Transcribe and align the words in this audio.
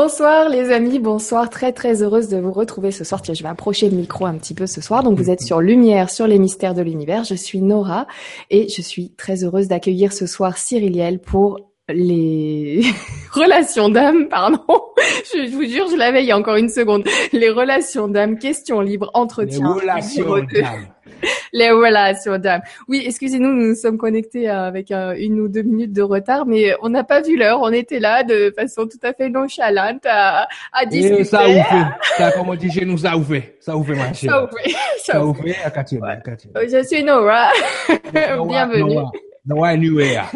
Bonsoir 0.00 0.48
les 0.48 0.70
amis, 0.70 1.00
bonsoir, 1.00 1.50
très 1.50 1.72
très 1.72 2.04
heureuse 2.04 2.28
de 2.28 2.38
vous 2.38 2.52
retrouver 2.52 2.92
ce 2.92 3.02
soir. 3.02 3.20
Tiens, 3.20 3.34
je 3.34 3.42
vais 3.42 3.48
approcher 3.48 3.90
le 3.90 3.96
micro 3.96 4.26
un 4.26 4.38
petit 4.38 4.54
peu 4.54 4.68
ce 4.68 4.80
soir. 4.80 5.02
Donc 5.02 5.18
vous 5.18 5.28
êtes 5.28 5.40
sur 5.40 5.60
Lumière, 5.60 6.08
sur 6.08 6.28
les 6.28 6.38
mystères 6.38 6.72
de 6.72 6.82
l'univers. 6.82 7.24
Je 7.24 7.34
suis 7.34 7.60
Nora 7.60 8.06
et 8.48 8.68
je 8.68 8.80
suis 8.80 9.10
très 9.16 9.42
heureuse 9.42 9.66
d'accueillir 9.66 10.12
ce 10.12 10.28
soir 10.28 10.56
Cyriliel 10.56 11.18
pour 11.18 11.58
les 11.88 12.82
relations 13.32 13.88
d'âme, 13.88 14.28
pardon. 14.28 14.60
Je, 15.32 15.50
vous 15.50 15.64
jure, 15.64 15.88
je 15.90 15.96
l'avais 15.96 16.22
il 16.22 16.26
y 16.26 16.32
a 16.32 16.36
encore 16.38 16.56
une 16.56 16.68
seconde. 16.68 17.04
Les 17.32 17.50
relations 17.50 18.08
d'âme, 18.08 18.38
questions 18.38 18.80
libres, 18.80 19.10
entretien. 19.14 19.74
Les 19.74 19.80
relations 19.80 20.38
d'âme 20.38 20.86
les 21.52 21.70
relations 21.70 22.38
d'âme. 22.38 22.60
Oui, 22.88 23.02
excusez-nous, 23.04 23.52
nous 23.52 23.68
nous 23.68 23.74
sommes 23.74 23.98
connectés 23.98 24.48
euh, 24.48 24.66
avec 24.68 24.90
euh, 24.90 25.14
une 25.18 25.40
ou 25.40 25.48
deux 25.48 25.62
minutes 25.62 25.92
de 25.92 26.02
retard, 26.02 26.46
mais 26.46 26.74
on 26.82 26.88
n'a 26.88 27.04
pas 27.04 27.20
vu 27.20 27.36
l'heure. 27.36 27.60
On 27.62 27.72
était 27.72 27.98
là 27.98 28.22
de 28.22 28.52
façon 28.56 28.86
tout 28.86 28.98
à 29.02 29.12
fait 29.12 29.28
nonchalante 29.28 30.04
à, 30.06 30.46
à 30.72 30.86
discuter. 30.86 31.20
Et 31.20 31.24
ça 31.24 31.40
a 31.40 31.48
ouvert. 31.48 31.98
Ça, 32.16 32.32
comme 32.32 32.48
on 32.50 32.54
dit 32.54 32.70
chez 32.70 32.84
nous, 32.84 32.98
ça 32.98 33.12
a 33.12 33.16
ouvert. 33.16 33.42
Ça 33.60 33.72
a 33.72 33.76
ouvert, 33.76 33.96
ma 33.96 34.12
chère. 34.12 34.48
Ça 34.98 35.16
a 35.18 35.24
ouvert. 35.24 35.56
Ça 35.62 36.16
Katia. 36.16 36.50
Je 36.62 36.86
suis 36.86 37.02
Nora. 37.02 37.50
Bienvenue. 38.12 38.98
Nora 39.46 39.76
Nuea. 39.76 40.26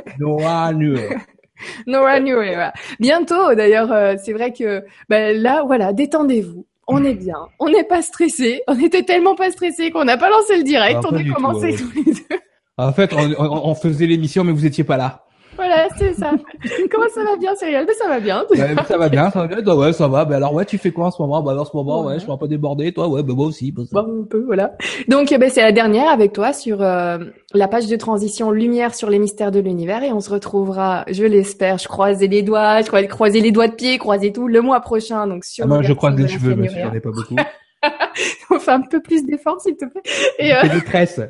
Nora 1.87 2.21
Nuea. 2.21 2.73
Bientôt, 3.01 3.55
d'ailleurs, 3.55 3.93
euh, 3.93 4.15
c'est 4.23 4.33
vrai 4.33 4.53
que 4.53 4.85
ben, 5.09 5.41
là, 5.41 5.63
voilà, 5.67 5.93
détendez-vous 5.93 6.67
on 6.89 7.05
est 7.05 7.15
bien, 7.15 7.37
on 7.59 7.69
n'est 7.69 7.85
pas 7.85 8.03
stressé, 8.03 8.61
on 8.67 8.79
était 8.79 9.05
tellement 9.05 9.35
pas 9.35 9.51
stressé 9.51 9.91
qu'on 9.91 10.05
n'a 10.05 10.17
pas 10.17 10.29
lancé 10.29 10.57
le 10.59 10.65
direct, 10.65 11.01
ah, 11.05 11.09
on 11.11 11.17
a 11.17 11.25
commencé 11.33 11.77
tous 11.77 11.93
les 11.95 12.13
deux. 12.13 12.39
En 12.77 12.93
fait, 12.93 13.13
on, 13.15 13.75
faisait 13.75 14.07
l'émission, 14.07 14.45
mais 14.45 14.53
vous 14.53 14.67
étiez 14.67 14.83
pas 14.83 14.97
là. 14.97 15.25
Voilà, 15.57 15.89
c'est 15.97 16.15
ça. 16.15 16.33
Comment 16.91 17.09
ça 17.15 17.25
va 17.25 17.37
bien, 17.37 17.55
Cyril? 17.55 17.85
Mais 17.87 17.95
ça 17.95 18.09
va 18.09 18.21
bien. 18.21 18.45
ça 18.87 18.99
va 18.99 19.09
bien, 19.09 19.31
ça 19.31 19.47
va 19.47 19.61
bien. 19.61 19.75
ouais, 19.75 19.93
ça 19.93 20.09
va. 20.09 20.25
Ben 20.25 20.37
alors, 20.37 20.55
ouais, 20.55 20.65
tu 20.65 20.79
fais 20.79 20.91
quoi 20.91 21.07
en 21.07 21.11
ce 21.11 21.21
moment? 21.21 21.43
Bah, 21.43 21.55
en 21.59 21.65
ce 21.65 21.77
moment, 21.77 22.07
ouais, 22.07 22.15
je 22.15 22.21
suis 22.21 22.31
un 22.31 22.37
peu 22.37 22.49
débordé. 22.49 22.93
Toi, 22.93 23.09
ouais, 23.09 23.23
ben 23.23 23.35
moi 23.35 23.47
aussi. 23.47 23.71
Bon, 23.73 23.87
un 23.95 24.25
peu, 24.29 24.45
voilà. 24.45 24.77
Donc, 25.09 25.31
eh 25.31 25.39
ben, 25.39 25.51
c'est 25.51 25.63
la 25.63 25.73
dernière 25.73 26.09
avec 26.09 26.33
toi 26.33 26.53
sur 26.53 26.83
euh, 26.83 27.19
la 27.55 27.69
page 27.69 27.87
de 27.87 27.97
transition 27.97 28.51
Lumière 28.51 28.95
sur 28.95 29.11
les 29.11 29.19
mystères 29.19 29.51
de 29.51 29.61
l'univers, 29.61 30.03
et 30.03 30.13
on 30.13 30.21
se 30.21 30.31
retrouvera, 30.31 31.05
je 31.09 31.25
l'espère, 31.25 31.79
je 31.79 31.89
croisais 31.89 32.27
les 32.27 32.43
doigts, 32.43 32.81
je 32.81 32.87
crois 32.87 33.03
croiser 33.05 33.41
les 33.41 33.53
doigts 33.53 33.69
de 33.69 33.75
pied, 33.75 33.99
croiser 33.99 34.33
tout 34.33 34.49
le 34.49 34.61
mois 34.63 34.81
prochain. 34.81 35.27
Donc 35.27 35.45
sur. 35.45 35.65
Ah, 35.65 35.69
moi, 35.69 35.83
je 35.83 35.93
croise 35.93 36.17
les 36.17 36.29
cheveux, 36.29 36.55
mais 36.55 36.69
j'en 36.69 36.93
ai 36.93 37.01
pas 37.01 37.11
beaucoup. 37.11 37.37
on 38.51 38.59
fait 38.59 38.71
un 38.71 38.81
peu 38.83 39.01
plus 39.01 39.25
d'efforts, 39.25 39.61
s'il 39.61 39.77
te 39.77 39.85
plaît. 39.85 40.03
Et, 40.39 40.53
euh... 40.53 40.61
Je 40.63 40.69
fais 40.69 40.75
des 40.75 40.85
tresses. 40.85 41.21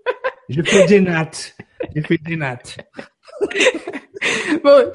je 0.48 0.62
fais 0.62 0.86
des 0.86 1.00
nattes. 1.00 1.56
Je 1.94 2.02
fais 2.02 2.18
des 2.18 2.36
nattes. 2.36 2.76
Bon, 4.64 4.92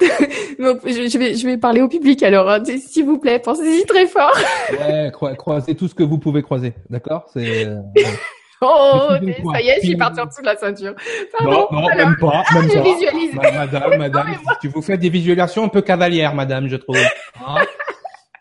je, 0.84 1.18
vais, 1.18 1.34
je 1.34 1.46
vais 1.46 1.58
parler 1.58 1.82
au 1.82 1.88
public 1.88 2.22
alors, 2.22 2.48
hein. 2.48 2.62
s'il 2.64 3.04
vous 3.04 3.18
plaît, 3.18 3.38
pensez-y 3.38 3.84
très 3.84 4.06
fort. 4.06 4.36
ouais, 4.70 5.10
croisez 5.36 5.74
tout 5.74 5.88
ce 5.88 5.94
que 5.94 6.02
vous 6.02 6.18
pouvez 6.18 6.42
croiser, 6.42 6.74
d'accord? 6.88 7.26
C'est. 7.32 7.66
Euh, 7.66 7.76
oh, 8.60 9.08
ça 9.52 9.60
y 9.60 9.68
est, 9.68 9.80
je 9.82 9.86
suis 9.86 9.96
partie 9.96 10.20
en 10.20 10.26
dessous 10.26 10.40
de 10.40 10.46
la 10.46 10.56
ceinture. 10.56 10.94
Pardon, 11.36 11.68
non, 11.70 11.80
non, 11.80 11.88
même 11.88 12.16
pas, 12.16 12.44
ah, 12.46 12.54
même 12.54 12.68
pas. 12.68 12.82
Visualise. 12.82 13.34
madame, 13.34 13.98
madame, 13.98 14.36
tu 14.60 14.68
vous 14.68 14.82
faites 14.82 15.00
des 15.00 15.10
visualisations 15.10 15.64
un 15.64 15.68
peu 15.68 15.82
cavalières, 15.82 16.34
madame, 16.34 16.68
je 16.68 16.76
trouve. 16.76 16.98
Hein 17.46 17.64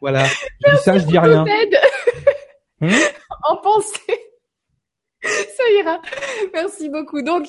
voilà. 0.02 0.26
Je 0.26 0.72
dis 0.72 0.84
ça, 0.84 0.98
je 0.98 1.06
dis 1.06 1.18
rien. 1.18 1.46
Hmm? 2.80 2.90
En 3.44 3.58
pensée. 3.58 4.20
Ça 5.24 5.64
ira. 5.80 6.00
Merci 6.54 6.90
beaucoup. 6.90 7.22
Donc, 7.22 7.48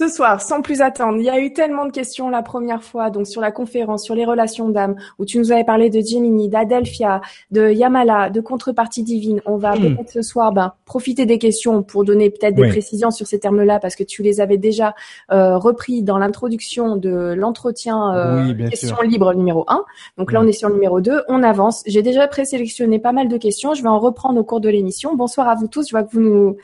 ce 0.00 0.08
soir, 0.08 0.40
sans 0.40 0.62
plus 0.62 0.80
attendre, 0.80 1.18
il 1.18 1.24
y 1.24 1.28
a 1.28 1.38
eu 1.38 1.52
tellement 1.52 1.84
de 1.84 1.92
questions 1.92 2.30
la 2.30 2.42
première 2.42 2.82
fois, 2.82 3.10
donc 3.10 3.26
sur 3.26 3.42
la 3.42 3.52
conférence, 3.52 4.02
sur 4.02 4.14
les 4.14 4.24
relations 4.24 4.70
d'âme, 4.70 4.96
où 5.18 5.26
tu 5.26 5.38
nous 5.38 5.52
avais 5.52 5.64
parlé 5.64 5.90
de 5.90 6.00
Gemini, 6.00 6.48
d'Adelphia, 6.48 7.20
de 7.50 7.70
Yamala, 7.70 8.30
de 8.30 8.40
contrepartie 8.40 9.02
divine. 9.02 9.42
On 9.44 9.58
va 9.58 9.74
hmm. 9.74 9.96
peut-être 9.96 10.10
ce 10.10 10.22
soir 10.22 10.52
ben, 10.52 10.72
profiter 10.86 11.26
des 11.26 11.36
questions 11.36 11.82
pour 11.82 12.04
donner 12.04 12.30
peut-être 12.30 12.54
des 12.54 12.68
précisions 12.68 13.10
sur 13.10 13.26
ces 13.26 13.38
termes-là, 13.38 13.78
parce 13.78 13.94
que 13.94 14.02
tu 14.02 14.22
les 14.22 14.40
avais 14.40 14.56
déjà 14.56 14.94
euh, 15.32 15.58
repris 15.58 16.02
dans 16.02 16.16
l'introduction 16.16 16.96
de 16.96 17.34
l'entretien 17.36 18.14
euh, 18.14 18.68
question 18.70 19.02
libre 19.02 19.34
numéro 19.34 19.66
1. 19.68 19.84
Donc 20.16 20.32
là, 20.32 20.40
on 20.40 20.46
est 20.46 20.52
sur 20.52 20.68
le 20.68 20.76
numéro 20.76 21.02
2. 21.02 21.24
On 21.28 21.42
avance. 21.42 21.82
J'ai 21.86 22.00
déjà 22.00 22.26
présélectionné 22.26 23.00
pas 23.00 23.12
mal 23.12 23.28
de 23.28 23.36
questions. 23.36 23.74
Je 23.74 23.82
vais 23.82 23.88
en 23.88 23.98
reprendre 23.98 24.40
au 24.40 24.44
cours 24.44 24.60
de 24.60 24.70
l'émission. 24.70 25.14
Bonsoir 25.14 25.46
à 25.46 25.56
vous 25.56 25.68
tous. 25.68 25.88
Je 25.88 25.90
vois 25.90 26.04
que 26.04 26.12
vous 26.12 26.20
nous 26.20 26.56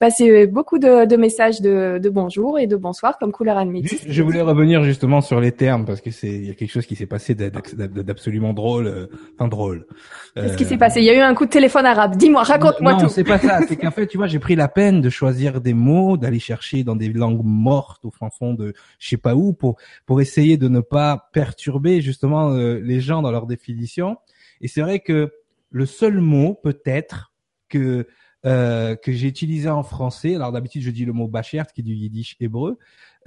passer 0.00 0.46
beaucoup 0.46 0.78
de, 0.78 1.04
de 1.04 1.16
messages 1.16 1.60
de, 1.60 1.98
de, 1.98 2.08
bonjour 2.08 2.58
et 2.58 2.66
de 2.66 2.74
bonsoir 2.74 3.18
comme 3.18 3.32
couleur 3.32 3.58
admétiste. 3.58 4.06
Je 4.08 4.22
voulais 4.22 4.40
revenir 4.40 4.82
justement 4.82 5.20
sur 5.20 5.40
les 5.40 5.52
termes 5.52 5.84
parce 5.84 6.00
que 6.00 6.10
c'est 6.10 6.30
il 6.30 6.46
y 6.46 6.50
a 6.50 6.54
quelque 6.54 6.70
chose 6.70 6.86
qui 6.86 6.96
s'est 6.96 7.06
passé 7.06 7.34
d'absolument 7.34 8.54
drôle, 8.54 8.86
euh, 8.86 9.06
enfin 9.34 9.46
drôle. 9.46 9.86
Qu'est-ce 10.34 10.56
qui 10.56 10.64
s'est 10.64 10.78
passé? 10.78 11.00
Il 11.00 11.04
y 11.04 11.10
a 11.10 11.14
eu 11.14 11.20
un 11.20 11.34
coup 11.34 11.44
de 11.44 11.50
téléphone 11.50 11.84
arabe. 11.84 12.16
Dis-moi, 12.16 12.42
raconte-moi 12.42 12.94
tout. 12.94 13.02
Non, 13.02 13.08
c'est 13.08 13.24
pas 13.24 13.38
ça. 13.38 13.60
C'est 13.68 13.76
qu'en 13.76 13.90
fait, 13.90 14.06
tu 14.06 14.16
vois, 14.16 14.26
j'ai 14.26 14.38
pris 14.38 14.56
la 14.56 14.68
peine 14.68 15.02
de 15.02 15.10
choisir 15.10 15.60
des 15.60 15.74
mots, 15.74 16.16
d'aller 16.16 16.38
chercher 16.38 16.82
dans 16.82 16.96
des 16.96 17.12
langues 17.12 17.44
mortes 17.44 18.02
au 18.06 18.10
fin 18.10 18.30
fond 18.30 18.54
de 18.54 18.72
je 18.98 19.06
sais 19.06 19.18
pas 19.18 19.34
où 19.34 19.52
pour 19.52 19.76
pour 20.06 20.22
essayer 20.22 20.56
de 20.56 20.68
ne 20.68 20.80
pas 20.80 21.28
perturber 21.34 22.00
justement 22.00 22.52
euh, 22.52 22.80
les 22.82 23.00
gens 23.00 23.20
dans 23.20 23.30
leur 23.30 23.46
définition. 23.46 24.16
Et 24.62 24.68
c'est 24.68 24.80
vrai 24.80 25.00
que 25.00 25.30
le 25.70 25.84
seul 25.84 26.22
mot 26.22 26.54
peut-être 26.54 27.32
que 27.68 28.06
euh, 28.46 28.96
que 28.96 29.12
j'ai 29.12 29.28
utilisé 29.28 29.68
en 29.68 29.82
français. 29.82 30.34
Alors 30.34 30.52
d'habitude, 30.52 30.82
je 30.82 30.90
dis 30.90 31.04
le 31.04 31.12
mot 31.12 31.28
bachert, 31.28 31.66
qui 31.72 31.80
est 31.80 31.84
du 31.84 31.94
yiddish 31.94 32.36
hébreu, 32.40 32.78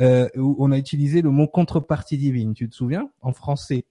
euh, 0.01 0.27
où 0.35 0.55
on 0.59 0.71
a 0.71 0.77
utilisé 0.77 1.21
le 1.21 1.29
mot 1.29 1.47
contrepartie 1.47 2.17
divine. 2.17 2.53
Tu 2.53 2.69
te 2.69 2.75
souviens? 2.75 3.09
En 3.21 3.33
français. 3.33 3.85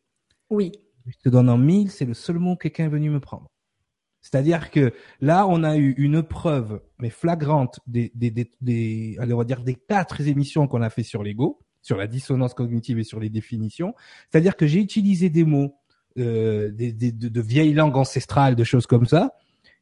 Oui. 0.50 0.72
Je 1.06 1.16
te 1.22 1.28
donne 1.28 1.48
en 1.48 1.58
mille, 1.58 1.90
c'est 1.90 2.04
le 2.04 2.14
seul 2.14 2.38
mot 2.38 2.56
que 2.56 2.68
quelqu'un 2.68 2.84
est 2.84 2.88
venu 2.88 3.10
me 3.10 3.20
prendre. 3.20 3.50
C'est-à-dire 4.20 4.70
que 4.70 4.92
là, 5.20 5.48
on 5.48 5.64
a 5.64 5.76
eu 5.76 5.94
une 5.98 6.22
preuve, 6.22 6.80
mais 7.00 7.10
flagrante, 7.10 7.80
des, 7.88 8.12
des, 8.14 8.30
des, 8.30 8.52
des 8.60 9.16
allez, 9.18 9.32
on 9.32 9.38
va 9.38 9.44
dire 9.44 9.62
des 9.64 9.74
quatre 9.74 10.20
émissions 10.20 10.68
qu'on 10.68 10.80
a 10.80 10.90
fait 10.90 11.02
sur 11.02 11.24
l'ego, 11.24 11.58
sur 11.82 11.96
la 11.96 12.06
dissonance 12.06 12.54
cognitive 12.54 13.00
et 13.00 13.04
sur 13.04 13.18
les 13.18 13.30
définitions. 13.30 13.94
C'est-à-dire 14.30 14.56
que 14.56 14.68
j'ai 14.68 14.78
utilisé 14.78 15.28
des 15.28 15.42
mots 15.42 15.74
euh, 16.18 16.70
des, 16.70 16.92
des, 16.92 17.10
de, 17.10 17.28
de 17.28 17.40
vieilles 17.40 17.72
langues 17.72 17.96
ancestrales, 17.96 18.54
de 18.54 18.64
choses 18.64 18.86
comme 18.86 19.06
ça, 19.06 19.32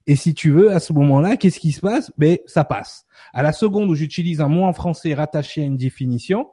et 0.06 0.16
si 0.16 0.34
tu 0.34 0.50
veux, 0.50 0.72
à 0.72 0.81
ce 0.81 0.93
moment-là, 0.93 1.37
qu'est-ce 1.37 1.61
qui 1.61 1.72
se 1.72 1.81
passe? 1.81 2.11
Ben, 2.19 2.38
ça 2.47 2.65
passe. 2.65 3.06
À 3.33 3.43
la 3.43 3.53
seconde 3.53 3.91
où 3.91 3.94
j'utilise 3.94 4.41
un 4.41 4.49
mot 4.49 4.65
en 4.65 4.72
français 4.72 5.15
rattaché 5.15 5.62
à 5.62 5.65
une 5.65 5.77
définition, 5.77 6.49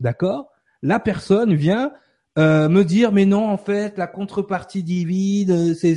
d'accord? 0.00 0.48
La 0.82 1.00
personne 1.00 1.54
vient 1.54 1.92
euh, 2.38 2.68
me 2.68 2.84
dire, 2.84 3.12
mais 3.12 3.26
non, 3.26 3.48
en 3.48 3.58
fait, 3.58 3.96
la 3.98 4.06
contrepartie 4.06 4.82
divide, 4.82 5.50
euh, 5.50 5.74
c'est 5.74 5.96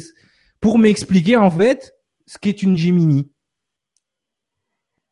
pour 0.59 0.77
m'expliquer 0.77 1.37
en 1.37 1.49
fait 1.49 1.95
ce 2.25 2.37
qu'est 2.37 2.61
une 2.61 2.77
Gemini. 2.77 3.31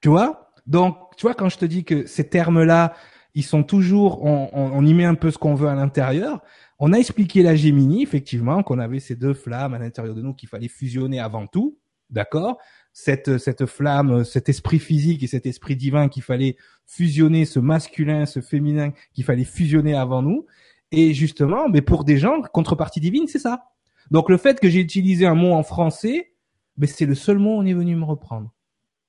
Tu 0.02 0.10
vois? 0.10 0.52
Donc, 0.68 0.98
tu 1.18 1.24
vois, 1.24 1.34
quand 1.34 1.50
je 1.50 1.58
te 1.58 1.66
dis 1.66 1.84
que 1.84 2.06
ces 2.06 2.30
termes-là, 2.30 2.94
ils 3.34 3.44
sont 3.44 3.64
toujours, 3.64 4.24
on, 4.24 4.50
on 4.54 4.86
y 4.86 4.94
met 4.94 5.06
un 5.06 5.16
peu 5.16 5.32
ce 5.32 5.38
qu'on 5.38 5.56
veut 5.56 5.68
à 5.68 5.76
l'intérieur. 5.76 6.42
On 6.80 6.92
a 6.92 6.98
expliqué 6.98 7.42
la 7.42 7.56
Gémini, 7.56 8.04
effectivement, 8.04 8.62
qu'on 8.62 8.80
avait 8.80 9.00
ces 9.00 9.16
deux 9.16 9.34
flammes 9.34 9.74
à 9.74 9.80
l'intérieur 9.80 10.14
de 10.14 10.22
nous 10.22 10.34
qu'il 10.34 10.50
fallait 10.50 10.68
fusionner 10.68 11.20
avant 11.20 11.48
tout, 11.48 11.78
d'accord? 12.10 12.58
Cette, 12.92 13.38
cette 13.38 13.66
flamme, 13.66 14.24
cet 14.26 14.50
esprit 14.50 14.80
physique 14.80 15.24
et 15.24 15.28
cet 15.28 15.46
esprit 15.46 15.76
divin 15.76 16.10
qu'il 16.10 16.24
fallait 16.24 16.58
fusionner, 16.86 17.46
ce 17.46 17.60
masculin, 17.60 18.26
ce 18.26 18.42
féminin 18.42 18.92
qu'il 19.14 19.24
fallait 19.24 19.46
fusionner 19.46 19.96
avant 19.96 20.22
nous. 20.22 20.46
Et 20.92 21.14
justement, 21.14 21.70
mais 21.70 21.82
pour 21.82 22.04
des 22.04 22.18
gens, 22.18 22.42
contrepartie 22.42 23.00
divine, 23.00 23.28
c'est 23.28 23.40
ça. 23.40 23.70
Donc 24.12 24.30
le 24.30 24.38
fait 24.38 24.60
que 24.60 24.70
j'ai 24.70 24.80
utilisé 24.80 25.26
un 25.26 25.36
mot 25.36 25.54
en 25.54 25.64
français, 25.64 26.34
mais 26.78 26.88
c'est 26.88 27.06
le 27.06 27.16
seul 27.16 27.40
mot 27.40 27.52
on 27.52 27.66
est 27.66 27.74
venu 27.74 27.96
me 27.96 28.04
reprendre. 28.06 28.54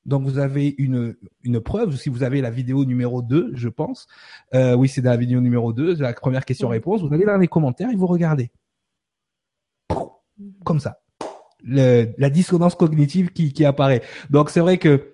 Donc 0.07 0.23
vous 0.23 0.39
avez 0.39 0.75
une, 0.79 1.17
une 1.43 1.61
preuve, 1.61 1.97
si 1.97 2.09
vous 2.09 2.23
avez 2.23 2.41
la 2.41 2.51
vidéo 2.51 2.85
numéro 2.85 3.23
2, 3.23 3.51
je 3.55 3.69
pense. 3.69 4.07
Euh, 4.55 4.75
oui, 4.75 4.89
c'est 4.89 5.03
dans 5.03 5.11
la 5.11 5.17
vidéo 5.17 5.41
numéro 5.41 5.73
2, 5.73 5.97
la 5.97 6.13
première 6.15 6.45
question-réponse. 6.45 7.03
Vous 7.03 7.13
allez 7.13 7.25
dans 7.25 7.37
les 7.37 7.49
commentaires 7.49 7.91
et 7.91 7.97
vous 7.97 8.07
regardez. 8.07 8.51
Comme 10.65 10.81
ça. 10.81 11.01
Le, 11.65 12.13
la 12.19 12.31
dissonance 12.31 12.77
cognitive 12.77 13.31
qui, 13.33 13.53
qui 13.53 13.65
apparaît. 13.65 14.03
Donc 14.31 14.51
c'est 14.51 14.61
vrai 14.61 14.79
que 14.79 15.13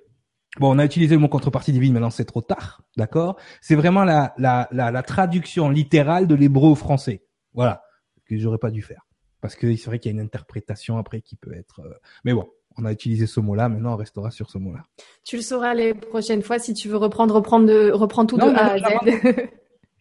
Bon, 0.60 0.76
on 0.76 0.78
a 0.78 0.84
utilisé 0.84 1.14
le 1.14 1.20
mot 1.22 1.28
contrepartie 1.28 1.72
divine, 1.72 1.94
maintenant 1.94 2.10
c'est 2.10 2.26
trop 2.26 2.42
tard, 2.42 2.82
d'accord? 2.98 3.38
C'est 3.62 3.74
vraiment 3.74 4.04
la, 4.04 4.34
la, 4.36 4.68
la, 4.70 4.90
la, 4.90 5.02
traduction 5.02 5.70
littérale 5.70 6.26
de 6.26 6.34
l'hébreu 6.34 6.68
au 6.68 6.74
français. 6.74 7.24
Voilà, 7.54 7.82
que 8.26 8.36
j'aurais 8.36 8.58
pas 8.58 8.70
dû 8.70 8.82
faire. 8.82 9.06
Parce 9.40 9.56
que 9.56 9.74
c'est 9.74 9.86
vrai 9.86 9.98
qu'il 9.98 10.12
y 10.12 10.14
a 10.14 10.18
une 10.18 10.24
interprétation 10.24 10.98
après 10.98 11.22
qui 11.22 11.36
peut 11.36 11.54
être... 11.54 11.80
Euh, 11.80 11.94
mais 12.24 12.34
bon, 12.34 12.50
on 12.78 12.84
a 12.84 12.92
utilisé 12.92 13.26
ce 13.26 13.40
mot-là, 13.40 13.68
maintenant 13.68 13.94
on 13.94 13.96
restera 13.96 14.30
sur 14.30 14.50
ce 14.50 14.58
mot-là. 14.58 14.80
Tu 15.24 15.36
le 15.36 15.42
sauras 15.42 15.74
les 15.74 15.94
prochaines 15.94 16.42
fois 16.42 16.58
si 16.58 16.74
tu 16.74 16.88
veux 16.88 16.96
reprendre, 16.96 17.34
reprendre, 17.34 17.66
de, 17.66 17.90
reprendre 17.90 18.28
tout 18.30 18.36
de 18.36 18.42
A 18.42 18.72
à 18.72 18.78
Z. 18.78 19.48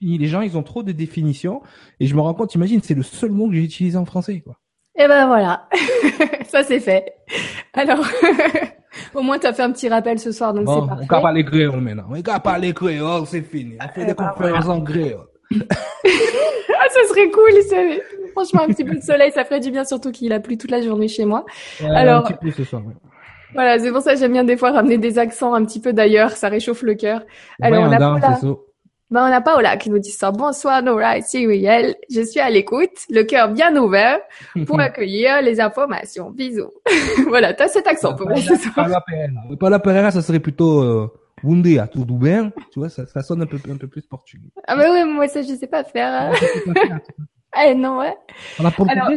les 0.01 0.27
gens, 0.27 0.41
ils 0.41 0.57
ont 0.57 0.63
trop 0.63 0.83
de 0.83 0.91
définitions 0.91 1.62
et 2.00 2.07
je 2.07 2.15
me 2.15 2.21
rends 2.21 2.33
compte, 2.33 2.56
imagine, 2.56 2.81
c'est 2.83 2.94
le 2.94 3.03
seul 3.03 3.31
mot 3.31 3.47
que 3.47 3.56
j'ai 3.56 3.63
utilisé 3.63 3.97
en 3.97 4.06
français, 4.06 4.41
quoi. 4.41 4.57
Et 4.95 5.03
eh 5.06 5.07
ben 5.07 5.25
voilà, 5.25 5.69
ça 6.50 6.63
c'est 6.63 6.81
fait. 6.81 7.13
Alors, 7.73 8.06
au 9.15 9.21
moins 9.21 9.39
tu 9.39 9.47
as 9.47 9.53
fait 9.53 9.63
un 9.63 9.71
petit 9.71 9.88
rappel 9.88 10.19
ce 10.19 10.33
soir, 10.33 10.53
donc 10.53 10.67
c'est 10.67 10.88
parfait. 10.88 11.06
On 11.09 11.15
va 11.15 11.21
parler 11.21 11.45
créole 11.45 11.79
maintenant. 11.79 12.07
On 12.09 12.19
va 12.19 12.39
parler 12.41 12.74
créole, 12.74 13.25
c'est 13.25 13.41
fini. 13.41 13.77
On 13.81 13.88
fait 13.88 14.06
des 14.06 14.12
eh 14.12 14.13
ben 14.13 14.33
conférences 14.35 14.67
en 14.67 14.81
créole. 14.81 15.27
ah, 15.56 16.89
ça 16.89 17.07
serait 17.07 17.31
cool, 17.31 17.62
ça. 17.69 17.77
Franchement, 18.31 18.61
un 18.63 18.67
petit 18.67 18.83
peu 18.83 18.95
de 18.95 19.01
soleil, 19.01 19.31
ça 19.31 19.43
ferait 19.45 19.59
du 19.59 19.71
bien, 19.71 19.83
surtout 19.83 20.11
qu'il 20.11 20.31
a 20.33 20.39
plu 20.39 20.57
toute 20.57 20.71
la 20.71 20.81
journée 20.81 21.07
chez 21.07 21.25
moi. 21.25 21.45
Alors- 21.83 22.25
un 22.25 22.31
petit 22.31 22.37
peu 22.41 22.51
ce 22.51 22.63
soir. 22.63 22.81
ouais. 22.85 22.93
Voilà, 23.53 23.79
c'est 23.79 23.91
pour 23.91 24.01
ça 24.01 24.13
que 24.13 24.19
j'aime 24.19 24.31
bien 24.31 24.45
des 24.45 24.55
fois 24.55 24.71
ramener 24.71 24.97
des 24.97 25.19
accents 25.19 25.53
un 25.53 25.65
petit 25.65 25.81
peu 25.81 25.91
d'ailleurs, 25.91 26.31
ça 26.31 26.47
réchauffe 26.47 26.83
le 26.83 26.95
cœur. 26.95 27.21
Alors, 27.61 27.81
Ouais, 27.81 27.87
on 27.89 27.91
a 27.91 28.19
c'est 28.39 28.47
ça. 28.47 28.55
Ben, 29.11 29.27
on 29.27 29.33
a 29.33 29.41
Paola 29.41 29.75
qui 29.75 29.89
nous 29.89 29.99
dit 29.99 30.09
ça. 30.09 30.31
Bonsoir 30.31 30.81
Nora 30.81 31.17
et 31.17 31.21
Cyrielle. 31.21 31.95
Je 32.09 32.21
suis 32.21 32.39
à 32.39 32.49
l'écoute, 32.49 32.91
le 33.09 33.23
cœur 33.23 33.49
bien 33.49 33.75
ouvert 33.75 34.19
pour 34.65 34.79
accueillir 34.79 35.41
les 35.41 35.59
informations. 35.59 36.31
Bisous. 36.31 36.71
voilà, 37.27 37.53
t'as 37.53 37.67
cet 37.67 37.87
accent 37.87 38.15
pour 38.15 38.29
moi 38.29 38.37
ce 38.37 38.55
soir. 38.55 38.89
Paula 39.59 39.79
Pereira. 39.79 40.11
Ça 40.11 40.21
serait 40.21 40.39
plutôt 40.39 40.81
euh, 40.81 41.11
dia, 41.43 41.87
tudo 41.87 42.13
bem 42.15 42.51
Tu 42.71 42.79
vois, 42.79 42.87
ça, 42.87 43.05
ça 43.05 43.21
sonne 43.21 43.41
un 43.41 43.47
peu, 43.47 43.57
un 43.69 43.75
peu 43.75 43.87
plus 43.87 44.03
portugais. 44.07 44.47
Ah 44.65 44.77
bah 44.77 44.85
oui, 44.93 45.03
moi 45.03 45.27
ça 45.27 45.41
je 45.41 45.55
sais 45.55 45.67
pas 45.67 45.83
faire. 45.83 46.31
Eh 47.59 47.75
non, 47.75 48.00
ouais. 48.00 48.15
On 48.59 48.65
a 48.65 48.71
Alors- 48.89 49.09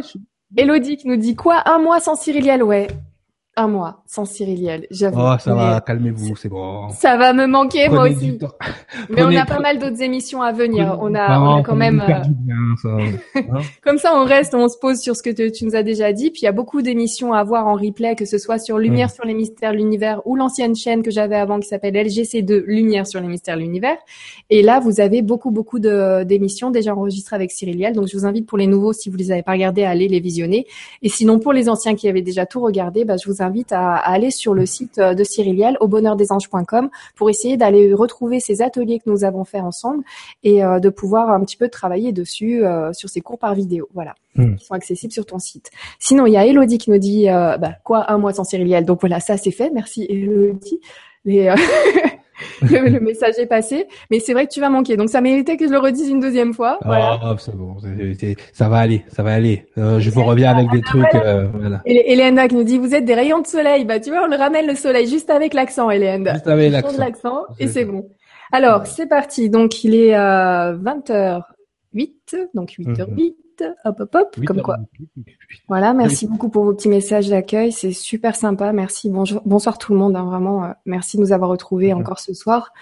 Elodie 0.57 0.97
qui 0.97 1.07
nous 1.07 1.17
dit 1.17 1.35
quoi? 1.35 1.61
Un 1.65 1.79
mois 1.79 1.99
sans 1.99 2.15
Cyriliel, 2.15 2.63
ouais. 2.63 2.87
Un 3.57 3.67
mois 3.69 4.03
sans 4.05 4.25
Cyriliel, 4.25 4.85
j'avoue. 4.91 5.17
Oh, 5.17 5.35
ça 5.39 5.53
Mais 5.53 5.61
va, 5.61 5.79
calmez-vous, 5.81 6.35
c'est 6.35 6.49
bon. 6.49 6.89
Ça 6.89 7.15
va 7.15 7.31
me 7.31 7.47
manquer 7.47 7.87
moi 7.87 7.99
Prenez 7.99 8.15
aussi. 8.15 8.25
du 8.33 8.37
temps. 8.37 8.51
Mais 9.09 9.23
on 9.23 9.33
a 9.33 9.45
pas 9.45 9.59
mal 9.59 9.79
d'autres 9.79 10.01
émissions 10.01 10.41
à 10.41 10.51
venir. 10.51 10.97
On 11.01 11.15
a, 11.15 11.39
on 11.39 11.55
a 11.57 11.63
quand 11.63 11.75
même. 11.77 12.01
euh, 12.01 12.19
bien, 12.29 12.55
ça. 12.81 12.89
Hein 13.39 13.61
Comme 13.81 13.97
ça, 13.97 14.13
on 14.19 14.25
reste, 14.25 14.53
on 14.55 14.67
se 14.67 14.77
pose 14.77 14.99
sur 14.99 15.15
ce 15.15 15.23
que 15.23 15.29
te- 15.29 15.49
tu 15.49 15.63
nous 15.65 15.73
as 15.75 15.83
déjà 15.83 16.11
dit. 16.11 16.31
Puis 16.31 16.41
il 16.41 16.45
y 16.45 16.49
a 16.49 16.51
beaucoup 16.51 16.81
d'émissions 16.81 17.31
à 17.31 17.45
voir 17.45 17.65
en 17.67 17.75
replay, 17.75 18.15
que 18.15 18.25
ce 18.25 18.37
soit 18.37 18.59
sur 18.59 18.77
Lumière 18.77 19.09
sur 19.09 19.23
les 19.23 19.33
mystères 19.33 19.71
de 19.71 19.77
l'univers 19.77 20.21
ou 20.25 20.35
l'ancienne 20.35 20.75
chaîne 20.75 21.01
que 21.01 21.09
j'avais 21.11 21.37
avant 21.37 21.59
qui 21.61 21.69
s'appelle 21.69 21.95
LGC2 21.95 22.61
Lumière 22.65 23.07
sur 23.07 23.21
les 23.21 23.27
mystères 23.27 23.55
de 23.55 23.61
l'univers. 23.61 23.97
Et 24.49 24.63
là, 24.63 24.81
vous 24.81 24.99
avez 24.99 25.21
beaucoup, 25.21 25.51
beaucoup 25.51 25.79
d'émissions 25.79 26.71
déjà 26.71 26.93
enregistrées 26.93 27.37
avec 27.37 27.51
Cyriliel. 27.51 27.93
Donc, 27.93 28.07
je 28.07 28.17
vous 28.17 28.25
invite 28.25 28.47
pour 28.47 28.57
les 28.57 28.67
nouveaux, 28.67 28.91
si 28.91 29.09
vous 29.09 29.15
les 29.15 29.31
avez 29.31 29.43
pas 29.43 29.53
regardés, 29.53 29.85
à 29.85 29.91
aller 29.91 30.09
les 30.09 30.19
visionner. 30.19 30.67
Et 31.01 31.07
sinon, 31.09 31.39
pour 31.39 31.53
les 31.53 31.69
anciens 31.69 31.95
qui 31.95 32.09
avaient 32.09 32.21
déjà 32.21 32.45
tout 32.45 32.59
regardé, 32.59 33.05
bah, 33.05 33.15
je 33.15 33.29
vous 33.29 33.41
invite 33.41 33.44
à, 33.71 33.95
à 33.95 34.11
aller 34.11 34.31
sur 34.31 34.53
le 34.53 34.65
site 34.65 34.97
euh, 34.97 35.13
de 35.13 35.23
Cyriliel, 35.23 35.77
au 35.79 35.87
bonheurdesanges.com, 35.87 36.89
pour 37.15 37.29
essayer 37.29 37.57
d'aller 37.57 37.93
retrouver 37.93 38.39
ces 38.39 38.61
ateliers 38.61 38.99
que 38.99 39.09
nous 39.09 39.23
avons 39.23 39.43
fait 39.43 39.59
ensemble 39.59 40.03
et 40.43 40.63
euh, 40.63 40.79
de 40.79 40.89
pouvoir 40.89 41.29
un 41.29 41.41
petit 41.41 41.57
peu 41.57 41.69
travailler 41.69 42.11
dessus 42.11 42.65
euh, 42.65 42.93
sur 42.93 43.09
ces 43.09 43.21
cours 43.21 43.39
par 43.39 43.55
vidéo. 43.55 43.87
Voilà 43.93 44.15
Hmm. 44.37 44.55
qui 44.55 44.65
sont 44.65 44.73
accessibles 44.73 45.13
sur 45.13 45.25
ton 45.25 45.39
site. 45.39 45.71
Sinon, 45.97 46.25
il 46.25 46.33
y 46.33 46.37
a 46.37 46.45
Elodie 46.45 46.77
qui 46.77 46.91
nous 46.91 46.97
dit 46.97 47.27
bah, 47.27 47.75
quoi 47.85 48.11
un 48.11 48.17
mois 48.17 48.33
sans 48.33 48.43
Cyriliel. 48.43 48.83
Donc 48.83 48.99
voilà, 48.99 49.21
ça 49.21 49.37
c'est 49.37 49.49
fait. 49.51 49.69
Merci 49.73 50.05
Elodie. 50.09 50.81
Les, 51.23 51.55
le, 52.61 52.89
le 52.89 52.99
message 52.99 53.35
est 53.37 53.45
passé, 53.45 53.87
mais 54.11 54.19
c'est 54.19 54.33
vrai 54.33 54.47
que 54.47 54.51
tu 54.51 54.59
vas 54.59 54.69
manquer. 54.69 54.97
Donc 54.97 55.09
ça 55.09 55.21
méritait 55.21 55.57
que 55.57 55.67
je 55.67 55.71
le 55.71 55.79
redise 55.79 56.09
une 56.09 56.19
deuxième 56.19 56.53
fois. 56.53 56.79
Voilà. 56.83 57.19
Oh, 57.23 57.35
c'est 57.37 57.55
bon, 57.55 57.77
ça 58.53 58.69
va 58.69 58.77
aller, 58.77 59.03
ça 59.07 59.23
va 59.23 59.33
aller. 59.33 59.65
Euh, 59.77 59.99
je 59.99 60.09
vous 60.09 60.23
reviens 60.23 60.55
avec 60.55 60.69
des 60.71 60.81
trucs, 60.81 61.15
euh, 61.15 61.47
voilà. 61.53 61.81
Et 61.85 62.11
Eleanda 62.11 62.47
qui 62.47 62.55
nous 62.55 62.63
dit 62.63 62.77
vous 62.77 62.93
êtes 62.93 63.05
des 63.05 63.15
rayons 63.15 63.39
de 63.39 63.47
soleil. 63.47 63.85
Bah 63.85 63.99
tu 63.99 64.09
vois, 64.09 64.23
on 64.23 64.27
le 64.27 64.37
ramène 64.37 64.67
le 64.67 64.75
soleil 64.75 65.07
juste 65.07 65.29
avec 65.29 65.53
l'accent, 65.53 65.89
Eleanda. 65.89 66.33
Juste 66.33 66.47
avec 66.47 66.71
l'accent. 66.71 66.97
l'accent 66.97 67.45
et 67.59 67.67
C'est 67.67 67.85
bon. 67.85 68.09
Alors, 68.51 68.85
c'est 68.85 69.07
parti. 69.07 69.49
Donc, 69.49 69.83
il 69.83 69.95
est 69.95 70.15
euh, 70.15 70.77
20h08, 70.77 72.49
donc 72.53 72.69
8h08. 72.79 73.35
Hop, 73.85 73.99
hop, 73.99 74.15
hop, 74.15 74.35
Oui, 74.37 74.45
comme 74.45 74.61
quoi. 74.61 74.77
Voilà, 75.67 75.93
merci 75.93 76.27
beaucoup 76.27 76.49
pour 76.49 76.63
vos 76.63 76.73
petits 76.73 76.89
messages 76.89 77.29
d'accueil. 77.29 77.71
C'est 77.71 77.91
super 77.91 78.35
sympa. 78.35 78.71
Merci. 78.73 79.09
Bonjour, 79.09 79.41
bonsoir 79.45 79.77
tout 79.77 79.93
le 79.93 79.99
monde. 79.99 80.15
hein, 80.15 80.25
vraiment, 80.25 80.63
euh, 80.65 80.69
merci 80.85 81.17
de 81.17 81.21
nous 81.21 81.31
avoir 81.31 81.49
retrouvés 81.49 81.93
encore 81.93 82.19
ce 82.19 82.33
soir. 82.33 82.73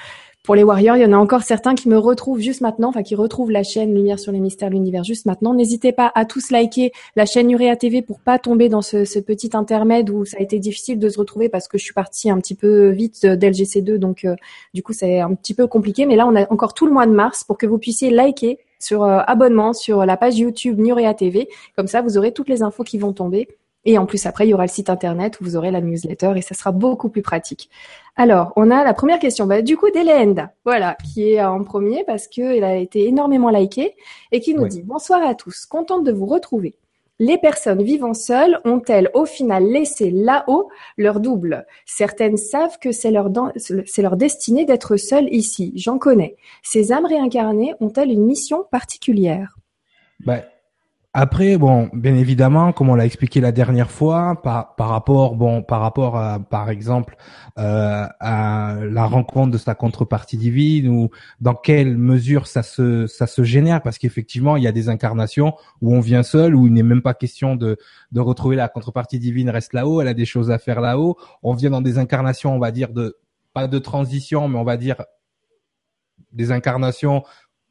Pour 0.44 0.56
les 0.56 0.64
Warriors, 0.64 0.98
il 0.98 1.02
y 1.02 1.06
en 1.06 1.14
a 1.14 1.18
encore 1.18 1.44
certains 1.44 1.74
qui 1.74 1.88
me 1.88 1.98
retrouvent 1.98 2.42
juste 2.42 2.60
maintenant, 2.60 2.90
enfin 2.90 3.02
qui 3.02 3.16
retrouvent 3.16 3.50
la 3.50 3.64
chaîne 3.64 3.94
Lumière 3.96 4.20
sur 4.20 4.34
les 4.34 4.42
mystères 4.42 4.68
de 4.68 4.74
l'univers 4.74 5.06
juste 5.06 5.26
maintenant. 5.26 5.54
N'hésitez 5.54 5.94
pas 5.94 6.12
à 6.16 6.26
tous 6.26 6.52
liker 6.52 6.92
la 7.16 7.26
chaîne 7.26 7.50
Urea 7.50 7.78
TV 7.78 8.02
pour 8.02 8.20
pas 8.20 8.40
tomber 8.40 8.68
dans 8.68 8.82
ce, 8.82 9.06
ce 9.06 9.20
petit 9.20 9.52
intermède 9.54 10.10
où 10.10 10.26
ça 10.26 10.36
a 10.38 10.44
été 10.44 10.60
difficile 10.60 11.00
de 11.00 11.08
se 11.08 11.18
retrouver 11.18 11.48
parce 11.48 11.70
que 11.70 11.78
je 11.78 11.84
suis 11.86 11.94
partie 11.94 12.30
un 12.30 12.40
petit 12.42 12.56
peu 12.56 12.90
vite 12.90 13.26
d'LGC2, 13.26 13.96
donc 13.96 14.26
euh, 14.26 14.36
du 14.74 14.84
coup 14.84 14.92
c'est 14.92 15.22
un 15.22 15.34
petit 15.34 15.54
peu 15.54 15.66
compliqué. 15.66 16.06
Mais 16.06 16.18
là, 16.18 16.28
on 16.28 16.36
a 16.36 16.46
encore 16.52 16.74
tout 16.74 16.88
le 16.88 16.92
mois 16.92 17.06
de 17.06 17.14
mars 17.14 17.46
pour 17.46 17.58
que 17.58 17.66
vous 17.66 17.78
puissiez 17.78 18.10
liker 18.10 18.60
sur 18.84 19.04
euh, 19.04 19.20
abonnement 19.26 19.74
sur 19.74 20.06
la 20.06 20.18
page 20.18 20.38
YouTube 20.38 20.80
Nurea 20.80 21.14
TV. 21.14 21.50
Comme 21.76 21.88
ça, 21.88 22.02
vous 22.02 22.18
aurez 22.18 22.34
toutes 22.34 22.50
les 22.50 22.62
infos 22.62 22.84
qui 22.84 22.98
vont 22.98 23.14
tomber. 23.14 23.48
Et 23.86 23.98
en 23.98 24.06
plus, 24.06 24.26
après, 24.26 24.46
il 24.48 24.52
y 24.52 24.54
aura 24.54 24.64
le 24.64 24.70
site 24.70 24.90
internet 24.90 25.40
où 25.40 25.44
vous 25.44 25.56
aurez 25.58 25.70
la 25.70 25.82
newsletter 25.82 26.34
et 26.38 26.42
ça 26.42 26.56
sera 26.56 26.72
beaucoup 26.72 27.10
plus 27.10 27.22
pratique. 27.22 27.70
Alors, 28.16 28.54
on 28.56 28.72
a 28.72 28.84
la 28.84 28.94
première 28.94 29.20
question, 29.20 29.46
bah, 29.46 29.62
du 29.62 29.76
coup, 29.76 29.90
d'Elenda, 29.90 30.54
voilà, 30.64 30.96
qui 31.04 31.32
est 31.32 31.44
en 31.44 31.64
premier 31.64 32.04
parce 32.06 32.28
qu'elle 32.28 32.64
a 32.64 32.78
été 32.78 33.08
énormément 33.08 33.50
likée 33.50 33.96
et 34.32 34.40
qui 34.40 34.54
nous 34.54 34.68
dit 34.68 34.84
Bonsoir 34.84 35.22
à 35.28 35.36
tous, 35.36 35.66
contente 35.66 36.06
de 36.06 36.12
vous 36.12 36.26
retrouver. 36.26 36.76
Les 37.26 37.38
personnes 37.38 37.82
vivant 37.82 38.14
seules 38.14 38.60
ont-elles 38.66 39.10
au 39.14 39.24
final 39.24 39.64
laissé 39.64 40.12
là-haut 40.12 40.68
leur 40.98 41.22
double? 41.22 41.66
Certaines 41.86 42.36
savent 42.36 42.78
que 42.80 42.92
c'est 42.92 43.12
leur, 43.12 43.30
leur 43.98 44.18
destinée 44.18 44.66
d'être 44.66 44.98
seules 44.98 45.34
ici, 45.34 45.72
j'en 45.78 45.98
connais. 46.00 46.36
Ces 46.64 46.92
âmes 46.92 47.06
réincarnées 47.06 47.76
ont-elles 47.80 48.12
une 48.12 48.26
mission 48.26 48.66
particulière? 48.70 49.56
Bah, 50.20 50.44
après, 51.16 51.58
bon, 51.60 51.92
bien 51.94 52.16
évidemment, 52.16 52.74
comme 52.74 52.90
on 52.90 52.96
l'a 52.96 53.06
expliqué 53.06 53.40
la 53.40 53.52
dernière 53.52 53.92
fois, 53.92 54.42
par, 54.42 54.74
par 54.76 54.90
rapport, 54.90 55.36
bon, 55.36 55.62
par 55.62 55.80
rapport 55.82 56.18
à, 56.18 56.40
par 56.40 56.72
exemple, 56.72 57.16
euh, 57.60 58.08
à 58.20 58.78
la 58.82 59.06
rencontre 59.06 59.52
de 59.52 59.60
sa 59.60 59.76
contrepartie 59.76 60.38
divine 60.38 60.88
ou 60.88 61.12
dans 61.40 61.54
quelle 61.54 61.98
mesure 61.98 62.48
ça 62.48 62.64
se, 62.64 63.06
ça 63.06 63.28
se 63.28 63.44
génère, 63.44 63.84
parce 63.84 64.00
qu'effectivement, 64.00 64.58
il 64.58 64.64
y 64.64 64.68
a 64.68 64.72
des 64.72 64.90
incarnations 64.90 65.54
où 65.82 65.94
on 65.94 66.00
vient 66.00 66.24
seul, 66.24 66.56
où 66.56 66.66
il 66.66 66.74
n'est 66.74 66.82
même 66.82 67.04
pas 67.04 67.14
question 67.14 67.56
de, 67.56 67.78
de 68.12 68.20
retrouver 68.20 68.56
la 68.56 68.68
contrepartie 68.68 69.20
divine 69.20 69.52
reste 69.52 69.74
là-haut, 69.74 70.02
elle 70.02 70.08
a 70.08 70.16
des 70.16 70.26
choses 70.26 70.50
à 70.50 70.58
faire 70.58 70.82
là-haut. 70.82 71.18
On 71.44 71.54
vient 71.54 71.70
dans 71.70 71.82
des 71.82 72.00
incarnations, 72.00 72.56
on 72.56 72.60
va 72.60 72.72
dire 72.72 72.90
de, 72.90 73.18
pas 73.54 73.68
de 73.68 73.78
transition, 73.78 74.48
mais 74.48 74.58
on 74.58 74.64
va 74.64 74.78
dire 74.78 75.04
des 76.32 76.52
incarnations 76.52 77.24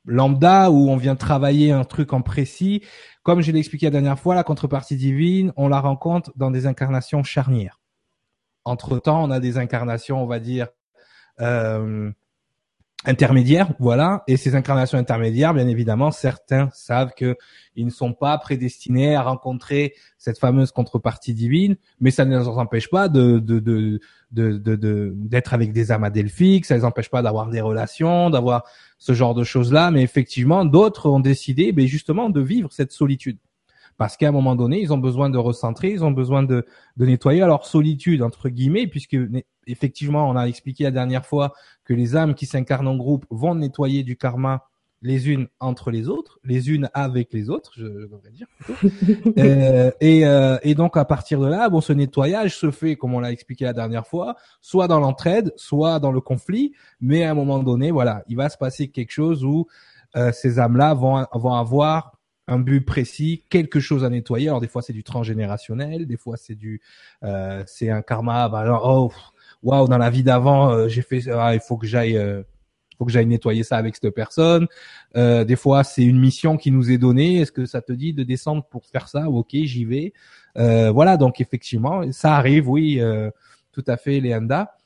lambda 0.04 0.70
où 0.70 0.90
on 0.90 0.96
vient 0.96 1.16
travailler 1.16 1.72
un 1.72 1.84
truc 1.84 2.12
en 2.12 2.22
précis. 2.22 2.82
Comme 3.22 3.40
je 3.40 3.52
l'ai 3.52 3.58
expliqué 3.58 3.86
la 3.86 3.90
dernière 3.90 4.18
fois, 4.18 4.34
la 4.34 4.44
contrepartie 4.44 4.96
divine, 4.96 5.52
on 5.56 5.68
la 5.68 5.80
rencontre 5.80 6.32
dans 6.36 6.50
des 6.50 6.66
incarnations 6.66 7.22
charnières. 7.22 7.80
Entre 8.64 8.98
temps, 8.98 9.22
on 9.22 9.30
a 9.30 9.40
des 9.40 9.58
incarnations, 9.58 10.22
on 10.22 10.26
va 10.26 10.38
dire, 10.38 10.68
euh, 11.40 12.10
intermédiaires, 13.04 13.72
voilà. 13.78 14.22
Et 14.28 14.36
ces 14.36 14.54
incarnations 14.54 14.98
intermédiaires, 14.98 15.54
bien 15.54 15.66
évidemment, 15.68 16.10
certains 16.10 16.68
savent 16.72 17.12
que 17.16 17.36
ils 17.74 17.84
ne 17.86 17.90
sont 17.90 18.12
pas 18.12 18.36
prédestinés 18.38 19.14
à 19.16 19.22
rencontrer 19.22 19.94
cette 20.18 20.38
fameuse 20.38 20.70
contrepartie 20.72 21.34
divine, 21.34 21.76
mais 22.00 22.10
ça 22.10 22.24
ne 22.24 22.38
les 22.38 22.46
empêche 22.46 22.88
pas 22.90 23.08
de 23.08 23.38
de 23.38 23.58
de 23.60 24.00
de 24.30 24.58
de- 24.58 25.12
d'être 25.16 25.54
avec 25.54 25.72
des 25.72 25.90
âmes 25.90 26.04
adelphiques, 26.04 26.66
ça 26.66 26.76
les 26.76 26.84
empêche 26.84 27.10
pas 27.10 27.22
d'avoir 27.22 27.48
des 27.48 27.60
relations, 27.60 28.30
d'avoir 28.30 28.64
ce 28.98 29.12
genre 29.14 29.34
de 29.34 29.44
choses-là. 29.44 29.90
Mais 29.90 30.02
effectivement, 30.02 30.64
d'autres 30.64 31.08
ont 31.08 31.20
décidé, 31.20 31.72
ben 31.72 31.86
justement, 31.86 32.30
de 32.30 32.40
vivre 32.40 32.72
cette 32.72 32.92
solitude. 32.92 33.38
Parce 33.98 34.16
qu'à 34.16 34.28
un 34.28 34.32
moment 34.32 34.56
donné, 34.56 34.80
ils 34.80 34.92
ont 34.92 34.98
besoin 34.98 35.28
de 35.30 35.38
recentrer, 35.38 35.90
ils 35.90 36.02
ont 36.02 36.10
besoin 36.10 36.42
de, 36.42 36.66
de 36.96 37.06
nettoyer 37.06 37.40
leur 37.40 37.66
solitude, 37.66 38.22
entre 38.22 38.48
guillemets, 38.48 38.86
puisque 38.86 39.16
effectivement, 39.66 40.28
on 40.28 40.36
a 40.36 40.44
expliqué 40.44 40.84
la 40.84 40.90
dernière 40.90 41.26
fois 41.26 41.52
que 41.84 41.94
les 41.94 42.16
âmes 42.16 42.34
qui 42.34 42.46
s'incarnent 42.46 42.88
en 42.88 42.96
groupe 42.96 43.26
vont 43.30 43.54
nettoyer 43.54 44.02
du 44.02 44.16
karma 44.16 44.68
les 45.02 45.28
unes 45.28 45.48
entre 45.58 45.90
les 45.90 46.08
autres, 46.08 46.38
les 46.44 46.70
unes 46.70 46.88
avec 46.94 47.32
les 47.32 47.50
autres, 47.50 47.72
je, 47.76 47.86
je 47.86 48.06
devrais 48.06 48.30
dire 48.30 48.46
plutôt. 48.58 48.74
Euh, 49.38 49.90
et, 50.00 50.26
euh, 50.26 50.58
et 50.62 50.74
donc 50.74 50.96
à 50.96 51.04
partir 51.04 51.40
de 51.40 51.46
là, 51.46 51.68
bon, 51.68 51.80
ce 51.80 51.92
nettoyage 51.92 52.56
se 52.56 52.70
fait, 52.70 52.96
comme 52.96 53.14
on 53.14 53.20
l'a 53.20 53.32
expliqué 53.32 53.64
la 53.64 53.72
dernière 53.72 54.06
fois, 54.06 54.36
soit 54.60 54.86
dans 54.88 55.00
l'entraide, 55.00 55.52
soit 55.56 55.98
dans 55.98 56.12
le 56.12 56.20
conflit, 56.20 56.72
mais 57.00 57.24
à 57.24 57.30
un 57.30 57.34
moment 57.34 57.60
donné, 57.62 57.90
voilà, 57.90 58.22
il 58.28 58.36
va 58.36 58.48
se 58.48 58.56
passer 58.56 58.88
quelque 58.88 59.10
chose 59.10 59.44
où 59.44 59.66
euh, 60.16 60.30
ces 60.32 60.58
âmes-là 60.58 60.94
vont, 60.94 61.26
vont 61.32 61.54
avoir 61.54 62.12
un 62.46 62.58
but 62.58 62.82
précis, 62.82 63.44
quelque 63.48 63.80
chose 63.80 64.04
à 64.04 64.10
nettoyer. 64.10 64.48
Alors 64.48 64.60
des 64.60 64.68
fois 64.68 64.82
c'est 64.82 64.92
du 64.92 65.04
transgénérationnel, 65.04 66.06
des 66.06 66.16
fois 66.16 66.36
c'est 66.36 66.54
du, 66.54 66.80
euh, 67.24 67.62
c'est 67.66 67.90
un 67.90 68.02
karma, 68.02 68.48
bah, 68.48 68.66
genre, 68.66 68.82
oh, 68.84 69.12
waouh, 69.62 69.88
dans 69.88 69.98
la 69.98 70.10
vie 70.10 70.22
d'avant, 70.22 70.70
euh, 70.70 70.88
j'ai 70.88 71.02
fait, 71.02 71.28
ah, 71.28 71.54
il 71.54 71.60
faut 71.60 71.76
que 71.76 71.86
j'aille, 71.86 72.16
euh, 72.16 72.42
faut 72.98 73.04
que 73.04 73.12
j'aille 73.12 73.26
nettoyer 73.26 73.62
ça 73.64 73.76
avec 73.76 73.96
cette 73.96 74.10
personne. 74.10 74.66
Euh, 75.16 75.44
des 75.44 75.56
fois 75.56 75.84
c'est 75.84 76.04
une 76.04 76.20
mission 76.20 76.56
qui 76.56 76.70
nous 76.70 76.90
est 76.90 76.98
donnée. 76.98 77.38
Est-ce 77.38 77.52
que 77.52 77.66
ça 77.66 77.82
te 77.82 77.92
dit 77.92 78.12
de 78.12 78.22
descendre 78.22 78.64
pour 78.70 78.84
faire 78.86 79.08
ça? 79.08 79.28
Ok, 79.28 79.50
j'y 79.52 79.84
vais. 79.84 80.12
Euh, 80.58 80.90
voilà, 80.90 81.16
donc 81.16 81.40
effectivement, 81.40 82.10
ça 82.12 82.36
arrive, 82.36 82.68
oui, 82.68 83.00
euh, 83.00 83.30
tout 83.72 83.84
à 83.86 83.96
fait, 83.96 84.20
Léanda. 84.20 84.76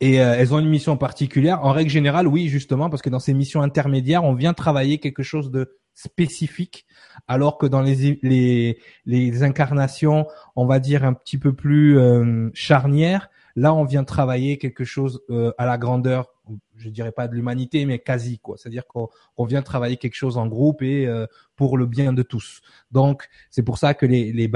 Et 0.00 0.20
euh, 0.20 0.34
elles 0.38 0.54
ont 0.54 0.58
une 0.58 0.68
mission 0.68 0.96
particulière. 0.96 1.64
En 1.64 1.72
règle 1.72 1.90
générale, 1.90 2.26
oui, 2.26 2.48
justement, 2.48 2.88
parce 2.88 3.02
que 3.02 3.10
dans 3.10 3.18
ces 3.18 3.34
missions 3.34 3.62
intermédiaires, 3.62 4.24
on 4.24 4.34
vient 4.34 4.54
travailler 4.54 4.98
quelque 4.98 5.22
chose 5.22 5.50
de 5.50 5.76
spécifique, 5.94 6.86
alors 7.28 7.58
que 7.58 7.66
dans 7.66 7.82
les 7.82 8.18
les, 8.22 8.78
les 9.04 9.42
incarnations, 9.42 10.26
on 10.56 10.64
va 10.64 10.78
dire 10.78 11.04
un 11.04 11.12
petit 11.12 11.36
peu 11.36 11.52
plus 11.52 11.98
euh, 11.98 12.48
charnières, 12.54 13.28
Là, 13.56 13.74
on 13.74 13.84
vient 13.84 14.04
travailler 14.04 14.58
quelque 14.58 14.84
chose 14.84 15.20
euh, 15.30 15.52
à 15.58 15.66
la 15.66 15.78
grandeur, 15.78 16.28
je 16.76 16.88
dirais 16.88 17.12
pas 17.12 17.28
de 17.28 17.34
l'humanité, 17.34 17.84
mais 17.86 17.98
quasi 17.98 18.38
quoi. 18.38 18.56
C'est-à-dire 18.56 18.86
qu'on 18.86 19.08
vient 19.44 19.62
travailler 19.62 19.96
quelque 19.96 20.14
chose 20.14 20.36
en 20.36 20.46
groupe 20.46 20.82
et 20.82 21.06
euh, 21.06 21.26
pour 21.56 21.76
le 21.76 21.86
bien 21.86 22.12
de 22.12 22.22
tous. 22.22 22.60
Donc, 22.90 23.28
c'est 23.50 23.62
pour 23.62 23.78
ça 23.78 23.94
que 23.94 24.06
les, 24.06 24.32
les 24.32 24.50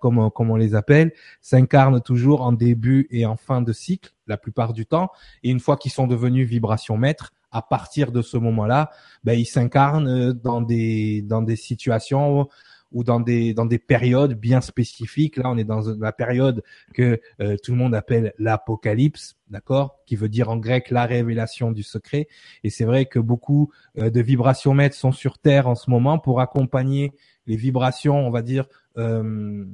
comme, 0.00 0.30
comme 0.30 0.50
on 0.50 0.56
les 0.56 0.74
appelle, 0.74 1.12
s'incarnent 1.40 2.00
toujours 2.00 2.42
en 2.42 2.52
début 2.52 3.08
et 3.10 3.26
en 3.26 3.36
fin 3.36 3.62
de 3.62 3.72
cycle, 3.72 4.12
la 4.26 4.36
plupart 4.36 4.72
du 4.72 4.86
temps. 4.86 5.10
Et 5.42 5.50
une 5.50 5.60
fois 5.60 5.76
qu'ils 5.76 5.92
sont 5.92 6.06
devenus 6.06 6.46
vibration 6.48 6.96
maître, 6.96 7.32
à 7.52 7.62
partir 7.62 8.12
de 8.12 8.22
ce 8.22 8.36
moment-là, 8.36 8.90
ben, 9.24 9.32
ils 9.32 9.46
s'incarnent 9.46 10.32
dans 10.32 10.60
des, 10.60 11.22
dans 11.22 11.42
des 11.42 11.56
situations 11.56 12.48
ou 12.92 13.04
dans 13.04 13.20
des 13.20 13.54
dans 13.54 13.66
des 13.66 13.78
périodes 13.78 14.34
bien 14.34 14.60
spécifiques. 14.60 15.36
Là, 15.36 15.50
on 15.50 15.56
est 15.56 15.64
dans 15.64 15.82
la 15.98 16.12
période 16.12 16.62
que 16.94 17.20
euh, 17.40 17.56
tout 17.62 17.72
le 17.72 17.78
monde 17.78 17.94
appelle 17.94 18.32
l'apocalypse, 18.38 19.36
d'accord, 19.48 19.98
qui 20.06 20.16
veut 20.16 20.28
dire 20.28 20.50
en 20.50 20.56
grec 20.56 20.90
la 20.90 21.06
révélation 21.06 21.72
du 21.72 21.82
secret. 21.82 22.28
Et 22.64 22.70
c'est 22.70 22.84
vrai 22.84 23.06
que 23.06 23.18
beaucoup 23.18 23.70
euh, 23.98 24.10
de 24.10 24.20
vibrations 24.20 24.74
maîtres 24.74 24.96
sont 24.96 25.12
sur 25.12 25.38
Terre 25.38 25.68
en 25.68 25.74
ce 25.74 25.90
moment 25.90 26.18
pour 26.18 26.40
accompagner 26.40 27.12
les 27.46 27.56
vibrations, 27.56 28.26
on 28.26 28.30
va 28.30 28.42
dire. 28.42 28.66
Euh, 28.96 29.64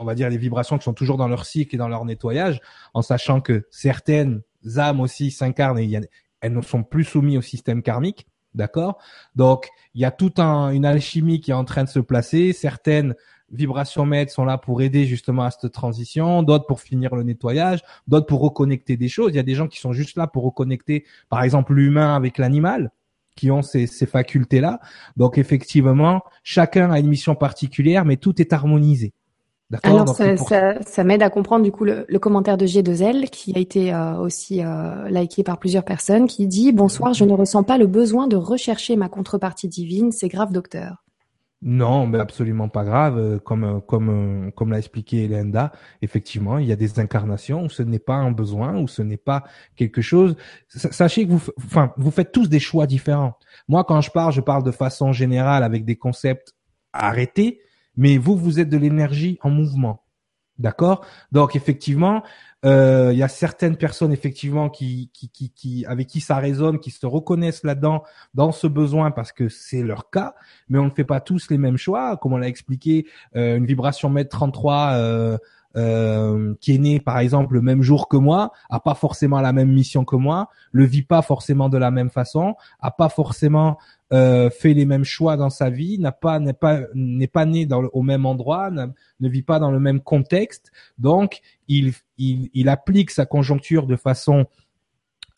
on 0.00 0.04
va 0.04 0.14
dire 0.14 0.30
les 0.30 0.38
vibrations 0.38 0.78
qui 0.78 0.84
sont 0.84 0.94
toujours 0.94 1.16
dans 1.16 1.26
leur 1.26 1.44
cycle 1.44 1.74
et 1.74 1.78
dans 1.78 1.88
leur 1.88 2.04
nettoyage, 2.04 2.60
en 2.94 3.02
sachant 3.02 3.40
que 3.40 3.66
certaines 3.70 4.42
âmes 4.76 5.00
aussi 5.00 5.32
s'incarnent 5.32 5.78
et 5.80 6.00
elles 6.40 6.52
ne 6.52 6.60
sont 6.60 6.84
plus 6.84 7.02
soumises 7.02 7.38
au 7.38 7.42
système 7.42 7.82
karmique. 7.82 8.28
D'accord? 8.54 8.98
Donc, 9.36 9.68
il 9.94 10.00
y 10.00 10.04
a 10.04 10.10
toute 10.10 10.38
un, 10.38 10.70
une 10.70 10.84
alchimie 10.84 11.40
qui 11.40 11.50
est 11.50 11.54
en 11.54 11.64
train 11.64 11.84
de 11.84 11.88
se 11.88 12.00
placer. 12.00 12.52
Certaines 12.52 13.14
vibrations 13.50 14.04
maîtres 14.04 14.32
sont 14.32 14.44
là 14.44 14.58
pour 14.58 14.82
aider 14.82 15.04
justement 15.04 15.44
à 15.44 15.50
cette 15.50 15.72
transition, 15.72 16.42
d'autres 16.42 16.66
pour 16.66 16.80
finir 16.80 17.14
le 17.14 17.22
nettoyage, 17.22 17.80
d'autres 18.06 18.26
pour 18.26 18.40
reconnecter 18.40 18.96
des 18.96 19.08
choses. 19.08 19.32
Il 19.32 19.36
y 19.36 19.40
a 19.40 19.44
des 19.44 19.54
gens 19.54 19.68
qui 19.68 19.78
sont 19.78 19.92
juste 19.92 20.16
là 20.16 20.26
pour 20.26 20.44
reconnecter, 20.44 21.04
par 21.28 21.42
exemple, 21.42 21.74
l'humain 21.74 22.14
avec 22.14 22.38
l'animal 22.38 22.90
qui 23.36 23.52
ont 23.52 23.62
ces, 23.62 23.86
ces 23.86 24.06
facultés-là. 24.06 24.80
Donc 25.16 25.38
effectivement, 25.38 26.22
chacun 26.42 26.90
a 26.90 26.98
une 26.98 27.06
mission 27.06 27.36
particulière, 27.36 28.04
mais 28.04 28.16
tout 28.16 28.40
est 28.42 28.52
harmonisé. 28.52 29.12
Alors 29.82 30.08
ça, 30.08 30.36
ça, 30.38 30.80
ça 30.82 31.04
m'aide 31.04 31.22
à 31.22 31.28
comprendre 31.28 31.62
du 31.62 31.70
coup 31.70 31.84
le, 31.84 32.06
le, 32.08 32.18
commentaire 32.18 32.56
de 32.56 32.64
G2L 32.64 33.28
qui 33.28 33.52
a 33.54 33.58
été 33.58 33.92
euh, 33.92 34.16
aussi 34.16 34.64
euh, 34.64 35.08
liké 35.10 35.42
par 35.42 35.58
plusieurs 35.58 35.84
personnes 35.84 36.26
qui 36.26 36.46
dit 36.46 36.72
bonsoir 36.72 37.12
je 37.12 37.24
ne 37.24 37.34
ressens 37.34 37.64
pas 37.64 37.76
le 37.76 37.86
besoin 37.86 38.28
de 38.28 38.36
rechercher 38.36 38.96
ma 38.96 39.10
contrepartie 39.10 39.68
divine 39.68 40.10
c'est 40.10 40.28
grave 40.28 40.52
docteur. 40.52 41.04
Non, 41.60 42.06
mais 42.06 42.20
absolument 42.20 42.68
pas 42.68 42.84
grave. 42.84 43.18
Euh, 43.18 43.38
comme 43.40 43.64
euh, 43.64 43.80
comme 43.80 44.52
comme 44.54 44.70
l'a 44.70 44.78
expliqué 44.78 45.26
Linda, 45.26 45.72
effectivement, 46.02 46.58
il 46.58 46.66
y 46.66 46.72
a 46.72 46.76
des 46.76 47.00
incarnations 47.00 47.64
où 47.64 47.68
ce 47.68 47.82
n'est 47.82 47.98
pas 47.98 48.14
un 48.14 48.30
besoin, 48.30 48.78
où 48.78 48.86
ce 48.86 49.02
n'est 49.02 49.16
pas 49.16 49.42
quelque 49.74 50.00
chose. 50.00 50.36
Sachez 50.68 51.26
que 51.26 51.32
vous, 51.32 51.42
enfin, 51.58 51.92
vous 51.96 52.12
faites 52.12 52.30
tous 52.30 52.48
des 52.48 52.60
choix 52.60 52.86
différents. 52.86 53.34
Moi, 53.66 53.82
quand 53.82 54.00
je 54.00 54.10
parle, 54.12 54.32
je 54.32 54.40
parle 54.40 54.62
de 54.62 54.70
façon 54.70 55.12
générale 55.12 55.64
avec 55.64 55.84
des 55.84 55.96
concepts 55.96 56.54
arrêtés 56.92 57.60
mais 57.98 58.16
vous, 58.16 58.36
vous 58.36 58.60
êtes 58.60 58.70
de 58.70 58.78
l'énergie 58.78 59.38
en 59.42 59.50
mouvement. 59.50 60.04
D'accord? 60.58 61.04
Donc 61.30 61.54
effectivement, 61.54 62.24
euh, 62.64 63.10
il 63.12 63.18
y 63.18 63.22
a 63.22 63.28
certaines 63.28 63.76
personnes 63.76 64.12
effectivement 64.12 64.68
qui, 64.68 65.10
avec 65.86 66.08
qui 66.08 66.20
ça 66.20 66.36
résonne, 66.36 66.80
qui 66.80 66.90
se 66.90 67.06
reconnaissent 67.06 67.62
là-dedans, 67.62 68.02
dans 68.34 68.50
ce 68.50 68.66
besoin 68.66 69.12
parce 69.12 69.30
que 69.30 69.48
c'est 69.48 69.82
leur 69.82 70.10
cas, 70.10 70.34
mais 70.68 70.78
on 70.78 70.86
ne 70.86 70.90
fait 70.90 71.04
pas 71.04 71.20
tous 71.20 71.48
les 71.50 71.58
mêmes 71.58 71.76
choix. 71.76 72.16
Comme 72.16 72.32
on 72.32 72.38
l'a 72.38 72.48
expliqué, 72.48 73.06
euh, 73.36 73.56
une 73.56 73.66
vibration 73.66 74.10
mètre 74.10 74.30
33 74.30 74.92
euh, 74.94 75.38
euh, 75.78 76.54
qui 76.60 76.74
est 76.74 76.78
né 76.78 76.98
par 76.98 77.20
exemple 77.20 77.54
le 77.54 77.62
même 77.62 77.82
jour 77.82 78.08
que 78.08 78.16
moi, 78.16 78.50
a 78.68 78.80
pas 78.80 78.94
forcément 78.94 79.40
la 79.40 79.52
même 79.52 79.72
mission 79.72 80.04
que 80.04 80.16
moi, 80.16 80.48
le 80.72 80.84
vit 80.84 81.02
pas 81.02 81.22
forcément 81.22 81.68
de 81.68 81.78
la 81.78 81.92
même 81.92 82.10
façon, 82.10 82.56
a 82.80 82.90
pas 82.90 83.08
forcément 83.08 83.78
euh, 84.12 84.50
fait 84.50 84.74
les 84.74 84.86
mêmes 84.86 85.04
choix 85.04 85.36
dans 85.36 85.50
sa 85.50 85.70
vie, 85.70 85.98
n'a 86.00 86.10
pas 86.10 86.40
n'est 86.40 86.52
pas 86.52 86.80
n'est 86.94 87.28
pas 87.28 87.44
né 87.44 87.64
dans 87.64 87.84
au 87.92 88.02
même 88.02 88.26
endroit, 88.26 88.70
ne 88.70 89.28
vit 89.28 89.42
pas 89.42 89.60
dans 89.60 89.70
le 89.70 89.78
même 89.78 90.00
contexte, 90.00 90.72
donc 90.98 91.40
il 91.68 91.92
il, 92.16 92.50
il 92.54 92.68
applique 92.68 93.12
sa 93.12 93.24
conjoncture 93.24 93.86
de 93.86 93.94
façon 93.94 94.46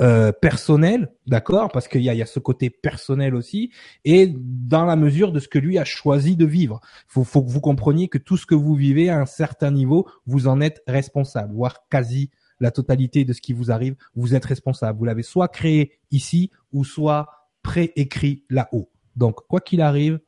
euh, 0.01 0.33
personnel, 0.33 1.13
d'accord, 1.27 1.71
parce 1.71 1.87
qu'il 1.87 2.03
y 2.03 2.09
a, 2.09 2.15
y 2.15 2.23
a, 2.23 2.27
ce 2.27 2.39
côté 2.39 2.71
personnel 2.71 3.35
aussi, 3.35 3.71
et 4.05 4.33
dans 4.35 4.85
la 4.85 4.97
mesure 4.97 5.33
de 5.33 5.41
ce 5.41 5.49
que 5.49 5.59
lui 5.59 5.79
a 5.79 5.85
choisi 5.85 6.37
de 6.37 6.47
vivre. 6.47 6.81
Faut, 7.07 7.25
faut 7.25 7.43
que 7.43 7.51
vous 7.51 7.61
compreniez 7.61 8.09
que 8.09 8.19
tout 8.19 8.37
ce 8.37 8.47
que 8.47 8.55
vous 8.55 8.75
vivez 8.75 9.11
à 9.11 9.21
un 9.21 9.27
certain 9.27 9.71
niveau, 9.71 10.09
vous 10.27 10.49
en 10.49 10.61
êtes 10.61 10.83
responsable, 10.87 11.55
voire 11.55 11.87
quasi 11.91 12.31
la 12.61 12.71
totalité 12.71 13.25
de 13.25 13.33
ce 13.33 13.41
qui 13.41 13.53
vous 13.53 13.71
arrive, 13.71 13.97
vous 14.15 14.35
êtes 14.35 14.45
responsable. 14.45 14.99
Vous 14.99 15.05
l'avez 15.05 15.23
soit 15.23 15.49
créé 15.49 15.99
ici, 16.11 16.51
ou 16.73 16.85
soit 16.85 17.29
préécrit 17.63 18.45
là-haut. 18.49 18.91
Donc, 19.17 19.47
quoi 19.49 19.61
qu'il 19.61 19.81
arrive, 19.81 20.21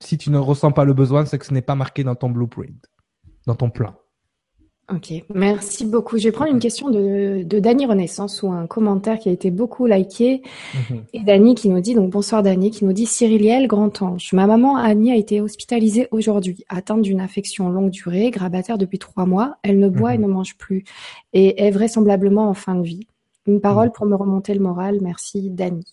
si 0.00 0.18
tu 0.18 0.30
ne 0.30 0.38
ressens 0.38 0.72
pas 0.72 0.84
le 0.84 0.94
besoin, 0.94 1.24
c'est 1.24 1.38
que 1.38 1.46
ce 1.46 1.54
n'est 1.54 1.62
pas 1.62 1.74
marqué 1.74 2.04
dans 2.04 2.14
ton 2.14 2.30
blueprint, 2.30 2.90
dans 3.46 3.54
ton 3.54 3.70
plan. 3.70 3.94
Ok, 4.92 5.12
merci 5.34 5.84
beaucoup. 5.84 6.16
Je 6.16 6.28
vais 6.28 6.32
prendre 6.32 6.52
une 6.52 6.60
question 6.60 6.90
de, 6.90 7.42
de 7.42 7.58
Dany 7.58 7.86
Renaissance 7.86 8.44
ou 8.44 8.52
un 8.52 8.68
commentaire 8.68 9.18
qui 9.18 9.28
a 9.28 9.32
été 9.32 9.50
beaucoup 9.50 9.84
liké. 9.84 10.42
Mhm. 10.74 11.02
Et 11.12 11.20
Dany 11.24 11.56
qui 11.56 11.68
nous 11.70 11.80
dit, 11.80 11.96
donc 11.96 12.10
bonsoir 12.10 12.44
Dany, 12.44 12.70
qui 12.70 12.84
nous 12.84 12.92
dit 12.92 13.06
Cyriliel, 13.06 13.66
grand 13.66 14.00
ange. 14.00 14.32
Ma 14.32 14.46
maman 14.46 14.76
Annie 14.76 15.10
a 15.10 15.16
été 15.16 15.40
hospitalisée 15.40 16.06
aujourd'hui, 16.12 16.64
atteinte 16.68 17.02
d'une 17.02 17.20
infection 17.20 17.68
longue 17.68 17.90
durée, 17.90 18.30
grabataire 18.30 18.78
depuis 18.78 19.00
trois 19.00 19.26
mois. 19.26 19.56
Elle 19.64 19.80
ne 19.80 19.88
boit 19.88 20.14
et 20.14 20.18
mhm. 20.18 20.26
ne 20.26 20.32
mange 20.32 20.56
plus 20.56 20.84
et 21.32 21.64
est 21.66 21.72
vraisemblablement 21.72 22.48
en 22.48 22.54
fin 22.54 22.76
de 22.76 22.84
vie. 22.84 23.08
Une 23.48 23.60
parole 23.60 23.88
mhm. 23.88 23.92
pour 23.92 24.06
me 24.06 24.14
remonter 24.14 24.54
le 24.54 24.60
moral. 24.60 24.98
Merci 25.02 25.50
Dany. 25.50 25.84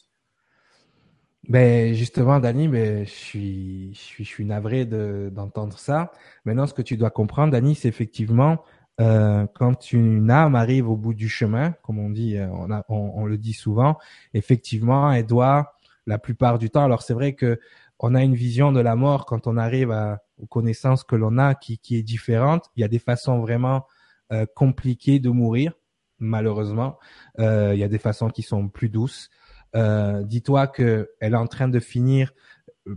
Ben 1.50 1.94
justement, 1.96 2.40
Dani, 2.40 2.68
ben 2.68 3.06
je 3.06 3.12
suis, 3.12 3.90
je 3.94 4.00
suis, 4.00 4.24
je 4.24 4.30
suis 4.30 4.46
navré 4.46 4.86
d'entendre 4.86 5.80
ça. 5.80 6.12
Maintenant, 6.46 6.68
ce 6.68 6.74
que 6.76 6.84
tu 6.84 6.96
dois 6.96 7.10
comprendre, 7.10 7.52
Dani, 7.52 7.74
c'est 7.76 7.90
effectivement 7.90 8.60
euh, 9.02 9.48
quand 9.56 9.92
une 9.92 10.30
âme 10.30 10.56
arrive 10.56 10.90
au 10.90 10.96
bout 10.96 11.14
du 11.14 11.30
chemin, 11.30 11.72
comme 11.84 12.00
on 12.00 12.10
dit, 12.10 12.38
euh, 12.38 12.48
on, 12.52 12.72
a, 12.72 12.84
on, 12.90 13.26
le 13.26 13.38
dit 13.38 13.54
souvent, 13.54 13.98
effectivement, 14.34 15.12
elle 15.12 15.26
doit, 15.26 15.76
la 16.06 16.20
plupart 16.20 16.60
du 16.60 16.70
temps, 16.70 16.84
alors 16.84 17.02
c'est 17.02 17.14
vrai 17.14 17.34
que 17.34 17.60
on 18.00 18.16
a 18.16 18.24
une 18.24 18.36
vision 18.36 18.72
de 18.74 18.82
la 18.82 18.96
mort 18.96 19.26
quand 19.26 19.48
on 19.48 19.56
arrive 19.56 19.92
à, 19.92 20.22
aux 20.38 20.46
connaissances 20.46 21.04
que 21.04 21.16
l'on 21.16 21.38
a 21.38 21.56
qui, 21.56 21.78
qui 21.78 21.96
est 21.96 22.04
différente. 22.04 22.70
Il 22.76 22.82
y 22.82 22.84
a 22.84 22.90
des 22.90 23.00
façons 23.00 23.40
vraiment 23.40 23.88
euh, 24.32 24.46
compliquées 24.56 25.20
de 25.20 25.30
mourir, 25.30 25.74
malheureusement. 26.20 26.98
Euh, 27.40 27.72
il 27.74 27.80
y 27.80 27.84
a 27.84 27.88
des 27.88 27.98
façons 28.00 28.30
qui 28.30 28.42
sont 28.42 28.68
plus 28.68 28.90
douces. 28.90 29.30
Euh, 29.76 30.24
dis-toi 30.24 30.68
que 30.68 31.12
elle 31.20 31.34
est 31.34 31.38
en 31.38 31.48
train 31.48 31.68
de 31.68 31.80
finir 31.80 32.34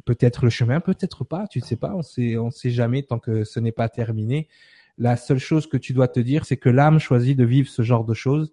peut-être 0.04 0.44
le 0.44 0.50
chemin, 0.50 0.80
peut-être 0.80 1.24
pas, 1.24 1.46
tu 1.46 1.60
ne 1.60 1.64
sais 1.64 1.76
pas, 1.76 1.94
on 1.94 2.02
sait, 2.02 2.36
on 2.36 2.50
sait 2.50 2.70
jamais 2.70 3.02
tant 3.04 3.18
que 3.18 3.44
ce 3.44 3.60
n'est 3.60 3.72
pas 3.72 3.88
terminé. 3.88 4.48
La 4.98 5.16
seule 5.16 5.38
chose 5.38 5.66
que 5.66 5.76
tu 5.76 5.92
dois 5.92 6.08
te 6.08 6.20
dire, 6.20 6.44
c'est 6.44 6.56
que 6.56 6.68
l'âme 6.68 6.98
choisit 6.98 7.36
de 7.36 7.44
vivre 7.44 7.68
ce 7.68 7.82
genre 7.82 8.04
de 8.04 8.14
choses. 8.14 8.52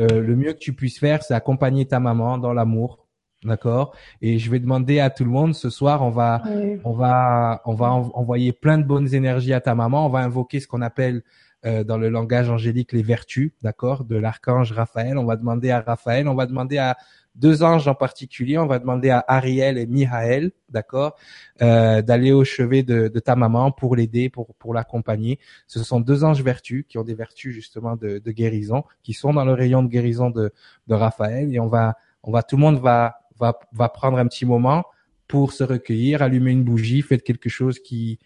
Euh, 0.00 0.20
le 0.20 0.34
mieux 0.34 0.52
que 0.52 0.58
tu 0.58 0.72
puisses 0.72 0.98
faire, 0.98 1.22
c'est 1.22 1.34
accompagner 1.34 1.86
ta 1.86 2.00
maman 2.00 2.38
dans 2.38 2.52
l'amour, 2.52 3.06
d'accord? 3.44 3.94
Et 4.22 4.38
je 4.38 4.50
vais 4.50 4.58
demander 4.58 4.98
à 4.98 5.10
tout 5.10 5.24
le 5.24 5.30
monde 5.30 5.54
ce 5.54 5.70
soir, 5.70 6.02
on 6.02 6.10
va, 6.10 6.42
on 6.84 6.92
va, 6.92 7.62
on 7.64 7.74
va 7.74 7.92
envoyer 7.92 8.52
plein 8.52 8.78
de 8.78 8.84
bonnes 8.84 9.14
énergies 9.14 9.52
à 9.52 9.60
ta 9.60 9.74
maman. 9.74 10.06
On 10.06 10.10
va 10.10 10.20
invoquer 10.20 10.58
ce 10.58 10.66
qu'on 10.66 10.82
appelle 10.82 11.22
euh, 11.66 11.84
dans 11.84 11.96
le 11.96 12.08
langage 12.08 12.50
angélique 12.50 12.92
les 12.92 13.02
vertus, 13.02 13.52
d'accord, 13.62 14.04
de 14.04 14.16
l'archange 14.16 14.72
Raphaël. 14.72 15.16
On 15.16 15.24
va 15.24 15.36
demander 15.36 15.70
à 15.70 15.80
Raphaël, 15.80 16.28
on 16.28 16.34
va 16.34 16.46
demander 16.46 16.78
à 16.78 16.96
deux 17.34 17.62
anges 17.62 17.88
en 17.88 17.94
particulier. 17.94 18.58
On 18.58 18.66
va 18.66 18.78
demander 18.78 19.10
à 19.10 19.24
Ariel 19.26 19.78
et 19.78 19.86
Mihaël, 19.86 20.52
d'accord, 20.68 21.16
euh, 21.62 22.02
d'aller 22.02 22.32
au 22.32 22.44
chevet 22.44 22.82
de, 22.82 23.08
ta 23.18 23.36
maman 23.36 23.72
pour 23.72 23.96
l'aider, 23.96 24.28
pour 24.28 24.54
pour 24.54 24.74
l'accompagner. 24.74 25.38
Ce 25.66 25.82
sont 25.82 26.00
deux 26.00 26.24
anges 26.24 26.42
vertus 26.42 26.84
qui 26.88 26.98
ont 26.98 27.04
des 27.04 27.14
vertus 27.14 27.54
justement 27.54 27.96
de, 27.96 28.18
guérison, 28.30 28.84
qui 29.02 29.12
sont 29.12 29.32
dans 29.32 29.44
le 29.44 29.52
rayon 29.52 29.82
de 29.82 29.88
guérison 29.88 30.30
de, 30.30 30.52
de 30.86 30.94
Raphaël. 30.94 31.52
Et 31.54 31.60
on 31.60 31.68
va, 31.68 31.96
on 32.22 32.32
va, 32.32 32.42
tout 32.42 32.56
le 32.56 32.62
monde 32.62 32.80
va 32.80 33.20
va 33.38 33.58
va 33.72 33.88
prendre 33.88 34.18
un 34.18 34.26
petit 34.26 34.46
moment 34.46 34.84
pour 35.26 35.52
se 35.52 35.64
recueillir, 35.64 36.22
allumer 36.22 36.52
une 36.52 36.64
bougie, 36.64 37.02
faites 37.02 37.22
quelque 37.22 37.48
chose 37.48 37.78
qui 37.80 38.18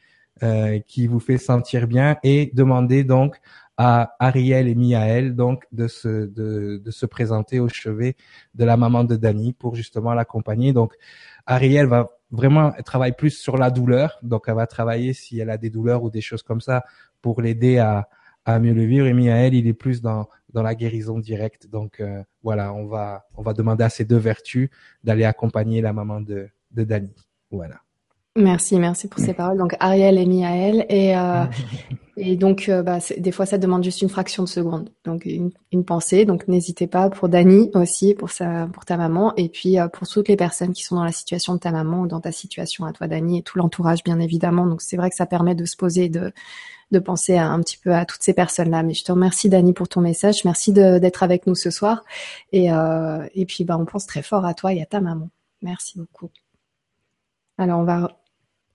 euh, 0.43 0.79
qui 0.87 1.09
vous 1.09 1.19
fait 1.19 1.39
sentir 1.39 1.89
bien 1.89 2.17
et 2.23 2.53
demander 2.55 3.03
donc 3.03 3.41
à 3.79 4.17
Ariel 4.19 4.67
et 4.67 4.75
Miaël 4.75 5.37
donc 5.37 5.65
de 5.71 5.87
se 5.87 6.27
de, 6.27 6.83
de 6.85 6.91
se 6.91 7.07
présenter 7.07 7.61
au 7.61 7.69
chevet 7.69 8.17
de 8.55 8.65
la 8.65 8.77
maman 8.77 9.05
de 9.05 9.15
Dani 9.15 9.53
pour 9.53 9.77
justement 9.77 10.15
l'accompagner. 10.15 10.73
Donc 10.73 10.95
Ariel 11.47 11.87
va 11.87 12.11
vraiment 12.33 12.75
elle 12.77 12.83
travaille 12.83 13.13
plus 13.13 13.31
sur 13.31 13.57
la 13.57 13.71
douleur, 13.71 14.19
donc 14.23 14.45
elle 14.49 14.57
va 14.57 14.67
travailler 14.67 15.13
si 15.13 15.39
elle 15.39 15.49
a 15.49 15.59
des 15.59 15.71
douleurs 15.71 16.03
ou 16.03 16.11
des 16.11 16.21
choses 16.21 16.43
comme 16.43 16.61
ça 16.61 16.85
pour 17.23 17.41
l'aider 17.41 17.79
à 17.79 18.09
à 18.45 18.59
mieux 18.59 18.75
le 18.75 18.85
vivre. 18.85 19.07
Et 19.07 19.15
Miaël, 19.15 19.55
il 19.55 19.67
est 19.69 19.75
plus 19.75 20.03
dans 20.03 20.29
dans 20.53 20.63
la 20.63 20.75
guérison 20.75 21.19
directe. 21.19 21.69
Donc 21.69 22.01
euh, 22.01 22.23
voilà, 22.43 22.75
on 22.75 22.87
va 22.87 23.27
on 23.37 23.43
va 23.43 23.53
demander 23.55 23.85
à 23.85 23.91
ces 23.91 24.05
deux 24.05 24.17
vertus 24.19 24.71
d'aller 25.05 25.25
accompagner 25.25 25.81
la 25.83 25.93
maman 25.93 26.21
de 26.21 26.49
de 26.73 26.85
Dani. 26.85 27.15
Voilà. 27.51 27.81
Merci, 28.39 28.79
merci 28.79 29.09
pour 29.09 29.19
ces 29.19 29.35
paroles. 29.35 29.59
Donc 29.59 29.75
Ariel 29.81 30.17
et 30.17 30.25
Miaël 30.25 30.87
et 30.89 31.17
euh, 31.17 31.45
et 32.17 32.37
donc 32.37 32.69
euh, 32.69 32.83
bah, 32.83 32.99
des 33.17 33.33
fois 33.33 33.47
ça 33.47 33.59
demande 33.59 33.83
juste 33.83 34.01
une 34.01 34.09
fraction 34.09 34.45
de 34.45 34.49
seconde. 34.49 34.91
Donc 35.05 35.25
une, 35.25 35.51
une 35.73 35.85
pensée. 35.85 36.25
Donc 36.25 36.47
n'hésitez 36.47 36.87
pas 36.87 37.11
pour 37.11 37.29
Dani 37.29 37.71
aussi 37.75 38.15
pour 38.15 38.31
sa 38.31 38.69
pour 38.73 38.85
ta 38.85 38.97
maman 38.97 39.35
et 39.37 39.49
puis 39.49 39.81
euh, 39.81 39.89
pour 39.89 40.07
toutes 40.07 40.29
les 40.29 40.37
personnes 40.37 40.73
qui 40.73 40.85
sont 40.85 40.95
dans 40.95 41.05
la 41.05 41.11
situation 41.11 41.55
de 41.55 41.59
ta 41.59 41.73
maman 41.73 42.03
ou 42.03 42.07
dans 42.07 42.21
ta 42.21 42.31
situation 42.31 42.85
à 42.85 42.93
toi 42.93 43.09
Dani 43.09 43.39
et 43.39 43.43
tout 43.43 43.59
l'entourage 43.59 44.05
bien 44.05 44.21
évidemment. 44.21 44.67
Donc 44.67 44.83
c'est 44.83 44.97
vrai 44.97 45.11
que 45.11 45.17
ça 45.17 45.27
permet 45.27 45.57
de 45.57 45.65
se 45.65 45.77
poser 45.77 46.09
de 46.09 46.33
de 46.93 46.99
penser 47.01 47.37
un 47.37 47.61
petit 47.61 47.77
peu 47.77 47.93
à 47.93 48.07
toutes 48.07 48.23
ces 48.23 48.35
personnes-là. 48.35 48.85
Mais 48.85 48.95
je 48.95 49.03
te 49.03 49.11
remercie 49.11 49.49
Dani 49.49 49.73
pour 49.73 49.89
ton 49.89 50.01
message. 50.01 50.45
Merci 50.45 50.73
d'être 50.73 51.25
avec 51.25 51.49
nous 51.49 51.57
ce 51.57 51.71
soir 51.71 52.05
et 52.53 52.71
euh, 52.73 53.27
et 53.35 53.47
puis 53.47 53.65
bah 53.65 53.77
on 53.77 53.85
pense 53.85 54.07
très 54.07 54.23
fort 54.23 54.45
à 54.45 54.55
toi 54.55 54.73
et 54.73 54.81
à 54.81 54.87
ta 54.87 55.01
maman. 55.01 55.29
Merci 55.61 55.99
beaucoup. 55.99 56.31
Alors 57.59 57.81
on 57.81 57.85
va 57.85 58.17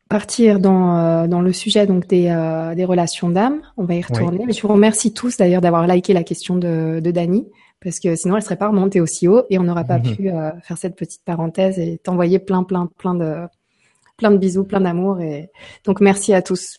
partir 0.09 0.59
dans, 0.59 0.97
euh, 0.97 1.27
dans 1.27 1.41
le 1.41 1.51
sujet 1.53 1.87
donc 1.87 2.07
des, 2.07 2.27
euh, 2.27 2.75
des 2.75 2.85
relations 2.85 3.29
d'âme. 3.29 3.61
On 3.77 3.85
va 3.85 3.95
y 3.95 4.01
retourner. 4.01 4.45
Mais 4.45 4.53
je 4.53 4.61
vous 4.61 4.67
remercie 4.67 5.13
tous 5.13 5.37
d'ailleurs 5.37 5.61
d'avoir 5.61 5.87
liké 5.87 6.13
la 6.13 6.23
question 6.23 6.55
de, 6.55 6.99
de 6.99 7.11
Dani 7.11 7.47
parce 7.81 7.99
que 7.99 8.15
sinon 8.15 8.37
elle 8.37 8.43
serait 8.43 8.57
pas 8.57 8.69
remontée 8.69 9.01
aussi 9.01 9.27
haut 9.27 9.43
et 9.49 9.59
on 9.59 9.63
n'aurait 9.63 9.87
pas 9.87 9.99
pu 9.99 10.29
euh, 10.29 10.51
faire 10.61 10.77
cette 10.77 10.95
petite 10.95 11.23
parenthèse 11.25 11.79
et 11.79 11.97
t'envoyer 11.97 12.39
plein 12.39 12.63
plein 12.63 12.89
plein 12.97 13.15
de 13.15 13.35
plein 14.17 14.31
de 14.31 14.37
bisous, 14.37 14.63
plein 14.63 14.81
d'amour 14.81 15.19
et 15.19 15.49
donc 15.83 15.99
merci 15.99 16.33
à 16.33 16.41
tous. 16.41 16.77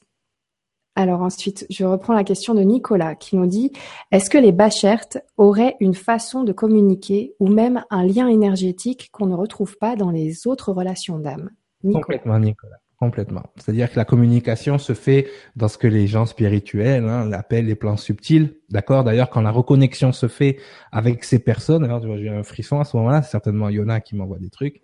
Alors 0.96 1.22
ensuite, 1.22 1.66
je 1.70 1.84
reprends 1.84 2.14
la 2.14 2.22
question 2.22 2.54
de 2.54 2.62
Nicolas 2.62 3.16
qui 3.16 3.36
nous 3.36 3.46
dit 3.46 3.72
est-ce 4.12 4.30
que 4.30 4.38
les 4.38 4.52
Bachertes 4.52 5.18
auraient 5.36 5.76
une 5.80 5.94
façon 5.94 6.44
de 6.44 6.52
communiquer 6.52 7.34
ou 7.40 7.48
même 7.48 7.84
un 7.90 8.04
lien 8.06 8.28
énergétique 8.28 9.08
qu'on 9.10 9.26
ne 9.26 9.34
retrouve 9.34 9.76
pas 9.76 9.96
dans 9.96 10.10
les 10.10 10.46
autres 10.46 10.72
relations 10.72 11.18
d'âme? 11.18 11.50
Complètement, 11.82 12.38
Nicolas. 12.38 12.78
Complètement. 13.00 13.42
C'est-à-dire 13.56 13.90
que 13.90 13.96
la 13.96 14.04
communication 14.04 14.78
se 14.78 14.94
fait 14.94 15.26
dans 15.56 15.66
ce 15.66 15.76
que 15.78 15.88
les 15.88 16.06
gens 16.06 16.26
spirituels 16.26 17.04
hein, 17.04 17.32
appellent 17.32 17.66
les 17.66 17.74
plans 17.74 17.96
subtils. 17.96 18.54
D'accord? 18.70 19.02
D'ailleurs, 19.02 19.30
quand 19.30 19.40
la 19.40 19.50
reconnexion 19.50 20.12
se 20.12 20.28
fait 20.28 20.58
avec 20.92 21.24
ces 21.24 21.40
personnes, 21.40 21.84
alors 21.84 22.00
j'ai 22.16 22.28
un 22.28 22.44
frisson 22.44 22.78
à 22.80 22.84
ce 22.84 22.96
moment-là, 22.96 23.22
c'est 23.22 23.32
certainement 23.32 23.68
Yona 23.68 24.00
qui 24.00 24.14
m'envoie 24.14 24.38
des 24.38 24.48
trucs. 24.48 24.80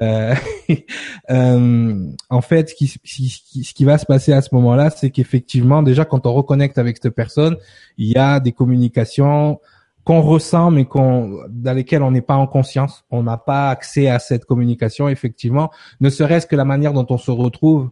Euh, 0.00 0.34
euh, 1.30 2.06
en 2.30 2.40
fait, 2.40 2.70
ce 2.70 2.74
qui, 2.74 2.88
ce 2.88 3.74
qui 3.74 3.84
va 3.84 3.98
se 3.98 4.06
passer 4.06 4.32
à 4.32 4.40
ce 4.40 4.54
moment-là, 4.54 4.88
c'est 4.88 5.10
qu'effectivement, 5.10 5.82
déjà, 5.82 6.06
quand 6.06 6.26
on 6.26 6.32
reconnecte 6.32 6.78
avec 6.78 6.98
cette 7.02 7.14
personne, 7.14 7.56
il 7.98 8.08
y 8.08 8.16
a 8.16 8.40
des 8.40 8.52
communications 8.52 9.60
qu'on 10.04 10.22
ressent 10.22 10.70
mais 10.70 10.84
qu'on 10.84 11.40
dans 11.48 11.72
lesquels 11.72 12.02
on 12.02 12.10
n'est 12.10 12.22
pas 12.22 12.36
en 12.36 12.46
conscience, 12.46 13.04
on 13.10 13.22
n'a 13.22 13.36
pas 13.36 13.70
accès 13.70 14.08
à 14.08 14.18
cette 14.18 14.44
communication 14.44 15.08
effectivement, 15.08 15.70
ne 16.00 16.10
serait-ce 16.10 16.46
que 16.46 16.56
la 16.56 16.64
manière 16.64 16.92
dont 16.92 17.06
on 17.10 17.18
se 17.18 17.30
retrouve, 17.30 17.90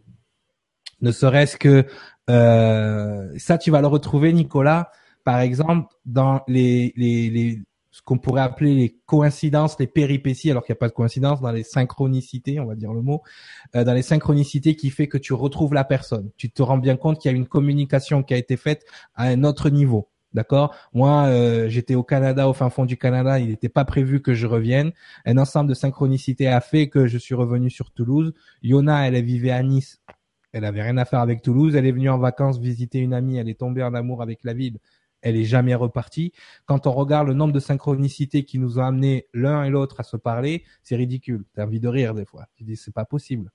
ne 1.01 1.13
serait-ce 1.13 1.57
que 1.57 1.87
euh, 2.31 3.33
ça 3.37 3.59
tu 3.59 3.71
vas 3.71 3.81
le 3.81 3.87
retrouver 3.87 4.33
Nicolas 4.33 4.91
par 5.25 5.41
exemple 5.41 5.95
dans 6.07 6.43
les 6.49 6.93
les, 6.97 7.61
ce 7.99 8.03
qu'on 8.03 8.19
pourrait 8.19 8.43
appeler 8.43 8.77
les 8.77 8.97
coïncidences, 9.07 9.77
les 9.81 9.89
péripéties, 9.89 10.53
alors 10.53 10.65
qu'il 10.65 10.73
n'y 10.73 10.79
a 10.79 10.81
pas 10.81 10.89
de 10.89 10.95
coïncidence, 10.95 11.41
dans 11.41 11.51
les 11.51 11.65
synchronicités, 11.65 12.61
on 12.61 12.67
va 12.67 12.77
dire 12.77 12.93
le 12.93 13.03
mot, 13.03 13.23
euh, 13.75 13.83
dans 13.83 13.93
les 13.93 14.03
synchronicités 14.03 14.77
qui 14.77 14.91
fait 14.91 15.09
que 15.09 15.19
tu 15.19 15.33
retrouves 15.33 15.75
la 15.75 15.83
personne. 15.83 16.31
Tu 16.37 16.49
te 16.49 16.63
rends 16.63 16.79
bien 16.79 16.97
compte 16.97 17.19
qu'il 17.19 17.29
y 17.29 17.35
a 17.35 17.37
une 17.37 17.49
communication 17.49 18.23
qui 18.23 18.35
a 18.35 18.37
été 18.37 18.57
faite 18.57 18.85
à 19.17 19.25
un 19.25 19.43
autre 19.43 19.69
niveau. 19.69 20.09
D'accord? 20.35 20.75
Moi, 20.93 21.27
euh, 21.27 21.69
j'étais 21.69 21.95
au 21.95 22.03
Canada, 22.03 22.49
au 22.49 22.53
fin 22.53 22.69
fond 22.71 22.85
du 22.85 22.97
Canada. 22.97 23.39
Il 23.39 23.49
n'était 23.49 23.69
pas 23.69 23.85
prévu 23.85 24.21
que 24.21 24.35
je 24.35 24.47
revienne. 24.47 24.93
Un 25.25 25.39
ensemble 25.39 25.71
de 25.71 25.75
synchronicité 25.75 26.49
a 26.49 26.61
fait 26.61 26.89
que 26.89 27.07
je 27.07 27.17
suis 27.17 27.35
revenu 27.35 27.71
sur 27.71 27.91
Toulouse. 27.91 28.35
Yona, 28.63 29.09
elle 29.09 29.23
vivait 29.25 29.51
à 29.51 29.63
Nice. 29.63 30.01
Elle 30.53 30.65
avait 30.65 30.83
rien 30.83 30.97
à 30.99 31.05
faire 31.05 31.21
avec 31.21 31.43
Toulouse. 31.43 31.75
Elle 31.77 31.87
est 31.87 31.93
venue 31.93 32.11
en 32.11 32.19
vacances 32.19 32.59
visiter 32.59 32.99
une 32.99 33.15
amie. 33.15 33.39
Elle 33.39 33.49
est 33.49 33.59
tombée 33.59 33.83
en 33.83 33.95
amour 33.95 34.23
avec 34.23 34.45
la 34.45 34.53
ville. 34.53 34.79
Elle 35.21 35.37
est 35.37 35.45
jamais 35.45 35.75
repartie. 35.75 36.33
Quand 36.67 36.87
on 36.87 36.93
regarde 36.93 37.27
le 37.27 37.35
nombre 37.35 37.53
de 37.53 37.61
synchronicités 37.61 38.45
qui 38.45 38.59
nous 38.59 38.79
ont 38.79 38.85
amené 38.85 39.27
l'un 39.35 39.65
et 39.65 39.71
l'autre 39.71 40.01
à 40.01 40.03
se 40.05 40.17
parler, 40.17 40.65
c'est 40.83 40.97
ridicule. 40.97 41.45
T'as 41.55 41.65
envie 41.65 41.81
de 41.81 41.89
rire 41.89 42.15
des 42.15 42.25
fois. 42.25 42.47
Tu 42.55 42.65
dis 42.65 42.77
c'est 42.77 42.95
pas 42.95 43.05
possible. 43.05 43.51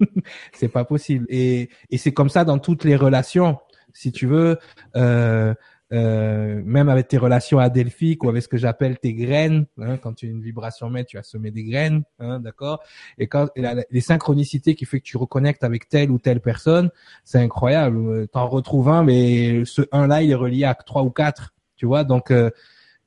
c'est 0.52 0.68
pas 0.68 0.84
possible. 0.84 1.26
Et, 1.28 1.70
et 1.90 1.98
c'est 1.98 2.12
comme 2.12 2.28
ça 2.28 2.44
dans 2.44 2.58
toutes 2.58 2.84
les 2.84 2.96
relations. 2.96 3.58
Si 3.92 4.12
tu 4.12 4.26
veux, 4.26 4.58
euh, 4.94 5.54
euh, 5.92 6.60
même 6.64 6.88
avec 6.88 7.08
tes 7.08 7.16
relations 7.16 7.58
adelphiques 7.58 8.24
ou 8.24 8.28
avec 8.28 8.42
ce 8.42 8.48
que 8.48 8.56
j'appelle 8.56 8.98
tes 8.98 9.14
graines, 9.14 9.66
hein, 9.80 9.96
quand 9.98 10.14
tu 10.14 10.26
as 10.26 10.30
une 10.30 10.40
vibration 10.40 10.90
mètre, 10.90 11.08
tu 11.08 11.18
as 11.18 11.22
semé 11.22 11.50
des 11.50 11.64
graines, 11.64 12.02
hein, 12.18 12.40
d'accord? 12.40 12.82
Et 13.18 13.28
quand 13.28 13.48
les 13.90 14.00
synchronicités 14.00 14.74
qui 14.74 14.84
fait 14.84 14.98
que 14.98 15.04
tu 15.04 15.16
reconnectes 15.16 15.62
avec 15.62 15.88
telle 15.88 16.10
ou 16.10 16.18
telle 16.18 16.40
personne, 16.40 16.90
c'est 17.24 17.38
incroyable. 17.38 17.98
Euh, 17.98 18.26
t'en 18.26 18.48
retrouves 18.48 18.88
un, 18.88 19.04
mais 19.04 19.64
ce 19.64 19.82
un 19.92 20.06
là, 20.08 20.22
il 20.22 20.30
est 20.30 20.34
relié 20.34 20.64
à 20.64 20.74
trois 20.74 21.02
ou 21.02 21.10
quatre, 21.10 21.54
tu 21.76 21.86
vois? 21.86 22.04
Donc 22.04 22.30
euh, 22.30 22.50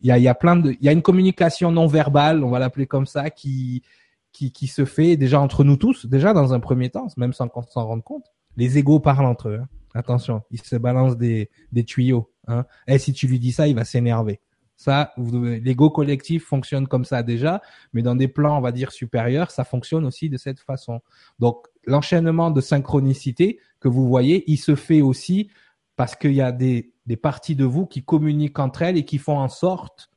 il 0.01 0.07
y 0.07 0.11
a, 0.11 0.17
y 0.17 0.29
a 0.29 0.35
plein 0.35 0.55
de, 0.55 0.71
il 0.71 0.85
y 0.85 0.87
a 0.87 0.93
une 0.93 1.01
communication 1.01 1.71
non 1.71 1.87
verbale, 1.87 2.43
on 2.43 2.49
va 2.49 2.59
l'appeler 2.59 2.87
comme 2.87 3.05
ça, 3.05 3.29
qui 3.29 3.83
qui, 4.31 4.51
qui 4.51 4.67
se 4.67 4.85
fait 4.85 5.17
déjà 5.17 5.41
entre 5.41 5.63
nous 5.63 5.75
tous, 5.75 6.05
déjà 6.05 6.33
dans 6.33 6.53
un 6.53 6.59
premier 6.59 6.89
temps, 6.89 7.07
même 7.17 7.33
sans 7.33 7.47
qu'on 7.49 7.63
s'en 7.63 7.85
rende 7.85 8.03
compte. 8.03 8.25
Les 8.57 8.77
égaux 8.77 8.99
parlent 8.99 9.25
entre 9.25 9.49
eux. 9.49 9.59
Hein. 9.61 9.67
Attention, 9.95 10.43
ils 10.51 10.61
se 10.61 10.75
balancent 10.75 11.17
des, 11.17 11.49
des 11.71 11.83
tuyaux. 11.83 12.29
Hein. 12.49 12.65
Et 12.87 12.95
eh, 12.95 12.99
si 12.99 13.13
tu 13.13 13.27
lui 13.27 13.39
dis 13.39 13.51
ça, 13.51 13.67
il 13.67 13.75
va 13.75 13.85
s'énerver. 13.85 14.41
Ça, 14.75 15.13
l'ego 15.17 15.89
collectif 15.89 16.45
fonctionne 16.45 16.87
comme 16.87 17.03
ça 17.03 17.21
déjà, 17.21 17.61
mais 17.91 18.01
dans 18.01 18.15
des 18.15 18.29
plans, 18.29 18.57
on 18.57 18.61
va 18.61 18.71
dire 18.71 18.93
supérieurs, 18.93 19.51
ça 19.51 19.65
fonctionne 19.65 20.05
aussi 20.05 20.29
de 20.29 20.37
cette 20.37 20.59
façon. 20.59 21.01
Donc, 21.37 21.67
l'enchaînement 21.85 22.49
de 22.49 22.61
synchronicité 22.61 23.59
que 23.81 23.89
vous 23.89 24.07
voyez, 24.07 24.49
il 24.49 24.57
se 24.57 24.75
fait 24.75 25.01
aussi 25.01 25.49
parce 25.97 26.15
qu'il 26.15 26.31
y 26.31 26.41
a 26.41 26.53
des, 26.53 26.93
des 27.05 27.17
parties 27.17 27.57
de 27.57 27.65
vous 27.65 27.85
qui 27.85 28.03
communiquent 28.03 28.59
entre 28.59 28.83
elles 28.83 28.97
et 28.97 29.03
qui 29.03 29.17
font 29.17 29.37
en 29.37 29.49
sorte, 29.49 30.09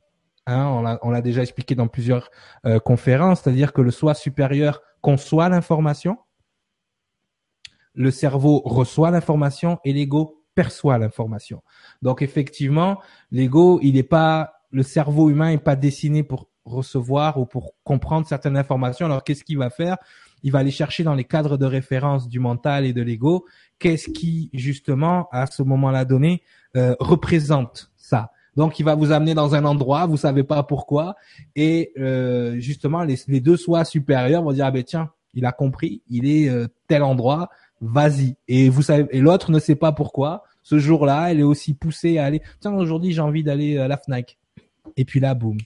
hein, 0.47 0.97
on 1.01 1.09
l'a 1.09 1.21
déjà 1.21 1.41
expliqué 1.41 1.75
dans 1.75 1.89
plusieurs 1.89 2.31
euh, 2.65 2.79
conférences, 2.79 3.41
c'est-à-dire 3.41 3.73
que 3.73 3.81
le 3.81 3.91
soi 3.91 4.13
supérieur 4.13 4.81
conçoit 5.01 5.49
l'information, 5.49 6.17
le 7.95 8.11
cerveau 8.11 8.61
reçoit 8.63 9.11
l'information 9.11 9.79
et 9.83 9.91
l'ego 9.91 10.42
perçoit 10.55 10.97
l'information. 10.97 11.61
Donc 12.01 12.21
effectivement, 12.21 12.99
l'ego, 13.31 13.79
il 13.81 13.93
n'est 13.93 14.03
pas, 14.03 14.61
le 14.71 14.83
cerveau 14.83 15.29
humain 15.29 15.51
n'est 15.51 15.57
pas 15.57 15.75
dessiné 15.75 16.23
pour 16.23 16.49
recevoir 16.65 17.39
ou 17.39 17.45
pour 17.45 17.73
comprendre 17.83 18.27
certaines 18.27 18.57
informations. 18.57 19.05
Alors 19.05 19.23
qu'est-ce 19.23 19.43
qu'il 19.43 19.57
va 19.57 19.69
faire? 19.69 19.97
Il 20.43 20.51
va 20.51 20.59
aller 20.59 20.71
chercher 20.71 21.03
dans 21.03 21.15
les 21.15 21.23
cadres 21.23 21.57
de 21.57 21.65
référence 21.65 22.27
du 22.27 22.39
mental 22.39 22.85
et 22.85 22.93
de 22.93 23.01
l'ego, 23.01 23.45
qu'est-ce 23.79 24.09
qui 24.09 24.49
justement 24.53 25.27
à 25.31 25.45
ce 25.45 25.63
moment-là 25.63 26.05
donné 26.05 26.41
euh, 26.75 26.95
représente 26.99 27.91
ça? 27.95 28.31
Donc 28.55 28.79
il 28.79 28.83
va 28.83 28.95
vous 28.95 29.11
amener 29.11 29.33
dans 29.33 29.55
un 29.55 29.65
endroit, 29.65 30.05
vous 30.05 30.17
savez 30.17 30.43
pas 30.43 30.63
pourquoi, 30.63 31.15
et 31.55 31.91
euh, 31.97 32.59
justement 32.59 33.03
les, 33.03 33.17
deux 33.39 33.57
soi 33.57 33.83
supérieurs 33.83 34.43
vont 34.43 34.51
dire 34.51 34.65
ah 34.65 34.71
ben 34.71 34.83
tiens, 34.83 35.09
il 35.33 35.45
a 35.45 35.51
compris, 35.51 36.03
il 36.09 36.27
est 36.27 36.49
euh, 36.49 36.67
tel 36.87 37.03
endroit, 37.03 37.49
vas-y. 37.83 38.35
Et 38.47 38.69
vous 38.69 38.81
savez, 38.81 39.05
et 39.11 39.19
l'autre 39.19 39.51
ne 39.51 39.59
sait 39.59 39.75
pas 39.75 39.91
pourquoi. 39.91 40.43
Ce 40.61 40.79
jour-là, 40.79 41.31
elle 41.31 41.39
est 41.39 41.43
aussi 41.43 41.73
poussée 41.73 42.17
à 42.17 42.25
aller. 42.25 42.41
Tiens, 42.61 42.73
aujourd'hui, 42.73 43.11
j'ai 43.11 43.21
envie 43.21 43.43
d'aller 43.43 43.77
à 43.77 43.87
la 43.87 43.97
Fnac. 43.97 44.37
Et 44.95 45.05
puis 45.05 45.19
là, 45.19 45.33
boum, 45.33 45.57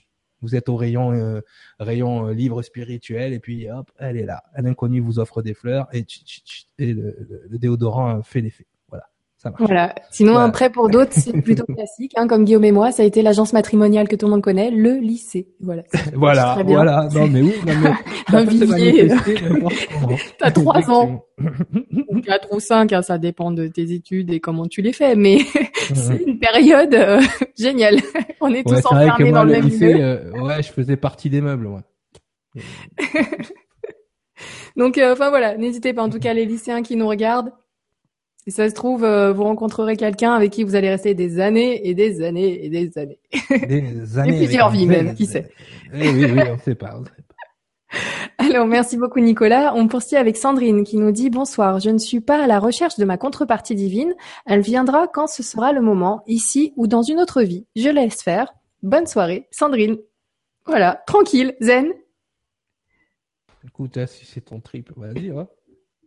vous 0.42 0.56
êtes 0.56 0.68
au 0.68 0.76
rayon 0.76 1.12
euh, 1.12 1.40
rayon 1.78 2.28
euh, 2.28 2.32
livre 2.32 2.62
spirituel 2.62 3.32
et 3.32 3.40
puis 3.40 3.70
hop, 3.70 3.90
elle 3.98 4.16
est 4.16 4.24
là. 4.24 4.42
Un 4.54 4.64
inconnu 4.66 5.00
vous 5.00 5.18
offre 5.18 5.42
des 5.42 5.54
fleurs 5.54 5.86
et, 5.92 6.04
le, 6.78 7.46
le, 7.48 7.58
déodorant 7.58 8.22
fait 8.22 8.40
l'effet. 8.40 8.66
Voilà. 9.58 9.94
Sinon, 10.10 10.36
un 10.36 10.50
prêt 10.50 10.68
pour 10.68 10.88
d'autres, 10.90 11.12
c'est 11.12 11.32
plutôt 11.42 11.64
classique, 11.64 12.12
hein, 12.16 12.26
comme 12.26 12.44
Guillaume 12.44 12.64
et 12.64 12.72
moi, 12.72 12.90
ça 12.90 13.04
a 13.04 13.06
été 13.06 13.22
l'agence 13.22 13.52
matrimoniale 13.52 14.08
que 14.08 14.16
tout 14.16 14.26
le 14.26 14.32
monde 14.32 14.42
connaît, 14.42 14.70
le 14.70 14.94
lycée. 14.98 15.48
Voilà. 15.60 15.84
voilà, 16.14 16.58
voilà. 16.66 17.08
Non, 17.14 17.28
mais 17.28 17.42
non, 17.42 17.52
mais 17.64 17.74
un 18.36 18.44
vivier. 18.44 19.08
T'as 20.38 20.50
trois 20.50 20.90
ans. 20.90 21.24
ou 22.08 22.20
quatre 22.20 22.52
ou 22.52 22.58
cinq, 22.58 22.92
hein, 22.92 23.02
ça 23.02 23.18
dépend 23.18 23.52
de 23.52 23.68
tes 23.68 23.92
études 23.92 24.30
et 24.32 24.40
comment 24.40 24.66
tu 24.66 24.82
les 24.82 24.92
fais, 24.92 25.14
mais 25.14 25.38
c'est 25.94 26.22
une 26.26 26.38
période 26.38 26.94
euh, 26.94 27.20
géniale. 27.56 27.98
On 28.40 28.52
est 28.52 28.64
tous 28.64 28.84
enfermés 28.86 29.30
dans 29.30 29.44
le, 29.44 29.52
même 29.52 29.64
lycée. 29.64 29.94
Euh, 30.00 30.32
ouais, 30.32 30.62
je 30.62 30.72
faisais 30.72 30.96
partie 30.96 31.30
des 31.30 31.40
meubles, 31.40 31.68
ouais. 31.68 32.62
Donc, 34.76 34.98
euh, 34.98 35.12
enfin 35.12 35.30
voilà, 35.30 35.56
n'hésitez 35.56 35.92
pas. 35.92 36.02
En 36.02 36.08
tout 36.08 36.18
cas, 36.18 36.34
les 36.34 36.44
lycéens 36.44 36.82
qui 36.82 36.96
nous 36.96 37.08
regardent, 37.08 37.52
si 38.44 38.50
ça 38.50 38.68
se 38.68 38.74
trouve, 38.74 39.04
euh, 39.04 39.32
vous 39.32 39.44
rencontrerez 39.44 39.96
quelqu'un 39.96 40.32
avec 40.32 40.52
qui 40.52 40.64
vous 40.64 40.74
allez 40.74 40.88
rester 40.88 41.14
des 41.14 41.40
années 41.40 41.86
et 41.86 41.94
des 41.94 42.22
années 42.22 42.64
et 42.64 42.68
des 42.70 42.96
années. 42.98 43.18
Des 43.50 44.18
années. 44.18 44.34
et 44.34 44.38
plusieurs 44.38 44.70
vies 44.70 44.86
même, 44.86 45.14
qui 45.14 45.26
sait. 45.26 45.50
Oui, 45.92 46.08
oui, 46.14 46.32
oui, 46.32 46.42
on 46.50 46.58
sait 46.58 46.74
pas. 46.74 46.98
Alors, 48.38 48.66
merci 48.66 48.96
beaucoup 48.96 49.20
Nicolas. 49.20 49.74
On 49.74 49.88
poursuit 49.88 50.16
avec 50.16 50.36
Sandrine 50.36 50.84
qui 50.84 50.96
nous 50.96 51.12
dit 51.12 51.30
bonsoir. 51.30 51.80
Je 51.80 51.90
ne 51.90 51.98
suis 51.98 52.20
pas 52.20 52.42
à 52.42 52.46
la 52.46 52.58
recherche 52.58 52.96
de 52.96 53.04
ma 53.04 53.16
contrepartie 53.16 53.74
divine. 53.74 54.14
Elle 54.46 54.60
viendra 54.60 55.08
quand 55.08 55.26
ce 55.26 55.42
sera 55.42 55.72
le 55.72 55.80
moment, 55.80 56.22
ici 56.26 56.72
ou 56.76 56.86
dans 56.86 57.02
une 57.02 57.20
autre 57.20 57.42
vie. 57.42 57.66
Je 57.76 57.88
laisse 57.88 58.22
faire. 58.22 58.54
Bonne 58.82 59.06
soirée, 59.06 59.48
Sandrine. 59.50 59.98
Voilà, 60.66 61.02
tranquille, 61.06 61.56
zen. 61.60 61.92
Écoute, 63.66 63.96
hein, 63.96 64.06
si 64.06 64.24
c'est 64.24 64.42
ton 64.42 64.60
trip, 64.60 64.90
vas-y. 64.96 65.30
Hein. 65.30 65.48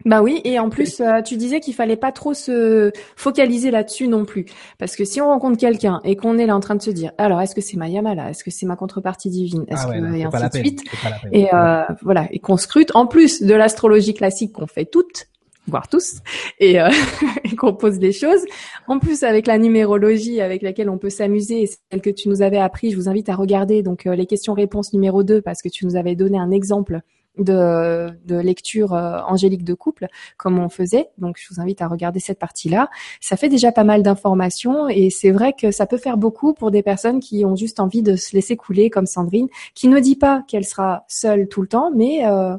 Bah 0.05 0.21
oui, 0.21 0.41
et 0.43 0.59
en 0.59 0.69
plus, 0.69 0.99
euh, 0.99 1.21
tu 1.21 1.37
disais 1.37 1.59
qu'il 1.59 1.73
fallait 1.73 1.95
pas 1.95 2.11
trop 2.11 2.33
se 2.33 2.91
focaliser 3.15 3.71
là-dessus 3.71 4.07
non 4.07 4.25
plus, 4.25 4.45
parce 4.77 4.95
que 4.95 5.05
si 5.05 5.21
on 5.21 5.27
rencontre 5.27 5.57
quelqu'un 5.57 5.99
et 6.03 6.15
qu'on 6.15 6.37
est 6.37 6.45
là 6.45 6.55
en 6.55 6.59
train 6.59 6.75
de 6.75 6.81
se 6.81 6.91
dire, 6.91 7.11
alors 7.17 7.41
est-ce 7.41 7.55
que 7.55 7.61
c'est 7.61 7.77
ma 7.77 7.87
Yamala, 7.87 8.29
est-ce 8.29 8.43
que 8.43 8.51
c'est 8.51 8.65
ma 8.65 8.75
contrepartie 8.75 9.29
divine, 9.29 9.65
est-ce 9.67 9.81
Ah 9.83 9.89
ouais, 9.89 9.99
que 9.99 10.01
non, 10.01 10.13
et 10.13 10.23
ainsi 10.23 10.49
de 10.49 10.57
suite, 10.57 10.83
et 11.31 11.53
euh, 11.53 11.83
voilà, 12.01 12.27
et 12.31 12.39
qu'on 12.39 12.57
scrute 12.57 12.95
en 12.95 13.05
plus 13.05 13.43
de 13.43 13.53
l'astrologie 13.53 14.13
classique 14.13 14.53
qu'on 14.53 14.67
fait 14.67 14.85
toutes, 14.85 15.27
voire 15.67 15.87
tous, 15.87 16.17
et, 16.59 16.81
euh, 16.81 16.89
et 17.43 17.55
qu'on 17.55 17.73
pose 17.73 17.99
des 17.99 18.11
choses. 18.11 18.43
En 18.87 18.99
plus, 18.99 19.23
avec 19.23 19.47
la 19.47 19.57
numérologie 19.57 20.41
avec 20.41 20.61
laquelle 20.61 20.89
on 20.89 20.97
peut 20.97 21.09
s'amuser, 21.09 21.63
et 21.63 21.69
celle 21.91 22.01
que 22.01 22.09
tu 22.09 22.29
nous 22.29 22.41
avais 22.41 22.57
appris, 22.57 22.91
je 22.91 22.97
vous 22.97 23.09
invite 23.09 23.29
à 23.29 23.35
regarder 23.35 23.83
donc 23.83 24.05
euh, 24.05 24.15
les 24.15 24.25
questions-réponses 24.25 24.93
numéro 24.93 25.23
2 25.23 25.41
parce 25.41 25.61
que 25.61 25.69
tu 25.69 25.85
nous 25.85 25.95
avais 25.95 26.15
donné 26.15 26.37
un 26.37 26.51
exemple 26.51 27.01
de, 27.37 28.09
de 28.25 28.35
lecture 28.35 28.93
euh, 28.93 29.19
angélique 29.27 29.63
de 29.63 29.73
couple, 29.73 30.07
comme 30.37 30.59
on 30.59 30.69
faisait. 30.69 31.09
Donc, 31.17 31.37
je 31.39 31.53
vous 31.53 31.61
invite 31.61 31.81
à 31.81 31.87
regarder 31.87 32.19
cette 32.19 32.39
partie-là. 32.39 32.89
Ça 33.21 33.37
fait 33.37 33.49
déjà 33.49 33.71
pas 33.71 33.83
mal 33.83 34.03
d'informations 34.03 34.89
et 34.89 35.09
c'est 35.09 35.31
vrai 35.31 35.53
que 35.53 35.71
ça 35.71 35.85
peut 35.85 35.97
faire 35.97 36.17
beaucoup 36.17 36.53
pour 36.53 36.71
des 36.71 36.83
personnes 36.83 37.19
qui 37.19 37.45
ont 37.45 37.55
juste 37.55 37.79
envie 37.79 38.01
de 38.03 38.15
se 38.15 38.35
laisser 38.35 38.57
couler, 38.57 38.89
comme 38.89 39.05
Sandrine, 39.05 39.47
qui 39.75 39.87
ne 39.87 39.99
dit 39.99 40.15
pas 40.17 40.43
qu'elle 40.47 40.65
sera 40.65 41.05
seule 41.07 41.47
tout 41.47 41.61
le 41.61 41.67
temps, 41.67 41.89
mais 41.95 42.25
euh, 42.27 42.57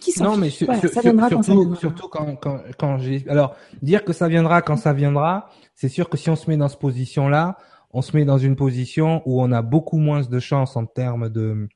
qui 0.00 0.12
s'en 0.12 0.24
Non, 0.24 0.36
mais 0.36 0.50
sur- 0.50 0.66
Voilà, 0.66 0.80
sur- 0.80 0.90
ça 0.90 0.94
sur- 1.00 1.02
viendra 1.02 1.30
quand 1.30 1.42
ça 1.42 1.52
viendra. 1.52 1.76
surtout 1.76 2.08
quand, 2.08 2.36
quand, 2.36 2.58
quand 2.78 2.98
j'ai. 2.98 3.24
Alors, 3.28 3.56
dire 3.82 4.04
que 4.04 4.12
ça 4.12 4.28
viendra 4.28 4.60
quand 4.62 4.76
ça 4.76 4.92
viendra, 4.92 5.48
c'est 5.74 5.88
sûr 5.88 6.08
que 6.10 6.16
si 6.18 6.28
on 6.28 6.36
se 6.36 6.50
met 6.50 6.56
dans 6.58 6.68
cette 6.68 6.80
position-là, 6.80 7.56
on 7.92 8.02
se 8.02 8.14
met 8.14 8.26
dans 8.26 8.36
une 8.38 8.56
position 8.56 9.22
où 9.24 9.40
on 9.40 9.50
a 9.52 9.62
beaucoup 9.62 9.96
moins 9.96 10.20
de 10.20 10.38
chances 10.38 10.76
en 10.76 10.84
termes 10.84 11.30
de, 11.30 11.66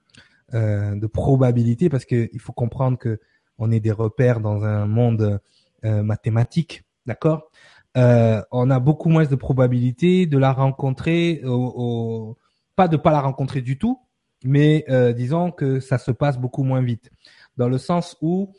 euh, 0.54 0.94
de 0.96 1.06
probabilité, 1.06 1.88
parce 1.88 2.04
que 2.04 2.28
il 2.32 2.40
faut 2.40 2.52
comprendre 2.52 2.98
que 2.98 3.20
on 3.58 3.70
est 3.70 3.80
des 3.80 3.92
repères 3.92 4.40
dans 4.40 4.64
un 4.64 4.86
monde 4.86 5.40
euh, 5.84 6.02
mathématique, 6.02 6.84
d'accord? 7.06 7.50
Euh, 7.96 8.42
On 8.52 8.70
a 8.70 8.80
beaucoup 8.80 9.08
moins 9.08 9.24
de 9.26 9.34
probabilité 9.34 10.26
de 10.26 10.38
la 10.38 10.52
rencontrer, 10.52 11.42
au, 11.44 11.50
au- 11.76 12.38
pas 12.76 12.88
de 12.88 12.96
pas 12.96 13.10
la 13.12 13.20
rencontrer 13.20 13.60
du 13.62 13.78
tout, 13.78 13.98
mais 14.44 14.84
euh, 14.88 15.12
disons 15.12 15.50
que 15.50 15.80
ça 15.80 15.98
se 15.98 16.10
passe 16.10 16.38
beaucoup 16.38 16.62
moins 16.62 16.82
vite 16.82 17.10
dans 17.56 17.68
le 17.68 17.78
sens 17.78 18.16
où 18.22 18.52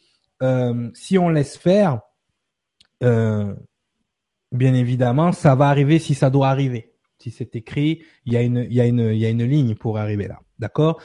euh, 0.44 0.90
si 0.94 1.18
on 1.18 1.30
laisse 1.30 1.58
faire, 1.58 2.02
bien 4.52 4.74
évidemment, 4.74 5.32
ça 5.32 5.56
va 5.56 5.68
arriver 5.70 6.00
si 6.00 6.14
ça 6.14 6.30
doit 6.30 6.50
arriver. 6.50 6.94
Si 7.20 7.32
c'est 7.32 7.56
écrit, 7.56 8.04
il 8.26 8.34
y 8.34 8.38
a 8.38 8.42
une, 8.42 8.66
il 8.70 8.74
y 8.74 8.82
a 8.82 8.86
une, 8.86 9.00
il 9.00 9.18
y 9.18 9.26
a 9.26 9.30
une 9.30 9.44
ligne 9.44 9.76
pour 9.76 9.98
arriver 9.98 10.28
là. 10.28 10.40
D'accord? 10.60 11.00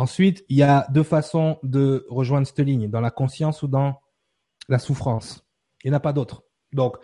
Ensuite, 0.00 0.46
il 0.48 0.56
y 0.56 0.62
a 0.62 0.86
deux 0.88 1.02
façons 1.02 1.58
de 1.62 2.06
rejoindre 2.08 2.46
cette 2.46 2.60
ligne, 2.60 2.88
dans 2.88 3.02
la 3.02 3.10
conscience 3.10 3.62
ou 3.62 3.68
dans 3.68 4.00
la 4.66 4.78
souffrance. 4.78 5.44
Il 5.84 5.90
n'y 5.90 5.94
en 5.94 5.98
a 5.98 6.00
pas 6.00 6.14
d'autre. 6.14 6.42
Donc, 6.72 6.96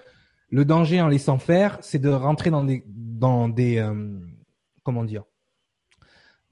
le 0.48 0.64
danger 0.64 1.02
en 1.02 1.08
laissant 1.08 1.36
faire, 1.36 1.76
c'est 1.82 1.98
de 1.98 2.08
rentrer 2.08 2.48
dans 2.48 2.64
des, 2.64 2.84
dans 2.86 3.50
des, 3.50 3.76
euh, 3.76 4.18
comment 4.82 5.04
dire, 5.04 5.24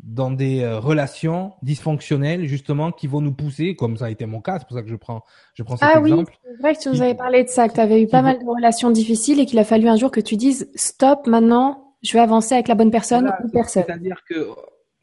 dans 0.01 0.31
des 0.31 0.61
euh, 0.61 0.79
relations 0.79 1.55
dysfonctionnelles 1.63 2.45
justement 2.45 2.93
qui 2.93 3.07
vont 3.07 3.23
nous 3.23 3.33
pousser, 3.33 3.75
comme 3.75 3.97
ça 3.97 4.05
a 4.05 4.11
été 4.11 4.27
mon 4.27 4.43
cas, 4.43 4.59
c'est 4.59 4.69
pour 4.69 4.77
ça 4.77 4.83
que 4.83 4.91
je 4.91 4.97
prends, 4.97 5.23
je 5.55 5.63
prends 5.63 5.79
cet 5.79 5.89
Ah 5.91 5.99
oui, 5.99 6.11
exemple. 6.11 6.37
c'est 6.45 6.61
vrai 6.61 6.75
que 6.75 6.81
tu 6.83 6.91
nous 6.91 7.01
avais 7.01 7.15
parlé 7.15 7.45
de 7.45 7.49
ça, 7.49 7.71
que 7.71 7.75
tu 7.75 7.81
avais 7.81 8.03
eu 8.03 8.07
pas 8.07 8.21
mal 8.21 8.39
de 8.39 8.45
relations 8.45 8.91
difficiles 8.91 9.41
et 9.41 9.47
qu'il 9.47 9.59
a 9.59 9.65
fallu 9.65 9.89
un 9.89 9.97
jour 9.97 10.11
que 10.11 10.21
tu 10.21 10.37
dises 10.37 10.71
stop, 10.75 11.27
maintenant, 11.27 11.95
je 12.03 12.13
vais 12.13 12.21
avancer 12.21 12.53
avec 12.53 12.69
la 12.69 12.75
bonne 12.75 12.91
personne 12.91 13.25
Voilà, 13.29 13.43
ou 13.43 13.49
personne. 13.49 13.85
C'est-à-dire 13.87 14.21
que, 14.29 14.47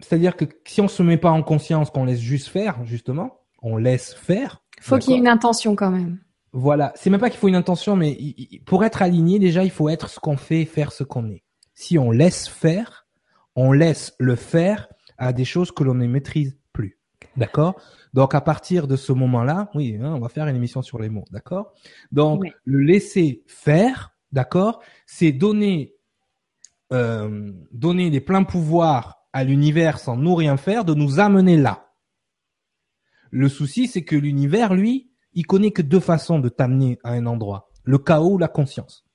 c'est-à-dire 0.01 0.35
que 0.35 0.45
si 0.65 0.81
on 0.81 0.87
se 0.87 1.03
met 1.03 1.17
pas 1.17 1.31
en 1.31 1.43
conscience, 1.43 1.89
qu'on 1.89 2.05
laisse 2.05 2.19
juste 2.19 2.47
faire, 2.47 2.83
justement, 2.85 3.39
on 3.61 3.77
laisse 3.77 4.13
faire. 4.13 4.61
Faut 4.79 4.97
qu'il 4.97 5.13
y 5.13 5.15
ait 5.15 5.19
une 5.19 5.27
intention 5.27 5.75
quand 5.75 5.91
même. 5.91 6.19
Voilà, 6.53 6.91
c'est 6.95 7.09
même 7.09 7.19
pas 7.19 7.29
qu'il 7.29 7.39
faut 7.39 7.47
une 7.47 7.55
intention, 7.55 7.95
mais 7.95 8.17
pour 8.65 8.83
être 8.83 9.01
aligné, 9.01 9.39
déjà, 9.39 9.63
il 9.63 9.71
faut 9.71 9.87
être 9.87 10.09
ce 10.09 10.19
qu'on 10.19 10.37
fait, 10.37 10.65
faire 10.65 10.91
ce 10.91 11.03
qu'on 11.03 11.29
est. 11.29 11.43
Si 11.73 11.97
on 11.97 12.11
laisse 12.11 12.47
faire, 12.49 13.07
on 13.55 13.71
laisse 13.71 14.13
le 14.19 14.35
faire 14.35 14.89
à 15.17 15.31
des 15.33 15.45
choses 15.45 15.71
que 15.71 15.83
l'on 15.83 15.93
ne 15.93 16.07
maîtrise 16.07 16.57
plus. 16.73 16.97
D'accord? 17.37 17.79
Donc, 18.13 18.35
à 18.35 18.41
partir 18.41 18.87
de 18.87 18.97
ce 18.97 19.13
moment-là, 19.13 19.69
oui, 19.75 19.97
hein, 20.01 20.13
on 20.13 20.19
va 20.19 20.27
faire 20.27 20.47
une 20.47 20.55
émission 20.55 20.81
sur 20.81 20.99
les 20.99 21.09
mots. 21.09 21.23
D'accord? 21.31 21.73
Donc, 22.11 22.41
Oui. 22.41 22.51
le 22.65 22.79
laisser 22.79 23.43
faire, 23.47 24.13
d'accord, 24.33 24.81
c'est 25.05 25.31
donner, 25.31 25.95
euh, 26.91 27.53
donner 27.71 28.09
les 28.09 28.19
pleins 28.19 28.43
pouvoirs 28.43 29.20
à 29.33 29.43
l'univers 29.43 29.99
sans 29.99 30.17
nous 30.17 30.35
rien 30.35 30.57
faire, 30.57 30.85
de 30.85 30.93
nous 30.93 31.19
amener 31.19 31.57
là. 31.57 31.93
Le 33.29 33.47
souci, 33.47 33.87
c'est 33.87 34.03
que 34.03 34.15
l'univers, 34.15 34.73
lui, 34.73 35.11
il 35.33 35.45
connaît 35.45 35.71
que 35.71 35.81
deux 35.81 35.99
façons 35.99 36.39
de 36.39 36.49
t'amener 36.49 36.99
à 37.03 37.11
un 37.11 37.25
endroit. 37.25 37.69
Le 37.83 37.97
chaos 37.97 38.33
ou 38.33 38.37
la 38.37 38.49
conscience. 38.49 39.05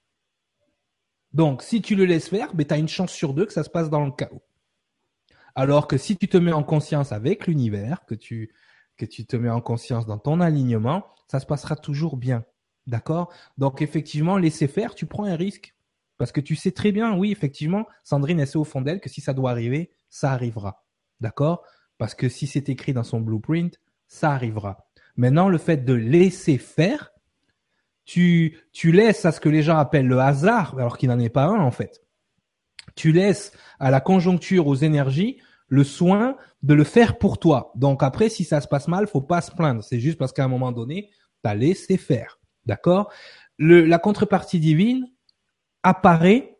Donc, 1.32 1.62
si 1.62 1.82
tu 1.82 1.94
le 1.94 2.06
laisses 2.06 2.28
faire, 2.28 2.54
ben, 2.54 2.66
tu 2.66 2.72
as 2.72 2.78
une 2.78 2.88
chance 2.88 3.12
sur 3.12 3.34
deux 3.34 3.44
que 3.44 3.52
ça 3.52 3.62
se 3.62 3.68
passe 3.68 3.90
dans 3.90 4.04
le 4.04 4.10
chaos. 4.10 4.42
Alors 5.54 5.86
que 5.86 5.98
si 5.98 6.16
tu 6.16 6.28
te 6.28 6.36
mets 6.38 6.52
en 6.52 6.62
conscience 6.62 7.12
avec 7.12 7.46
l'univers, 7.46 8.04
que 8.06 8.14
tu, 8.14 8.54
que 8.96 9.04
tu 9.04 9.26
te 9.26 9.36
mets 9.36 9.50
en 9.50 9.60
conscience 9.60 10.06
dans 10.06 10.18
ton 10.18 10.40
alignement, 10.40 11.06
ça 11.28 11.40
se 11.40 11.46
passera 11.46 11.76
toujours 11.76 12.16
bien. 12.16 12.44
D'accord? 12.86 13.32
Donc, 13.58 13.82
effectivement, 13.82 14.38
laisser 14.38 14.68
faire, 14.68 14.94
tu 14.94 15.06
prends 15.06 15.24
un 15.24 15.36
risque. 15.36 15.74
Parce 16.16 16.32
que 16.32 16.40
tu 16.40 16.56
sais 16.56 16.72
très 16.72 16.92
bien, 16.92 17.16
oui, 17.16 17.30
effectivement, 17.30 17.86
Sandrine, 18.02 18.40
elle 18.40 18.46
sait 18.46 18.56
au 18.56 18.64
fond 18.64 18.80
d'elle 18.80 19.00
que 19.00 19.10
si 19.10 19.20
ça 19.20 19.34
doit 19.34 19.50
arriver, 19.50 19.92
ça 20.08 20.32
arrivera. 20.32 20.84
D'accord? 21.20 21.64
Parce 21.98 22.14
que 22.14 22.28
si 22.28 22.46
c'est 22.46 22.68
écrit 22.68 22.92
dans 22.92 23.04
son 23.04 23.20
blueprint, 23.20 23.80
ça 24.06 24.32
arrivera. 24.32 24.86
Maintenant, 25.16 25.48
le 25.48 25.58
fait 25.58 25.84
de 25.84 25.94
laisser 25.94 26.58
faire, 26.58 27.12
tu, 28.04 28.58
tu 28.72 28.92
laisses 28.92 29.24
à 29.24 29.32
ce 29.32 29.40
que 29.40 29.48
les 29.48 29.62
gens 29.62 29.78
appellent 29.78 30.06
le 30.06 30.20
hasard, 30.20 30.78
alors 30.78 30.98
qu'il 30.98 31.08
n'en 31.08 31.18
est 31.18 31.30
pas 31.30 31.44
un 31.44 31.60
en 31.60 31.70
fait. 31.70 32.02
Tu 32.94 33.12
laisses 33.12 33.52
à 33.80 33.90
la 33.90 34.00
conjoncture, 34.00 34.66
aux 34.66 34.76
énergies, 34.76 35.38
le 35.68 35.84
soin 35.84 36.36
de 36.62 36.74
le 36.74 36.84
faire 36.84 37.18
pour 37.18 37.38
toi. 37.38 37.72
Donc 37.74 38.02
après, 38.02 38.28
si 38.28 38.44
ça 38.44 38.60
se 38.60 38.68
passe 38.68 38.88
mal, 38.88 39.06
faut 39.06 39.20
pas 39.20 39.40
se 39.40 39.50
plaindre. 39.50 39.82
C'est 39.82 40.00
juste 40.00 40.18
parce 40.18 40.32
qu'à 40.32 40.44
un 40.44 40.48
moment 40.48 40.72
donné, 40.72 41.10
tu 41.42 41.50
as 41.50 41.54
laissé 41.54 41.96
faire. 41.96 42.38
D'accord? 42.64 43.12
La 43.58 43.98
contrepartie 43.98 44.60
divine 44.60 45.06
apparaît 45.82 46.58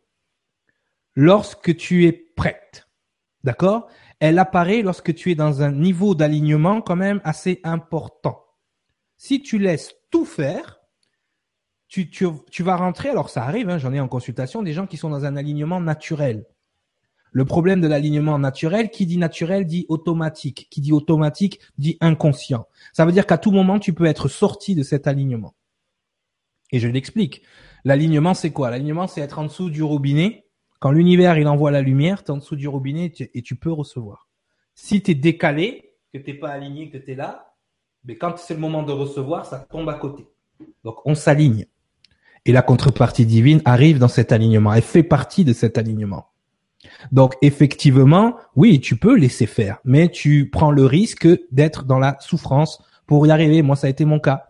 lorsque 1.15 1.75
tu 1.75 2.05
es 2.05 2.11
prête. 2.11 2.86
D'accord? 3.47 3.87
Elle 4.19 4.39
apparaît 4.39 4.81
lorsque 4.81 5.15
tu 5.15 5.31
es 5.31 5.35
dans 5.35 5.61
un 5.61 5.71
niveau 5.71 6.15
d'alignement 6.15 6.81
quand 6.81 6.97
même 6.97 7.21
assez 7.23 7.61
important. 7.63 8.43
Si 9.15 9.41
tu 9.41 9.57
laisses 9.57 9.95
tout 10.11 10.25
faire, 10.25 10.81
tu, 11.87 12.09
tu, 12.09 12.27
tu 12.51 12.61
vas 12.61 12.75
rentrer, 12.75 13.07
alors 13.07 13.29
ça 13.29 13.45
arrive, 13.45 13.69
hein, 13.69 13.77
j'en 13.77 13.93
ai 13.93 14.01
en 14.01 14.09
consultation, 14.09 14.63
des 14.63 14.73
gens 14.73 14.85
qui 14.85 14.97
sont 14.97 15.09
dans 15.09 15.23
un 15.23 15.37
alignement 15.37 15.79
naturel. 15.79 16.45
Le 17.31 17.45
problème 17.45 17.79
de 17.79 17.87
l'alignement 17.87 18.37
naturel, 18.37 18.91
qui 18.91 19.05
dit 19.05 19.17
naturel 19.17 19.65
dit 19.65 19.85
automatique, 19.87 20.67
qui 20.69 20.81
dit 20.81 20.91
automatique 20.91 21.61
dit 21.77 21.97
inconscient. 22.01 22.67
Ça 22.91 23.05
veut 23.05 23.13
dire 23.13 23.25
qu'à 23.25 23.37
tout 23.37 23.51
moment, 23.51 23.79
tu 23.79 23.93
peux 23.93 24.07
être 24.07 24.27
sorti 24.27 24.75
de 24.75 24.83
cet 24.83 25.07
alignement. 25.07 25.55
Et 26.73 26.79
je 26.79 26.89
l'explique. 26.89 27.43
L'alignement, 27.85 28.33
c'est 28.33 28.51
quoi? 28.51 28.71
L'alignement, 28.71 29.07
c'est 29.07 29.21
être 29.21 29.39
en 29.39 29.45
dessous 29.45 29.69
du 29.69 29.83
robinet. 29.83 30.46
Quand 30.79 30.91
l'univers, 30.91 31.37
il 31.37 31.47
envoie 31.47 31.71
la 31.71 31.81
lumière, 31.81 32.23
tu 32.23 32.27
es 32.27 32.31
en 32.31 32.37
dessous 32.37 32.55
du 32.55 32.67
robinet 32.67 33.11
et 33.33 33.41
tu, 33.41 33.55
peux 33.55 33.71
recevoir. 33.71 34.27
Si 34.75 35.01
tu 35.01 35.11
es 35.11 35.15
décalé, 35.15 35.93
que 36.13 36.19
tu 36.19 36.37
pas 36.37 36.49
aligné, 36.49 36.89
que 36.89 36.97
tu 36.97 37.11
es 37.11 37.15
là, 37.15 37.53
mais 38.05 38.15
quand 38.15 38.37
c'est 38.37 38.53
le 38.53 38.59
moment 38.59 38.83
de 38.83 38.91
recevoir, 38.91 39.45
ça 39.45 39.59
tombe 39.59 39.89
à 39.89 39.95
côté. 39.95 40.27
Donc, 40.83 40.97
on 41.05 41.15
s'aligne. 41.15 41.65
Et 42.45 42.51
la 42.51 42.61
contrepartie 42.61 43.25
divine 43.25 43.61
arrive 43.65 43.99
dans 43.99 44.07
cet 44.07 44.31
alignement. 44.31 44.73
Elle 44.73 44.81
fait 44.81 45.03
partie 45.03 45.43
de 45.43 45.53
cet 45.53 45.77
alignement. 45.77 46.29
Donc, 47.11 47.35
effectivement, 47.41 48.37
oui, 48.55 48.79
tu 48.79 48.95
peux 48.95 49.17
laisser 49.17 49.45
faire, 49.45 49.79
mais 49.83 50.09
tu 50.09 50.49
prends 50.49 50.71
le 50.71 50.85
risque 50.85 51.27
d'être 51.51 51.83
dans 51.83 51.99
la 51.99 52.17
souffrance 52.19 52.81
pour 53.05 53.25
y 53.27 53.31
arriver. 53.31 53.61
Moi, 53.61 53.75
ça 53.75 53.87
a 53.87 53.89
été 53.89 54.05
mon 54.05 54.19
cas. 54.19 54.46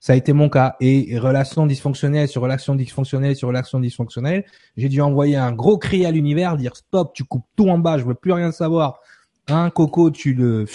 Ça 0.00 0.12
a 0.12 0.16
été 0.16 0.32
mon 0.32 0.48
cas. 0.48 0.76
Et 0.80 1.18
relation 1.18 1.66
dysfonctionnelle 1.66 2.28
sur 2.28 2.42
relation 2.42 2.74
dysfonctionnelle 2.74 3.36
sur 3.36 3.48
relation 3.48 3.80
dysfonctionnelle, 3.80 4.44
j'ai 4.76 4.88
dû 4.88 5.00
envoyer 5.00 5.36
un 5.36 5.52
gros 5.52 5.78
cri 5.78 6.06
à 6.06 6.10
l'univers, 6.10 6.56
dire 6.56 6.76
stop, 6.76 7.12
tu 7.14 7.24
coupes 7.24 7.46
tout 7.56 7.68
en 7.68 7.78
bas, 7.78 7.98
je 7.98 8.04
veux 8.04 8.14
plus 8.14 8.32
rien 8.32 8.52
savoir. 8.52 9.00
Hein, 9.48 9.70
Coco, 9.70 10.10
tu 10.10 10.34
le, 10.34 10.66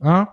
hein, 0.00 0.28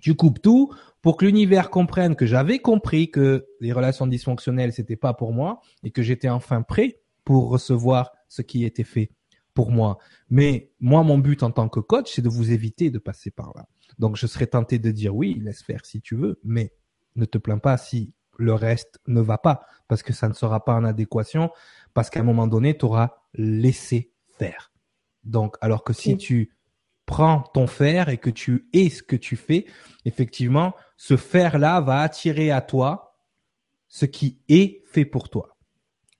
tu 0.00 0.14
coupes 0.14 0.40
tout 0.40 0.72
pour 1.00 1.16
que 1.16 1.24
l'univers 1.24 1.70
comprenne 1.70 2.14
que 2.14 2.26
j'avais 2.26 2.60
compris 2.60 3.10
que 3.10 3.46
les 3.60 3.72
relations 3.72 4.06
dysfonctionnelles 4.06 4.72
c'était 4.72 4.96
pas 4.96 5.14
pour 5.14 5.32
moi 5.32 5.60
et 5.82 5.90
que 5.90 6.02
j'étais 6.02 6.28
enfin 6.28 6.62
prêt 6.62 7.00
pour 7.24 7.48
recevoir 7.50 8.12
ce 8.28 8.42
qui 8.42 8.64
était 8.64 8.84
fait 8.84 9.10
pour 9.54 9.70
moi. 9.70 9.98
Mais 10.30 10.70
moi, 10.80 11.02
mon 11.02 11.18
but 11.18 11.42
en 11.42 11.50
tant 11.50 11.68
que 11.68 11.80
coach, 11.80 12.12
c'est 12.14 12.22
de 12.22 12.28
vous 12.28 12.52
éviter 12.52 12.90
de 12.90 12.98
passer 12.98 13.30
par 13.30 13.52
là. 13.54 13.66
Donc, 13.98 14.16
je 14.16 14.26
serais 14.26 14.46
tenté 14.46 14.78
de 14.78 14.90
dire 14.90 15.14
oui, 15.14 15.38
laisse 15.42 15.62
faire 15.62 15.84
si 15.84 16.00
tu 16.00 16.16
veux, 16.16 16.40
mais 16.44 16.72
ne 17.16 17.24
te 17.24 17.38
plains 17.38 17.58
pas 17.58 17.76
si 17.76 18.12
le 18.38 18.54
reste 18.54 19.00
ne 19.06 19.20
va 19.20 19.38
pas, 19.38 19.66
parce 19.88 20.02
que 20.02 20.12
ça 20.12 20.28
ne 20.28 20.32
sera 20.34 20.64
pas 20.64 20.74
en 20.74 20.84
adéquation, 20.84 21.50
parce 21.94 22.10
qu'à 22.10 22.20
un 22.20 22.24
moment 22.24 22.46
donné, 22.46 22.76
tu 22.76 22.84
auras 22.86 23.10
laissé 23.34 24.12
faire. 24.38 24.72
Donc, 25.24 25.56
alors 25.60 25.84
que 25.84 25.92
si 25.92 26.12
Oui. 26.12 26.16
tu 26.18 26.56
prends 27.06 27.42
ton 27.54 27.66
fer 27.66 28.08
et 28.08 28.18
que 28.18 28.30
tu 28.30 28.68
es 28.72 28.88
ce 28.88 29.02
que 29.02 29.16
tu 29.16 29.36
fais, 29.36 29.66
effectivement, 30.04 30.74
ce 30.96 31.16
fer-là 31.16 31.80
va 31.80 32.00
attirer 32.00 32.50
à 32.50 32.60
toi 32.60 33.18
ce 33.88 34.06
qui 34.06 34.40
est 34.48 34.82
fait 34.86 35.04
pour 35.04 35.28
toi. 35.28 35.56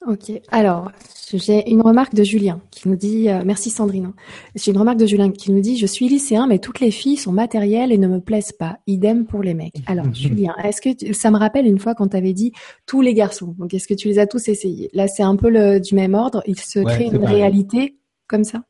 Ok. 0.07 0.33
Alors, 0.51 0.91
j'ai 1.33 1.71
une 1.71 1.81
remarque 1.81 2.15
de 2.15 2.25
Julien 2.25 2.61
qui 2.71 2.89
nous 2.89 2.97
dit, 2.97 3.29
euh, 3.29 3.43
merci 3.45 3.71
Sandrine. 3.71 4.13
J'ai 4.57 4.73
une 4.73 4.79
remarque 4.79 4.99
de 4.99 5.07
Julien 5.07 5.31
qui 5.31 5.53
nous 5.53 5.61
dit, 5.61 5.77
je 5.77 5.87
suis 5.87 6.09
lycéen, 6.09 6.47
mais 6.47 6.59
toutes 6.59 6.81
les 6.81 6.91
filles 6.91 7.17
sont 7.17 7.33
matérielles 7.33 7.93
et 7.93 7.99
ne 7.99 8.09
me 8.09 8.21
plaisent 8.21 8.53
pas. 8.53 8.79
Idem 8.87 9.27
pour 9.27 9.43
les 9.43 9.55
mecs. 9.55 9.77
Alors, 9.87 10.07
Julien, 10.15 10.55
est-ce 10.65 10.81
que 10.81 11.13
ça 11.13 11.31
me 11.31 11.39
rappelle 11.39 11.67
une 11.67 11.79
fois 11.79 11.95
quand 11.95 12.09
tu 12.09 12.17
avais 12.17 12.33
dit 12.33 12.53
tous 12.87 13.01
les 13.01 13.15
garçons. 13.15 13.55
Donc, 13.59 13.75
est-ce 13.75 13.87
que 13.87 13.95
tu 13.95 14.09
les 14.09 14.19
as 14.19 14.27
tous 14.27 14.49
essayés? 14.49 14.91
Là, 14.93 15.07
c'est 15.09 15.23
un 15.23 15.37
peu 15.37 15.49
le, 15.49 15.79
du 15.79 15.95
même 15.95 16.15
ordre. 16.15 16.43
Il 16.47 16.59
se 16.59 16.81
crée 16.81 17.07
une 17.07 17.25
réalité 17.25 17.97
comme 18.27 18.45
ça? 18.45 18.65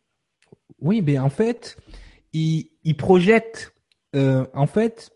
Oui, 0.80 1.00
mais 1.00 1.18
en 1.18 1.30
fait, 1.30 1.76
il, 2.32 2.70
il 2.84 2.96
projette. 2.96 3.72
Euh, 4.14 4.44
en 4.52 4.66
fait, 4.66 5.10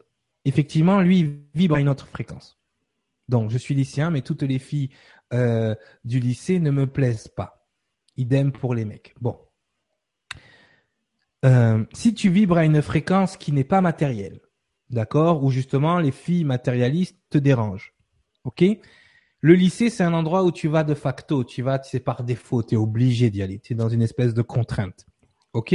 effectivement, 0.45 1.01
lui, 1.01 1.19
il 1.21 1.41
vibre 1.55 1.75
à 1.75 1.81
une 1.81 1.89
autre 1.89 2.07
fréquence. 2.07 2.59
Donc, 3.29 3.51
je 3.51 3.59
suis 3.59 3.75
lycéen, 3.75 4.11
mais 4.11 4.23
toutes 4.23 4.43
les 4.43 4.59
filles 4.59 4.91
euh, 5.33 5.75
du 6.05 6.21
lycée 6.21 6.59
ne 6.61 6.71
me 6.71 6.87
plaisent 6.87 7.29
pas. 7.29 7.69
Idem 8.17 8.53
pour 8.53 8.75
les 8.75 8.85
mecs. 8.85 9.15
Bon. 9.21 9.39
Euh, 11.45 11.85
si 11.93 12.15
tu 12.15 12.31
vibres 12.31 12.57
à 12.57 12.65
une 12.65 12.83
fréquence 12.83 13.37
qui 13.37 13.53
n'est 13.53 13.65
pas 13.65 13.81
matérielle, 13.81 14.41
d'accord, 14.91 15.45
où 15.45 15.51
justement 15.51 15.99
les 15.99 16.13
filles 16.13 16.45
matérialistes 16.45 17.19
te 17.31 17.39
dérangent, 17.39 17.95
ok 18.45 18.65
Le 19.41 19.55
lycée, 19.55 19.91
c'est 19.91 20.03
un 20.03 20.15
endroit 20.15 20.45
où 20.45 20.51
tu 20.51 20.69
vas 20.69 20.83
de 20.83 20.95
facto, 20.95 21.45
tu 21.45 21.63
vas, 21.63 21.83
c'est 21.83 22.01
par 22.01 22.25
défaut, 22.25 22.63
tu 22.63 22.75
es 22.75 22.79
obligé 22.79 23.31
d'y 23.31 23.43
aller, 23.43 23.59
tu 23.61 23.75
es 23.75 23.77
dans 23.77 23.89
une 23.89 24.03
espèce 24.03 24.35
de 24.35 24.43
contrainte, 24.43 25.07
ok 25.53 25.75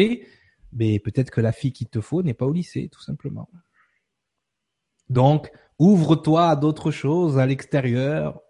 Mais 0.73 0.99
peut-être 0.99 1.29
que 1.29 1.41
la 1.41 1.51
fille 1.51 1.73
qu'il 1.73 1.89
te 1.89 2.01
faut 2.01 2.23
n'est 2.23 2.33
pas 2.33 2.45
au 2.45 2.53
lycée, 2.53 2.89
tout 2.89 3.01
simplement. 3.01 3.49
Donc, 5.09 5.51
ouvre-toi 5.77 6.49
à 6.49 6.55
d'autres 6.55 6.91
choses, 6.91 7.37
à 7.37 7.45
l'extérieur, 7.45 8.41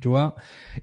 tu 0.00 0.08
vois, 0.08 0.34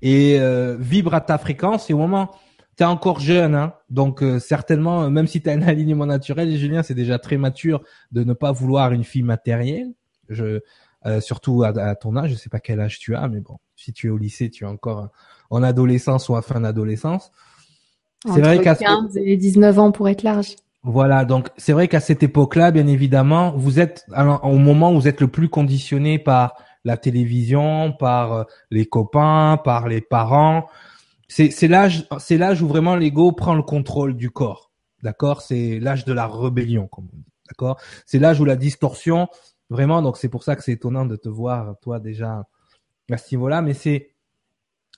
et 0.02 0.40
euh, 0.40 0.76
vibre 0.80 1.14
à 1.14 1.22
ta 1.22 1.38
fréquence. 1.38 1.90
Et 1.90 1.94
au 1.94 1.98
moment, 1.98 2.32
tu 2.78 2.84
es 2.84 2.86
encore 2.86 3.20
jeune, 3.20 3.56
hein, 3.56 3.74
donc 3.90 4.24
euh, 4.24 4.40
certainement, 4.40 5.10
même 5.10 5.28
si 5.28 5.42
tu 5.42 5.50
as 5.50 5.54
un 5.54 5.62
alignement 5.68 6.06
naturel, 6.06 6.56
Julien, 6.56 6.84
c'est 6.84 6.96
déjà 6.96 7.20
très 7.20 7.38
mature 7.38 7.82
de 8.12 8.24
ne 8.24 8.34
pas 8.34 8.52
vouloir 8.52 8.92
une 8.92 9.04
fille 9.04 9.24
matérielle. 9.24 9.94
Je, 10.30 10.62
euh, 11.06 11.20
surtout 11.20 11.64
à, 11.64 11.96
ton 11.96 12.16
âge, 12.16 12.32
je 12.32 12.36
sais 12.36 12.50
pas 12.50 12.60
quel 12.60 12.80
âge 12.80 12.98
tu 12.98 13.16
as, 13.16 13.28
mais 13.28 13.42
bon, 13.42 13.58
si 13.76 13.92
tu 13.92 14.08
es 14.08 14.10
au 14.10 14.18
lycée, 14.18 14.50
tu 14.50 14.64
es 14.64 14.68
encore 14.68 15.10
en 15.50 15.62
adolescence 15.62 16.30
ou 16.30 16.36
à 16.36 16.42
fin 16.42 16.62
d'adolescence. 16.62 17.32
C'est 18.34 18.40
vrai 18.40 18.62
qu'à 18.62 18.76
15 18.76 19.18
et 19.18 19.36
19 19.36 19.80
ans 19.80 19.92
pour 19.92 20.08
être 20.08 20.24
large. 20.24 20.56
Voilà, 20.84 21.26
donc 21.26 21.50
c'est 21.58 21.74
vrai 21.74 21.88
qu'à 21.88 22.00
cette 22.00 22.24
époque-là, 22.24 22.72
bien 22.72 22.88
évidemment, 22.88 23.54
vous 23.56 23.80
êtes 23.80 24.06
au 24.44 24.58
moment 24.58 24.92
où 24.92 24.96
vous 24.96 25.08
êtes 25.08 25.22
le 25.22 25.28
plus 25.28 25.50
conditionné 25.50 26.20
par 26.20 26.56
la 26.84 26.98
télévision, 26.98 27.94
par 27.94 28.34
euh, 28.34 28.44
les 28.72 28.86
copains, 28.86 29.60
par 29.64 29.88
les 29.88 30.02
parents. 30.02 30.68
C'est 31.28 31.68
l'âge 31.68 32.06
c'est 32.20 32.38
l'âge 32.38 32.62
où 32.62 32.68
vraiment 32.68 32.96
l'ego 32.96 33.32
prend 33.32 33.56
le 33.56 33.64
contrôle 33.64 34.16
du 34.16 34.30
corps. 34.30 34.72
D'accord? 35.02 35.42
C'est 35.42 35.80
l'âge 35.80 36.06
de 36.06 36.14
la 36.14 36.28
rébellion 36.28 36.88
comme 36.88 37.10
on 37.12 37.18
dit. 37.18 37.34
D'accord? 37.50 37.80
C'est 38.06 38.20
l'âge 38.20 38.40
où 38.40 38.46
la 38.46 38.56
distorsion 38.56 39.28
vraiment 39.70 40.02
donc 40.04 40.18
c'est 40.18 40.30
pour 40.30 40.44
ça 40.44 40.56
que 40.56 40.64
c'est 40.64 40.74
étonnant 40.74 41.06
de 41.06 41.16
te 41.16 41.30
voir 41.30 41.76
toi 41.82 42.00
déjà 42.00 42.44
à 43.10 43.18
ce 43.18 43.34
niveau-là 43.34 43.62
mais 43.62 43.74
c'est 43.74 44.12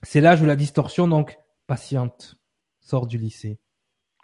c'est 0.02 0.20
l'âge 0.20 0.42
où 0.42 0.44
la 0.44 0.56
distorsion 0.56 1.08
donc 1.08 1.38
patiente, 1.66 2.36
sors 2.80 3.06
du 3.06 3.16
lycée, 3.16 3.58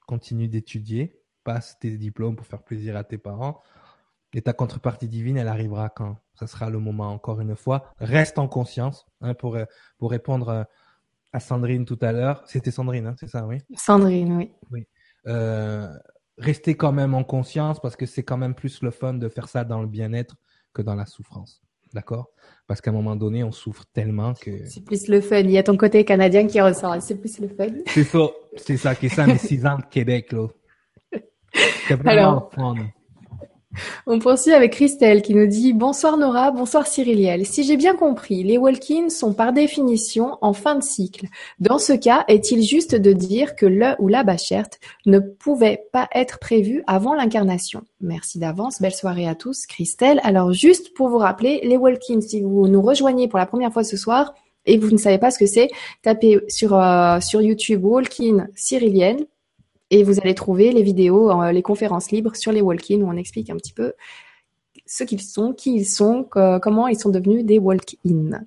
continue 0.07 0.49
d'étudier, 0.49 1.19
passe 1.45 1.79
tes 1.79 1.97
diplômes 1.97 2.37
pour 2.37 2.47
faire 2.47 2.63
plaisir 2.63 2.97
à 2.97 3.05
tes 3.05 3.19
parents 3.19 3.63
et 4.35 4.43
ta 4.43 4.53
contrepartie 4.53 5.09
divine 5.09 5.37
elle 5.37 5.49
arrivera 5.49 5.89
quand? 5.89 6.17
Ça 6.35 6.47
sera 6.47 6.71
le 6.71 6.79
moment 6.79 7.13
encore 7.13 7.41
une 7.41 7.55
fois. 7.55 7.93
Reste 7.99 8.39
en 8.39 8.49
conscience 8.49 9.07
hein, 9.21 9.35
pour, 9.35 9.57
euh, 9.57 9.65
pour 9.99 10.11
répondre 10.11 10.49
euh, 10.49 10.65
à 11.33 11.41
Sandrine 11.41 11.85
tout 11.85 11.99
à 12.01 12.13
l'heure. 12.13 12.43
C'était 12.47 12.71
Sandrine, 12.71 13.07
hein, 13.07 13.15
c'est 13.19 13.29
ça, 13.29 13.47
oui? 13.47 13.59
Sandrine, 13.77 14.33
oui. 14.37 14.51
Oui. 14.71 14.87
Euh, 15.27 15.89
restez 16.39 16.75
quand 16.75 16.93
même 16.93 17.15
en 17.15 17.25
conscience 17.25 17.81
parce 17.81 17.97
que 17.97 18.07
c'est 18.07 18.23
quand 18.23 18.37
même 18.37 18.55
plus 18.55 18.83
le 18.83 18.91
fun 18.91 19.15
de 19.15 19.29
faire 19.29 19.49
ça 19.49 19.65
dans 19.65 19.81
le 19.81 19.87
bien-être 19.87 20.37
que 20.73 20.83
dans 20.83 20.95
la 20.95 21.07
souffrance. 21.07 21.63
D'accord? 21.93 22.31
Parce 22.67 22.81
qu'à 22.81 22.91
un 22.91 22.95
moment 22.95 23.17
donné, 23.17 23.45
on 23.45 23.53
souffre 23.53 23.85
tellement 23.93 24.33
que... 24.33 24.65
C'est 24.65 24.83
plus 24.83 25.09
le 25.09 25.21
fun. 25.21 25.41
Il 25.41 25.51
y 25.51 25.59
a 25.59 25.63
ton 25.63 25.77
côté 25.77 26.07
canadien 26.07 26.47
qui 26.47 26.59
ressort. 26.59 26.97
C'est 27.03 27.17
plus 27.17 27.39
le 27.39 27.49
fun. 27.49 27.69
C'est 27.87 28.05
ça. 28.05 28.29
C'est 28.57 28.79
ça 28.79 28.95
qui 28.95 29.07
est 29.07 29.09
ça, 29.11 29.27
mes 29.27 29.37
six 29.37 29.67
ans 29.67 29.77
de 29.77 29.85
Québec, 29.85 30.33
là. 30.33 30.49
C'est 31.87 31.97
vraiment 31.97 32.49
fun. 32.55 32.77
On 34.07 34.19
poursuit 34.19 34.53
avec 34.53 34.73
Christelle 34.73 35.23
qui 35.23 35.35
nous 35.35 35.47
dit 35.47 35.73
Bonsoir 35.73 36.17
Nora, 36.17 36.51
bonsoir 36.51 36.87
Cyriliel. 36.87 37.47
Si 37.47 37.65
j'ai 37.65 37.77
bien 37.77 37.95
compris, 37.95 38.43
les 38.43 38.59
walk-ins 38.59 39.09
sont 39.09 39.33
par 39.33 39.53
définition 39.53 40.39
en 40.41 40.53
fin 40.53 40.75
de 40.75 40.83
cycle. 40.83 41.27
Dans 41.59 41.79
ce 41.79 41.93
cas, 41.93 42.25
est-il 42.29 42.63
juste 42.63 42.95
de 42.95 43.13
dire 43.13 43.57
que 43.57 43.67
le 43.67 43.95
ou 43.99 44.09
la 44.09 44.25
bacherte 44.25 44.79
ne 45.07 45.19
pouvait 45.19 45.85
pas 45.93 46.09
être 46.15 46.39
prévu 46.39 46.83
avant 46.87 47.15
l'incarnation? 47.15 47.83
Merci 48.01 48.39
d'avance, 48.39 48.81
belle 48.81 48.95
soirée 48.95 49.29
à 49.29 49.35
tous. 49.35 49.67
Christelle, 49.67 50.21
alors 50.25 50.53
juste 50.53 50.95
pour 50.95 51.09
vous 51.09 51.19
rappeler, 51.19 51.61
les 51.65 51.77
walk-ins, 51.77 52.21
si 52.21 52.43
vous 52.43 52.69
nous 52.69 52.83
rejoignez 52.83 53.29
pour 53.29 53.39
la 53.39 53.47
première 53.47 53.73
fois 53.73 53.85
ce 53.85 53.97
soir, 53.97 54.35
et 54.67 54.79
vous 54.79 54.91
ne 54.91 54.97
savez 54.97 55.19
pas 55.19 55.31
ce 55.31 55.39
que 55.39 55.47
c'est, 55.47 55.71
tapez 56.03 56.41
sur, 56.49 56.75
euh, 56.75 57.19
YouTube 57.35 57.85
Walk-in 57.85 58.47
Cyrilienne 58.55 59.27
et 59.93 60.03
vous 60.03 60.19
allez 60.21 60.35
trouver 60.35 60.73
les 60.73 60.83
vidéos, 60.83 61.31
euh, 61.31 61.53
les 61.53 61.63
conférences 61.63 62.11
libres 62.11 62.35
sur 62.35 62.51
les 62.51 62.63
walk-in 62.63 63.03
où 63.03 63.09
on 63.09 63.17
explique 63.17 63.51
un 63.51 63.57
petit 63.57 63.75
peu 63.75 63.93
ce 64.87 65.05
qu'ils 65.05 65.21
sont, 65.23 65.53
qui 65.53 65.77
ils 65.77 65.85
sont, 65.85 66.27
comment 66.63 66.89
ils 66.89 66.99
sont 66.99 67.11
devenus 67.11 67.45
des 67.45 67.59
walk-in. 67.59 68.41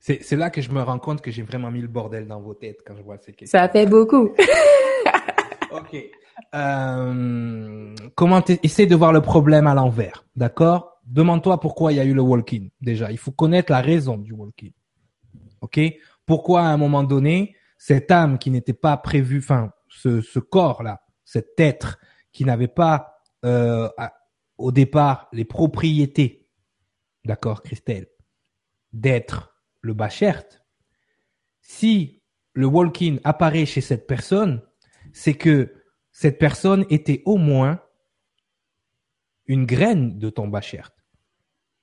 C'est 0.00 0.36
là 0.36 0.48
que 0.48 0.62
je 0.62 0.70
me 0.70 0.80
rends 0.80 0.98
compte 0.98 1.20
que 1.20 1.30
j'ai 1.30 1.42
vraiment 1.42 1.70
mis 1.70 1.82
le 1.82 1.88
bordel 1.88 2.26
dans 2.26 2.40
vos 2.40 2.54
têtes 2.54 2.78
quand 2.86 2.96
je 2.96 3.02
vois 3.02 3.18
ces 3.18 3.32
questions. 3.32 3.58
Ça 3.58 3.68
fait 3.68 3.84
beaucoup. 3.84 4.30
ok. 5.70 5.96
Euh, 6.54 7.94
comment 8.14 8.42
essaie 8.62 8.86
de 8.86 8.94
voir 8.94 9.12
le 9.12 9.20
problème 9.20 9.66
à 9.66 9.74
l'envers, 9.74 10.24
d'accord? 10.36 11.00
Demande-toi 11.04 11.58
pourquoi 11.60 11.92
il 11.92 11.96
y 11.96 12.00
a 12.00 12.04
eu 12.04 12.14
le 12.14 12.22
walk-in. 12.22 12.68
Déjà, 12.80 13.10
il 13.10 13.18
faut 13.18 13.32
connaître 13.32 13.72
la 13.72 13.80
raison 13.80 14.16
du 14.16 14.32
walk-in. 14.32 14.70
Ok? 15.60 15.80
Pourquoi 16.26 16.62
à 16.62 16.66
un 16.66 16.76
moment 16.76 17.02
donné, 17.02 17.56
cette 17.76 18.10
âme 18.10 18.38
qui 18.38 18.50
n'était 18.50 18.72
pas 18.72 18.96
prévue, 18.96 19.38
enfin, 19.38 19.72
ce, 19.98 20.38
corps-là, 20.38 21.02
cet 21.24 21.58
être 21.58 21.98
qui 22.32 22.44
n'avait 22.44 22.68
pas 22.68 23.22
euh, 23.44 23.88
au 24.56 24.72
départ 24.72 25.28
les 25.32 25.44
propriétés, 25.44 26.48
d'accord, 27.24 27.62
Christelle, 27.62 28.08
d'être 28.92 29.54
le 29.80 29.94
Bachert, 29.94 30.44
si 31.60 32.22
le 32.54 32.66
walk-in 32.66 33.16
apparaît 33.24 33.66
chez 33.66 33.80
cette 33.80 34.06
personne, 34.06 34.62
c'est 35.12 35.34
que 35.34 35.74
cette 36.12 36.38
personne 36.38 36.84
était 36.90 37.22
au 37.24 37.36
moins 37.36 37.80
une 39.46 39.66
graine 39.66 40.18
de 40.18 40.30
ton 40.30 40.48
Bachert. 40.48 40.90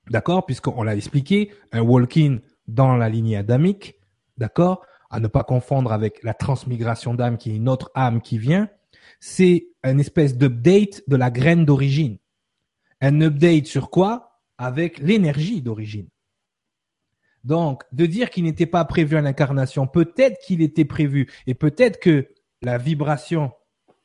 D'accord 0.09 0.45
Puisqu'on 0.45 0.83
l'a 0.83 0.95
expliqué, 0.95 1.51
un 1.71 1.81
walk-in 1.81 2.39
dans 2.67 2.95
la 2.95 3.09
lignée 3.09 3.37
adamique, 3.37 3.95
d'accord 4.37 4.85
à 5.15 5.21
ne 5.21 5.27
pas 5.27 5.45
confondre 5.45 5.93
avec 5.93 6.21
la 6.23 6.33
transmigration 6.33 7.13
d'âme 7.13 7.37
qui 7.37 7.51
est 7.51 7.55
une 7.55 7.69
autre 7.69 7.89
âme 7.95 8.21
qui 8.21 8.37
vient, 8.37 8.69
c'est 9.21 9.69
une 9.85 10.01
espèce 10.01 10.35
d'update 10.37 11.03
de 11.07 11.15
la 11.15 11.31
graine 11.31 11.63
d'origine. 11.63 12.17
Un 12.99 13.21
update 13.21 13.65
sur 13.65 13.89
quoi? 13.89 14.41
Avec 14.57 14.99
l'énergie 14.99 15.61
d'origine. 15.61 16.09
Donc, 17.45 17.83
de 17.93 18.05
dire 18.05 18.29
qu'il 18.29 18.43
n'était 18.43 18.65
pas 18.65 18.83
prévu 18.83 19.15
à 19.15 19.21
l'incarnation, 19.21 19.87
peut-être 19.87 20.37
qu'il 20.45 20.61
était 20.61 20.83
prévu, 20.83 21.31
et 21.47 21.53
peut-être 21.53 21.99
que 22.01 22.27
la 22.61 22.77
vibration 22.77 23.53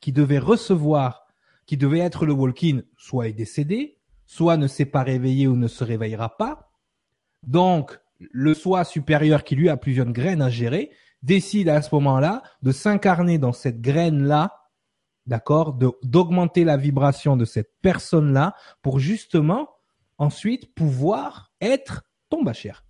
qui 0.00 0.12
devait 0.12 0.38
recevoir, 0.38 1.26
qui 1.66 1.76
devait 1.76 1.98
être 1.98 2.24
le 2.24 2.34
walk-in, 2.34 2.82
soit 2.96 3.26
est 3.28 3.32
décédé, 3.32 3.98
soit 4.26 4.56
ne 4.56 4.68
s'est 4.68 4.84
pas 4.84 5.02
réveillé 5.02 5.48
ou 5.48 5.56
ne 5.56 5.66
se 5.66 5.82
réveillera 5.82 6.36
pas. 6.36 6.70
Donc, 7.42 7.98
le 8.20 8.54
soi 8.54 8.84
supérieur 8.84 9.44
qui 9.44 9.56
lui 9.56 9.68
a 9.68 9.76
plusieurs 9.76 10.10
graines 10.12 10.42
à 10.42 10.50
gérer 10.50 10.90
décide 11.22 11.68
à 11.68 11.82
ce 11.82 11.94
moment-là 11.94 12.42
de 12.62 12.72
s'incarner 12.72 13.38
dans 13.38 13.52
cette 13.52 13.80
graine-là, 13.80 14.56
d'accord, 15.26 15.78
d'augmenter 16.02 16.64
la 16.64 16.76
vibration 16.76 17.36
de 17.36 17.44
cette 17.44 17.72
personne-là 17.82 18.54
pour 18.82 18.98
justement 18.98 19.70
ensuite 20.18 20.74
pouvoir 20.74 21.52
être 21.60 22.04
ton 22.28 22.42
bachère. 22.42 22.84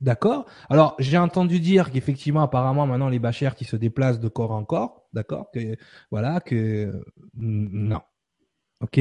D'accord? 0.00 0.46
Alors, 0.68 0.94
j'ai 1.00 1.18
entendu 1.18 1.58
dire 1.58 1.90
qu'effectivement, 1.90 2.42
apparemment, 2.42 2.86
maintenant, 2.86 3.08
les 3.08 3.18
bachères 3.18 3.56
qui 3.56 3.64
se 3.64 3.74
déplacent 3.74 4.20
de 4.20 4.28
corps 4.28 4.52
en 4.52 4.64
corps, 4.64 5.08
d'accord 5.12 5.50
Que 5.52 5.76
voilà, 6.12 6.40
que 6.40 7.02
non. 7.34 8.00
Ok? 8.80 9.00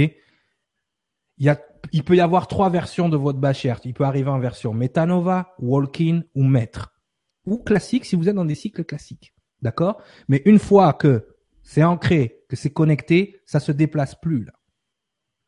Il, 1.37 2.03
peut 2.03 2.15
y 2.15 2.21
avoir 2.21 2.47
trois 2.47 2.69
versions 2.69 3.09
de 3.09 3.17
votre 3.17 3.39
bachère. 3.39 3.79
Il 3.83 3.93
peut 3.93 4.03
arriver 4.03 4.29
en 4.29 4.39
version 4.39 4.73
Metanova, 4.73 5.53
Walk-in 5.59 6.23
ou 6.35 6.43
Maître. 6.43 6.93
Ou 7.45 7.57
classique 7.57 8.05
si 8.05 8.15
vous 8.15 8.27
êtes 8.27 8.35
dans 8.35 8.45
des 8.45 8.55
cycles 8.55 8.83
classiques. 8.83 9.33
D'accord? 9.61 10.01
Mais 10.27 10.41
une 10.45 10.59
fois 10.59 10.93
que 10.93 11.27
c'est 11.63 11.83
ancré 11.83 12.43
que 12.49 12.55
c'est 12.55 12.71
connecté, 12.71 13.41
ça 13.45 13.59
se 13.59 13.71
déplace 13.71 14.15
plus 14.15 14.45
là. 14.45 14.53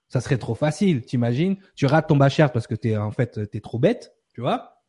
Ça 0.08 0.22
serait 0.22 0.38
trop 0.38 0.56
facile, 0.56 1.02
t'imagines? 1.02 1.58
Tu 1.76 1.86
rates 1.86 2.08
ton 2.08 2.18
bachert 2.18 2.52
parce 2.52 2.68
que 2.68 2.76
t'es 2.76 2.98
en 2.98 3.12
fait 3.12 3.50
t'es 3.52 3.62
trop 3.62 3.78
bête, 3.78 4.16
tu 4.34 4.42
vois? 4.42 4.82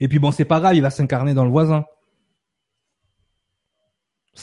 Et 0.00 0.08
puis 0.08 0.18
bon, 0.18 0.30
c'est 0.32 0.44
pas 0.44 0.60
grave, 0.60 0.74
il 0.76 0.82
va 0.82 0.90
s'incarner 0.90 1.34
dans 1.34 1.44
le 1.44 1.50
voisin. 1.50 1.84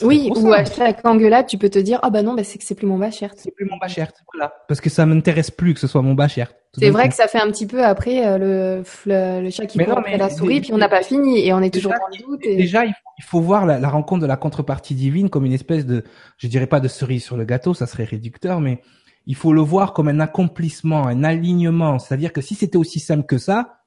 Oui, 0.00 0.30
ou 0.34 0.52
à 0.52 0.64
chaque 0.64 1.04
engueulade, 1.04 1.46
tu 1.46 1.58
peux 1.58 1.68
te 1.68 1.78
dire, 1.78 1.98
ah 2.02 2.10
bah 2.10 2.22
non, 2.22 2.34
bah 2.34 2.44
c'est 2.44 2.58
que 2.58 2.64
c'est 2.64 2.74
plus 2.74 2.86
mon 2.86 2.98
bachert. 2.98 3.32
C'est 3.36 3.50
plus 3.50 3.66
mon 3.66 3.76
bachert, 3.76 4.10
voilà. 4.32 4.52
Parce 4.66 4.80
que 4.80 4.88
ça 4.88 5.04
m'intéresse 5.04 5.50
plus 5.50 5.74
que 5.74 5.80
ce 5.80 5.86
soit 5.86 6.00
mon 6.00 6.14
bachert. 6.14 6.52
C'est 6.78 6.88
vrai 6.88 7.08
que 7.10 7.14
ça 7.14 7.28
fait 7.28 7.38
un 7.38 7.48
petit 7.48 7.66
peu 7.66 7.84
après 7.84 8.26
euh, 8.26 8.38
le, 8.38 9.42
le, 9.42 9.50
chat 9.50 9.66
qui 9.66 9.78
prend 9.78 10.00
la 10.00 10.30
souris, 10.30 10.62
puis 10.62 10.72
on 10.72 10.78
n'a 10.78 10.88
pas 10.88 11.02
fini 11.02 11.46
et 11.46 11.52
on 11.52 11.60
est 11.60 11.72
toujours 11.72 11.92
dans 11.92 12.16
le 12.16 12.24
doute. 12.24 12.40
Déjà, 12.40 12.86
il 12.86 12.94
faut, 13.24 13.40
voir 13.40 13.66
la, 13.66 13.88
rencontre 13.90 14.22
de 14.22 14.26
la 14.26 14.38
contrepartie 14.38 14.94
divine 14.94 15.28
comme 15.28 15.44
une 15.44 15.52
espèce 15.52 15.84
de, 15.84 16.04
je 16.38 16.46
dirais 16.46 16.66
pas 16.66 16.80
de 16.80 16.88
cerise 16.88 17.22
sur 17.22 17.36
le 17.36 17.44
gâteau, 17.44 17.74
ça 17.74 17.86
serait 17.86 18.04
réducteur, 18.04 18.60
mais 18.60 18.80
il 19.26 19.36
faut 19.36 19.52
le 19.52 19.60
voir 19.60 19.92
comme 19.92 20.08
un 20.08 20.20
accomplissement, 20.20 21.06
un 21.06 21.24
alignement. 21.24 21.98
C'est-à-dire 21.98 22.32
que 22.32 22.40
si 22.40 22.54
c'était 22.54 22.78
aussi 22.78 23.00
simple 23.00 23.26
que 23.26 23.36
ça, 23.36 23.80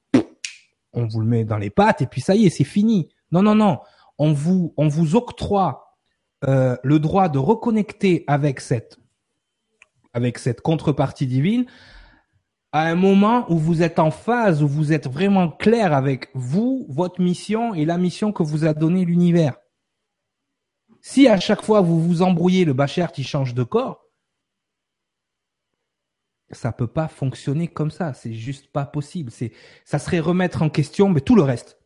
on 0.92 1.06
vous 1.06 1.20
le 1.20 1.26
met 1.26 1.44
dans 1.44 1.58
les 1.58 1.70
pattes 1.70 2.02
et 2.02 2.06
puis 2.06 2.20
ça 2.20 2.36
y 2.36 2.46
est, 2.46 2.50
c'est 2.50 2.64
fini. 2.64 3.08
Non, 3.32 3.42
non, 3.42 3.56
non. 3.56 3.78
On 4.18 4.32
vous, 4.32 4.72
on 4.76 4.86
vous 4.86 5.16
octroie 5.16 5.85
euh, 6.48 6.76
le 6.82 6.98
droit 6.98 7.28
de 7.28 7.38
reconnecter 7.38 8.24
avec 8.26 8.60
cette 8.60 8.98
avec 10.12 10.38
cette 10.38 10.62
contrepartie 10.62 11.26
divine 11.26 11.66
à 12.72 12.82
un 12.82 12.94
moment 12.94 13.50
où 13.50 13.58
vous 13.58 13.82
êtes 13.82 13.98
en 13.98 14.10
phase, 14.10 14.62
où 14.62 14.68
vous 14.68 14.92
êtes 14.92 15.08
vraiment 15.08 15.48
clair 15.48 15.92
avec 15.92 16.30
vous, 16.34 16.86
votre 16.88 17.20
mission 17.20 17.74
et 17.74 17.84
la 17.84 17.98
mission 17.98 18.32
que 18.32 18.42
vous 18.42 18.64
a 18.64 18.74
donnée 18.74 19.04
l'univers. 19.04 19.56
Si 21.00 21.28
à 21.28 21.38
chaque 21.38 21.62
fois 21.62 21.80
vous 21.80 22.00
vous 22.00 22.22
embrouillez, 22.22 22.64
le 22.64 22.72
bachert 22.72 23.12
qui 23.12 23.24
change 23.24 23.54
de 23.54 23.62
corps, 23.62 24.02
ça 26.50 26.72
peut 26.72 26.86
pas 26.86 27.08
fonctionner 27.08 27.68
comme 27.68 27.90
ça. 27.90 28.12
C'est 28.12 28.34
juste 28.34 28.70
pas 28.72 28.86
possible. 28.86 29.30
C'est, 29.30 29.52
ça 29.84 29.98
serait 29.98 30.20
remettre 30.20 30.62
en 30.62 30.68
question, 30.68 31.08
mais 31.08 31.20
tout 31.20 31.34
le 31.34 31.42
reste. 31.42 31.78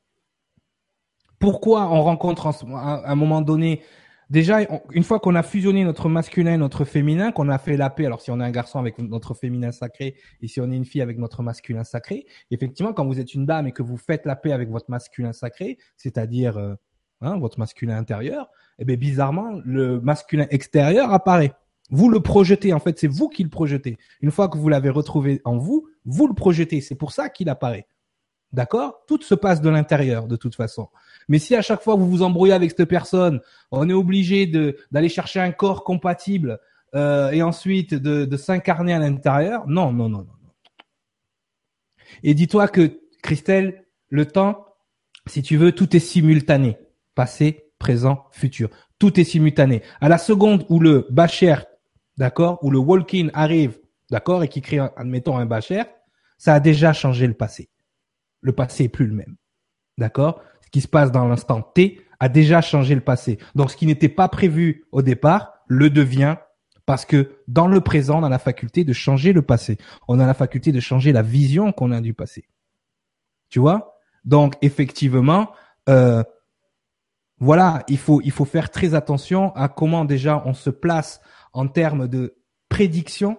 Pourquoi 1.38 1.88
on 1.88 2.02
rencontre 2.02 2.46
à 2.46 3.10
un 3.10 3.14
moment 3.14 3.40
donné 3.40 3.82
déjà, 4.30 4.60
une 4.92 5.02
fois 5.02 5.20
qu'on 5.20 5.34
a 5.34 5.42
fusionné 5.42 5.84
notre 5.84 6.08
masculin 6.08 6.54
et 6.54 6.56
notre 6.56 6.84
féminin, 6.84 7.32
qu'on 7.32 7.48
a 7.48 7.58
fait 7.58 7.76
la 7.76 7.90
paix, 7.90 8.06
alors 8.06 8.20
si 8.20 8.30
on 8.30 8.40
est 8.40 8.44
un 8.44 8.50
garçon 8.50 8.78
avec 8.78 8.98
notre 8.98 9.34
féminin 9.34 9.72
sacré 9.72 10.14
et 10.40 10.48
si 10.48 10.60
on 10.60 10.70
est 10.70 10.76
une 10.76 10.84
fille 10.84 11.02
avec 11.02 11.18
notre 11.18 11.42
masculin 11.42 11.84
sacré, 11.84 12.26
effectivement, 12.50 12.92
quand 12.92 13.06
vous 13.06 13.20
êtes 13.20 13.34
une 13.34 13.46
dame 13.46 13.66
et 13.66 13.72
que 13.72 13.82
vous 13.82 13.96
faites 13.96 14.24
la 14.24 14.36
paix 14.36 14.52
avec 14.52 14.70
votre 14.70 14.90
masculin 14.90 15.32
sacré, 15.32 15.78
c'est-à-dire 15.96 16.56
euh, 16.56 16.74
hein, 17.20 17.38
votre 17.38 17.58
masculin 17.58 17.96
intérieur, 17.96 18.48
eh 18.78 18.84
bien 18.84 18.96
bizarrement, 18.96 19.60
le 19.64 20.00
masculin 20.00 20.46
extérieur 20.50 21.12
apparaît. 21.12 21.52
Vous 21.90 22.08
le 22.08 22.20
projetez, 22.20 22.72
en 22.72 22.78
fait, 22.78 22.98
c'est 22.98 23.08
vous 23.08 23.28
qui 23.28 23.42
le 23.42 23.50
projetez. 23.50 23.98
Une 24.20 24.30
fois 24.30 24.48
que 24.48 24.56
vous 24.56 24.68
l'avez 24.68 24.90
retrouvé 24.90 25.40
en 25.44 25.58
vous, 25.58 25.88
vous 26.04 26.28
le 26.28 26.34
projetez. 26.34 26.80
C'est 26.80 26.94
pour 26.94 27.10
ça 27.12 27.28
qu'il 27.28 27.48
apparaît. 27.48 27.86
D'accord? 28.52 29.04
Tout 29.06 29.22
se 29.22 29.34
passe 29.34 29.60
de 29.60 29.70
l'intérieur, 29.70 30.26
de 30.26 30.36
toute 30.36 30.56
façon. 30.56 30.88
Mais 31.28 31.38
si 31.38 31.54
à 31.54 31.62
chaque 31.62 31.82
fois 31.82 31.94
vous 31.94 32.08
vous 32.08 32.22
embrouillez 32.22 32.52
avec 32.52 32.70
cette 32.70 32.88
personne, 32.88 33.40
on 33.70 33.88
est 33.88 33.94
obligé 33.94 34.46
d'aller 34.90 35.08
chercher 35.08 35.40
un 35.40 35.52
corps 35.52 35.84
compatible 35.84 36.58
euh, 36.94 37.30
et 37.30 37.42
ensuite 37.42 37.94
de, 37.94 38.24
de 38.24 38.36
s'incarner 38.36 38.92
à 38.92 38.98
l'intérieur, 38.98 39.66
non, 39.68 39.92
non, 39.92 40.08
non, 40.08 40.18
non. 40.18 40.32
Et 42.24 42.34
dis-toi 42.34 42.66
que 42.66 43.00
Christelle, 43.22 43.84
le 44.08 44.26
temps, 44.26 44.66
si 45.26 45.42
tu 45.42 45.56
veux, 45.56 45.72
tout 45.72 45.94
est 45.96 46.00
simultané, 46.00 46.76
passé, 47.14 47.70
présent, 47.78 48.24
futur. 48.32 48.68
Tout 48.98 49.18
est 49.20 49.24
simultané. 49.24 49.82
À 50.00 50.08
la 50.08 50.18
seconde 50.18 50.66
où 50.68 50.80
le 50.80 51.06
bacher, 51.10 51.56
d'accord, 52.18 52.58
où 52.62 52.70
le 52.70 52.78
walk-in 52.78 53.28
arrive, 53.32 53.78
d'accord, 54.10 54.42
et 54.42 54.48
qui 54.48 54.60
crée, 54.60 54.80
admettons, 54.96 55.38
un 55.38 55.46
bacher, 55.46 55.84
ça 56.36 56.54
a 56.54 56.60
déjà 56.60 56.92
changé 56.92 57.26
le 57.26 57.34
passé. 57.34 57.70
Le 58.40 58.52
passé 58.52 58.84
est 58.84 58.88
plus 58.88 59.06
le 59.06 59.14
même. 59.14 59.36
D'accord? 59.98 60.40
Ce 60.62 60.70
qui 60.70 60.80
se 60.80 60.88
passe 60.88 61.12
dans 61.12 61.26
l'instant 61.26 61.62
T 61.62 62.00
a 62.20 62.28
déjà 62.28 62.60
changé 62.60 62.94
le 62.94 63.00
passé. 63.00 63.38
Donc 63.54 63.70
ce 63.70 63.76
qui 63.76 63.86
n'était 63.86 64.08
pas 64.08 64.28
prévu 64.28 64.84
au 64.92 65.02
départ 65.02 65.54
le 65.66 65.90
devient 65.90 66.36
parce 66.86 67.04
que 67.04 67.36
dans 67.46 67.68
le 67.68 67.80
présent, 67.80 68.20
on 68.20 68.24
a 68.24 68.28
la 68.28 68.38
faculté 68.38 68.82
de 68.84 68.92
changer 68.92 69.32
le 69.32 69.42
passé. 69.42 69.78
On 70.08 70.18
a 70.18 70.26
la 70.26 70.34
faculté 70.34 70.72
de 70.72 70.80
changer 70.80 71.12
la 71.12 71.22
vision 71.22 71.72
qu'on 71.72 71.92
a 71.92 72.00
du 72.00 72.14
passé. 72.14 72.48
Tu 73.48 73.60
vois? 73.60 73.96
Donc 74.24 74.54
effectivement, 74.60 75.52
euh, 75.88 76.22
voilà, 77.38 77.84
il 77.88 77.98
faut 77.98 78.20
il 78.22 78.32
faut 78.32 78.44
faire 78.44 78.70
très 78.70 78.94
attention 78.94 79.54
à 79.54 79.68
comment 79.68 80.04
déjà 80.04 80.42
on 80.44 80.52
se 80.52 80.70
place 80.70 81.20
en 81.52 81.68
termes 81.68 82.06
de 82.06 82.36
prédiction, 82.68 83.38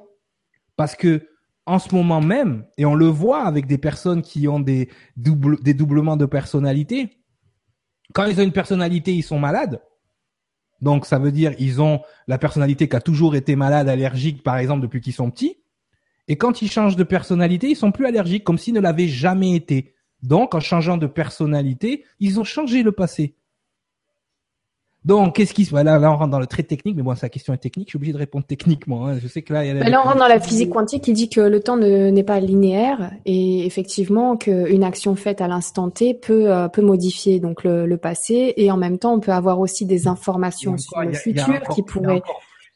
parce 0.75 0.95
que 0.95 1.27
en 1.71 1.79
ce 1.79 1.95
moment 1.95 2.19
même, 2.19 2.65
et 2.77 2.83
on 2.83 2.95
le 2.95 3.05
voit 3.05 3.45
avec 3.45 3.65
des 3.65 3.77
personnes 3.77 4.21
qui 4.21 4.49
ont 4.49 4.59
des 4.59 4.89
double, 5.15 5.57
des 5.63 5.73
doublements 5.73 6.17
de 6.17 6.25
personnalité, 6.25 7.23
quand 8.13 8.25
ils 8.25 8.37
ont 8.41 8.43
une 8.43 8.51
personnalité, 8.51 9.13
ils 9.13 9.23
sont 9.23 9.39
malades. 9.39 9.81
Donc 10.81 11.05
ça 11.05 11.17
veut 11.17 11.31
dire 11.31 11.53
ils 11.59 11.81
ont 11.81 12.01
la 12.27 12.37
personnalité 12.37 12.89
qui 12.89 12.95
a 12.97 12.99
toujours 12.99 13.35
été 13.35 13.55
malade, 13.55 13.87
allergique 13.87 14.43
par 14.43 14.57
exemple 14.57 14.81
depuis 14.81 14.99
qu'ils 14.99 15.13
sont 15.13 15.31
petits. 15.31 15.63
Et 16.27 16.35
quand 16.35 16.61
ils 16.61 16.69
changent 16.69 16.97
de 16.97 17.05
personnalité, 17.05 17.69
ils 17.69 17.77
sont 17.77 17.93
plus 17.93 18.05
allergiques 18.05 18.43
comme 18.43 18.57
s'ils 18.57 18.73
ne 18.73 18.81
l'avaient 18.81 19.07
jamais 19.07 19.55
été. 19.55 19.95
Donc 20.23 20.53
en 20.53 20.59
changeant 20.59 20.97
de 20.97 21.07
personnalité, 21.07 22.03
ils 22.19 22.37
ont 22.37 22.43
changé 22.43 22.83
le 22.83 22.91
passé. 22.91 23.37
Donc, 25.03 25.35
qu'est-ce 25.35 25.53
qui 25.55 25.65
se 25.65 25.71
passe? 25.71 25.83
Là, 25.83 25.97
là, 25.97 26.11
on 26.11 26.15
rentre 26.15 26.29
dans 26.29 26.39
le 26.39 26.45
très 26.45 26.61
technique, 26.61 26.95
mais 26.95 27.01
bon, 27.01 27.15
sa 27.15 27.27
question 27.27 27.53
est 27.53 27.57
technique. 27.57 27.87
Je 27.87 27.91
suis 27.91 27.97
obligé 27.97 28.13
de 28.13 28.19
répondre 28.19 28.45
techniquement. 28.45 29.07
Hein. 29.07 29.17
Je 29.19 29.27
sais 29.27 29.41
que 29.41 29.51
là, 29.51 29.65
il 29.65 29.75
y 29.75 29.79
a. 29.79 29.89
là, 29.89 30.01
on 30.01 30.03
rentre 30.03 30.19
dans 30.19 30.27
la 30.27 30.39
physique 30.39 30.69
quantique 30.69 31.03
qui 31.05 31.13
dit 31.13 31.27
que 31.27 31.41
le 31.41 31.59
temps 31.59 31.77
n'est 31.77 32.23
pas 32.23 32.39
linéaire 32.39 33.11
et 33.25 33.65
effectivement 33.65 34.37
qu'une 34.37 34.83
action 34.83 35.15
faite 35.15 35.41
à 35.41 35.47
l'instant 35.47 35.89
T 35.89 36.13
peut 36.13 36.51
euh, 36.51 36.67
peut 36.67 36.83
modifier 36.83 37.39
donc 37.39 37.63
le, 37.63 37.87
le, 37.87 37.97
passé 37.97 38.53
et 38.57 38.71
en 38.71 38.77
même 38.77 38.99
temps, 38.99 39.13
on 39.15 39.19
peut 39.19 39.31
avoir 39.31 39.59
aussi 39.59 39.85
des 39.85 40.07
informations 40.07 40.77
sur 40.77 41.01
le 41.01 41.13
futur 41.13 41.61
qui 41.73 41.81
pourraient. 41.81 42.21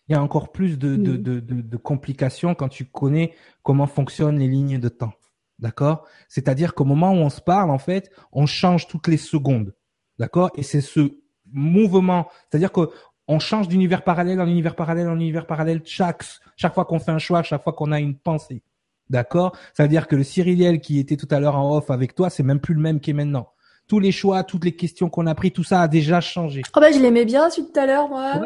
Il 0.07 0.13
y 0.13 0.15
a 0.15 0.21
encore 0.21 0.51
plus 0.51 0.77
de, 0.77 0.95
de, 0.95 1.17
de, 1.17 1.39
de, 1.39 1.77
complications 1.77 2.53
quand 2.53 2.69
tu 2.69 2.85
connais 2.85 3.33
comment 3.63 3.88
fonctionnent 3.88 4.38
les 4.38 4.47
lignes 4.47 4.79
de 4.79 4.89
temps. 4.89 5.13
D'accord? 5.57 6.05
C'est-à-dire 6.27 6.75
qu'au 6.75 6.85
moment 6.85 7.11
où 7.11 7.17
on 7.17 7.29
se 7.29 7.41
parle, 7.41 7.71
en 7.71 7.79
fait, 7.79 8.11
on 8.31 8.45
change 8.45 8.88
toutes 8.88 9.07
les 9.07 9.17
secondes. 9.17 9.73
D'accord? 10.19 10.51
Et 10.55 10.63
c'est 10.63 10.81
ce 10.81 11.24
mouvement. 11.55 12.27
C'est-à-dire 12.49 12.71
que 12.71 12.89
on 13.27 13.39
change 13.39 13.67
d'univers 13.67 14.03
parallèle 14.03 14.39
en 14.39 14.47
univers 14.47 14.75
parallèle 14.75 15.07
en 15.07 15.15
univers 15.15 15.47
parallèle 15.47 15.81
chaque 15.85 16.23
chaque 16.55 16.75
fois 16.75 16.85
qu'on 16.85 16.99
fait 16.99 17.11
un 17.11 17.17
choix, 17.17 17.41
chaque 17.41 17.63
fois 17.63 17.73
qu'on 17.73 17.91
a 17.91 17.99
une 17.99 18.15
pensée. 18.15 18.61
D'accord? 19.09 19.55
Ça 19.73 19.83
veut 19.83 19.89
dire 19.89 20.07
que 20.07 20.15
le 20.15 20.23
Cyriliel 20.23 20.79
qui 20.79 20.99
était 20.99 21.17
tout 21.17 21.27
à 21.31 21.39
l'heure 21.39 21.55
en 21.55 21.77
off 21.77 21.89
avec 21.89 22.15
toi, 22.15 22.29
c'est 22.29 22.43
même 22.43 22.59
plus 22.59 22.73
le 22.73 22.81
même 22.81 22.99
qu'est 22.99 23.13
maintenant. 23.13 23.49
Tous 23.87 23.99
les 23.99 24.11
choix, 24.11 24.43
toutes 24.43 24.65
les 24.65 24.75
questions 24.75 25.09
qu'on 25.09 25.27
a 25.27 25.35
pris, 25.35 25.51
tout 25.51 25.63
ça 25.63 25.81
a 25.81 25.87
déjà 25.87 26.21
changé. 26.21 26.61
Oh 26.75 26.79
bah 26.79 26.91
je 26.91 26.99
l'aimais 26.99 27.25
bien 27.25 27.49
celui 27.49 27.71
tout 27.71 27.79
à 27.79 27.85
l'heure 27.85 28.09
moi. 28.09 28.41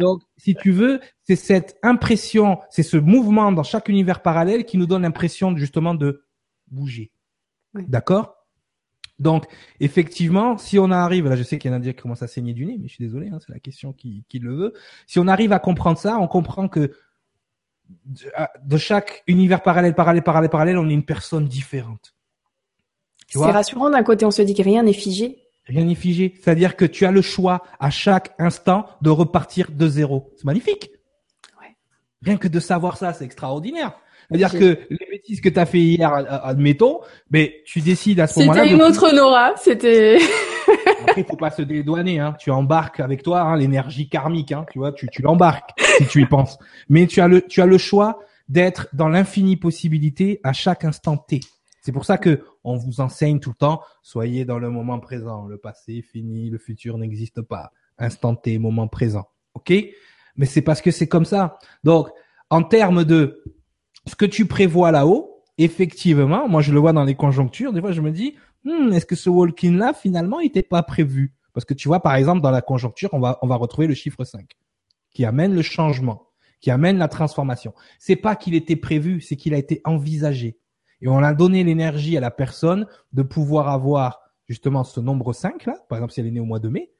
Donc 0.00 0.22
si 0.36 0.54
tu 0.54 0.70
veux, 0.70 1.00
c'est 1.24 1.36
cette 1.36 1.76
impression, 1.82 2.58
c'est 2.70 2.82
ce 2.82 2.96
mouvement 2.96 3.50
dans 3.50 3.62
chaque 3.62 3.88
univers 3.88 4.22
parallèle 4.22 4.64
qui 4.64 4.78
nous 4.78 4.86
donne 4.86 5.02
l'impression 5.02 5.56
justement 5.56 5.94
de 5.94 6.24
bouger. 6.70 7.10
D'accord? 7.74 8.37
Donc, 9.18 9.46
effectivement, 9.80 10.58
si 10.58 10.78
on 10.78 10.90
arrive, 10.90 11.26
là 11.28 11.36
je 11.36 11.42
sais 11.42 11.58
qu'il 11.58 11.70
y 11.70 11.74
en 11.74 11.76
a 11.76 11.80
déjà 11.80 11.92
qui 11.92 12.02
commencent 12.02 12.22
à 12.22 12.28
saigner 12.28 12.52
du 12.52 12.66
nez, 12.66 12.76
mais 12.80 12.86
je 12.88 12.94
suis 12.94 13.04
désolé, 13.04 13.28
hein, 13.28 13.38
c'est 13.44 13.52
la 13.52 13.58
question 13.58 13.92
qui, 13.92 14.24
qui 14.28 14.38
le 14.38 14.54
veut. 14.54 14.74
Si 15.06 15.18
on 15.18 15.26
arrive 15.26 15.52
à 15.52 15.58
comprendre 15.58 15.98
ça, 15.98 16.18
on 16.18 16.28
comprend 16.28 16.68
que 16.68 16.92
de 18.62 18.76
chaque 18.76 19.24
univers 19.26 19.62
parallèle, 19.62 19.94
parallèle, 19.94 20.22
parallèle, 20.22 20.50
parallèle, 20.50 20.78
on 20.78 20.88
est 20.88 20.94
une 20.94 21.04
personne 21.04 21.46
différente. 21.46 22.14
C'est 23.28 23.38
rassurant 23.38 23.90
d'un 23.90 24.02
côté, 24.02 24.24
on 24.24 24.30
se 24.30 24.42
dit 24.42 24.54
que 24.54 24.62
rien 24.62 24.82
n'est 24.82 24.92
figé. 24.92 25.44
Rien 25.66 25.84
n'est 25.84 25.94
figé. 25.94 26.34
C'est-à-dire 26.40 26.76
que 26.76 26.84
tu 26.84 27.04
as 27.04 27.10
le 27.10 27.20
choix 27.20 27.62
à 27.78 27.90
chaque 27.90 28.34
instant 28.38 28.86
de 29.02 29.10
repartir 29.10 29.70
de 29.70 29.86
zéro. 29.86 30.32
C'est 30.36 30.44
magnifique. 30.44 30.90
Ouais. 31.60 31.76
Rien 32.22 32.38
que 32.38 32.48
de 32.48 32.58
savoir 32.58 32.96
ça, 32.96 33.12
c'est 33.12 33.24
extraordinaire. 33.24 34.00
C'est-à-dire 34.28 34.52
que 34.52 34.78
les 35.28 35.34
bêtises 35.34 35.40
que 35.40 35.48
tu 35.48 35.60
as 35.60 35.66
fait 35.66 35.78
hier, 35.78 36.12
admettons, 36.44 37.00
mais 37.30 37.62
tu 37.66 37.80
décides 37.80 38.20
à 38.20 38.26
ce 38.26 38.40
moment-là. 38.40 38.62
C'était 38.62 38.74
une 38.74 38.82
autre 38.82 39.14
Nora, 39.14 39.54
c'était. 39.56 40.18
Après, 41.02 41.24
faut 41.24 41.36
pas 41.36 41.50
se 41.50 41.62
dédouaner, 41.62 42.18
hein. 42.18 42.34
Tu 42.38 42.50
embarques 42.50 43.00
avec 43.00 43.22
toi 43.22 43.42
hein, 43.42 43.56
l'énergie 43.56 44.08
karmique, 44.08 44.52
hein. 44.52 44.64
Tu 44.70 44.78
vois, 44.78 44.92
tu, 44.92 45.08
tu 45.08 45.22
l'embarques 45.22 45.70
si 45.98 46.06
tu 46.06 46.22
y 46.22 46.26
penses. 46.26 46.58
Mais 46.88 47.06
tu 47.06 47.20
as 47.20 47.28
le, 47.28 47.42
tu 47.42 47.60
as 47.60 47.66
le 47.66 47.78
choix 47.78 48.18
d'être 48.48 48.88
dans 48.92 49.08
l'infinie 49.08 49.56
possibilité 49.56 50.40
à 50.42 50.52
chaque 50.52 50.84
instant 50.84 51.16
T. 51.16 51.40
C'est 51.82 51.92
pour 51.92 52.04
ça 52.04 52.18
que 52.18 52.42
on 52.64 52.76
vous 52.76 53.00
enseigne 53.00 53.40
tout 53.40 53.50
le 53.50 53.56
temps, 53.56 53.82
soyez 54.02 54.44
dans 54.44 54.58
le 54.58 54.70
moment 54.70 54.98
présent. 54.98 55.46
Le 55.46 55.58
passé 55.58 55.98
est 55.98 56.02
fini, 56.02 56.50
le 56.50 56.58
futur 56.58 56.98
n'existe 56.98 57.40
pas. 57.42 57.72
Instant 57.98 58.34
T, 58.34 58.58
moment 58.58 58.88
présent. 58.88 59.28
OK? 59.54 59.72
Mais 60.36 60.46
c'est 60.46 60.62
parce 60.62 60.80
que 60.80 60.90
c'est 60.90 61.08
comme 61.08 61.24
ça. 61.24 61.58
Donc, 61.84 62.08
en 62.50 62.62
termes 62.62 63.04
de 63.04 63.42
ce 64.08 64.16
que 64.16 64.26
tu 64.26 64.46
prévois 64.46 64.90
là-haut, 64.90 65.44
effectivement, 65.58 66.48
moi 66.48 66.62
je 66.62 66.72
le 66.72 66.80
vois 66.80 66.92
dans 66.92 67.04
les 67.04 67.14
conjonctures, 67.14 67.72
des 67.72 67.80
fois 67.80 67.92
je 67.92 68.00
me 68.00 68.10
dis, 68.10 68.34
hmm, 68.64 68.92
est-ce 68.92 69.06
que 69.06 69.16
ce 69.16 69.30
walk-in 69.30 69.76
là 69.76 69.92
finalement 69.92 70.40
n'était 70.40 70.62
pas 70.62 70.82
prévu? 70.82 71.34
Parce 71.52 71.64
que 71.64 71.74
tu 71.74 71.88
vois, 71.88 72.00
par 72.00 72.14
exemple, 72.14 72.40
dans 72.40 72.50
la 72.50 72.62
conjoncture, 72.62 73.10
on 73.12 73.20
va, 73.20 73.38
on 73.42 73.46
va 73.46 73.56
retrouver 73.56 73.88
le 73.88 73.94
chiffre 73.94 74.24
5. 74.24 74.56
qui 75.10 75.24
amène 75.24 75.54
le 75.54 75.62
changement, 75.62 76.28
qui 76.60 76.70
amène 76.70 76.98
la 76.98 77.08
transformation. 77.08 77.72
C'est 77.98 78.16
pas 78.16 78.36
qu'il 78.36 78.54
était 78.54 78.76
prévu, 78.76 79.20
c'est 79.20 79.36
qu'il 79.36 79.54
a 79.54 79.58
été 79.58 79.80
envisagé. 79.84 80.58
Et 81.00 81.08
on 81.08 81.18
a 81.18 81.34
donné 81.34 81.64
l'énergie 81.64 82.16
à 82.16 82.20
la 82.20 82.30
personne 82.30 82.86
de 83.12 83.22
pouvoir 83.22 83.68
avoir 83.68 84.20
justement 84.46 84.84
ce 84.84 85.00
nombre 85.00 85.32
5 85.32 85.66
là, 85.66 85.74
par 85.88 85.98
exemple 85.98 86.12
si 86.12 86.20
elle 86.20 86.26
est 86.26 86.32
née 86.32 86.40
au 86.40 86.44
mois 86.44 86.60
de 86.60 86.68
mai, 86.68 86.92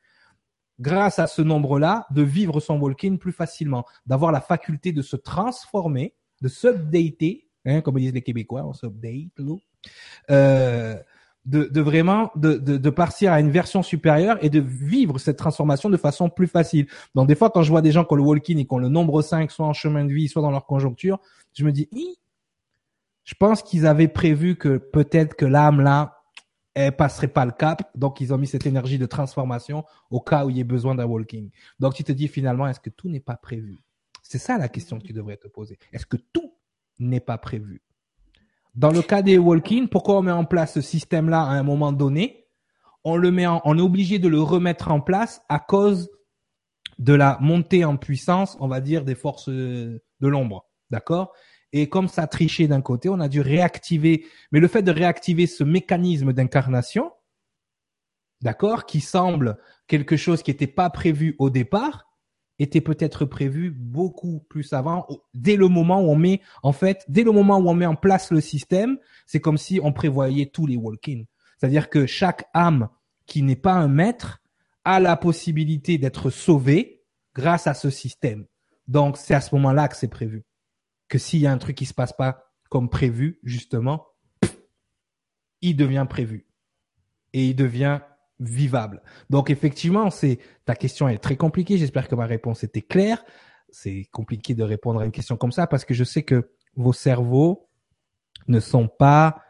grâce 0.80 1.18
à 1.18 1.26
ce 1.26 1.42
nombre-là, 1.42 2.06
de 2.10 2.22
vivre 2.22 2.60
son 2.60 2.78
walk-in 2.78 3.16
plus 3.16 3.32
facilement, 3.32 3.84
d'avoir 4.06 4.32
la 4.32 4.40
faculté 4.40 4.92
de 4.92 5.02
se 5.02 5.16
transformer, 5.16 6.14
de 6.40 6.48
s'updater, 6.48 7.48
hein, 7.64 7.80
comme 7.80 7.98
disent 7.98 8.12
les 8.12 8.22
Québécois, 8.22 8.64
on 8.66 8.72
s'update, 8.72 9.30
euh, 10.30 10.96
de, 11.44 11.64
de 11.64 11.80
vraiment 11.80 12.30
de, 12.36 12.54
de, 12.54 12.76
de, 12.76 12.90
partir 12.90 13.32
à 13.32 13.40
une 13.40 13.50
version 13.50 13.82
supérieure 13.82 14.36
et 14.42 14.50
de 14.50 14.60
vivre 14.60 15.18
cette 15.18 15.38
transformation 15.38 15.88
de 15.88 15.96
façon 15.96 16.28
plus 16.28 16.46
facile. 16.46 16.86
Donc 17.14 17.26
des 17.26 17.34
fois, 17.34 17.50
quand 17.50 17.62
je 17.62 17.70
vois 17.70 17.80
des 17.80 17.92
gens 17.92 18.04
qui 18.04 18.12
ont 18.12 18.16
le 18.16 18.22
walk-in 18.22 18.58
et 18.58 18.66
qui 18.66 18.74
ont 18.74 18.78
le 18.78 18.88
nombre 18.88 19.22
5, 19.22 19.50
soit 19.50 19.66
en 19.66 19.72
chemin 19.72 20.04
de 20.04 20.12
vie, 20.12 20.28
soit 20.28 20.42
dans 20.42 20.50
leur 20.50 20.66
conjoncture, 20.66 21.20
je 21.54 21.64
me 21.64 21.72
dis, 21.72 21.88
je 23.24 23.34
pense 23.34 23.62
qu'ils 23.62 23.86
avaient 23.86 24.08
prévu 24.08 24.56
que 24.56 24.76
peut-être 24.78 25.34
que 25.36 25.46
l'âme 25.46 25.80
là, 25.80 26.22
elle 26.74 26.94
passerait 26.94 27.28
pas 27.28 27.44
le 27.44 27.52
cap, 27.52 27.90
donc 27.94 28.20
ils 28.20 28.32
ont 28.32 28.38
mis 28.38 28.46
cette 28.46 28.66
énergie 28.66 28.98
de 28.98 29.06
transformation 29.06 29.84
au 30.10 30.20
cas 30.20 30.44
où 30.44 30.50
il 30.50 30.58
y 30.58 30.60
ait 30.60 30.64
besoin 30.64 30.94
d'un 30.94 31.06
walking. 31.06 31.50
Donc 31.80 31.94
tu 31.94 32.04
te 32.04 32.12
dis 32.12 32.28
finalement, 32.28 32.68
est-ce 32.68 32.80
que 32.80 32.90
tout 32.90 33.08
n'est 33.08 33.20
pas 33.20 33.36
prévu? 33.36 33.78
C'est 34.28 34.36
ça 34.38 34.58
la 34.58 34.68
question 34.68 34.98
que 34.98 35.06
tu 35.06 35.14
devrais 35.14 35.38
te 35.38 35.48
poser. 35.48 35.78
Est-ce 35.90 36.04
que 36.04 36.18
tout 36.18 36.54
n'est 36.98 37.18
pas 37.18 37.38
prévu? 37.38 37.82
Dans 38.74 38.90
le 38.90 39.00
cas 39.00 39.22
des 39.22 39.38
walking, 39.38 39.88
pourquoi 39.88 40.18
on 40.18 40.22
met 40.22 40.30
en 40.30 40.44
place 40.44 40.74
ce 40.74 40.82
système-là 40.82 41.40
à 41.40 41.52
un 41.52 41.62
moment 41.62 41.92
donné? 41.92 42.46
On 43.04 43.22
est 43.22 43.80
obligé 43.80 44.18
de 44.18 44.28
le 44.28 44.42
remettre 44.42 44.90
en 44.90 45.00
place 45.00 45.40
à 45.48 45.58
cause 45.58 46.10
de 46.98 47.14
la 47.14 47.38
montée 47.40 47.86
en 47.86 47.96
puissance, 47.96 48.58
on 48.60 48.68
va 48.68 48.82
dire, 48.82 49.06
des 49.06 49.14
forces 49.14 49.48
de 49.48 50.02
l'ombre. 50.20 50.68
D'accord? 50.90 51.32
Et 51.72 51.88
comme 51.88 52.08
ça 52.08 52.24
a 52.24 52.26
triché 52.26 52.68
d'un 52.68 52.82
côté, 52.82 53.08
on 53.08 53.20
a 53.20 53.28
dû 53.28 53.40
réactiver. 53.40 54.26
Mais 54.52 54.60
le 54.60 54.68
fait 54.68 54.82
de 54.82 54.90
réactiver 54.90 55.46
ce 55.46 55.64
mécanisme 55.64 56.34
d'incarnation, 56.34 57.12
d'accord, 58.42 58.84
qui 58.84 59.00
semble 59.00 59.56
quelque 59.86 60.18
chose 60.18 60.42
qui 60.42 60.50
n'était 60.50 60.66
pas 60.66 60.90
prévu 60.90 61.34
au 61.38 61.48
départ, 61.48 62.07
était 62.58 62.80
peut-être 62.80 63.24
prévu 63.24 63.70
beaucoup 63.70 64.40
plus 64.48 64.72
avant, 64.72 65.06
dès 65.34 65.56
le 65.56 65.68
moment 65.68 66.00
où 66.00 66.10
on 66.10 66.16
met, 66.16 66.40
en 66.62 66.72
fait, 66.72 67.04
dès 67.08 67.22
le 67.22 67.32
moment 67.32 67.58
où 67.58 67.68
on 67.68 67.74
met 67.74 67.86
en 67.86 67.94
place 67.94 68.30
le 68.30 68.40
système, 68.40 68.98
c'est 69.26 69.40
comme 69.40 69.58
si 69.58 69.80
on 69.82 69.92
prévoyait 69.92 70.46
tous 70.46 70.66
les 70.66 70.76
walk-in. 70.76 71.22
C'est-à-dire 71.56 71.88
que 71.88 72.06
chaque 72.06 72.48
âme 72.54 72.88
qui 73.26 73.42
n'est 73.42 73.56
pas 73.56 73.74
un 73.74 73.88
maître 73.88 74.40
a 74.84 75.00
la 75.00 75.16
possibilité 75.16 75.98
d'être 75.98 76.30
sauvée 76.30 77.04
grâce 77.34 77.66
à 77.66 77.74
ce 77.74 77.90
système. 77.90 78.46
Donc, 78.86 79.16
c'est 79.16 79.34
à 79.34 79.40
ce 79.40 79.54
moment-là 79.54 79.88
que 79.88 79.96
c'est 79.96 80.08
prévu 80.08 80.44
que 81.08 81.18
s'il 81.18 81.40
y 81.40 81.46
a 81.46 81.52
un 81.52 81.58
truc 81.58 81.76
qui 81.76 81.86
se 81.86 81.94
passe 81.94 82.12
pas 82.12 82.52
comme 82.70 82.88
prévu, 82.88 83.38
justement, 83.42 84.06
il 85.60 85.76
devient 85.76 86.06
prévu 86.08 86.46
et 87.32 87.46
il 87.46 87.56
devient 87.56 88.00
vivable. 88.40 89.02
Donc 89.30 89.50
effectivement, 89.50 90.10
c'est 90.10 90.38
ta 90.64 90.74
question 90.74 91.08
est 91.08 91.18
très 91.18 91.36
compliquée. 91.36 91.78
J'espère 91.78 92.08
que 92.08 92.14
ma 92.14 92.26
réponse 92.26 92.64
était 92.64 92.82
claire. 92.82 93.24
C'est 93.70 94.06
compliqué 94.12 94.54
de 94.54 94.62
répondre 94.62 95.00
à 95.00 95.04
une 95.04 95.12
question 95.12 95.36
comme 95.36 95.52
ça 95.52 95.66
parce 95.66 95.84
que 95.84 95.94
je 95.94 96.04
sais 96.04 96.22
que 96.22 96.50
vos 96.76 96.92
cerveaux 96.92 97.68
ne 98.46 98.60
sont 98.60 98.88
pas, 98.88 99.42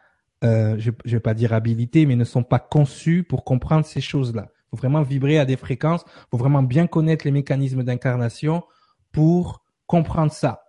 euh, 0.43 0.75
je, 0.77 0.91
je 1.05 1.15
vais 1.15 1.21
pas 1.21 1.33
dire 1.33 1.53
habilités, 1.53 2.05
mais 2.05 2.15
ne 2.15 2.23
sont 2.23 2.43
pas 2.43 2.59
conçus 2.59 3.23
pour 3.23 3.43
comprendre 3.43 3.85
ces 3.85 4.01
choses-là. 4.01 4.49
Faut 4.69 4.77
vraiment 4.77 5.01
vibrer 5.01 5.39
à 5.39 5.45
des 5.45 5.57
fréquences. 5.57 6.03
Faut 6.31 6.37
vraiment 6.37 6.63
bien 6.63 6.87
connaître 6.87 7.25
les 7.25 7.31
mécanismes 7.31 7.83
d'incarnation 7.83 8.63
pour 9.11 9.63
comprendre 9.87 10.31
ça 10.31 10.63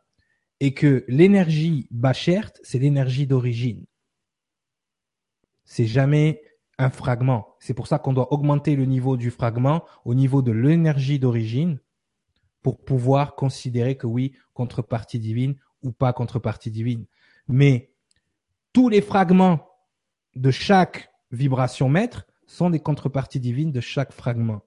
et 0.60 0.74
que 0.74 1.04
l'énergie 1.08 1.88
Bachert, 1.90 2.52
c'est 2.62 2.78
l'énergie 2.78 3.26
d'origine. 3.26 3.84
C'est 5.64 5.86
jamais 5.86 6.42
un 6.80 6.90
fragment. 6.90 7.54
C'est 7.60 7.74
pour 7.74 7.86
ça 7.86 7.98
qu'on 7.98 8.12
doit 8.12 8.32
augmenter 8.32 8.76
le 8.76 8.84
niveau 8.84 9.16
du 9.16 9.30
fragment 9.30 9.84
au 10.04 10.14
niveau 10.14 10.42
de 10.42 10.52
l'énergie 10.52 11.18
d'origine 11.18 11.78
pour 12.62 12.84
pouvoir 12.84 13.34
considérer 13.36 13.96
que 13.96 14.06
oui, 14.06 14.34
contrepartie 14.54 15.18
divine 15.18 15.56
ou 15.82 15.92
pas 15.92 16.12
contrepartie 16.12 16.70
divine. 16.70 17.06
Mais 17.48 17.92
tous 18.72 18.88
les 18.88 19.00
fragments 19.00 19.68
de 20.36 20.50
chaque 20.50 21.10
vibration 21.30 21.88
maître 21.88 22.26
sont 22.46 22.70
des 22.70 22.80
contreparties 22.80 23.40
divines 23.40 23.72
de 23.72 23.80
chaque 23.80 24.12
fragment. 24.12 24.62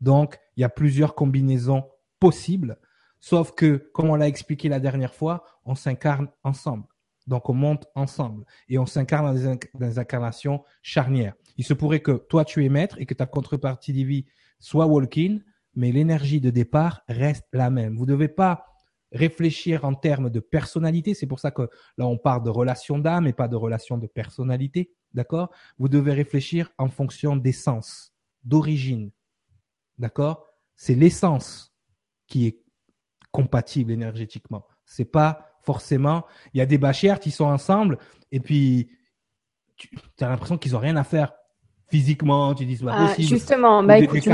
Donc, 0.00 0.38
il 0.56 0.62
y 0.62 0.64
a 0.64 0.68
plusieurs 0.68 1.14
combinaisons 1.14 1.84
possibles 2.18 2.78
Sauf 3.20 3.56
que, 3.56 3.90
comme 3.92 4.10
on 4.10 4.14
l'a 4.14 4.28
expliqué 4.28 4.68
la 4.68 4.80
dernière 4.80 5.14
fois, 5.14 5.44
on 5.64 5.74
s'incarne 5.74 6.28
ensemble. 6.44 6.84
Donc 7.26 7.48
on 7.48 7.54
monte 7.54 7.88
ensemble 7.96 8.44
et 8.68 8.78
on 8.78 8.86
s'incarne 8.86 9.34
dans, 9.34 9.58
des 9.74 9.98
incarnations 9.98 10.62
charnières. 10.80 11.34
Il 11.56 11.64
se 11.64 11.74
pourrait 11.74 12.00
que 12.00 12.12
toi 12.12 12.44
tu 12.44 12.64
es 12.64 12.68
maître 12.68 12.96
et 12.98 13.06
que 13.06 13.14
ta 13.14 13.26
contrepartie 13.26 13.92
divine 13.92 14.24
soit 14.58 14.86
walk-in, 14.86 15.38
mais 15.74 15.92
l'énergie 15.92 16.40
de 16.40 16.50
départ 16.50 17.02
reste 17.08 17.46
la 17.52 17.70
même. 17.70 17.96
Vous 17.96 18.06
ne 18.06 18.12
devez 18.12 18.28
pas 18.28 18.66
réfléchir 19.12 19.84
en 19.84 19.94
termes 19.94 20.30
de 20.30 20.40
personnalité. 20.40 21.14
C'est 21.14 21.26
pour 21.26 21.40
ça 21.40 21.50
que 21.50 21.68
là 21.96 22.06
on 22.06 22.18
parle 22.18 22.42
de 22.42 22.50
relation 22.50 22.98
d'âme 22.98 23.26
et 23.26 23.32
pas 23.32 23.48
de 23.48 23.56
relation 23.56 23.98
de 23.98 24.06
personnalité. 24.06 24.92
D'accord? 25.14 25.50
Vous 25.78 25.88
devez 25.88 26.12
réfléchir 26.12 26.70
en 26.78 26.88
fonction 26.88 27.36
d'essence, 27.36 28.12
d'origine. 28.44 29.10
D'accord? 29.98 30.44
C'est 30.76 30.94
l'essence 30.94 31.74
qui 32.26 32.46
est 32.46 32.62
compatibles 33.30 33.92
énergétiquement. 33.92 34.66
C'est 34.84 35.10
pas 35.10 35.58
forcément. 35.62 36.26
Il 36.54 36.58
y 36.58 36.60
a 36.60 36.66
des 36.66 36.78
bachères 36.78 37.20
qui 37.20 37.30
sont 37.30 37.44
ensemble 37.44 37.98
et 38.30 38.40
puis 38.40 38.90
tu 39.76 39.90
as 40.20 40.28
l'impression 40.28 40.58
qu'ils 40.58 40.74
ont 40.74 40.80
rien 40.80 40.96
à 40.96 41.04
faire 41.04 41.32
physiquement. 41.88 42.54
Tu 42.54 42.64
dis 42.64 42.76
c'est 42.76 42.86
ah, 42.88 43.14
Justement, 43.18 43.82
bah 43.82 43.98
écoute, 43.98 44.22
je, 44.22 44.30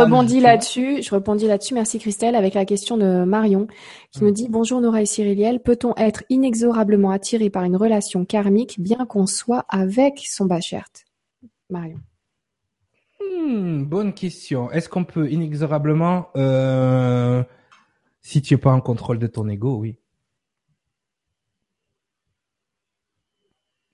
rebondis 0.00 0.40
là-dessus. 0.40 1.02
Je 1.02 1.14
rebondis 1.14 1.46
là-dessus. 1.46 1.74
Merci 1.74 1.98
Christelle 1.98 2.34
avec 2.34 2.54
la 2.54 2.64
question 2.64 2.96
de 2.96 3.24
Marion 3.24 3.66
qui 4.12 4.24
me 4.24 4.32
dit 4.32 4.48
bonjour 4.48 4.80
Nora 4.80 5.02
et 5.02 5.06
Cyriliel. 5.06 5.60
Peut-on 5.60 5.94
être 5.96 6.24
inexorablement 6.28 7.10
attiré 7.10 7.50
par 7.50 7.64
une 7.64 7.76
relation 7.76 8.24
karmique 8.24 8.80
bien 8.80 9.06
qu'on 9.06 9.26
soit 9.26 9.64
avec 9.68 10.20
son 10.26 10.46
bachert 10.46 10.88
Marion. 11.68 12.00
Hmm, 13.20 13.84
bonne 13.84 14.12
question. 14.12 14.70
Est-ce 14.70 14.88
qu'on 14.88 15.04
peut 15.04 15.30
inexorablement 15.30 16.28
euh, 16.36 17.42
si 18.22 18.42
tu 18.42 18.54
es 18.54 18.58
pas 18.58 18.72
en 18.72 18.80
contrôle 18.80 19.18
de 19.18 19.26
ton 19.26 19.48
ego, 19.48 19.76
oui. 19.76 19.96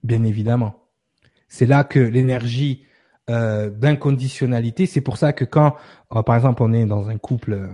Bien 0.02 0.22
évidemment. 0.24 0.88
C'est 1.48 1.66
là 1.66 1.84
que 1.84 1.98
l'énergie 1.98 2.84
euh, 3.28 3.70
d'inconditionnalité, 3.70 4.86
c'est 4.86 5.00
pour 5.00 5.16
ça 5.16 5.32
que 5.32 5.44
quand, 5.44 5.74
euh, 6.14 6.22
par 6.22 6.36
exemple, 6.36 6.62
on 6.62 6.72
est 6.72 6.86
dans 6.86 7.08
un 7.08 7.18
couple 7.18 7.54
euh, 7.54 7.66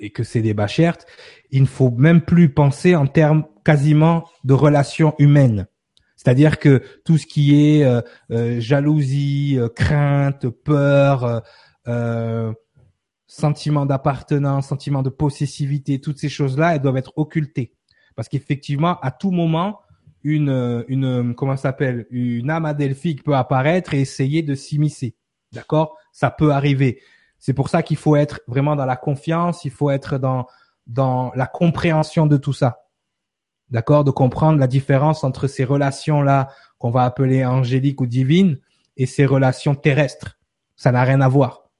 et 0.00 0.10
que 0.10 0.24
c'est 0.24 0.42
des 0.42 0.52
bachertes, 0.52 1.06
il 1.50 1.62
ne 1.62 1.66
faut 1.66 1.90
même 1.90 2.22
plus 2.22 2.48
penser 2.48 2.96
en 2.96 3.06
termes 3.06 3.44
quasiment 3.64 4.24
de 4.42 4.54
relations 4.54 5.14
humaines. 5.18 5.66
C'est-à-dire 6.16 6.58
que 6.58 6.82
tout 7.04 7.18
ce 7.18 7.26
qui 7.26 7.80
est 7.80 7.84
jalousie, 8.60 9.58
crainte, 9.74 10.48
peur, 10.48 11.42
sentiment 13.26 13.86
d'appartenance, 13.86 14.68
sentiment 14.68 15.02
de 15.02 15.10
possessivité, 15.10 16.00
toutes 16.00 16.18
ces 16.18 16.28
choses-là, 16.28 16.74
elles 16.76 16.80
doivent 16.80 16.96
être 16.96 17.12
occultées. 17.16 17.74
Parce 18.14 18.28
qu'effectivement, 18.28 19.00
à 19.00 19.10
tout 19.10 19.32
moment, 19.32 19.80
une, 20.24 20.84
une, 20.88 21.34
comment 21.34 21.56
s'appelle, 21.56 22.06
une 22.10 22.50
âme 22.50 22.64
adelphique 22.64 23.22
peut 23.24 23.34
apparaître 23.34 23.94
et 23.94 24.00
essayer 24.00 24.42
de 24.42 24.54
s'immiscer. 24.54 25.16
D'accord? 25.52 25.96
Ça 26.12 26.30
peut 26.30 26.52
arriver. 26.52 27.00
C'est 27.38 27.54
pour 27.54 27.68
ça 27.68 27.82
qu'il 27.82 27.96
faut 27.96 28.16
être 28.16 28.40
vraiment 28.46 28.76
dans 28.76 28.86
la 28.86 28.96
confiance, 28.96 29.64
il 29.64 29.70
faut 29.70 29.90
être 29.90 30.18
dans, 30.18 30.46
dans 30.86 31.32
la 31.34 31.46
compréhension 31.46 32.26
de 32.26 32.36
tout 32.36 32.52
ça. 32.52 32.86
D'accord? 33.70 34.04
De 34.04 34.10
comprendre 34.10 34.58
la 34.58 34.66
différence 34.66 35.24
entre 35.24 35.48
ces 35.48 35.64
relations-là 35.64 36.48
qu'on 36.78 36.90
va 36.90 37.04
appeler 37.04 37.44
angéliques 37.44 38.00
ou 38.00 38.06
divines 38.06 38.58
et 38.96 39.06
ces 39.06 39.26
relations 39.26 39.74
terrestres. 39.74 40.38
Ça 40.76 40.92
n'a 40.92 41.02
rien 41.02 41.20
à 41.20 41.28
voir. 41.28 41.70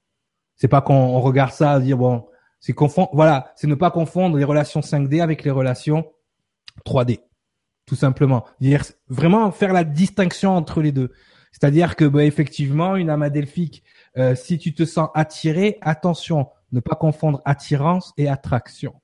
C'est 0.55 0.67
pas 0.67 0.81
qu'on 0.81 1.19
regarde 1.19 1.51
ça 1.51 1.77
et 1.77 1.81
dire 1.81 1.97
bon, 1.97 2.25
c'est 2.59 2.73
confondre, 2.73 3.09
voilà, 3.13 3.51
c'est 3.55 3.67
ne 3.67 3.75
pas 3.75 3.91
confondre 3.91 4.37
les 4.37 4.43
relations 4.45 4.79
5D 4.79 5.21
avec 5.21 5.43
les 5.43 5.51
relations 5.51 6.05
3D. 6.85 7.19
Tout 7.93 7.99
simplement. 7.99 8.43
Dire 8.59 8.85
vraiment 9.07 9.51
faire 9.51 9.71
la 9.71 9.83
distinction 9.83 10.55
entre 10.55 10.81
les 10.81 10.91
deux. 10.91 11.11
C'est-à-dire 11.51 11.95
que 11.95 12.05
bah, 12.05 12.23
effectivement, 12.23 12.95
une 12.95 13.11
âme 13.11 13.21
adelphique, 13.21 13.83
euh, 14.17 14.33
si 14.33 14.57
tu 14.57 14.73
te 14.73 14.83
sens 14.83 15.09
attiré, 15.13 15.77
attention, 15.81 16.47
ne 16.71 16.79
pas 16.79 16.95
confondre 16.95 17.39
attirance 17.45 18.11
et 18.17 18.27
attraction. 18.27 18.95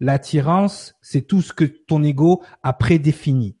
L'attirance, 0.00 0.94
c'est 1.02 1.20
tout 1.20 1.42
ce 1.42 1.52
que 1.52 1.66
ton 1.66 2.02
ego 2.02 2.42
a 2.62 2.72
prédéfini. 2.72 3.58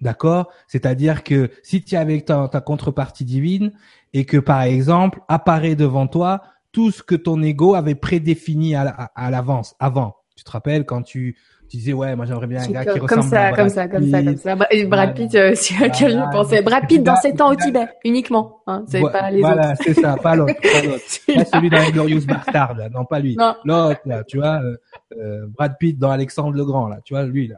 D'accord? 0.00 0.48
C'est-à-dire 0.68 1.24
que 1.24 1.50
si 1.64 1.82
tu 1.82 1.96
es 1.96 1.98
avec 1.98 2.26
ta, 2.26 2.48
contrepartie 2.64 3.24
divine 3.24 3.72
et 4.12 4.24
que 4.24 4.36
par 4.36 4.62
exemple 4.62 5.20
apparaît 5.26 5.74
devant 5.74 6.06
toi 6.06 6.44
tout 6.70 6.92
ce 6.92 7.02
que 7.02 7.16
ton 7.16 7.42
ego 7.42 7.74
avait 7.74 7.96
prédéfini 7.96 8.76
à, 8.76 8.82
à 8.86 9.30
l'avance, 9.32 9.74
avant. 9.80 10.14
Tu 10.36 10.44
te 10.44 10.52
rappelles 10.52 10.86
quand 10.86 11.02
tu 11.02 11.36
tu 11.68 11.76
disais 11.76 11.92
ouais 11.92 12.16
moi 12.16 12.24
j'aimerais 12.24 12.46
bien 12.46 12.62
un 12.62 12.66
gars 12.68 12.84
qui 12.84 12.98
comme 12.98 13.08
ressemble 13.20 13.22
ça, 13.24 13.42
à 13.46 13.50
Brad 13.50 13.56
comme 13.56 13.68
ça, 13.68 13.88
comme 13.88 14.10
ça, 14.10 14.22
comme 14.22 14.36
ça. 14.36 14.52
Et 14.70 14.84
Brad 14.86 14.88
Voilà. 14.88 15.12
Pitt, 15.12 15.34
euh, 15.34 15.52
c'est 15.54 15.74
à 15.84 15.88
quel 15.90 16.10
je 16.12 16.16
Voilà. 16.16 16.30
pensais. 16.30 16.62
Brad 16.62 16.86
Pitt 16.88 17.02
dans 17.02 17.12
là- 17.12 17.20
7 17.20 17.40
ans 17.40 17.52
et 17.52 17.54
au 17.54 17.58
Tibet, 17.58 17.88
uniquement. 18.04 18.60
Hein, 18.66 18.84
c'est 18.88 19.00
pas 19.02 19.30
les 19.30 19.40
voilà, 19.40 19.72
autres. 19.72 19.82
c'est 19.84 19.94
ça, 19.94 20.16
pas 20.16 20.34
l'autre, 20.36 20.54
pas. 20.54 21.34
Pas 21.34 21.44
celui 21.44 21.70
dans 21.70 21.90
Glorious 21.90 22.24
Bastard, 22.26 22.74
là. 22.76 22.88
non 22.88 23.04
pas 23.04 23.18
lui. 23.20 23.36
Non. 23.36 23.54
L'autre, 23.64 24.00
là, 24.06 24.24
tu 24.24 24.38
vois, 24.38 24.60
euh, 24.62 24.76
euh, 25.18 25.46
Brad 25.48 25.76
Pitt 25.78 25.98
dans 25.98 26.10
Alexandre 26.10 26.52
le 26.56 26.64
Grand, 26.64 26.88
là, 26.88 26.98
tu 27.04 27.14
vois, 27.14 27.24
lui, 27.24 27.48
là. 27.48 27.56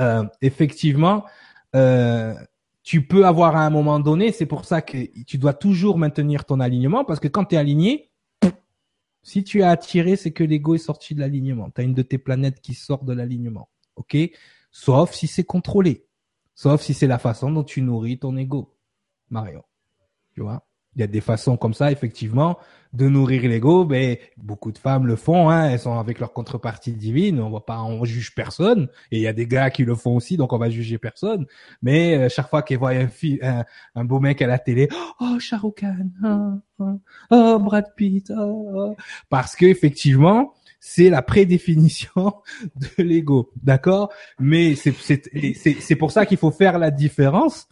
Euh, 0.00 0.24
effectivement, 0.42 1.24
euh, 1.74 2.34
tu 2.82 3.02
peux 3.06 3.26
avoir 3.26 3.56
à 3.56 3.60
un 3.66 3.70
moment 3.70 3.98
donné, 3.98 4.30
c'est 4.32 4.46
pour 4.46 4.64
ça 4.64 4.80
que 4.80 4.96
tu 5.26 5.38
dois 5.38 5.52
toujours 5.54 5.98
maintenir 5.98 6.44
ton 6.44 6.60
alignement, 6.60 7.04
parce 7.04 7.20
que 7.20 7.28
quand 7.28 7.44
tu 7.44 7.54
es 7.56 7.58
aligné, 7.58 8.08
si 9.26 9.42
tu 9.42 9.58
es 9.58 9.64
attiré, 9.64 10.14
c'est 10.14 10.30
que 10.30 10.44
l'ego 10.44 10.76
est 10.76 10.78
sorti 10.78 11.16
de 11.16 11.18
l'alignement. 11.18 11.68
Tu 11.72 11.80
as 11.80 11.84
une 11.84 11.94
de 11.94 12.02
tes 12.02 12.16
planètes 12.16 12.60
qui 12.60 12.74
sort 12.74 13.02
de 13.02 13.12
l'alignement. 13.12 13.68
OK? 13.96 14.16
Sauf 14.70 15.14
si 15.14 15.26
c'est 15.26 15.42
contrôlé. 15.42 16.06
Sauf 16.54 16.80
si 16.80 16.94
c'est 16.94 17.08
la 17.08 17.18
façon 17.18 17.50
dont 17.50 17.64
tu 17.64 17.82
nourris 17.82 18.20
ton 18.20 18.36
ego. 18.36 18.78
Marion. 19.28 19.64
Tu 20.32 20.42
vois? 20.42 20.64
Il 20.96 21.00
y 21.00 21.04
a 21.04 21.06
des 21.06 21.20
façons 21.20 21.56
comme 21.56 21.74
ça, 21.74 21.92
effectivement, 21.92 22.58
de 22.92 23.08
nourrir 23.08 23.42
l'ego. 23.42 23.84
Mais 23.84 24.20
beaucoup 24.38 24.72
de 24.72 24.78
femmes 24.78 25.06
le 25.06 25.16
font. 25.16 25.50
Hein, 25.50 25.70
elles 25.70 25.78
sont 25.78 25.98
avec 25.98 26.18
leur 26.18 26.32
contrepartie 26.32 26.92
divine. 26.92 27.40
On 27.40 27.50
va 27.50 27.60
pas, 27.60 27.82
on 27.82 28.04
juge 28.04 28.34
personne. 28.34 28.88
Et 29.12 29.18
il 29.18 29.22
y 29.22 29.26
a 29.26 29.32
des 29.32 29.46
gars 29.46 29.70
qui 29.70 29.84
le 29.84 29.94
font 29.94 30.16
aussi, 30.16 30.36
donc 30.36 30.52
on 30.52 30.58
va 30.58 30.70
juger 30.70 30.98
personne. 30.98 31.46
Mais 31.82 32.16
euh, 32.16 32.28
chaque 32.28 32.48
fois 32.48 32.62
qu'elles 32.62 32.78
voient 32.78 32.92
un, 32.92 33.08
un, 33.42 33.64
un 33.94 34.04
beau 34.04 34.20
mec 34.20 34.40
à 34.40 34.46
la 34.46 34.58
télé, 34.58 34.88
oh 35.20 35.38
Shah 35.38 35.58
Rukh 35.58 35.80
Khan, 35.80 36.08
oh, 36.24 36.60
oh, 36.78 37.00
oh, 37.30 37.58
Brad 37.58 37.94
Pitt, 37.94 38.32
oh, 38.36 38.72
oh. 38.74 38.96
parce 39.28 39.54
que 39.54 39.66
effectivement, 39.66 40.54
c'est 40.80 41.10
la 41.10 41.20
prédéfinition 41.20 42.34
de 42.76 43.02
l'ego, 43.02 43.50
d'accord? 43.62 44.12
Mais 44.38 44.74
c'est 44.76 45.96
pour 45.96 46.10
ça 46.10 46.26
qu'il 46.26 46.38
faut 46.38 46.50
faire 46.50 46.78
la 46.78 46.90
différence. 46.90 47.68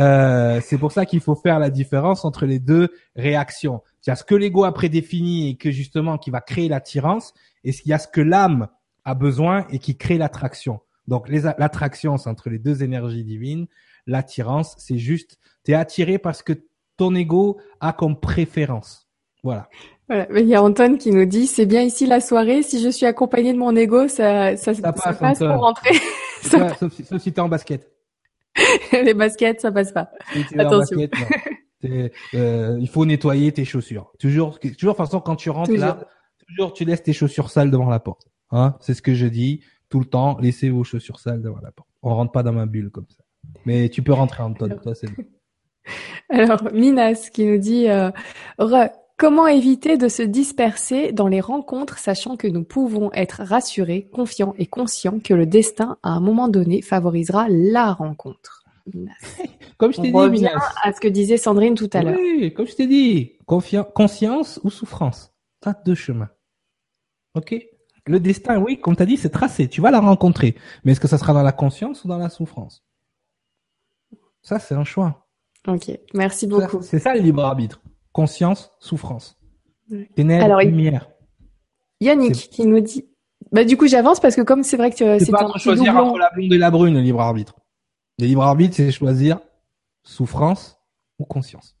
Euh, 0.00 0.60
c'est 0.62 0.78
pour 0.78 0.92
ça 0.92 1.06
qu'il 1.06 1.20
faut 1.20 1.34
faire 1.36 1.58
la 1.58 1.70
différence 1.70 2.24
entre 2.24 2.46
les 2.46 2.58
deux 2.58 2.88
réactions. 3.16 3.82
Il 4.04 4.10
y 4.10 4.12
a 4.12 4.16
ce 4.16 4.24
que 4.24 4.34
l'ego 4.34 4.64
a 4.64 4.72
prédéfini 4.72 5.50
et 5.50 5.56
que 5.56 5.70
justement 5.70 6.18
qui 6.18 6.30
va 6.30 6.40
créer 6.40 6.68
l'attirance, 6.68 7.32
et 7.62 7.70
il 7.70 7.88
y 7.88 7.92
a 7.92 7.98
ce 7.98 8.08
que 8.08 8.20
l'âme 8.20 8.68
a 9.04 9.14
besoin 9.14 9.66
et 9.70 9.78
qui 9.78 9.96
crée 9.96 10.18
l'attraction. 10.18 10.80
Donc 11.06 11.28
l'attraction, 11.28 12.16
c'est 12.16 12.30
entre 12.30 12.48
les 12.48 12.58
deux 12.58 12.82
énergies 12.82 13.24
divines. 13.24 13.66
L'attirance, 14.06 14.74
c'est 14.78 14.98
juste, 14.98 15.38
t'es 15.62 15.74
attiré 15.74 16.18
parce 16.18 16.42
que 16.42 16.54
ton 16.96 17.14
ego 17.14 17.58
a 17.80 17.92
comme 17.92 18.18
préférence. 18.18 19.08
Voilà. 19.42 19.68
Voilà. 20.08 20.26
Mais 20.30 20.42
Il 20.42 20.48
y 20.48 20.54
a 20.54 20.62
Anton 20.62 20.96
qui 20.96 21.10
nous 21.10 21.24
dit, 21.26 21.46
c'est 21.46 21.66
bien 21.66 21.82
ici 21.82 22.06
la 22.06 22.20
soirée. 22.20 22.62
Si 22.62 22.80
je 22.80 22.88
suis 22.88 23.06
accompagné 23.06 23.52
de 23.52 23.58
mon 23.58 23.74
ego, 23.76 24.08
ça, 24.08 24.56
ça, 24.56 24.74
ça 24.74 24.92
passe, 24.92 25.18
passe, 25.18 25.42
Anton. 25.42 25.54
pour 25.54 25.62
rentrer. 25.62 25.94
Ça 26.44 26.74
sauf, 26.74 26.92
sauf 27.08 27.22
si 27.22 27.32
t'es 27.32 27.40
en 27.40 27.48
basket. 27.48 27.93
Les 28.92 29.14
baskets, 29.14 29.60
ça 29.60 29.72
passe 29.72 29.92
pas. 29.92 30.10
En 30.54 30.58
Attention. 30.58 30.98
basket, 30.98 32.12
euh, 32.34 32.78
il 32.80 32.88
faut 32.88 33.04
nettoyer 33.04 33.52
tes 33.52 33.64
chaussures. 33.64 34.12
Toujours, 34.18 34.58
toujours, 34.58 34.72
de 34.72 34.76
toute 34.76 34.96
façon, 34.96 35.20
quand 35.20 35.36
tu 35.36 35.50
rentres 35.50 35.70
Toujours. 35.70 35.84
là, 35.84 36.08
toujours 36.48 36.72
tu 36.72 36.84
laisses 36.84 37.02
tes 37.02 37.12
chaussures 37.12 37.50
sales 37.50 37.70
devant 37.70 37.90
la 37.90 38.00
porte. 38.00 38.26
Hein, 38.50 38.76
c'est 38.80 38.94
ce 38.94 39.02
que 39.02 39.14
je 39.14 39.26
dis 39.26 39.60
tout 39.88 39.98
le 40.00 40.06
temps. 40.06 40.38
Laissez 40.40 40.70
vos 40.70 40.84
chaussures 40.84 41.18
sales 41.20 41.42
devant 41.42 41.60
la 41.62 41.72
porte. 41.72 41.88
On 42.02 42.14
rentre 42.14 42.32
pas 42.32 42.42
dans 42.42 42.52
ma 42.52 42.66
bulle 42.66 42.90
comme 42.90 43.06
ça. 43.08 43.22
Mais 43.66 43.88
tu 43.88 44.02
peux 44.02 44.12
rentrer, 44.12 44.42
Anton. 44.42 44.78
Toi, 44.82 44.94
c'est 44.94 45.08
bon. 45.14 45.24
Alors, 46.30 46.72
Minas 46.72 47.28
qui 47.32 47.44
nous 47.44 47.58
dit, 47.58 47.88
euh, 47.88 48.10
Re, 48.58 48.88
comment 49.16 49.46
éviter 49.46 49.96
de 49.96 50.08
se 50.08 50.22
disperser 50.22 51.12
dans 51.12 51.28
les 51.28 51.40
rencontres, 51.40 51.98
sachant 51.98 52.36
que 52.36 52.48
nous 52.48 52.64
pouvons 52.64 53.12
être 53.12 53.42
rassurés, 53.42 54.08
confiants 54.12 54.54
et 54.58 54.66
conscients 54.66 55.18
que 55.20 55.34
le 55.34 55.46
destin, 55.46 55.98
à 56.02 56.10
un 56.10 56.20
moment 56.20 56.48
donné, 56.48 56.82
favorisera 56.82 57.46
la 57.48 57.92
rencontre. 57.92 58.64
Comme 59.78 59.92
je 59.92 60.00
t'ai 60.00 60.12
dit, 60.12 60.30
Minas. 60.30 60.72
à 60.82 60.92
ce 60.92 61.00
que 61.00 61.08
disait 61.08 61.36
Sandrine 61.36 61.74
tout 61.74 61.90
à 61.92 62.02
l'heure. 62.02 62.16
Oui, 62.18 62.52
comme 62.52 62.66
je 62.66 62.74
t'ai 62.74 62.86
dit, 62.86 63.32
conscience 63.46 64.60
ou 64.62 64.70
souffrance. 64.70 65.32
T'as 65.60 65.74
deux 65.84 65.94
chemins. 65.94 66.28
Ok? 67.34 67.54
Le 68.06 68.20
destin, 68.20 68.58
oui, 68.58 68.78
comme 68.78 68.94
t'as 68.94 69.06
dit, 69.06 69.16
c'est 69.16 69.30
tracé. 69.30 69.68
Tu 69.68 69.80
vas 69.80 69.90
la 69.90 70.00
rencontrer. 70.00 70.54
Mais 70.84 70.92
est-ce 70.92 71.00
que 71.00 71.08
ça 71.08 71.16
sera 71.16 71.32
dans 71.32 71.42
la 71.42 71.52
conscience 71.52 72.04
ou 72.04 72.08
dans 72.08 72.18
la 72.18 72.28
souffrance? 72.28 72.84
Ça, 74.42 74.58
c'est 74.58 74.74
un 74.74 74.84
choix. 74.84 75.26
Ok, 75.66 75.90
merci 76.12 76.46
beaucoup. 76.46 76.82
C'est 76.82 76.98
ça 76.98 77.14
le 77.14 77.20
libre 77.20 77.42
arbitre. 77.42 77.80
Conscience, 78.14 78.72
souffrance. 78.78 79.36
Ténèbres, 80.14 80.44
Alors, 80.44 80.60
lumière. 80.60 81.10
Yannick 82.00 82.48
qui 82.48 82.64
nous 82.64 82.78
dit, 82.80 83.06
bah 83.50 83.64
du 83.64 83.76
coup 83.76 83.88
j'avance 83.88 84.20
parce 84.20 84.36
que 84.36 84.40
comme 84.40 84.62
c'est 84.62 84.76
vrai 84.76 84.90
que 84.92 85.02
euh, 85.04 85.18
C'est 85.18 85.32
pas 85.32 85.44
un 85.44 85.58
choisir 85.58 85.92
doublon. 85.92 86.10
entre 86.10 86.18
la 86.18 86.30
blonde 86.30 86.52
et 86.52 86.58
la 86.58 86.70
brune, 86.70 86.94
le 86.94 87.00
libre 87.00 87.20
arbitre. 87.20 87.56
Le 88.20 88.26
libre 88.26 88.42
arbitre, 88.42 88.76
c'est 88.76 88.90
choisir 88.92 89.40
souffrance 90.04 90.78
ou 91.18 91.24
conscience. 91.24 91.76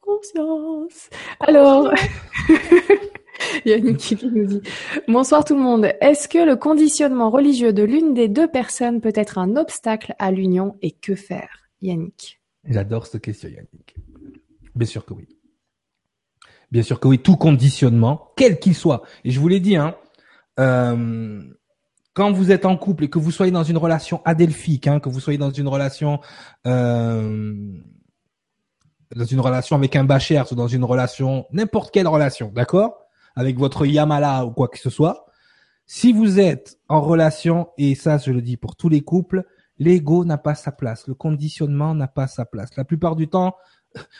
Conscience. 0.00 1.08
Alors, 1.40 1.90
Yannick 3.64 3.96
qui 3.96 4.26
nous 4.26 4.44
dit 4.44 4.62
Bonsoir 5.08 5.44
tout 5.44 5.56
le 5.56 5.62
monde. 5.62 5.86
Est-ce 6.00 6.28
que 6.28 6.38
le 6.38 6.56
conditionnement 6.56 7.30
religieux 7.30 7.72
de 7.72 7.82
l'une 7.82 8.12
des 8.14 8.28
deux 8.28 8.46
personnes 8.46 9.00
peut 9.00 9.12
être 9.14 9.38
un 9.38 9.56
obstacle 9.56 10.14
à 10.18 10.30
l'union 10.30 10.76
et 10.82 10.90
que 10.92 11.14
faire? 11.14 11.68
Yannick. 11.82 12.40
J'adore 12.68 13.06
cette 13.06 13.22
question, 13.22 13.48
Yannick. 13.48 13.96
Bien 14.76 14.86
sûr 14.86 15.04
que 15.04 15.14
oui. 15.14 15.26
Bien 16.70 16.82
sûr 16.82 17.00
que 17.00 17.08
oui. 17.08 17.18
Tout 17.18 17.36
conditionnement, 17.36 18.32
quel 18.36 18.58
qu'il 18.58 18.74
soit. 18.74 19.02
Et 19.24 19.30
je 19.30 19.40
vous 19.40 19.48
l'ai 19.48 19.60
dit, 19.60 19.76
hein, 19.76 19.96
euh, 20.60 21.42
quand 22.12 22.32
vous 22.32 22.50
êtes 22.50 22.64
en 22.66 22.76
couple 22.76 23.04
et 23.04 23.10
que 23.10 23.18
vous 23.18 23.30
soyez 23.30 23.52
dans 23.52 23.64
une 23.64 23.78
relation 23.78 24.22
adelphique, 24.24 24.86
hein, 24.86 25.00
que 25.00 25.08
vous 25.08 25.20
soyez 25.20 25.38
dans 25.38 25.50
une 25.50 25.68
relation, 25.68 26.20
euh, 26.66 27.54
dans 29.14 29.24
une 29.24 29.40
relation 29.40 29.76
avec 29.76 29.96
un 29.96 30.04
bachers 30.04 30.44
ou 30.50 30.54
dans 30.54 30.68
une 30.68 30.84
relation, 30.84 31.46
n'importe 31.52 31.92
quelle 31.92 32.08
relation, 32.08 32.52
d'accord, 32.54 33.06
avec 33.34 33.58
votre 33.58 33.86
Yamala 33.86 34.44
ou 34.46 34.50
quoi 34.50 34.68
que 34.68 34.78
ce 34.78 34.90
soit, 34.90 35.26
si 35.86 36.12
vous 36.12 36.40
êtes 36.40 36.78
en 36.88 37.00
relation, 37.00 37.68
et 37.78 37.94
ça 37.94 38.18
je 38.18 38.32
le 38.32 38.42
dis 38.42 38.56
pour 38.56 38.76
tous 38.76 38.88
les 38.88 39.02
couples, 39.02 39.44
l'ego 39.78 40.24
n'a 40.24 40.38
pas 40.38 40.54
sa 40.54 40.72
place, 40.72 41.06
le 41.06 41.14
conditionnement 41.14 41.94
n'a 41.94 42.08
pas 42.08 42.26
sa 42.26 42.44
place. 42.44 42.70
La 42.76 42.84
plupart 42.84 43.14
du 43.14 43.28
temps, 43.28 43.56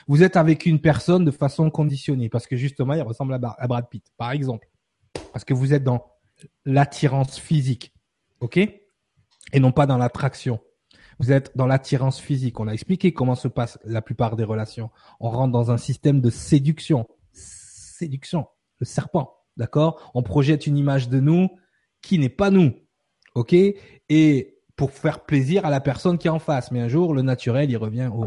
vous 0.06 0.22
êtes 0.22 0.36
avec 0.36 0.66
une 0.66 0.80
personne 0.80 1.24
de 1.24 1.30
façon 1.30 1.70
conditionnée 1.70 2.28
parce 2.28 2.46
que 2.46 2.56
justement, 2.56 2.94
il 2.94 3.02
ressemble 3.02 3.34
à, 3.34 3.66
Brad 3.66 3.88
Pitt, 3.88 4.04
par 4.16 4.32
exemple, 4.32 4.68
parce 5.32 5.44
que 5.44 5.54
vous 5.54 5.74
êtes 5.74 5.84
dans 5.84 6.04
l'attirance 6.64 7.38
physique, 7.38 7.94
ok, 8.40 8.58
et 8.58 9.60
non 9.60 9.72
pas 9.72 9.86
dans 9.86 9.98
l'attraction. 9.98 10.60
Vous 11.18 11.32
êtes 11.32 11.56
dans 11.56 11.66
l'attirance 11.66 12.20
physique. 12.20 12.60
On 12.60 12.68
a 12.68 12.72
expliqué 12.72 13.14
comment 13.14 13.34
se 13.34 13.48
passe 13.48 13.78
la 13.84 14.02
plupart 14.02 14.36
des 14.36 14.44
relations. 14.44 14.90
On 15.18 15.30
rentre 15.30 15.52
dans 15.52 15.70
un 15.70 15.78
système 15.78 16.20
de 16.20 16.28
séduction. 16.28 17.06
Séduction. 17.32 18.46
Le 18.80 18.84
serpent. 18.84 19.34
D'accord? 19.56 20.10
On 20.14 20.22
projette 20.22 20.66
une 20.66 20.76
image 20.76 21.08
de 21.08 21.18
nous 21.18 21.48
qui 22.02 22.18
n'est 22.18 22.28
pas 22.28 22.50
nous. 22.50 22.74
OK? 23.34 23.54
Et 23.54 24.58
pour 24.76 24.90
faire 24.90 25.24
plaisir 25.24 25.64
à 25.64 25.70
la 25.70 25.80
personne 25.80 26.18
qui 26.18 26.26
est 26.26 26.30
en 26.30 26.38
face. 26.38 26.70
Mais 26.70 26.80
un 26.80 26.88
jour, 26.88 27.14
le 27.14 27.22
naturel, 27.22 27.70
il 27.70 27.76
revient 27.78 28.10
au 28.12 28.26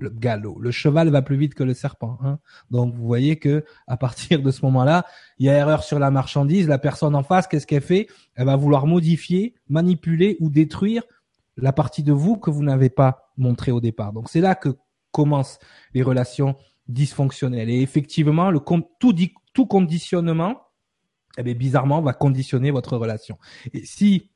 le 0.00 0.10
galop. 0.10 0.58
Le 0.60 0.70
cheval 0.70 1.08
va 1.10 1.22
plus 1.22 1.36
vite 1.36 1.54
que 1.54 1.62
le 1.62 1.74
serpent. 1.74 2.18
Hein? 2.22 2.38
Donc, 2.70 2.94
vous 2.94 3.06
voyez 3.06 3.36
que 3.36 3.64
à 3.86 3.96
partir 3.96 4.42
de 4.42 4.50
ce 4.50 4.64
moment-là, 4.66 5.04
il 5.38 5.46
y 5.46 5.50
a 5.50 5.54
erreur 5.54 5.84
sur 5.84 5.98
la 5.98 6.10
marchandise. 6.10 6.68
La 6.68 6.78
personne 6.78 7.14
en 7.14 7.22
face, 7.22 7.46
qu'est-ce 7.46 7.66
qu'elle 7.66 7.82
fait? 7.82 8.08
Elle 8.34 8.46
va 8.46 8.56
vouloir 8.56 8.86
modifier, 8.86 9.54
manipuler 9.68 10.36
ou 10.40 10.50
détruire 10.50 11.02
la 11.56 11.72
partie 11.72 12.02
de 12.02 12.12
vous 12.12 12.36
que 12.36 12.50
vous 12.50 12.62
n'avez 12.62 12.90
pas 12.90 13.32
montré 13.36 13.70
au 13.70 13.80
départ. 13.80 14.12
Donc, 14.12 14.28
c'est 14.28 14.40
là 14.40 14.54
que 14.54 14.70
commencent 15.12 15.58
les 15.94 16.02
relations 16.02 16.56
dysfonctionnelles. 16.88 17.70
Et 17.70 17.82
effectivement, 17.82 18.52
tout, 18.98 19.14
tout 19.52 19.66
conditionnement, 19.66 20.62
eh 21.38 21.42
bien, 21.42 21.54
bizarrement, 21.54 22.00
va 22.00 22.12
conditionner 22.12 22.70
votre 22.70 22.96
relation. 22.96 23.38
Et 23.72 23.84
si 23.84 24.30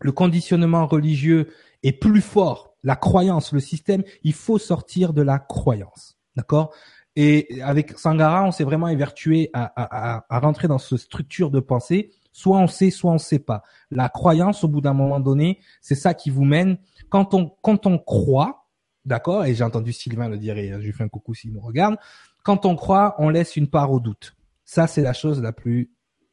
le 0.00 0.12
conditionnement 0.12 0.86
religieux 0.86 1.48
est 1.82 1.92
plus 1.92 2.20
fort, 2.20 2.71
la 2.82 2.96
croyance, 2.96 3.52
le 3.52 3.60
système, 3.60 4.02
il 4.22 4.32
faut 4.32 4.58
sortir 4.58 5.12
de 5.12 5.22
la 5.22 5.38
croyance. 5.38 6.18
D'accord? 6.36 6.72
Et 7.14 7.60
avec 7.62 7.98
Sangara, 7.98 8.44
on 8.44 8.52
s'est 8.52 8.64
vraiment 8.64 8.88
évertué 8.88 9.50
à, 9.52 9.70
à, 9.76 10.24
à, 10.34 10.40
rentrer 10.40 10.66
dans 10.66 10.78
cette 10.78 10.98
structure 10.98 11.50
de 11.50 11.60
pensée. 11.60 12.10
Soit 12.32 12.58
on 12.58 12.66
sait, 12.66 12.90
soit 12.90 13.12
on 13.12 13.18
sait 13.18 13.38
pas. 13.38 13.62
La 13.90 14.08
croyance, 14.08 14.64
au 14.64 14.68
bout 14.68 14.80
d'un 14.80 14.94
moment 14.94 15.20
donné, 15.20 15.60
c'est 15.82 15.94
ça 15.94 16.14
qui 16.14 16.30
vous 16.30 16.44
mène. 16.44 16.78
Quand 17.10 17.34
on, 17.34 17.50
quand 17.60 17.86
on 17.86 17.98
croit, 17.98 18.66
d'accord, 19.04 19.44
et 19.44 19.54
j'ai 19.54 19.64
entendu 19.64 19.92
Sylvain 19.92 20.30
le 20.30 20.38
dire, 20.38 20.56
et 20.56 20.70
je 20.70 20.76
lui 20.76 20.92
fais 20.92 21.04
un 21.04 21.08
coucou 21.08 21.34
s'il 21.34 21.52
nous 21.52 21.60
regarde, 21.60 21.96
quand 22.42 22.64
on 22.64 22.74
croit, 22.74 23.14
on 23.18 23.28
laisse 23.28 23.56
une 23.56 23.68
part 23.68 23.92
au 23.92 24.00
doute. 24.00 24.34
Ça, 24.64 24.86
c'est 24.86 25.02
la 25.02 25.12
chose 25.12 25.42
la 25.42 25.52
plus 25.52 25.92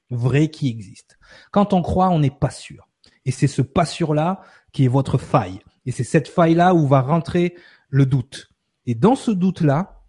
vraie 0.09 0.47
qui 0.47 0.69
existe. 0.69 1.19
Quand 1.51 1.73
on 1.73 1.81
croit, 1.81 2.09
on 2.09 2.19
n'est 2.19 2.29
pas 2.31 2.49
sûr. 2.49 2.87
Et 3.25 3.31
c'est 3.31 3.47
ce 3.47 3.61
pas 3.61 3.85
sûr-là 3.85 4.41
qui 4.71 4.85
est 4.85 4.87
votre 4.87 5.17
faille. 5.17 5.59
Et 5.89 5.91
c'est 5.91 6.03
cette 6.03 6.27
faille-là 6.27 6.75
où 6.75 6.85
va 6.85 7.01
rentrer 7.01 7.55
le 7.89 8.05
doute. 8.05 8.51
Et 8.85 8.93
dans 8.93 9.15
ce 9.15 9.31
doute-là, 9.31 10.03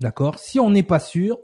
D'accord 0.00 0.40
Si 0.40 0.58
on 0.58 0.70
n'est 0.70 0.82
pas 0.82 0.98
sûr, 0.98 1.38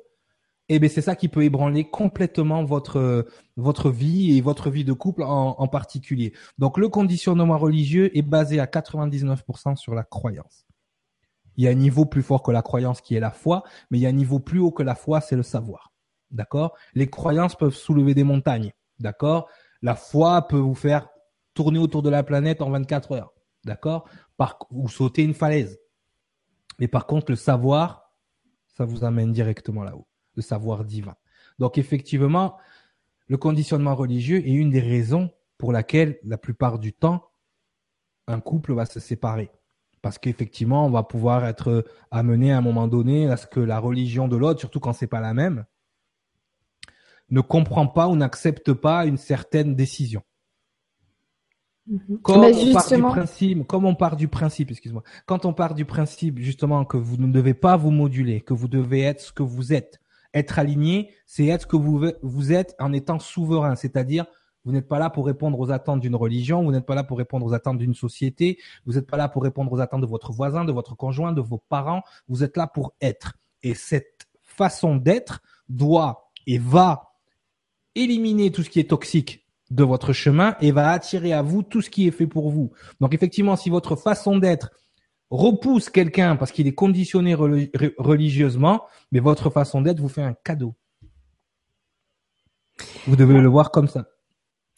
eh 0.68 0.80
ben 0.80 0.91
c'est 0.91 1.01
ça 1.01 1.14
qui 1.14 1.28
peut 1.28 1.45
ébranler 1.45 1.88
complètement 1.88 2.64
votre 2.64 3.28
votre 3.57 3.91
vie 3.91 4.36
et 4.36 4.41
votre 4.41 4.70
vie 4.70 4.84
de 4.84 4.93
couple 4.93 5.22
en, 5.22 5.55
en 5.57 5.68
particulier. 5.68 6.32
Donc 6.59 6.78
le 6.78 6.88
conditionnement 6.88 7.59
religieux 7.59 8.11
est 8.18 8.22
basé 8.22 8.59
à 8.59 8.66
99% 8.66 9.76
sur 9.76 9.95
la 9.95 10.03
croyance. 10.03 10.66
Il 11.57 11.62
y 11.62 11.68
a 11.68 11.70
un 11.70 11.74
niveau 11.74 12.07
plus 12.07 12.22
fort 12.22 12.43
que 12.43 12.51
la 12.51 12.62
croyance 12.62 13.01
qui 13.01 13.14
est 13.14 13.20
la 13.20 13.30
foi, 13.30 13.62
mais 13.93 13.99
il 13.99 14.01
y 14.01 14.07
a 14.07 14.09
un 14.09 14.12
niveau 14.24 14.41
plus 14.41 14.59
haut 14.59 14.72
que 14.72 14.82
la 14.82 14.97
foi, 14.97 15.20
c'est 15.20 15.36
le 15.36 15.45
savoir. 15.45 15.93
D'accord? 16.32 16.76
Les 16.95 17.09
croyances 17.09 17.55
peuvent 17.55 17.72
soulever 17.72 18.14
des 18.14 18.24
montagnes. 18.24 18.72
D'accord? 18.99 19.49
La 19.80 19.95
foi 19.95 20.49
peut 20.49 20.59
vous 20.59 20.74
faire 20.74 21.09
tourner 21.61 21.78
autour 21.78 22.02
de 22.02 22.08
la 22.08 22.22
planète 22.22 22.62
en 22.62 22.70
24 22.70 23.12
heures. 23.12 23.34
D'accord? 23.64 24.08
Ou 24.70 24.88
sauter 24.88 25.22
une 25.22 25.34
falaise. 25.34 25.78
Mais 26.78 26.88
par 26.88 27.06
contre, 27.06 27.30
le 27.30 27.36
savoir, 27.36 28.14
ça 28.66 28.86
vous 28.86 29.04
amène 29.04 29.30
directement 29.32 29.84
là-haut 29.84 30.06
le 30.36 30.42
savoir 30.42 30.84
divin. 30.84 31.16
Donc 31.58 31.76
effectivement, 31.76 32.56
le 33.26 33.36
conditionnement 33.36 33.94
religieux 33.94 34.38
est 34.38 34.52
une 34.52 34.70
des 34.70 34.80
raisons 34.80 35.30
pour 35.58 35.70
laquelle 35.70 36.18
la 36.24 36.38
plupart 36.38 36.78
du 36.78 36.94
temps, 36.94 37.30
un 38.26 38.40
couple 38.40 38.72
va 38.72 38.86
se 38.86 39.00
séparer. 39.00 39.50
Parce 40.00 40.16
qu'effectivement, 40.16 40.86
on 40.86 40.90
va 40.90 41.02
pouvoir 41.02 41.44
être 41.44 41.84
amené 42.11 42.52
à 42.54 42.58
un 42.58 42.62
moment 42.62 42.88
donné 42.88 43.28
à 43.28 43.36
ce 43.36 43.46
que 43.46 43.61
la 43.61 43.78
religion 43.78 44.28
de 44.28 44.36
l'autre, 44.38 44.61
surtout 44.61 44.80
quand 44.80 44.94
c'est 44.94 45.06
pas 45.06 45.20
la 45.20 45.34
même, 45.34 45.66
ne 47.28 47.42
comprend 47.42 47.86
pas 47.86 48.08
ou 48.08 48.16
n'accepte 48.16 48.72
pas 48.72 49.04
une 49.04 49.18
certaine 49.18 49.74
décision. 49.76 50.22
Mhm. 51.91 52.18
Comme, 52.22 52.45
on 52.45 52.72
part 52.72 52.88
du 52.88 53.03
principe, 53.03 53.66
comme 53.66 53.84
on 53.84 53.95
part 53.97 54.16
du 54.16 54.28
principe, 54.28 54.70
excuse-moi, 54.70 55.03
quand 55.26 55.45
on 55.45 55.53
part 55.53 55.74
du 55.74 55.84
principe 55.84 56.38
justement 56.38 56.84
que 56.84 56.97
vous 56.97 57.16
ne 57.16 57.26
devez 57.32 57.53
pas 57.53 57.76
vous 57.76 57.91
moduler, 57.91 58.41
que 58.41 58.55
vous 58.55 58.68
devez 58.68 59.01
être 59.01 59.20
ce 59.20 59.32
que 59.32 59.43
vous 59.43 59.72
êtes, 59.72 60.01
être 60.32 60.61
aligné, 60.61 61.11
c'est 61.26 61.47
être 61.47 61.62
ce 61.62 61.66
que 61.66 61.76
vous, 61.76 62.07
vous 62.22 62.53
êtes 62.53 62.76
en 62.78 62.93
étant 62.93 63.18
souverain, 63.18 63.74
c'est-à-dire 63.74 64.26
vous 64.64 64.70
n'êtes 64.70 64.86
pas 64.86 65.01
là 65.01 65.11
pour 65.11 65.26
répondre 65.26 65.59
aux 65.59 65.72
attentes 65.72 66.01
d'une 66.01 66.14
religion, 66.14 66.62
vous 66.62 66.70
n'êtes 66.70 66.86
pas 66.86 66.95
là 66.95 67.03
pour 67.03 67.18
répondre 67.18 67.45
aux 67.45 67.55
attentes 67.55 67.78
d'une 67.78 67.95
société, 67.95 68.59
vous 68.86 68.93
n'êtes 68.93 69.07
pas 69.07 69.16
là 69.16 69.28
pour 69.28 69.43
répondre 69.43 69.72
aux 69.72 69.80
attentes 69.80 70.03
de 70.03 70.07
votre 70.07 70.32
voisin, 70.32 70.64
de 70.64 70.72
votre 70.72 70.95
conjoint, 70.95 71.32
de 71.32 71.41
vos 71.41 71.59
parents, 71.59 72.03
vous 72.28 72.45
êtes 72.45 72.57
là 72.57 72.68
pour 72.68 72.95
être. 73.01 73.34
Et 73.64 73.74
cette 73.74 74.28
façon 74.43 74.95
d'être 74.95 75.43
doit 75.68 76.30
et 76.47 76.59
va 76.59 77.14
éliminer 77.97 78.53
tout 78.53 78.62
ce 78.62 78.70
qui 78.70 78.78
est 78.78 78.91
toxique 78.91 79.39
de 79.70 79.84
votre 79.84 80.12
chemin 80.12 80.56
et 80.60 80.72
va 80.72 80.90
attirer 80.90 81.32
à 81.32 81.42
vous 81.42 81.62
tout 81.62 81.80
ce 81.80 81.90
qui 81.90 82.06
est 82.06 82.10
fait 82.10 82.26
pour 82.26 82.50
vous. 82.50 82.72
Donc 83.00 83.14
effectivement, 83.14 83.56
si 83.56 83.70
votre 83.70 83.96
façon 83.96 84.38
d'être 84.38 84.70
repousse 85.30 85.90
quelqu'un 85.90 86.36
parce 86.36 86.50
qu'il 86.50 86.66
est 86.66 86.74
conditionné 86.74 87.34
religieusement, 87.34 88.84
mais 89.12 89.20
votre 89.20 89.48
façon 89.50 89.80
d'être 89.80 90.00
vous 90.00 90.08
fait 90.08 90.22
un 90.22 90.34
cadeau. 90.34 90.74
Vous 93.06 93.16
devez 93.16 93.40
le 93.40 93.48
voir 93.48 93.70
comme 93.70 93.88
ça. 93.88 94.06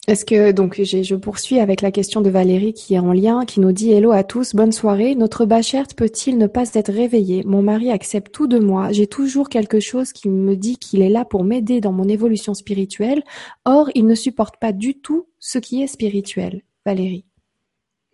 Est-ce 0.05 0.25
que 0.25 0.51
donc 0.51 0.81
je 0.81 1.15
poursuis 1.15 1.61
avec 1.61 1.79
la 1.79 1.89
question 1.89 2.19
de 2.19 2.29
Valérie 2.29 2.73
qui 2.73 2.93
est 2.95 2.99
en 2.99 3.13
lien, 3.13 3.45
qui 3.45 3.61
nous 3.61 3.71
dit 3.71 3.93
Hello 3.93 4.11
à 4.11 4.25
tous, 4.25 4.53
bonne 4.53 4.73
soirée. 4.73 5.15
Notre 5.15 5.45
Bachert 5.45 5.87
peut-il 5.95 6.37
ne 6.37 6.47
pas 6.47 6.65
être 6.73 6.91
réveillé 6.91 7.41
Mon 7.45 7.61
mari 7.61 7.89
accepte 7.89 8.33
tout 8.33 8.47
de 8.47 8.59
moi. 8.59 8.91
J'ai 8.91 9.07
toujours 9.07 9.47
quelque 9.47 9.79
chose 9.79 10.11
qui 10.11 10.27
me 10.27 10.57
dit 10.57 10.77
qu'il 10.77 11.01
est 11.01 11.09
là 11.09 11.23
pour 11.23 11.45
m'aider 11.45 11.79
dans 11.79 11.93
mon 11.93 12.09
évolution 12.09 12.53
spirituelle. 12.53 13.23
Or, 13.63 13.89
il 13.95 14.05
ne 14.05 14.13
supporte 14.13 14.57
pas 14.57 14.73
du 14.73 14.99
tout 14.99 15.29
ce 15.39 15.57
qui 15.57 15.81
est 15.81 15.87
spirituel. 15.87 16.63
Valérie. 16.85 17.25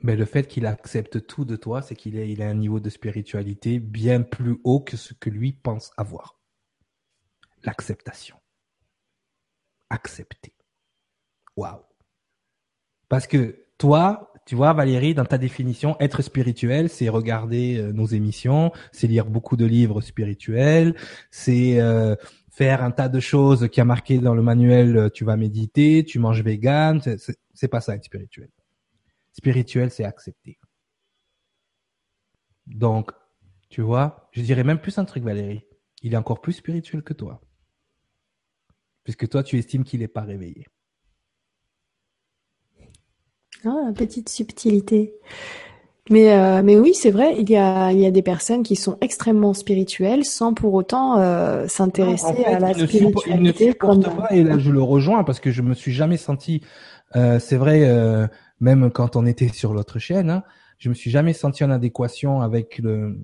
Mais 0.03 0.15
le 0.15 0.25
fait 0.25 0.47
qu'il 0.47 0.67
accepte 0.67 1.25
tout 1.25 1.43
de 1.43 1.55
toi, 1.55 1.81
c'est 1.81 1.95
qu'il 1.95 2.17
il 2.17 2.43
a 2.43 2.49
un 2.49 2.53
niveau 2.53 2.79
de 2.79 2.91
spiritualité 2.91 3.79
bien 3.79 4.21
plus 4.21 4.59
haut 4.63 4.79
que 4.79 4.95
ce 4.95 5.15
que 5.15 5.31
lui 5.31 5.53
pense 5.53 5.89
avoir. 5.97 6.39
L'acceptation. 7.63 8.35
Accepter. 9.89 10.53
Parce 13.09 13.27
que 13.27 13.65
toi, 13.77 14.29
tu 14.45 14.55
vois, 14.55 14.73
Valérie, 14.73 15.13
dans 15.13 15.25
ta 15.25 15.37
définition, 15.37 15.95
être 15.99 16.21
spirituel, 16.21 16.89
c'est 16.89 17.07
regarder 17.07 17.77
euh, 17.77 17.91
nos 17.91 18.07
émissions, 18.07 18.71
c'est 18.91 19.07
lire 19.07 19.25
beaucoup 19.25 19.55
de 19.57 19.65
livres 19.65 20.01
spirituels, 20.01 20.95
c'est 21.31 21.79
euh, 21.79 22.15
faire 22.49 22.83
un 22.83 22.91
tas 22.91 23.09
de 23.09 23.19
choses 23.19 23.69
qui 23.69 23.79
a 23.79 23.85
marqué 23.85 24.17
dans 24.17 24.33
le 24.33 24.41
manuel, 24.41 24.97
euh, 24.97 25.09
tu 25.09 25.23
vas 25.23 25.37
méditer, 25.37 26.03
tu 26.03 26.17
manges 26.19 26.43
vegan, 26.43 26.99
c'est 27.53 27.67
pas 27.67 27.79
ça 27.79 27.95
être 27.95 28.03
spirituel. 28.03 28.49
Spirituel, 29.33 29.91
c'est 29.91 30.03
accepter. 30.03 30.57
Donc, 32.65 33.11
tu 33.69 33.81
vois, 33.81 34.29
je 34.31 34.41
dirais 34.41 34.63
même 34.63 34.79
plus 34.79 34.97
un 34.97 35.05
truc, 35.05 35.23
Valérie. 35.23 35.63
Il 36.01 36.13
est 36.13 36.17
encore 36.17 36.41
plus 36.41 36.53
spirituel 36.53 37.03
que 37.03 37.13
toi. 37.13 37.41
Puisque 39.03 39.29
toi, 39.29 39.43
tu 39.43 39.57
estimes 39.57 39.83
qu'il 39.83 39.99
n'est 39.99 40.07
pas 40.07 40.21
réveillé. 40.21 40.65
Ah, 43.65 43.91
petite 43.95 44.29
subtilité. 44.29 45.13
Mais, 46.09 46.33
euh, 46.33 46.63
mais 46.63 46.75
oui, 46.77 46.93
c'est 46.95 47.11
vrai, 47.11 47.35
il 47.37 47.49
y, 47.49 47.55
a, 47.55 47.91
il 47.91 47.99
y 47.99 48.05
a 48.05 48.11
des 48.11 48.23
personnes 48.23 48.63
qui 48.63 48.75
sont 48.75 48.97
extrêmement 48.99 49.53
spirituelles 49.53 50.25
sans 50.25 50.55
pour 50.55 50.73
autant 50.73 51.19
euh, 51.19 51.67
s'intéresser 51.67 52.43
à 52.45 52.59
la 52.59 52.73
spiritualité. 52.73 53.29
Il 53.29 53.43
ne 53.43 53.51
supporte 53.51 54.03
pas, 54.17 54.27
et 54.31 54.43
là 54.43 54.57
je 54.57 54.71
le 54.71 54.81
rejoins 54.81 55.23
parce 55.23 55.39
que 55.39 55.51
je 55.51 55.61
me 55.61 55.75
suis 55.75 55.93
jamais 55.93 56.17
senti, 56.17 56.61
euh, 57.15 57.37
c'est 57.37 57.57
vrai, 57.57 58.27
même 58.59 58.89
quand 58.89 59.15
on 59.15 59.25
était 59.27 59.49
sur 59.49 59.73
l'autre 59.73 59.99
chaîne, 59.99 60.31
hein, 60.31 60.43
je 60.79 60.89
me 60.89 60.95
suis 60.95 61.11
jamais 61.11 61.33
senti 61.33 61.63
en 61.63 61.69
adéquation 61.69 62.41
avec 62.41 62.79
le 62.79 63.19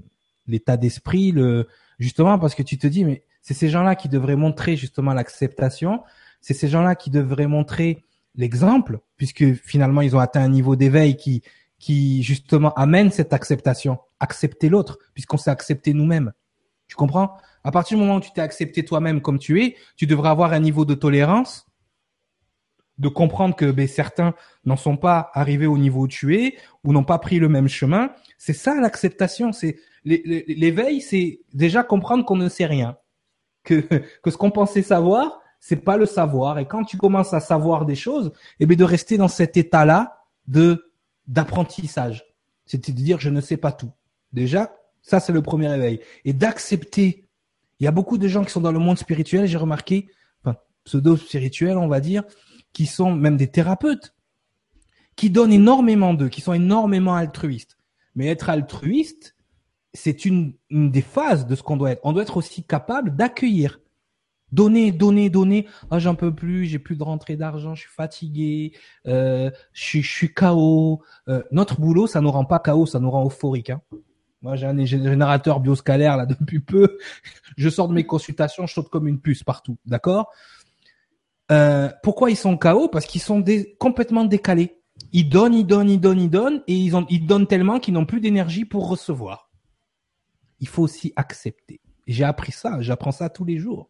l'état 0.47 0.77
d'esprit, 0.77 1.31
le 1.31 1.67
justement 1.97 2.37
parce 2.37 2.53
que 2.53 2.61
tu 2.61 2.77
te 2.77 2.85
dis 2.85 3.03
mais 3.03 3.23
c'est 3.41 3.55
ces 3.55 3.69
gens-là 3.69 3.95
qui 3.95 4.09
devraient 4.09 4.35
montrer 4.35 4.75
justement 4.75 5.13
l'acceptation, 5.13 6.03
c'est 6.39 6.53
ces 6.53 6.67
gens-là 6.67 6.93
qui 6.93 7.09
devraient 7.09 7.47
montrer 7.47 8.03
l'exemple 8.37 8.99
puisque 9.17 9.53
finalement 9.53 10.01
ils 10.01 10.15
ont 10.15 10.19
atteint 10.19 10.43
un 10.43 10.49
niveau 10.49 10.75
d'éveil 10.75 11.17
qui 11.17 11.43
qui 11.79 12.23
justement 12.23 12.73
amène 12.73 13.11
cette 13.11 13.33
acceptation, 13.33 13.99
accepter 14.19 14.69
l'autre 14.69 14.97
puisqu'on 15.13 15.37
s'est 15.37 15.51
accepté 15.51 15.93
nous-mêmes. 15.93 16.31
Tu 16.87 16.95
comprends? 16.95 17.37
À 17.63 17.71
partir 17.71 17.97
du 17.97 18.03
moment 18.03 18.17
où 18.17 18.21
tu 18.21 18.31
t'es 18.31 18.41
accepté 18.41 18.85
toi-même 18.85 19.21
comme 19.21 19.39
tu 19.39 19.63
es, 19.63 19.75
tu 19.97 20.05
devrais 20.05 20.29
avoir 20.29 20.53
un 20.53 20.59
niveau 20.59 20.85
de 20.85 20.93
tolérance 20.93 21.65
de 22.97 23.09
comprendre 23.09 23.55
que 23.55 23.71
ben, 23.71 23.87
certains 23.87 24.33
n'en 24.63 24.77
sont 24.77 24.95
pas 24.95 25.29
arrivés 25.33 25.65
au 25.65 25.77
niveau 25.77 26.01
où 26.01 26.07
tu 26.07 26.35
es 26.37 26.57
ou 26.83 26.93
n'ont 26.93 27.03
pas 27.03 27.19
pris 27.19 27.39
le 27.39 27.49
même 27.49 27.67
chemin. 27.67 28.11
C'est 28.37 28.53
ça 28.53 28.79
l'acceptation. 28.79 29.51
C'est 29.51 29.77
l'éveil, 30.05 31.01
c'est 31.01 31.41
déjà 31.53 31.83
comprendre 31.83 32.23
qu'on 32.25 32.35
ne 32.35 32.47
sait 32.47 32.67
rien, 32.67 32.97
que 33.63 33.81
que 34.23 34.31
ce 34.31 34.37
qu'on 34.37 34.51
pensait 34.51 34.83
savoir, 34.83 35.41
c'est 35.67 35.77
pas 35.77 35.97
le 35.97 36.05
savoir. 36.05 36.59
Et 36.59 36.67
quand 36.67 36.83
tu 36.83 36.95
commences 36.95 37.33
à 37.33 37.39
savoir 37.39 37.87
des 37.87 37.95
choses, 37.95 38.31
eh 38.59 38.67
ben 38.67 38.77
de 38.77 38.83
rester 38.83 39.17
dans 39.17 39.27
cet 39.27 39.57
état-là 39.57 40.23
de 40.47 40.91
d'apprentissage, 41.25 42.23
c'est 42.67 42.87
de 42.87 42.91
dire 42.91 43.19
je 43.19 43.31
ne 43.31 43.41
sais 43.41 43.57
pas 43.57 43.71
tout. 43.71 43.91
Déjà, 44.31 44.75
ça 45.01 45.19
c'est 45.19 45.33
le 45.33 45.41
premier 45.41 45.73
éveil 45.73 46.01
et 46.23 46.33
d'accepter. 46.33 47.27
Il 47.79 47.83
y 47.83 47.87
a 47.87 47.91
beaucoup 47.91 48.19
de 48.19 48.27
gens 48.27 48.43
qui 48.43 48.51
sont 48.51 48.61
dans 48.61 48.71
le 48.71 48.77
monde 48.77 48.99
spirituel, 48.99 49.47
j'ai 49.47 49.57
remarqué, 49.57 50.07
enfin 50.43 50.55
pseudo 50.83 51.17
spirituel, 51.17 51.79
on 51.79 51.87
va 51.87 51.99
dire, 51.99 52.21
qui 52.71 52.85
sont 52.85 53.15
même 53.15 53.35
des 53.35 53.47
thérapeutes, 53.47 54.13
qui 55.15 55.31
donnent 55.31 55.53
énormément 55.53 56.13
d'eux, 56.13 56.29
qui 56.29 56.41
sont 56.41 56.53
énormément 56.53 57.15
altruistes. 57.15 57.75
Mais 58.13 58.27
être 58.27 58.51
altruiste, 58.51 59.35
c'est 59.95 60.25
une, 60.25 60.53
des 60.69 61.01
phases 61.01 61.47
de 61.47 61.55
ce 61.55 61.63
qu'on 61.63 61.75
doit 61.75 61.93
être. 61.93 62.01
On 62.03 62.13
doit 62.13 62.21
être 62.21 62.37
aussi 62.37 62.63
capable 62.63 63.15
d'accueillir. 63.15 63.79
Donner, 64.55 64.93
donner, 64.93 65.29
donner. 65.29 65.67
Ah, 65.91 65.99
j'en 65.99 66.15
peux 66.15 66.33
plus, 66.33 66.65
j'ai 66.65 66.79
plus 66.79 66.95
de 66.95 67.03
rentrée 67.03 67.35
d'argent, 67.35 67.75
je 67.75 67.81
suis 67.81 67.91
fatigué, 67.91 68.71
euh, 69.05 69.51
je, 69.73 69.83
suis, 69.83 70.01
je 70.01 70.09
suis 70.09 70.33
KO. 70.33 71.01
Euh, 71.27 71.43
notre 71.51 71.81
boulot, 71.81 72.07
ça 72.07 72.21
nous 72.21 72.31
rend 72.31 72.45
pas 72.45 72.59
KO, 72.59 72.85
ça 72.85 73.01
nous 73.01 73.11
rend 73.11 73.25
euphorique. 73.25 73.71
Hein. 73.71 73.81
Moi, 74.41 74.55
j'ai 74.55 74.65
un 74.65 74.85
générateur 74.85 75.59
bioscalaire 75.59 76.15
là 76.15 76.25
depuis 76.39 76.61
peu. 76.61 76.97
Je 77.57 77.67
sors 77.67 77.89
de 77.89 77.93
mes 77.93 78.05
consultations, 78.05 78.65
je 78.65 78.73
saute 78.73 78.89
comme 78.89 79.09
une 79.09 79.19
puce 79.19 79.43
partout, 79.43 79.77
d'accord? 79.85 80.31
Euh, 81.51 81.89
pourquoi 82.01 82.31
ils 82.31 82.37
sont 82.37 82.55
KO 82.57 82.87
Parce 82.87 83.05
qu'ils 83.05 83.21
sont 83.21 83.43
complètement 83.77 84.23
décalés. 84.23 84.81
Ils 85.11 85.27
donnent, 85.27 85.53
ils 85.53 85.67
donnent, 85.67 85.89
ils 85.89 85.99
donnent, 85.99 86.21
ils 86.21 86.29
donnent, 86.29 86.63
et 86.67 86.75
ils, 86.75 86.95
ont, 86.95 87.05
ils 87.09 87.27
donnent 87.27 87.47
tellement 87.47 87.79
qu'ils 87.79 87.93
n'ont 87.93 88.05
plus 88.05 88.21
d'énergie 88.21 88.63
pour 88.63 88.87
recevoir. 88.87 89.49
Il 90.61 90.69
faut 90.69 90.83
aussi 90.83 91.11
accepter. 91.17 91.81
J'ai 92.07 92.23
appris 92.23 92.53
ça, 92.53 92.79
j'apprends 92.79 93.11
ça 93.11 93.29
tous 93.29 93.43
les 93.43 93.57
jours. 93.57 93.89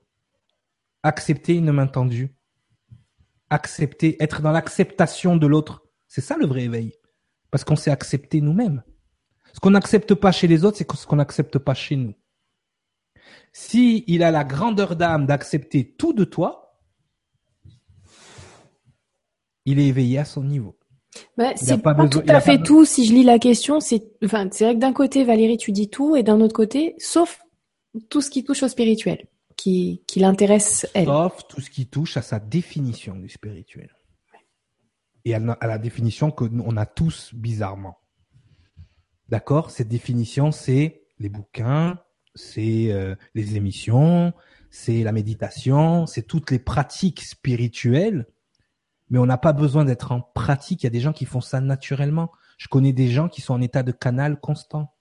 Accepter 1.05 1.53
une 1.53 1.71
main 1.71 1.85
tendue. 1.85 2.35
Accepter, 3.51 4.17
être 4.23 4.41
dans 4.41 4.51
l'acceptation 4.51 5.37
de 5.37 5.45
l'autre. 5.45 5.83
C'est 6.07 6.21
ça 6.21 6.35
le 6.35 6.47
vrai 6.47 6.63
éveil. 6.63 6.93
Parce 7.51 7.63
qu'on 7.63 7.75
s'est 7.75 7.91
accepté 7.91 8.41
nous-mêmes. 8.41 8.81
Ce 9.53 9.59
qu'on 9.59 9.69
n'accepte 9.69 10.15
pas 10.15 10.31
chez 10.31 10.47
les 10.47 10.65
autres, 10.65 10.77
c'est 10.77 10.91
ce 10.91 11.05
qu'on 11.05 11.17
n'accepte 11.17 11.59
pas 11.59 11.75
chez 11.75 11.95
nous. 11.95 12.15
Si 13.53 14.03
il 14.07 14.23
a 14.23 14.31
la 14.31 14.43
grandeur 14.43 14.95
d'âme 14.95 15.27
d'accepter 15.27 15.93
tout 15.95 16.13
de 16.13 16.23
toi, 16.23 16.79
il 19.65 19.77
est 19.77 19.85
éveillé 19.85 20.17
à 20.17 20.25
son 20.25 20.43
niveau. 20.43 20.75
Bah, 21.37 21.51
c'est 21.55 21.83
pas, 21.83 21.93
tout 22.07 22.23
à 22.27 22.41
fait 22.41 22.63
tout. 22.63 22.83
Si 22.83 23.05
je 23.05 23.13
lis 23.13 23.23
la 23.23 23.37
question, 23.37 23.79
c'est, 23.79 24.11
enfin, 24.23 24.49
c'est 24.51 24.63
vrai 24.63 24.73
que 24.73 24.79
d'un 24.79 24.91
côté, 24.91 25.23
Valérie, 25.23 25.57
tu 25.57 25.71
dis 25.71 25.87
tout, 25.87 26.15
et 26.15 26.23
d'un 26.23 26.41
autre 26.41 26.55
côté, 26.55 26.95
sauf 26.97 27.43
tout 28.09 28.21
ce 28.21 28.31
qui 28.31 28.43
touche 28.43 28.63
au 28.63 28.67
spirituel, 28.67 29.27
qui, 29.55 30.03
qui 30.07 30.19
l'intéresse 30.19 30.87
elle. 30.93 31.05
Sauf 31.05 31.47
tout 31.47 31.61
ce 31.61 31.69
qui 31.69 31.87
touche 31.87 32.17
à 32.17 32.21
sa 32.21 32.39
définition 32.39 33.15
du 33.15 33.29
spirituel. 33.29 33.95
Et 35.23 35.33
à, 35.33 35.39
à 35.59 35.67
la 35.67 35.77
définition 35.77 36.31
que 36.31 36.45
nous, 36.45 36.63
on 36.65 36.77
a 36.77 36.85
tous 36.85 37.33
bizarrement. 37.33 37.97
D'accord? 39.29 39.71
Cette 39.71 39.87
définition, 39.87 40.51
c'est 40.51 41.03
les 41.17 41.29
bouquins, 41.29 41.99
c'est 42.35 42.91
euh, 42.91 43.15
les 43.33 43.55
émissions, 43.55 44.33
c'est 44.69 45.03
la 45.03 45.11
méditation, 45.11 46.05
c'est 46.05 46.23
toutes 46.23 46.51
les 46.51 46.59
pratiques 46.59 47.21
spirituelles. 47.21 48.27
Mais 49.09 49.19
on 49.19 49.25
n'a 49.25 49.37
pas 49.37 49.53
besoin 49.53 49.85
d'être 49.85 50.11
en 50.11 50.21
pratique. 50.21 50.83
Il 50.83 50.85
y 50.85 50.87
a 50.87 50.91
des 50.91 50.99
gens 50.99 51.13
qui 51.13 51.25
font 51.25 51.41
ça 51.41 51.61
naturellement. 51.61 52.31
Je 52.57 52.67
connais 52.67 52.93
des 52.93 53.07
gens 53.07 53.29
qui 53.29 53.41
sont 53.41 53.53
en 53.53 53.61
état 53.61 53.83
de 53.83 53.91
canal 53.91 54.39
constant. 54.39 54.93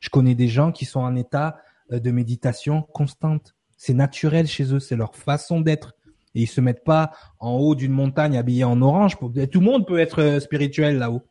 Je 0.00 0.10
connais 0.10 0.34
des 0.34 0.48
gens 0.48 0.72
qui 0.72 0.84
sont 0.84 1.00
en 1.00 1.16
état 1.16 1.60
euh, 1.92 1.98
de 1.98 2.10
méditation 2.10 2.82
constante. 2.82 3.56
C'est 3.78 3.94
naturel 3.94 4.46
chez 4.46 4.74
eux, 4.74 4.80
c'est 4.80 4.96
leur 4.96 5.16
façon 5.16 5.60
d'être. 5.60 5.94
Et 6.34 6.42
ils 6.42 6.46
se 6.46 6.60
mettent 6.60 6.84
pas 6.84 7.12
en 7.38 7.52
haut 7.52 7.74
d'une 7.74 7.92
montagne 7.92 8.36
habillés 8.36 8.64
en 8.64 8.82
orange. 8.82 9.16
Tout 9.18 9.30
le 9.32 9.64
monde 9.64 9.86
peut 9.86 9.98
être 9.98 10.20
euh, 10.20 10.40
spirituel 10.40 10.98
là-haut. 10.98 11.22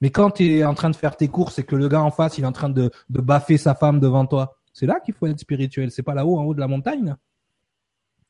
Mais 0.00 0.10
quand 0.10 0.30
tu 0.30 0.58
es 0.58 0.64
en 0.64 0.74
train 0.74 0.90
de 0.90 0.96
faire 0.96 1.16
tes 1.16 1.28
courses 1.28 1.58
et 1.58 1.64
que 1.64 1.76
le 1.76 1.88
gars 1.88 2.02
en 2.02 2.10
face, 2.10 2.38
il 2.38 2.44
est 2.44 2.46
en 2.46 2.52
train 2.52 2.70
de, 2.70 2.90
de 3.10 3.20
baffer 3.20 3.58
sa 3.58 3.74
femme 3.74 4.00
devant 4.00 4.24
toi, 4.26 4.58
c'est 4.72 4.86
là 4.86 5.00
qu'il 5.00 5.12
faut 5.12 5.26
être 5.26 5.40
spirituel. 5.40 5.90
C'est 5.90 6.04
pas 6.04 6.14
là-haut, 6.14 6.38
en 6.38 6.44
haut 6.44 6.54
de 6.54 6.60
la 6.60 6.68
montagne. 6.68 7.16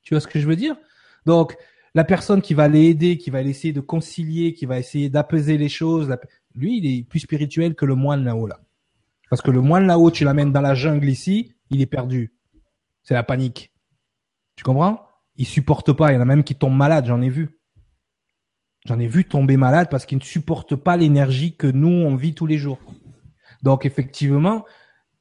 Tu 0.02 0.14
vois 0.14 0.20
ce 0.20 0.26
que 0.26 0.40
je 0.40 0.46
veux 0.46 0.56
dire? 0.56 0.76
Donc, 1.26 1.56
la 1.94 2.04
personne 2.04 2.40
qui 2.40 2.54
va 2.54 2.68
l'aider, 2.68 3.18
qui 3.18 3.28
va 3.28 3.42
essayer 3.42 3.74
de 3.74 3.80
concilier, 3.80 4.54
qui 4.54 4.64
va 4.64 4.78
essayer 4.78 5.10
d'apaiser 5.10 5.58
les 5.58 5.68
choses, 5.68 6.16
lui, 6.54 6.78
il 6.78 6.86
est 6.86 7.02
plus 7.02 7.20
spirituel 7.20 7.74
que 7.74 7.84
le 7.84 7.94
moine 7.94 8.24
là-haut 8.24 8.46
là. 8.46 8.60
Parce 9.28 9.42
que 9.42 9.50
le 9.50 9.60
moine 9.60 9.86
là-haut, 9.86 10.10
tu 10.10 10.24
l'amènes 10.24 10.52
dans 10.52 10.62
la 10.62 10.74
jungle 10.74 11.08
ici, 11.08 11.54
il 11.70 11.82
est 11.82 11.86
perdu. 11.86 12.32
C'est 13.08 13.14
la 13.14 13.22
panique. 13.22 13.72
Tu 14.54 14.64
comprends? 14.64 15.00
Il 15.36 15.46
supporte 15.46 15.94
pas. 15.94 16.12
Il 16.12 16.16
y 16.16 16.18
en 16.18 16.20
a 16.20 16.26
même 16.26 16.44
qui 16.44 16.54
tombent 16.54 16.76
malades, 16.76 17.06
j'en 17.06 17.22
ai 17.22 17.30
vu. 17.30 17.58
J'en 18.84 18.98
ai 18.98 19.06
vu 19.06 19.24
tomber 19.24 19.56
malade 19.56 19.88
parce 19.90 20.04
qu'ils 20.04 20.18
ne 20.18 20.22
supportent 20.22 20.76
pas 20.76 20.98
l'énergie 20.98 21.56
que 21.56 21.66
nous, 21.66 21.88
on 21.88 22.16
vit 22.16 22.34
tous 22.34 22.44
les 22.44 22.58
jours. 22.58 22.78
Donc, 23.62 23.86
effectivement, 23.86 24.66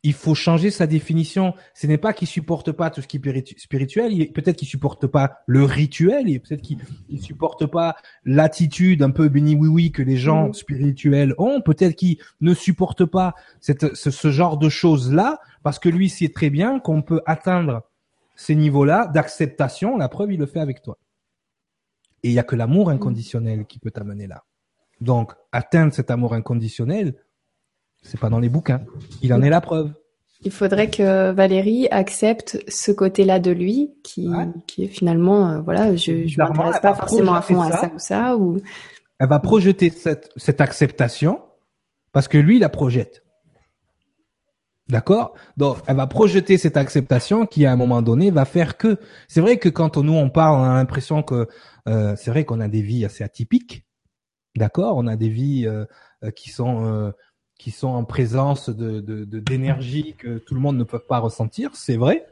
il 0.07 0.13
faut 0.13 0.35
changer 0.35 0.71
sa 0.71 0.87
définition. 0.87 1.53
Ce 1.73 1.85
n'est 1.85 1.97
pas 1.97 2.13
qu'il 2.13 2.29
supporte 2.29 2.71
pas 2.71 2.89
tout 2.89 3.01
ce 3.01 3.07
qui 3.07 3.17
est 3.17 3.59
spirituel, 3.59 4.31
peut-être 4.31 4.55
qu'il 4.55 4.67
supporte 4.67 5.05
pas 5.05 5.39
le 5.47 5.65
rituel, 5.65 6.27
peut-être 6.39 6.61
qu'il 6.61 6.77
ne 7.09 7.19
supporte 7.19 7.65
pas 7.65 7.97
l'attitude 8.23 9.03
un 9.03 9.09
peu 9.09 9.27
béni 9.27 9.55
oui 9.55 9.67
oui 9.67 9.91
que 9.91 10.01
les 10.01 10.15
gens 10.15 10.47
mmh. 10.47 10.53
spirituels 10.53 11.35
ont, 11.37 11.59
peut-être 11.59 11.93
qu'il 11.97 12.19
ne 12.39 12.53
supporte 12.53 13.03
pas 13.03 13.35
cette, 13.59 13.95
ce, 13.95 14.31
genre 14.31 14.57
de 14.57 14.69
choses 14.69 15.13
là 15.13 15.41
parce 15.61 15.77
que 15.77 15.89
lui 15.89 16.07
sait 16.07 16.29
très 16.29 16.49
bien 16.49 16.79
qu'on 16.79 17.01
peut 17.01 17.21
atteindre 17.25 17.81
ces 18.37 18.55
niveaux-là 18.55 19.07
d'acceptation. 19.07 19.97
La 19.97 20.07
preuve, 20.07 20.31
il 20.31 20.39
le 20.39 20.45
fait 20.45 20.61
avec 20.61 20.81
toi. 20.83 20.97
Et 22.23 22.29
il 22.29 22.33
y 22.33 22.39
a 22.39 22.43
que 22.43 22.55
l'amour 22.55 22.89
inconditionnel 22.89 23.65
qui 23.65 23.77
peut 23.77 23.91
t'amener 23.91 24.27
là. 24.27 24.45
Donc, 25.01 25.33
atteindre 25.51 25.93
cet 25.93 26.11
amour 26.11 26.33
inconditionnel, 26.33 27.15
c'est 28.07 28.19
pas 28.19 28.29
dans 28.29 28.39
les 28.39 28.49
bouquins. 28.49 28.81
Il 29.21 29.33
en 29.33 29.41
est 29.41 29.49
la 29.49 29.61
preuve. 29.61 29.91
Il 30.43 30.51
faudrait 30.51 30.89
que 30.89 31.31
Valérie 31.31 31.87
accepte 31.89 32.63
ce 32.67 32.91
côté-là 32.91 33.39
de 33.39 33.51
lui, 33.51 33.95
qui, 34.03 34.29
qui 34.67 34.83
est 34.83 34.87
finalement, 34.87 35.49
euh, 35.49 35.61
voilà, 35.61 35.95
je, 35.95 36.27
je 36.27 36.37
m'intéresse 36.37 36.79
pas 36.79 36.93
forcément 36.93 37.33
à 37.33 37.41
fond 37.41 37.61
à 37.61 37.71
ça 37.71 37.91
ou 37.93 37.99
ça, 37.99 38.37
ou. 38.37 38.57
Elle 39.19 39.29
va 39.29 39.39
projeter 39.39 39.89
cette, 39.89 40.29
cette 40.35 40.61
acceptation 40.61 41.41
parce 42.11 42.27
que 42.27 42.37
lui, 42.37 42.57
il 42.57 42.61
la 42.61 42.69
projette. 42.69 43.23
D'accord? 44.89 45.33
Donc, 45.57 45.79
elle 45.87 45.97
va 45.97 46.07
projeter 46.07 46.57
cette 46.57 46.77
acceptation 46.77 47.45
qui, 47.45 47.65
à 47.65 47.71
un 47.71 47.75
moment 47.75 48.01
donné, 48.01 48.31
va 48.31 48.45
faire 48.45 48.77
que. 48.77 48.97
C'est 49.27 49.41
vrai 49.41 49.57
que 49.57 49.69
quand 49.69 49.97
nous 49.97 50.13
on 50.13 50.29
parle, 50.29 50.59
on 50.59 50.63
a 50.63 50.75
l'impression 50.75 51.23
que 51.23 51.47
euh, 51.89 52.15
c'est 52.15 52.29
vrai 52.29 52.45
qu'on 52.45 52.61
a 52.61 52.67
des 52.67 52.81
vies 52.81 53.05
assez 53.05 53.23
atypiques. 53.23 53.85
D'accord? 54.55 54.97
On 54.97 55.07
a 55.07 55.15
des 55.15 55.29
vies 55.29 55.67
euh, 55.67 55.85
qui 56.35 56.51
sont 56.51 57.11
qui 57.57 57.71
sont 57.71 57.87
en 57.87 58.03
présence 58.03 58.69
de 58.69 59.01
d'énergie 59.39 60.15
que 60.17 60.37
tout 60.37 60.53
le 60.53 60.59
monde 60.59 60.77
ne 60.77 60.83
peut 60.83 60.99
pas 60.99 61.19
ressentir. 61.19 61.71
C'est 61.73 61.97
vrai. 61.97 62.27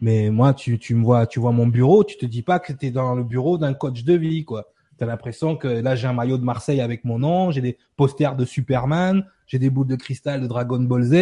Mais 0.00 0.30
moi, 0.30 0.52
tu, 0.52 0.78
tu 0.80 0.96
me 0.96 1.04
vois, 1.04 1.26
tu 1.26 1.38
vois 1.38 1.52
mon 1.52 1.68
bureau, 1.68 2.02
tu 2.02 2.16
te 2.16 2.26
dis 2.26 2.42
pas 2.42 2.58
que 2.58 2.72
tu 2.72 2.86
es 2.86 2.90
dans 2.90 3.14
le 3.14 3.22
bureau 3.22 3.56
d'un 3.56 3.72
coach 3.72 4.02
de 4.02 4.14
vie, 4.14 4.44
quoi. 4.44 4.72
T'as 4.98 5.06
l'impression 5.06 5.56
que 5.56 5.68
là 5.68 5.94
j'ai 5.94 6.06
un 6.06 6.12
maillot 6.12 6.38
de 6.38 6.44
Marseille 6.44 6.80
avec 6.80 7.04
mon 7.04 7.18
nom, 7.18 7.50
j'ai 7.50 7.60
des 7.60 7.78
posters 7.96 8.36
de 8.36 8.44
Superman, 8.44 9.24
j'ai 9.46 9.58
des 9.58 9.70
boules 9.70 9.86
de 9.86 9.96
cristal 9.96 10.40
de 10.40 10.46
Dragon 10.46 10.80
Ball 10.80 11.02
Z. 11.02 11.14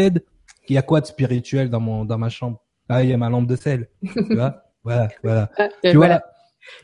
Il 0.68 0.74
y 0.74 0.78
a 0.78 0.82
quoi 0.82 1.01
de 1.01 1.07
spirituel 1.07 1.70
dans 1.70 1.80
mon 1.80 2.05
dans 2.05 2.18
ma 2.18 2.28
chambre? 2.28 2.61
Ah, 2.88 3.03
il 3.05 3.11
y 3.11 3.12
a 3.12 3.16
ma 3.16 3.28
lampe 3.28 3.46
de 3.46 3.57
sel. 3.57 3.88
tu 4.03 4.34
vois? 4.34 4.64
Voilà, 4.82 5.09
voilà. 5.22 5.51
Ah, 5.59 5.68
tu 5.82 5.96
vois 5.96 6.20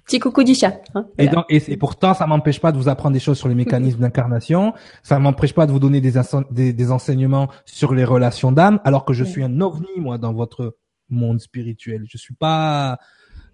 Petit 0.05 0.19
coucou 0.19 0.43
du 0.45 0.55
chat. 0.55 0.81
Hein, 0.95 1.07
et, 1.19 1.29
donc, 1.29 1.45
et, 1.49 1.77
pourtant, 1.77 2.15
ça 2.15 2.27
m'empêche 2.27 2.61
pas 2.61 2.73
de 2.73 2.79
vous 2.79 2.89
apprendre 2.89 3.15
des 3.15 3.21
choses 3.21 3.39
sur 3.39 3.49
les 3.49 3.55
mécanismes 3.55 4.01
d'incarnation. 4.01 4.75
Ça 5.03 5.19
m'empêche 5.19 5.53
pas 5.53 5.67
de 5.67 5.73
vous 5.73 5.79
donner 5.79 6.01
des, 6.01 6.15
des, 6.51 6.73
des 6.73 6.91
enseignements 6.91 7.49
sur 7.65 7.95
les 7.95 8.05
relations 8.05 8.53
d'âme, 8.53 8.81
alors 8.85 9.05
que 9.05 9.13
je 9.13 9.25
suis 9.25 9.43
un 9.43 9.61
ovni 9.61 9.87
moi 9.99 10.19
dans 10.19 10.33
votre 10.33 10.77
monde 11.09 11.41
spirituel. 11.41 12.05
Je 12.09 12.19
suis 12.19 12.35
pas, 12.35 12.99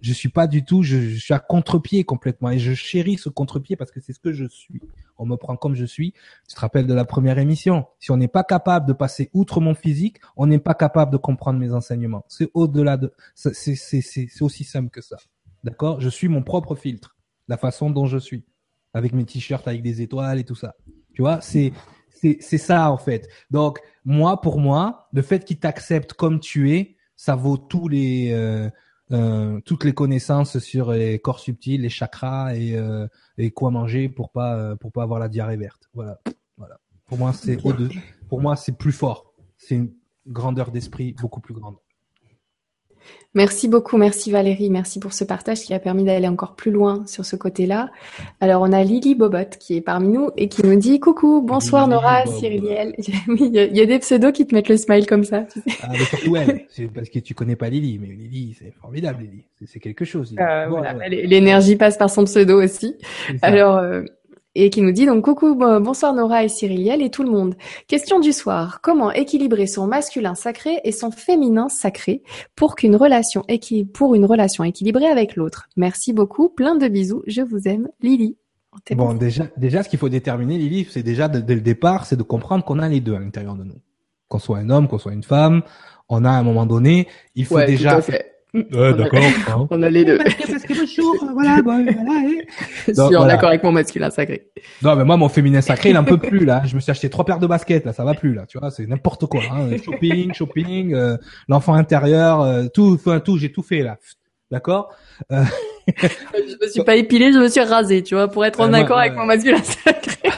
je 0.00 0.12
suis 0.12 0.28
pas 0.28 0.46
du 0.46 0.64
tout, 0.64 0.82
je, 0.82 1.16
suis 1.16 1.34
à 1.34 1.38
contre-pied 1.38 2.04
complètement 2.04 2.50
et 2.50 2.58
je 2.58 2.74
chéris 2.74 3.18
ce 3.18 3.28
contre-pied 3.28 3.76
parce 3.76 3.90
que 3.90 4.00
c'est 4.00 4.12
ce 4.12 4.20
que 4.20 4.32
je 4.32 4.46
suis. 4.46 4.80
On 5.18 5.26
me 5.26 5.36
prend 5.36 5.56
comme 5.56 5.74
je 5.74 5.84
suis. 5.84 6.12
Tu 6.48 6.54
te 6.54 6.60
rappelles 6.60 6.86
de 6.86 6.94
la 6.94 7.04
première 7.04 7.38
émission? 7.38 7.86
Si 8.00 8.10
on 8.10 8.16
n'est 8.16 8.28
pas 8.28 8.44
capable 8.44 8.86
de 8.86 8.92
passer 8.92 9.30
outre 9.32 9.60
mon 9.60 9.74
physique, 9.74 10.18
on 10.36 10.46
n'est 10.46 10.58
pas 10.58 10.74
capable 10.74 11.12
de 11.12 11.18
comprendre 11.18 11.58
mes 11.58 11.72
enseignements. 11.72 12.24
C'est 12.28 12.50
au-delà 12.54 12.96
de, 12.96 13.12
c'est 13.34 14.42
aussi 14.42 14.64
simple 14.64 14.90
que 14.90 15.00
ça. 15.00 15.16
D'accord? 15.64 16.00
Je 16.00 16.08
suis 16.08 16.28
mon 16.28 16.42
propre 16.42 16.74
filtre. 16.74 17.16
La 17.48 17.56
façon 17.56 17.90
dont 17.90 18.06
je 18.06 18.18
suis. 18.18 18.44
Avec 18.94 19.12
mes 19.12 19.24
t-shirts 19.24 19.66
avec 19.66 19.82
des 19.82 20.02
étoiles 20.02 20.38
et 20.38 20.44
tout 20.44 20.54
ça. 20.54 20.74
Tu 21.14 21.22
vois? 21.22 21.40
C'est, 21.40 21.72
c'est, 22.10 22.38
c'est 22.40 22.58
ça, 22.58 22.90
en 22.90 22.98
fait. 22.98 23.28
Donc, 23.50 23.80
moi, 24.04 24.40
pour 24.40 24.58
moi, 24.58 25.08
le 25.12 25.22
fait 25.22 25.44
qu'il 25.44 25.58
t'accepte 25.58 26.12
comme 26.12 26.40
tu 26.40 26.72
es, 26.72 26.96
ça 27.16 27.36
vaut 27.36 27.56
tous 27.56 27.88
les, 27.88 28.32
euh, 28.32 28.68
euh, 29.12 29.60
toutes 29.66 29.84
les 29.84 29.92
connaissances 29.92 30.58
sur 30.58 30.92
les 30.92 31.18
corps 31.18 31.38
subtils, 31.38 31.82
les 31.82 31.90
chakras 31.90 32.54
et, 32.54 32.76
euh, 32.76 33.06
et 33.36 33.50
quoi 33.50 33.70
manger 33.70 34.08
pour 34.08 34.30
pas 34.30 34.56
euh, 34.56 34.76
pour 34.76 34.90
pas 34.90 35.02
avoir 35.02 35.20
la 35.20 35.28
diarrhée 35.28 35.56
verte. 35.56 35.88
Voilà, 35.92 36.18
voilà. 36.56 36.78
Pour 37.06 37.18
moi, 37.18 37.32
c'est 37.32 37.58
Pour 38.28 38.40
moi, 38.40 38.56
c'est 38.56 38.76
plus 38.76 38.92
fort. 38.92 39.34
C'est 39.58 39.74
une 39.74 39.92
grandeur 40.26 40.70
d'esprit 40.70 41.14
beaucoup 41.20 41.40
plus 41.40 41.52
grande. 41.52 41.76
Merci 43.34 43.66
beaucoup, 43.66 43.96
merci 43.96 44.30
Valérie, 44.30 44.68
merci 44.68 45.00
pour 45.00 45.14
ce 45.14 45.24
partage 45.24 45.60
qui 45.60 45.72
a 45.72 45.78
permis 45.78 46.04
d'aller 46.04 46.28
encore 46.28 46.54
plus 46.54 46.70
loin 46.70 47.02
sur 47.06 47.24
ce 47.24 47.34
côté-là. 47.34 47.90
Alors 48.40 48.60
on 48.60 48.72
a 48.72 48.84
Lily 48.84 49.14
Bobot 49.14 49.56
qui 49.58 49.74
est 49.74 49.80
parmi 49.80 50.08
nous 50.08 50.28
et 50.36 50.48
qui 50.48 50.62
nous 50.66 50.76
dit 50.76 51.00
coucou, 51.00 51.40
bonsoir 51.40 51.88
Nora, 51.88 52.26
Cyriliel. 52.26 52.94
il 52.98 53.54
y, 53.54 53.80
a 53.80 53.86
des 53.86 53.98
pseudos 54.00 54.32
qui 54.32 54.46
te 54.46 54.54
mettent 54.54 54.68
le 54.68 54.76
smile 54.76 55.06
comme 55.06 55.24
ça. 55.24 55.46
Ah, 55.82 55.88
mais 55.90 56.04
surtout 56.04 56.36
elle, 56.36 56.66
c'est 56.68 56.88
parce 56.88 57.08
que 57.08 57.20
tu 57.20 57.32
connais 57.34 57.56
pas 57.56 57.70
Lily, 57.70 57.98
mais 57.98 58.08
Lily 58.08 58.54
c'est 58.58 58.74
formidable 58.82 59.22
Lily, 59.22 59.44
c'est 59.66 59.80
quelque 59.80 60.04
chose. 60.04 60.34
Euh, 60.38 60.66
voilà. 60.68 61.08
L'énergie 61.08 61.76
passe 61.76 61.96
par 61.96 62.10
son 62.10 62.24
pseudo 62.24 62.62
aussi. 62.62 62.96
Alors 63.40 63.78
euh, 63.78 64.02
et 64.54 64.70
qui 64.70 64.82
nous 64.82 64.92
dit 64.92 65.06
donc 65.06 65.24
coucou, 65.24 65.54
bonsoir 65.54 66.14
Nora 66.14 66.44
et 66.44 66.48
Cyriliel 66.48 67.02
et 67.02 67.10
tout 67.10 67.22
le 67.22 67.30
monde. 67.30 67.54
Question 67.86 68.20
du 68.20 68.32
soir. 68.32 68.80
Comment 68.82 69.10
équilibrer 69.10 69.66
son 69.66 69.86
masculin 69.86 70.34
sacré 70.34 70.80
et 70.84 70.92
son 70.92 71.10
féminin 71.10 71.68
sacré 71.68 72.22
pour 72.54 72.74
qu'une 72.74 72.96
relation 72.96 73.44
pour 73.92 74.14
une 74.14 74.24
relation 74.24 74.64
équilibrée 74.64 75.06
avec 75.06 75.36
l'autre? 75.36 75.68
Merci 75.76 76.12
beaucoup. 76.12 76.48
Plein 76.48 76.74
de 76.74 76.88
bisous. 76.88 77.22
Je 77.26 77.42
vous 77.42 77.66
aime. 77.66 77.88
Lily. 78.00 78.36
Bon, 78.92 79.12
déjà, 79.12 79.48
déjà, 79.56 79.82
ce 79.82 79.88
qu'il 79.88 79.98
faut 79.98 80.08
déterminer, 80.08 80.56
Lily, 80.56 80.86
c'est 80.90 81.02
déjà 81.02 81.28
dès 81.28 81.54
le 81.54 81.60
départ, 81.60 82.06
c'est 82.06 82.16
de 82.16 82.22
comprendre 82.22 82.64
qu'on 82.64 82.78
a 82.78 82.88
les 82.88 83.00
deux 83.00 83.14
à 83.14 83.18
l'intérieur 83.18 83.54
de 83.54 83.64
nous. 83.64 83.76
Qu'on 84.28 84.38
soit 84.38 84.58
un 84.58 84.70
homme, 84.70 84.88
qu'on 84.88 84.98
soit 84.98 85.12
une 85.12 85.22
femme, 85.22 85.62
on 86.08 86.24
a 86.24 86.30
à 86.30 86.34
un 86.34 86.42
moment 86.42 86.64
donné, 86.64 87.06
il 87.34 87.44
faut 87.44 87.60
déjà 87.60 88.00
Ouais, 88.54 88.92
d'accord. 88.92 89.20
Hein. 89.22 89.66
On 89.70 89.82
a 89.82 89.88
les 89.88 90.04
deux. 90.04 90.18
Parce 90.18 90.62
que 90.62 90.78
bonjour, 90.78 91.32
voilà, 91.32 91.62
bon, 91.62 91.84
voilà. 91.84 92.28
Je 92.86 92.92
suis 92.92 93.16
en 93.16 93.28
accord 93.28 93.48
avec 93.48 93.62
mon 93.62 93.72
masculin 93.72 94.10
sacré. 94.10 94.50
Non, 94.82 94.94
mais 94.94 95.04
moi, 95.04 95.16
mon 95.16 95.30
féminin 95.30 95.62
sacré, 95.62 95.90
il 95.90 95.96
en 95.96 96.04
peut 96.04 96.18
plus, 96.18 96.44
là. 96.44 96.62
Je 96.66 96.74
me 96.74 96.80
suis 96.80 96.90
acheté 96.90 97.08
trois 97.08 97.24
paires 97.24 97.38
de 97.38 97.46
baskets, 97.46 97.86
là. 97.86 97.94
Ça 97.94 98.04
va 98.04 98.14
plus, 98.14 98.34
là. 98.34 98.44
Tu 98.46 98.58
vois, 98.58 98.70
c'est 98.70 98.86
n'importe 98.86 99.26
quoi. 99.26 99.40
Hein. 99.50 99.76
Shopping, 99.84 100.34
shopping, 100.34 100.92
euh, 100.94 101.16
l'enfant 101.48 101.74
intérieur, 101.74 102.42
euh, 102.42 102.66
tout, 102.72 102.98
enfin, 103.00 103.20
tout, 103.20 103.38
j'ai 103.38 103.50
tout 103.50 103.62
fait, 103.62 103.82
là. 103.82 103.96
D'accord? 104.50 104.94
Euh... 105.30 105.44
Je 105.88 106.64
me 106.64 106.70
suis 106.70 106.84
pas 106.84 106.96
épilé, 106.96 107.32
je 107.32 107.38
me 107.38 107.48
suis 107.48 107.62
rasé, 107.62 108.02
tu 108.02 108.14
vois, 108.14 108.28
pour 108.28 108.44
être 108.44 108.60
en 108.60 108.72
accord 108.74 108.98
avec 108.98 109.14
mon 109.14 109.24
masculin 109.24 109.62
sacré. 109.62 110.30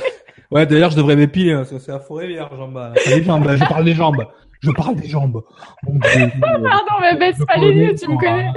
ouais, 0.52 0.66
d'ailleurs, 0.66 0.90
je 0.90 0.96
devrais 0.96 1.16
m'épiler. 1.16 1.52
Hein. 1.52 1.64
C'est 1.64 1.88
la 1.88 1.98
forêt 1.98 2.28
vierge, 2.28 2.56
jambes. 2.56 2.92
Les 3.06 3.24
jambes, 3.24 3.50
je 3.50 3.68
parle 3.68 3.84
des 3.84 3.94
jambes. 3.94 4.24
Je 4.64 4.70
parle 4.70 4.96
des 4.96 5.08
jambes. 5.08 5.42
Pardon, 5.86 6.96
mais 7.00 7.16
baisse 7.18 7.38
pas 7.46 7.56
les 7.58 7.72
yeux, 7.72 7.94
tu 7.94 8.08
me 8.10 8.16
connais. 8.18 8.50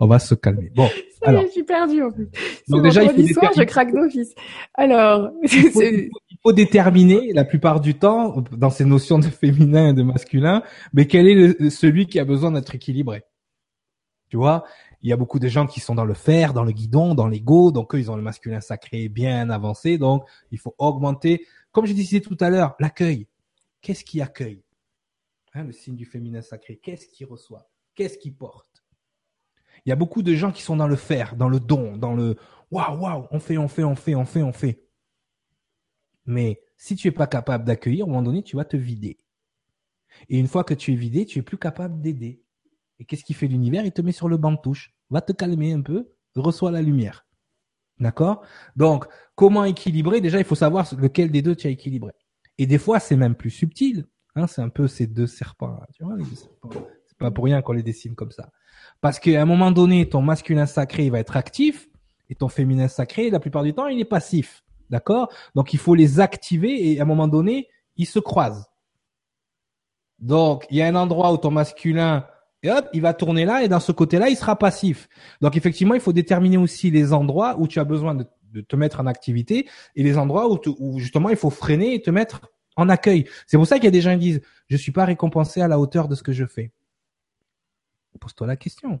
on 0.00 0.06
va 0.06 0.18
se 0.18 0.34
calmer. 0.34 0.70
Bon. 0.74 0.88
Ça 1.22 1.32
y 1.32 1.36
est, 1.36 1.46
je 1.48 1.52
suis 1.52 1.62
perdue 1.64 2.02
en 2.02 2.10
plus. 2.10 2.28
Donc 2.68 2.82
déjà, 2.82 3.02
il 3.02 3.08
faut 3.10 3.12
vendredi 3.16 3.34
soir, 3.34 3.52
je 3.56 3.62
craque 3.64 3.92
d'office. 3.92 4.34
Alors, 4.74 5.30
il 5.42 5.48
faut, 5.48 5.80
c'est- 5.80 5.90
il 5.94 6.06
faut- 6.06 6.18
il 6.30 6.36
faut 6.42 6.52
déterminer 6.52 7.32
la 7.34 7.44
plupart 7.44 7.80
du 7.80 7.94
temps 7.94 8.42
dans 8.52 8.70
ces 8.70 8.86
notions 8.86 9.18
de 9.18 9.26
féminin 9.26 9.90
et 9.90 9.92
de 9.92 10.02
masculin, 10.02 10.62
mais 10.94 11.06
quel 11.06 11.28
est 11.28 11.34
le- 11.34 11.68
celui 11.70 12.06
qui 12.06 12.18
a 12.18 12.24
besoin 12.24 12.52
d'être 12.52 12.74
équilibré? 12.74 13.24
Tu 14.30 14.38
vois, 14.38 14.64
il 15.02 15.10
y 15.10 15.12
a 15.12 15.16
beaucoup 15.16 15.38
de 15.38 15.48
gens 15.48 15.66
qui 15.66 15.80
sont 15.80 15.94
dans 15.94 16.04
le 16.06 16.14
fer, 16.14 16.54
dans 16.54 16.64
le 16.64 16.72
guidon, 16.72 17.14
dans 17.14 17.28
l'ego, 17.28 17.72
donc 17.72 17.94
eux 17.94 17.98
ils 17.98 18.10
ont 18.10 18.16
le 18.16 18.22
masculin 18.22 18.60
sacré 18.60 19.08
bien 19.10 19.50
avancé, 19.50 19.98
donc 19.98 20.22
il 20.50 20.58
faut 20.58 20.74
augmenter. 20.78 21.44
Comme 21.72 21.84
je 21.84 21.92
disais 21.92 22.20
tout 22.20 22.36
à 22.40 22.48
l'heure, 22.48 22.74
l'accueil. 22.80 23.26
Qu'est-ce 23.80 24.04
qui 24.04 24.20
accueille? 24.20 24.64
Hein, 25.54 25.64
Le 25.64 25.72
signe 25.72 25.96
du 25.96 26.04
féminin 26.04 26.42
sacré. 26.42 26.76
Qu'est-ce 26.76 27.08
qui 27.08 27.24
reçoit? 27.24 27.70
Qu'est-ce 27.94 28.18
qui 28.18 28.30
porte? 28.30 28.84
Il 29.84 29.88
y 29.88 29.92
a 29.92 29.96
beaucoup 29.96 30.22
de 30.22 30.34
gens 30.34 30.52
qui 30.52 30.62
sont 30.62 30.76
dans 30.76 30.88
le 30.88 30.96
faire, 30.96 31.36
dans 31.36 31.48
le 31.48 31.58
don, 31.58 31.96
dans 31.96 32.14
le 32.14 32.36
waouh 32.70 32.98
waouh, 32.98 33.26
on 33.30 33.40
fait, 33.40 33.56
on 33.56 33.68
fait, 33.68 33.84
on 33.84 33.96
fait, 33.96 34.14
on 34.14 34.26
fait, 34.26 34.42
on 34.42 34.52
fait. 34.52 34.84
Mais 36.26 36.60
si 36.76 36.96
tu 36.96 37.08
es 37.08 37.12
pas 37.12 37.26
capable 37.26 37.64
d'accueillir, 37.64 38.04
à 38.04 38.08
un 38.08 38.10
moment 38.12 38.22
donné, 38.22 38.42
tu 38.42 38.56
vas 38.56 38.64
te 38.64 38.76
vider. 38.76 39.18
Et 40.28 40.38
une 40.38 40.48
fois 40.48 40.64
que 40.64 40.74
tu 40.74 40.92
es 40.92 40.96
vidé, 40.96 41.24
tu 41.24 41.38
es 41.38 41.42
plus 41.42 41.58
capable 41.58 42.00
d'aider. 42.00 42.42
Et 42.98 43.04
qu'est-ce 43.04 43.24
qui 43.24 43.32
fait 43.32 43.46
l'univers? 43.46 43.84
Il 43.84 43.92
te 43.92 44.02
met 44.02 44.12
sur 44.12 44.28
le 44.28 44.36
banc 44.36 44.52
de 44.52 44.58
touche. 44.58 44.94
Va 45.08 45.20
te 45.22 45.32
calmer 45.32 45.72
un 45.72 45.80
peu, 45.80 46.12
reçois 46.34 46.70
la 46.70 46.82
lumière. 46.82 47.26
D'accord? 47.98 48.42
Donc, 48.76 49.06
comment 49.34 49.64
équilibrer? 49.64 50.20
Déjà, 50.20 50.38
il 50.38 50.44
faut 50.44 50.54
savoir 50.54 50.86
lequel 50.96 51.30
des 51.30 51.42
deux 51.42 51.56
tu 51.56 51.66
as 51.66 51.70
équilibré. 51.70 52.12
Et 52.60 52.66
des 52.66 52.76
fois, 52.76 53.00
c'est 53.00 53.16
même 53.16 53.34
plus 53.34 53.48
subtil. 53.48 54.06
Hein, 54.36 54.46
c'est 54.46 54.60
un 54.60 54.68
peu 54.68 54.86
ces 54.86 55.06
deux 55.06 55.26
serpents. 55.26 55.80
Tu 55.94 56.04
vois. 56.04 56.16
C'est 57.06 57.16
pas 57.16 57.30
pour 57.30 57.46
rien 57.46 57.62
qu'on 57.62 57.72
les 57.72 57.82
dessine 57.82 58.14
comme 58.14 58.32
ça. 58.32 58.50
Parce 59.00 59.18
qu'à 59.18 59.40
un 59.40 59.46
moment 59.46 59.70
donné, 59.70 60.06
ton 60.06 60.20
masculin 60.20 60.66
sacré 60.66 61.08
va 61.08 61.20
être 61.20 61.38
actif 61.38 61.88
et 62.28 62.34
ton 62.34 62.48
féminin 62.48 62.86
sacré, 62.86 63.30
la 63.30 63.40
plupart 63.40 63.62
du 63.62 63.72
temps, 63.72 63.86
il 63.86 63.98
est 63.98 64.04
passif. 64.04 64.62
D'accord? 64.90 65.32
Donc, 65.54 65.72
il 65.72 65.78
faut 65.78 65.94
les 65.94 66.20
activer 66.20 66.92
et 66.92 67.00
à 67.00 67.04
un 67.04 67.06
moment 67.06 67.28
donné, 67.28 67.68
ils 67.96 68.04
se 68.04 68.18
croisent. 68.18 68.66
Donc, 70.18 70.66
il 70.68 70.76
y 70.76 70.82
a 70.82 70.86
un 70.86 70.96
endroit 70.96 71.32
où 71.32 71.38
ton 71.38 71.50
masculin, 71.50 72.26
hop, 72.66 72.88
il 72.92 73.00
va 73.00 73.14
tourner 73.14 73.46
là 73.46 73.64
et 73.64 73.68
dans 73.68 73.80
ce 73.80 73.90
côté-là, 73.90 74.28
il 74.28 74.36
sera 74.36 74.54
passif. 74.58 75.08
Donc, 75.40 75.56
effectivement, 75.56 75.94
il 75.94 76.00
faut 76.02 76.12
déterminer 76.12 76.58
aussi 76.58 76.90
les 76.90 77.14
endroits 77.14 77.56
où 77.58 77.66
tu 77.66 77.80
as 77.80 77.84
besoin 77.84 78.14
de, 78.14 78.26
de 78.50 78.60
te 78.60 78.76
mettre 78.76 79.00
en 79.00 79.06
activité 79.06 79.68
et 79.94 80.02
les 80.02 80.18
endroits 80.18 80.50
où, 80.50 80.58
où 80.78 80.98
justement 80.98 81.28
il 81.28 81.36
faut 81.36 81.50
freiner 81.50 81.94
et 81.94 82.02
te 82.02 82.10
mettre 82.10 82.42
en 82.76 82.88
accueil. 82.88 83.26
C'est 83.46 83.56
pour 83.56 83.66
ça 83.66 83.76
qu'il 83.76 83.84
y 83.84 83.88
a 83.88 83.92
des 83.92 84.00
gens 84.00 84.12
qui 84.12 84.18
disent, 84.18 84.40
je 84.68 84.76
suis 84.76 84.92
pas 84.92 85.04
récompensé 85.04 85.60
à 85.60 85.68
la 85.68 85.78
hauteur 85.78 86.08
de 86.08 86.14
ce 86.14 86.22
que 86.22 86.32
je 86.32 86.46
fais. 86.46 86.72
Pose-toi 88.18 88.46
la 88.46 88.56
question. 88.56 89.00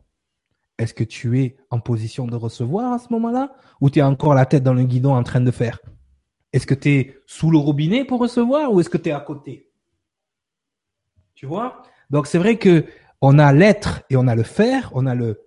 Est-ce 0.78 0.94
que 0.94 1.04
tu 1.04 1.40
es 1.40 1.56
en 1.68 1.78
position 1.78 2.26
de 2.26 2.36
recevoir 2.36 2.92
à 2.92 2.98
ce 2.98 3.08
moment-là 3.10 3.54
ou 3.80 3.90
tu 3.90 3.98
es 3.98 4.02
encore 4.02 4.34
la 4.34 4.46
tête 4.46 4.62
dans 4.62 4.72
le 4.72 4.84
guidon 4.84 5.14
en 5.14 5.22
train 5.22 5.40
de 5.40 5.50
faire? 5.50 5.80
Est-ce 6.52 6.66
que 6.66 6.74
tu 6.74 6.90
es 6.90 7.18
sous 7.26 7.50
le 7.50 7.58
robinet 7.58 8.04
pour 8.04 8.20
recevoir 8.20 8.72
ou 8.72 8.80
est-ce 8.80 8.88
que 8.88 8.96
tu 8.96 9.10
es 9.10 9.12
à 9.12 9.20
côté? 9.20 9.70
Tu 11.34 11.46
vois? 11.46 11.82
Donc 12.08 12.26
c'est 12.26 12.38
vrai 12.38 12.56
que 12.56 12.86
on 13.20 13.38
a 13.38 13.52
l'être 13.52 14.02
et 14.08 14.16
on 14.16 14.26
a 14.26 14.34
le 14.34 14.42
faire, 14.42 14.90
on 14.94 15.06
a 15.06 15.14
le 15.14 15.46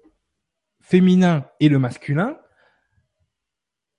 féminin 0.82 1.46
et 1.60 1.70
le 1.70 1.80
masculin. 1.80 2.38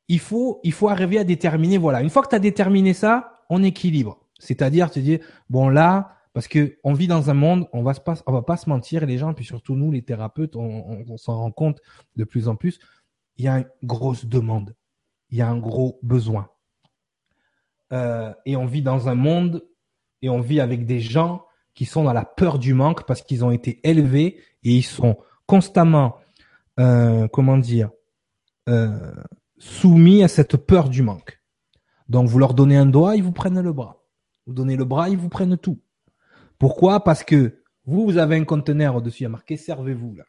Il 0.08 0.20
faut 0.20 0.60
il 0.64 0.72
faut 0.72 0.88
arriver 0.88 1.18
à 1.18 1.24
déterminer 1.24 1.78
voilà, 1.78 2.02
une 2.02 2.10
fois 2.10 2.22
que 2.22 2.28
tu 2.28 2.36
as 2.36 2.40
déterminé 2.40 2.94
ça, 2.94 3.42
on 3.50 3.62
équilibre. 3.62 4.20
C'est-à-dire 4.38 4.90
te 4.90 4.98
dire 4.98 5.20
bon 5.48 5.68
là 5.68 6.16
parce 6.32 6.48
que 6.48 6.78
on 6.82 6.94
vit 6.94 7.06
dans 7.06 7.30
un 7.30 7.34
monde, 7.34 7.68
on 7.72 7.82
va 7.82 7.94
se 7.94 8.00
pas, 8.00 8.16
on 8.26 8.32
va 8.32 8.42
pas 8.42 8.56
se 8.56 8.68
mentir, 8.68 9.06
les 9.06 9.18
gens, 9.18 9.34
puis 9.34 9.44
surtout 9.44 9.76
nous, 9.76 9.92
les 9.92 10.02
thérapeutes, 10.02 10.56
on 10.56 11.16
s'en 11.16 11.36
rend 11.38 11.52
compte 11.52 11.80
de 12.16 12.24
plus 12.24 12.48
en 12.48 12.56
plus. 12.56 12.80
Il 13.36 13.44
y 13.44 13.48
a 13.48 13.58
une 13.58 13.66
grosse 13.84 14.26
demande, 14.26 14.74
il 15.30 15.38
y 15.38 15.42
a 15.42 15.48
un 15.48 15.58
gros 15.58 15.98
besoin, 16.02 16.48
Euh, 17.92 18.32
et 18.44 18.56
on 18.56 18.66
vit 18.66 18.82
dans 18.82 19.08
un 19.08 19.14
monde 19.14 19.64
et 20.22 20.28
on 20.28 20.40
vit 20.40 20.60
avec 20.60 20.86
des 20.86 21.00
gens 21.00 21.44
qui 21.74 21.84
sont 21.84 22.02
dans 22.02 22.12
la 22.12 22.24
peur 22.24 22.58
du 22.58 22.74
manque 22.74 23.06
parce 23.06 23.22
qu'ils 23.22 23.44
ont 23.44 23.50
été 23.52 23.80
élevés 23.88 24.40
et 24.64 24.72
ils 24.72 24.82
sont 24.82 25.16
constamment, 25.46 26.16
euh, 26.80 27.28
comment 27.28 27.58
dire, 27.58 27.90
euh, 28.68 29.12
soumis 29.58 30.22
à 30.22 30.28
cette 30.28 30.56
peur 30.56 30.88
du 30.88 31.02
manque. 31.02 31.40
Donc 32.08 32.28
vous 32.28 32.38
leur 32.38 32.54
donnez 32.54 32.76
un 32.76 32.86
doigt, 32.86 33.16
ils 33.16 33.22
vous 33.22 33.32
prennent 33.32 33.60
le 33.60 33.72
bras. 33.72 34.04
Vous 34.46 34.52
donnez 34.52 34.76
le 34.76 34.84
bras, 34.84 35.08
ils 35.08 35.16
vous 35.16 35.28
prennent 35.28 35.56
tout. 35.56 35.80
Pourquoi? 36.58 37.02
Parce 37.02 37.24
que 37.24 37.62
vous, 37.86 38.04
vous 38.04 38.18
avez 38.18 38.36
un 38.36 38.44
conteneur 38.44 38.96
au-dessus, 38.96 39.22
il 39.22 39.24
y 39.24 39.26
a 39.26 39.30
marqué 39.30 39.56
servez-vous 39.56 40.14
là. 40.16 40.24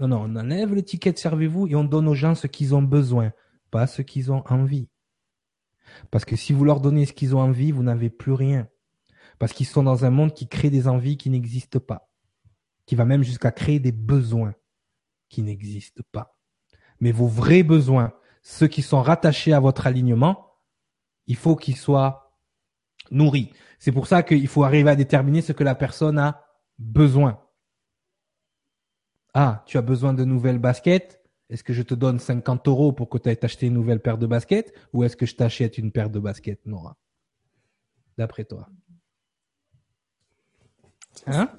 Non, 0.00 0.08
non, 0.08 0.22
on 0.24 0.36
enlève 0.36 0.74
l'étiquette 0.74 1.18
servez-vous 1.18 1.68
et 1.68 1.76
on 1.76 1.84
donne 1.84 2.08
aux 2.08 2.14
gens 2.14 2.34
ce 2.34 2.48
qu'ils 2.48 2.74
ont 2.74 2.82
besoin, 2.82 3.32
pas 3.70 3.86
ce 3.86 4.02
qu'ils 4.02 4.32
ont 4.32 4.42
envie. 4.48 4.88
Parce 6.10 6.24
que 6.24 6.36
si 6.36 6.52
vous 6.52 6.64
leur 6.64 6.80
donnez 6.80 7.06
ce 7.06 7.12
qu'ils 7.12 7.36
ont 7.36 7.40
envie, 7.40 7.70
vous 7.70 7.82
n'avez 7.82 8.10
plus 8.10 8.32
rien. 8.32 8.68
Parce 9.38 9.52
qu'ils 9.52 9.66
sont 9.66 9.82
dans 9.82 10.04
un 10.04 10.10
monde 10.10 10.32
qui 10.32 10.48
crée 10.48 10.70
des 10.70 10.88
envies 10.88 11.16
qui 11.16 11.30
n'existent 11.30 11.80
pas. 11.80 12.08
Qui 12.86 12.94
va 12.94 13.04
même 13.04 13.22
jusqu'à 13.22 13.52
créer 13.52 13.78
des 13.78 13.92
besoins 13.92 14.54
qui 15.28 15.42
n'existent 15.42 16.02
pas. 16.12 16.36
Mais 17.00 17.12
vos 17.12 17.26
vrais 17.26 17.62
besoins, 17.62 18.12
ceux 18.42 18.68
qui 18.68 18.82
sont 18.82 19.02
rattachés 19.02 19.52
à 19.52 19.60
votre 19.60 19.86
alignement, 19.86 20.52
il 21.26 21.36
faut 21.36 21.56
qu'ils 21.56 21.76
soient 21.76 22.38
nourris. 23.10 23.52
C'est 23.78 23.92
pour 23.92 24.06
ça 24.06 24.22
qu'il 24.22 24.48
faut 24.48 24.64
arriver 24.64 24.90
à 24.90 24.96
déterminer 24.96 25.42
ce 25.42 25.52
que 25.52 25.64
la 25.64 25.74
personne 25.74 26.18
a 26.18 26.44
besoin. 26.78 27.40
Ah, 29.34 29.62
tu 29.66 29.78
as 29.78 29.82
besoin 29.82 30.14
de 30.14 30.24
nouvelles 30.24 30.58
baskets? 30.58 31.20
Est-ce 31.50 31.64
que 31.64 31.72
je 31.72 31.82
te 31.82 31.94
donne 31.94 32.18
50 32.18 32.66
euros 32.68 32.92
pour 32.92 33.08
que 33.08 33.18
tu 33.18 33.28
ailles 33.28 33.36
t'acheter 33.36 33.66
une 33.66 33.74
nouvelle 33.74 34.00
paire 34.00 34.18
de 34.18 34.26
baskets? 34.26 34.72
Ou 34.92 35.04
est-ce 35.04 35.16
que 35.16 35.26
je 35.26 35.34
t'achète 35.34 35.76
une 35.76 35.92
paire 35.92 36.10
de 36.10 36.18
baskets, 36.18 36.64
Nora? 36.66 36.96
D'après 38.16 38.44
toi. 38.44 38.68
Hein? 41.26 41.48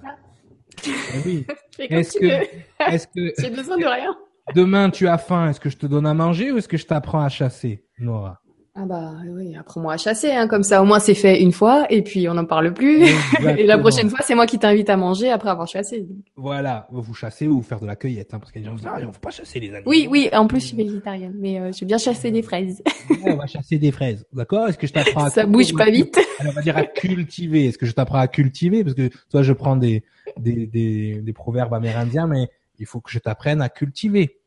Eh 0.85 1.19
Oui. 1.25 1.47
Est-ce 1.79 2.19
que, 2.19 2.91
est-ce 2.91 3.07
que 3.15 3.33
J'ai 3.39 3.49
besoin 3.49 3.77
de 3.77 3.85
rien. 3.85 4.15
Demain 4.53 4.89
tu 4.89 5.07
as 5.07 5.17
faim 5.17 5.49
Est-ce 5.49 5.59
que 5.59 5.69
je 5.69 5.77
te 5.77 5.85
donne 5.85 6.05
à 6.05 6.13
manger 6.13 6.51
ou 6.51 6.57
est-ce 6.57 6.67
que 6.67 6.77
je 6.77 6.85
t'apprends 6.85 7.21
à 7.21 7.29
chasser, 7.29 7.83
Nora? 7.99 8.41
Ah 8.77 8.83
bah 8.85 9.13
oui, 9.29 9.55
apprends-moi 9.55 9.93
à 9.93 9.97
chasser, 9.97 10.31
hein, 10.31 10.49
comme 10.49 10.63
ça 10.63 10.81
au 10.81 10.85
moins 10.85 10.99
c'est 10.99 11.13
fait 11.13 11.41
une 11.41 11.53
fois 11.53 11.85
et 11.89 12.01
puis 12.01 12.27
on 12.27 12.33
n'en 12.33 12.43
parle 12.43 12.73
plus. 12.73 13.05
et 13.57 13.63
la 13.63 13.77
prochaine 13.77 14.09
fois, 14.09 14.19
c'est 14.21 14.35
moi 14.35 14.45
qui 14.45 14.59
t'invite 14.59 14.89
à 14.89 14.97
manger 14.97 15.29
après 15.29 15.49
avoir 15.49 15.65
chassé. 15.65 16.05
Voilà, 16.35 16.85
vous 16.91 17.13
chassez 17.13 17.47
ou 17.47 17.55
vous 17.55 17.61
faire 17.61 17.79
de 17.79 17.85
la 17.85 17.95
cueillette, 17.95 18.33
hein, 18.33 18.39
parce 18.39 18.51
qu'il 18.51 18.61
y 18.61 18.65
a 18.65 18.67
des 18.67 18.71
gens 18.71 18.75
qui 18.75 18.81
disent 18.83 18.91
ah, 18.93 18.99
on 19.01 19.07
ne 19.07 19.13
faut 19.13 19.19
pas 19.21 19.29
chasser 19.29 19.61
les 19.61 19.69
animaux. 19.69 19.89
Oui, 19.89 20.09
oui, 20.11 20.29
en 20.33 20.45
plus 20.45 20.59
je 20.59 20.65
suis 20.65 20.75
végétarienne, 20.75 21.35
mais 21.39 21.57
euh, 21.57 21.71
j'ai 21.71 21.85
bien 21.85 21.97
chassé 21.97 22.31
des 22.31 22.41
fraises. 22.41 22.83
Ouais, 23.09 23.31
on 23.31 23.37
va 23.37 23.47
chasser 23.47 23.77
des 23.77 23.93
fraises, 23.93 24.25
d'accord? 24.33 24.67
Est-ce 24.67 24.77
que 24.77 24.87
je 24.87 24.93
t'apprends 24.93 25.23
à 25.23 25.29
Ça 25.29 25.45
bouge 25.45 25.73
pas 25.73 25.89
vite. 25.89 26.19
Alors, 26.39 26.51
on 26.51 26.55
va 26.57 26.61
dire 26.61 26.75
à 26.75 26.83
cultiver. 26.83 27.67
Est-ce 27.67 27.77
que 27.77 27.85
je 27.85 27.93
t'apprends 27.93 28.19
à 28.19 28.27
cultiver? 28.27 28.83
Parce 28.83 28.95
que 28.95 29.09
toi, 29.31 29.41
je 29.41 29.53
prends 29.53 29.77
des, 29.77 30.03
des, 30.37 30.67
des, 30.67 31.21
des 31.21 31.33
proverbes 31.33 31.73
amérindiens, 31.73 32.27
mais 32.27 32.49
il 32.79 32.85
faut 32.85 33.01
que 33.01 33.11
je 33.11 33.19
t'apprenne 33.19 33.61
à 33.61 33.69
cultiver 33.69 34.39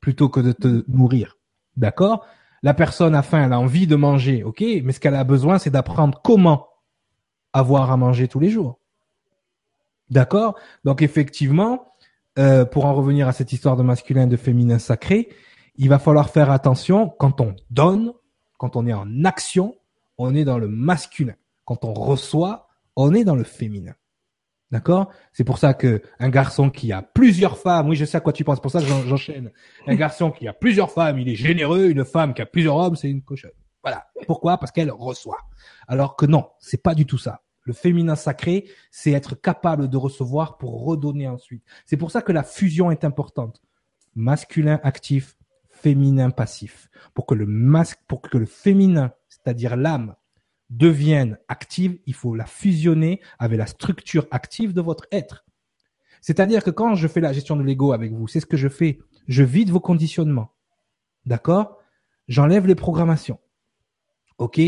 plutôt 0.00 0.28
que 0.28 0.40
de 0.40 0.52
te 0.52 0.84
nourrir. 0.88 1.38
D'accord? 1.76 2.26
La 2.62 2.74
personne 2.74 3.14
a 3.14 3.22
faim, 3.22 3.44
elle 3.44 3.52
a 3.52 3.60
envie 3.60 3.86
de 3.86 3.96
manger, 3.96 4.42
ok? 4.42 4.62
Mais 4.82 4.92
ce 4.92 5.00
qu'elle 5.00 5.14
a 5.14 5.24
besoin, 5.24 5.58
c'est 5.58 5.70
d'apprendre 5.70 6.20
comment 6.22 6.68
avoir 7.52 7.90
à 7.90 7.96
manger 7.96 8.28
tous 8.28 8.40
les 8.40 8.50
jours. 8.50 8.78
D'accord? 10.10 10.58
Donc 10.84 11.02
effectivement, 11.02 11.94
euh, 12.38 12.64
pour 12.64 12.84
en 12.84 12.94
revenir 12.94 13.28
à 13.28 13.32
cette 13.32 13.52
histoire 13.52 13.76
de 13.76 13.82
masculin 13.82 14.22
et 14.22 14.26
de 14.26 14.36
féminin 14.36 14.78
sacré, 14.78 15.28
il 15.76 15.88
va 15.88 15.98
falloir 15.98 16.30
faire 16.30 16.50
attention 16.50 17.08
quand 17.08 17.40
on 17.40 17.54
donne, 17.70 18.12
quand 18.58 18.76
on 18.76 18.86
est 18.86 18.92
en 18.92 19.24
action, 19.24 19.76
on 20.18 20.34
est 20.34 20.44
dans 20.44 20.58
le 20.58 20.68
masculin. 20.68 21.34
Quand 21.64 21.84
on 21.84 21.94
reçoit, 21.94 22.68
on 22.96 23.14
est 23.14 23.24
dans 23.24 23.36
le 23.36 23.44
féminin. 23.44 23.94
D'accord? 24.74 25.12
C'est 25.32 25.44
pour 25.44 25.58
ça 25.58 25.72
que 25.72 26.02
un 26.18 26.30
garçon 26.30 26.68
qui 26.68 26.90
a 26.90 27.00
plusieurs 27.00 27.58
femmes, 27.58 27.88
oui, 27.90 27.94
je 27.94 28.04
sais 28.04 28.16
à 28.16 28.20
quoi 28.20 28.32
tu 28.32 28.42
penses, 28.42 28.58
pour 28.58 28.72
ça 28.72 28.80
que 28.80 28.86
j'en- 28.86 29.02
j'enchaîne. 29.04 29.52
Un 29.86 29.94
garçon 29.94 30.32
qui 30.32 30.48
a 30.48 30.52
plusieurs 30.52 30.90
femmes, 30.90 31.16
il 31.20 31.28
est 31.28 31.36
généreux. 31.36 31.90
Une 31.90 32.04
femme 32.04 32.34
qui 32.34 32.42
a 32.42 32.46
plusieurs 32.46 32.74
hommes, 32.74 32.96
c'est 32.96 33.08
une 33.08 33.22
cochonne. 33.22 33.52
Voilà. 33.84 34.04
Pourquoi? 34.26 34.58
Parce 34.58 34.72
qu'elle 34.72 34.90
reçoit. 34.90 35.38
Alors 35.86 36.16
que 36.16 36.26
non, 36.26 36.48
c'est 36.58 36.82
pas 36.82 36.96
du 36.96 37.06
tout 37.06 37.18
ça. 37.18 37.42
Le 37.62 37.72
féminin 37.72 38.16
sacré, 38.16 38.64
c'est 38.90 39.12
être 39.12 39.36
capable 39.40 39.88
de 39.88 39.96
recevoir 39.96 40.58
pour 40.58 40.84
redonner 40.84 41.28
ensuite. 41.28 41.62
C'est 41.86 41.96
pour 41.96 42.10
ça 42.10 42.20
que 42.20 42.32
la 42.32 42.42
fusion 42.42 42.90
est 42.90 43.04
importante. 43.04 43.62
Masculin 44.16 44.80
actif, 44.82 45.36
féminin 45.70 46.30
passif. 46.30 46.88
Pour 47.14 47.26
que 47.26 47.34
le 47.36 47.46
masque, 47.46 48.00
pour 48.08 48.22
que 48.22 48.38
le 48.38 48.46
féminin, 48.46 49.12
c'est-à-dire 49.28 49.76
l'âme, 49.76 50.16
devienne 50.70 51.38
active, 51.48 51.98
il 52.06 52.14
faut 52.14 52.34
la 52.34 52.46
fusionner 52.46 53.20
avec 53.38 53.58
la 53.58 53.66
structure 53.66 54.26
active 54.30 54.72
de 54.72 54.80
votre 54.80 55.06
être. 55.12 55.44
C'est-à-dire 56.20 56.64
que 56.64 56.70
quand 56.70 56.94
je 56.94 57.06
fais 57.06 57.20
la 57.20 57.32
gestion 57.32 57.56
de 57.56 57.62
l'ego 57.62 57.92
avec 57.92 58.12
vous, 58.12 58.28
c'est 58.28 58.40
ce 58.40 58.46
que 58.46 58.56
je 58.56 58.68
fais. 58.68 58.98
Je 59.28 59.42
vide 59.42 59.70
vos 59.70 59.80
conditionnements. 59.80 60.54
D'accord? 61.26 61.78
J'enlève 62.28 62.66
les 62.66 62.74
programmations. 62.74 63.38
OK? 64.38 64.60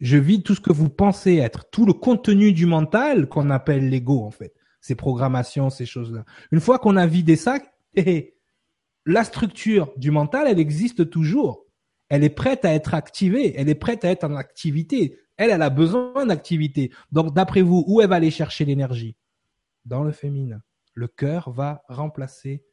Je 0.00 0.16
vide 0.18 0.42
tout 0.42 0.54
ce 0.54 0.60
que 0.60 0.72
vous 0.72 0.90
pensez 0.90 1.36
être, 1.36 1.70
tout 1.70 1.86
le 1.86 1.92
contenu 1.92 2.52
du 2.52 2.66
mental 2.66 3.28
qu'on 3.28 3.50
appelle 3.50 3.88
l'ego 3.88 4.24
en 4.24 4.30
fait. 4.30 4.52
Ces 4.80 4.94
programmations, 4.94 5.70
ces 5.70 5.86
choses-là. 5.86 6.24
Une 6.52 6.60
fois 6.60 6.78
qu'on 6.78 6.96
a 6.96 7.06
vidé 7.06 7.36
ça, 7.36 7.58
hé, 7.94 8.34
la 9.06 9.24
structure 9.24 9.92
du 9.96 10.10
mental, 10.10 10.46
elle 10.48 10.58
existe 10.58 11.08
toujours. 11.08 11.64
Elle 12.08 12.24
est 12.24 12.30
prête 12.30 12.64
à 12.64 12.74
être 12.74 12.94
activée. 12.94 13.54
Elle 13.56 13.68
est 13.68 13.74
prête 13.74 14.04
à 14.04 14.10
être 14.10 14.24
en 14.24 14.36
activité. 14.36 15.18
Elle, 15.36 15.50
elle 15.50 15.62
a 15.62 15.70
besoin 15.70 16.26
d'activité. 16.26 16.92
Donc, 17.12 17.34
d'après 17.34 17.62
vous, 17.62 17.84
où 17.86 18.00
elle 18.00 18.08
va 18.08 18.16
aller 18.16 18.30
chercher 18.30 18.64
l'énergie? 18.64 19.16
Dans 19.84 20.02
le 20.02 20.12
féminin. 20.12 20.62
Le 20.94 21.08
cœur 21.08 21.50
va 21.50 21.84
remplacer 21.88 22.64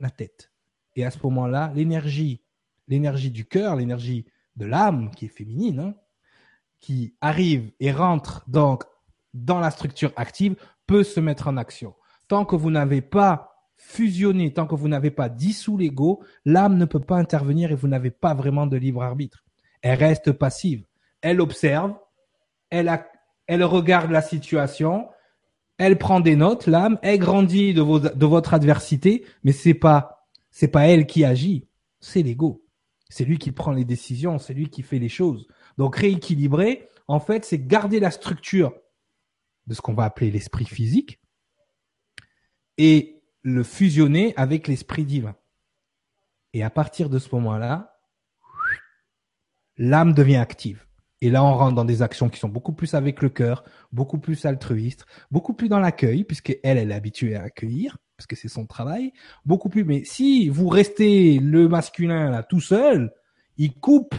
la 0.00 0.10
tête. 0.10 0.50
Et 0.96 1.04
à 1.04 1.10
ce 1.10 1.18
moment-là, 1.22 1.70
l'énergie, 1.74 2.42
l'énergie 2.88 3.30
du 3.30 3.44
cœur, 3.44 3.76
l'énergie 3.76 4.26
de 4.56 4.64
l'âme, 4.64 5.10
qui 5.14 5.26
est 5.26 5.28
féminine, 5.28 5.78
hein, 5.80 5.94
qui 6.80 7.14
arrive 7.20 7.70
et 7.78 7.92
rentre 7.92 8.44
donc 8.48 8.84
dans 9.34 9.60
la 9.60 9.70
structure 9.70 10.12
active, 10.16 10.56
peut 10.86 11.04
se 11.04 11.20
mettre 11.20 11.48
en 11.48 11.56
action. 11.56 11.94
Tant 12.26 12.44
que 12.44 12.56
vous 12.56 12.70
n'avez 12.70 13.02
pas 13.02 13.54
fusionné, 13.76 14.52
tant 14.52 14.66
que 14.66 14.74
vous 14.74 14.88
n'avez 14.88 15.10
pas 15.10 15.28
dissous 15.28 15.76
l'ego, 15.76 16.24
l'âme 16.44 16.76
ne 16.76 16.84
peut 16.84 17.00
pas 17.00 17.16
intervenir 17.16 17.70
et 17.70 17.76
vous 17.76 17.88
n'avez 17.88 18.10
pas 18.10 18.34
vraiment 18.34 18.66
de 18.66 18.76
libre 18.76 19.02
arbitre. 19.02 19.44
Elle 19.82 19.98
reste 19.98 20.32
passive. 20.32 20.84
Elle 21.20 21.40
observe, 21.40 21.94
elle, 22.70 23.64
regarde 23.64 24.10
la 24.10 24.22
situation, 24.22 25.08
elle 25.78 25.98
prend 25.98 26.20
des 26.20 26.36
notes, 26.36 26.66
l'âme, 26.66 26.98
elle 27.02 27.18
grandit 27.18 27.74
de 27.74 28.26
votre 28.26 28.54
adversité, 28.54 29.24
mais 29.42 29.52
c'est 29.52 29.74
pas, 29.74 30.26
c'est 30.50 30.68
pas 30.68 30.86
elle 30.86 31.06
qui 31.06 31.24
agit, 31.24 31.68
c'est 32.00 32.22
l'ego. 32.22 32.64
C'est 33.08 33.24
lui 33.24 33.38
qui 33.38 33.52
prend 33.52 33.72
les 33.72 33.84
décisions, 33.84 34.38
c'est 34.38 34.54
lui 34.54 34.68
qui 34.68 34.82
fait 34.82 34.98
les 34.98 35.08
choses. 35.08 35.48
Donc 35.78 35.96
rééquilibrer, 35.96 36.88
en 37.06 37.20
fait, 37.20 37.44
c'est 37.44 37.58
garder 37.58 38.00
la 38.00 38.10
structure 38.10 38.74
de 39.66 39.74
ce 39.74 39.80
qu'on 39.80 39.94
va 39.94 40.04
appeler 40.04 40.30
l'esprit 40.30 40.66
physique 40.66 41.20
et 42.76 43.22
le 43.42 43.62
fusionner 43.62 44.34
avec 44.36 44.68
l'esprit 44.68 45.04
divin. 45.04 45.36
Et 46.52 46.62
à 46.62 46.70
partir 46.70 47.08
de 47.08 47.18
ce 47.18 47.34
moment-là, 47.34 47.98
l'âme 49.76 50.12
devient 50.12 50.36
active. 50.36 50.87
Et 51.20 51.30
là, 51.30 51.42
on 51.42 51.54
rentre 51.54 51.74
dans 51.74 51.84
des 51.84 52.02
actions 52.02 52.28
qui 52.28 52.38
sont 52.38 52.48
beaucoup 52.48 52.72
plus 52.72 52.94
avec 52.94 53.22
le 53.22 53.28
cœur, 53.28 53.64
beaucoup 53.92 54.18
plus 54.18 54.44
altruistes, 54.46 55.04
beaucoup 55.30 55.52
plus 55.52 55.68
dans 55.68 55.80
l'accueil, 55.80 56.24
puisque 56.24 56.56
elle, 56.62 56.78
elle 56.78 56.92
est 56.92 56.94
habituée 56.94 57.34
à 57.34 57.42
accueillir, 57.42 57.98
parce 58.16 58.26
que 58.26 58.36
c'est 58.36 58.48
son 58.48 58.66
travail, 58.66 59.12
beaucoup 59.44 59.68
plus. 59.68 59.84
Mais 59.84 60.04
si 60.04 60.48
vous 60.48 60.68
restez 60.68 61.38
le 61.38 61.68
masculin 61.68 62.30
là 62.30 62.42
tout 62.42 62.60
seul, 62.60 63.12
il 63.56 63.74
coupe 63.74 64.14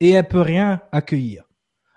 et 0.00 0.10
elle 0.10 0.28
peut 0.28 0.42
rien 0.42 0.82
accueillir. 0.92 1.44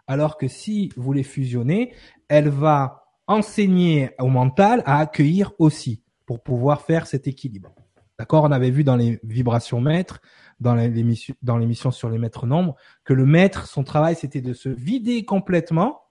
Alors 0.07 0.37
que 0.37 0.47
si 0.47 0.91
vous 0.95 1.13
les 1.13 1.23
fusionnez, 1.23 1.93
elle 2.29 2.49
va 2.49 3.03
enseigner 3.27 4.11
au 4.19 4.27
mental 4.27 4.81
à 4.85 4.99
accueillir 4.99 5.53
aussi 5.59 6.03
pour 6.25 6.41
pouvoir 6.41 6.81
faire 6.81 7.07
cet 7.07 7.27
équilibre. 7.27 7.73
D'accord? 8.17 8.43
On 8.43 8.51
avait 8.51 8.71
vu 8.71 8.83
dans 8.83 8.95
les 8.95 9.19
vibrations 9.23 9.81
maîtres, 9.81 10.21
dans 10.61 10.75
l'émission, 10.75 11.35
dans 11.41 11.57
l'émission 11.57 11.91
sur 11.91 12.09
les 12.09 12.19
maîtres 12.19 12.45
nombres, 12.45 12.75
que 13.03 13.13
le 13.13 13.25
maître, 13.25 13.67
son 13.67 13.83
travail, 13.83 14.15
c'était 14.15 14.41
de 14.41 14.53
se 14.53 14.69
vider 14.69 15.25
complètement, 15.25 16.03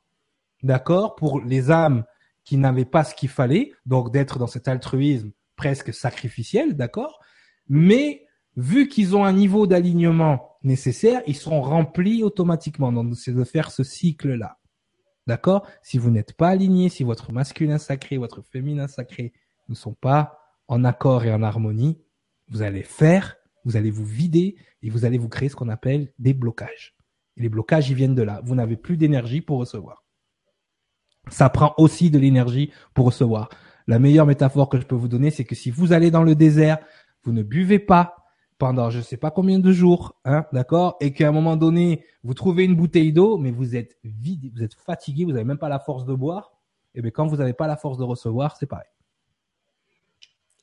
d'accord, 0.62 1.14
pour 1.14 1.40
les 1.40 1.70
âmes 1.70 2.04
qui 2.44 2.56
n'avaient 2.56 2.84
pas 2.84 3.04
ce 3.04 3.14
qu'il 3.14 3.28
fallait, 3.28 3.72
donc 3.86 4.12
d'être 4.12 4.38
dans 4.38 4.48
cet 4.48 4.66
altruisme 4.66 5.30
presque 5.54 5.94
sacrificiel, 5.94 6.76
d'accord, 6.76 7.20
mais 7.68 8.26
vu 8.56 8.88
qu'ils 8.88 9.16
ont 9.16 9.24
un 9.24 9.32
niveau 9.32 9.66
d'alignement 9.66 10.58
nécessaire, 10.62 11.22
ils 11.26 11.36
seront 11.36 11.62
remplis 11.62 12.24
automatiquement. 12.24 12.92
Donc, 12.92 13.14
c'est 13.16 13.32
de 13.32 13.44
faire 13.44 13.70
ce 13.70 13.84
cycle-là. 13.84 14.58
D'accord 15.26 15.66
Si 15.82 15.98
vous 15.98 16.10
n'êtes 16.10 16.32
pas 16.32 16.48
aligné, 16.48 16.88
si 16.88 17.04
votre 17.04 17.32
masculin 17.32 17.78
sacré, 17.78 18.16
votre 18.16 18.42
féminin 18.42 18.88
sacré 18.88 19.32
ne 19.68 19.74
sont 19.74 19.94
pas 19.94 20.40
en 20.66 20.84
accord 20.84 21.24
et 21.24 21.32
en 21.32 21.42
harmonie, 21.42 22.00
vous 22.48 22.62
allez 22.62 22.82
faire, 22.82 23.36
vous 23.64 23.76
allez 23.76 23.90
vous 23.90 24.04
vider 24.04 24.56
et 24.82 24.90
vous 24.90 25.04
allez 25.04 25.18
vous 25.18 25.28
créer 25.28 25.48
ce 25.48 25.56
qu'on 25.56 25.68
appelle 25.68 26.12
des 26.18 26.34
blocages. 26.34 26.94
Et 27.36 27.42
les 27.42 27.48
blocages, 27.48 27.90
ils 27.90 27.96
viennent 27.96 28.14
de 28.14 28.22
là. 28.22 28.40
Vous 28.44 28.54
n'avez 28.54 28.76
plus 28.76 28.96
d'énergie 28.96 29.40
pour 29.40 29.58
recevoir. 29.58 30.04
Ça 31.28 31.48
prend 31.50 31.74
aussi 31.76 32.10
de 32.10 32.18
l'énergie 32.18 32.72
pour 32.94 33.06
recevoir. 33.06 33.50
La 33.86 33.98
meilleure 33.98 34.26
métaphore 34.26 34.68
que 34.68 34.78
je 34.78 34.86
peux 34.86 34.94
vous 34.94 35.08
donner, 35.08 35.30
c'est 35.30 35.44
que 35.44 35.54
si 35.54 35.70
vous 35.70 35.92
allez 35.92 36.10
dans 36.10 36.22
le 36.22 36.34
désert, 36.34 36.78
vous 37.22 37.32
ne 37.32 37.42
buvez 37.42 37.78
pas, 37.78 38.14
pendant 38.58 38.90
je 38.90 38.98
ne 38.98 39.02
sais 39.02 39.16
pas 39.16 39.30
combien 39.30 39.58
de 39.58 39.72
jours, 39.72 40.18
hein, 40.24 40.44
d'accord, 40.52 40.96
et 41.00 41.12
qu'à 41.12 41.28
un 41.28 41.32
moment 41.32 41.56
donné, 41.56 42.04
vous 42.22 42.34
trouvez 42.34 42.64
une 42.64 42.76
bouteille 42.76 43.12
d'eau, 43.12 43.38
mais 43.38 43.50
vous 43.50 43.76
êtes 43.76 43.98
vide, 44.04 44.52
vous 44.54 44.62
êtes 44.62 44.74
fatigué, 44.74 45.24
vous 45.24 45.32
n'avez 45.32 45.44
même 45.44 45.58
pas 45.58 45.68
la 45.68 45.78
force 45.78 46.04
de 46.04 46.14
boire, 46.14 46.52
et 46.94 46.98
eh 46.98 47.02
bien 47.02 47.10
quand 47.10 47.26
vous 47.26 47.36
n'avez 47.36 47.52
pas 47.52 47.66
la 47.66 47.76
force 47.76 47.98
de 47.98 48.04
recevoir, 48.04 48.56
c'est 48.56 48.66
pareil. 48.66 48.88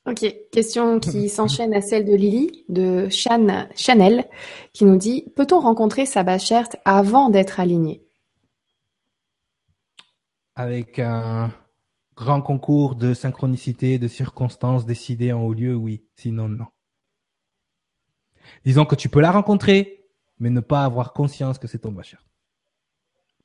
Ok, 0.08 0.24
question 0.50 1.00
qui 1.00 1.28
s'enchaîne 1.28 1.74
à 1.74 1.82
celle 1.82 2.06
de 2.06 2.14
Lily, 2.14 2.64
de 2.70 3.10
Chanel, 3.10 4.24
qui 4.72 4.86
nous 4.86 4.96
dit 4.96 5.26
Peut-on 5.36 5.60
rencontrer 5.60 6.06
sa 6.06 6.22
bacherte 6.22 6.76
avant 6.86 7.28
d'être 7.28 7.60
aligné? 7.60 8.02
Avec 10.54 10.98
un 10.98 11.52
grand 12.16 12.40
concours 12.40 12.96
de 12.96 13.12
synchronicité, 13.12 13.98
de 13.98 14.08
circonstances 14.08 14.86
décidées 14.86 15.32
en 15.32 15.42
haut 15.42 15.52
lieu, 15.52 15.74
oui. 15.74 16.02
Sinon, 16.16 16.48
non. 16.48 16.66
Disons 18.64 18.86
que 18.86 18.94
tu 18.94 19.10
peux 19.10 19.20
la 19.20 19.30
rencontrer, 19.30 20.06
mais 20.38 20.48
ne 20.48 20.60
pas 20.60 20.84
avoir 20.84 21.12
conscience 21.12 21.58
que 21.58 21.68
c'est 21.68 21.80
ton 21.80 21.92
bachar. 21.92 22.24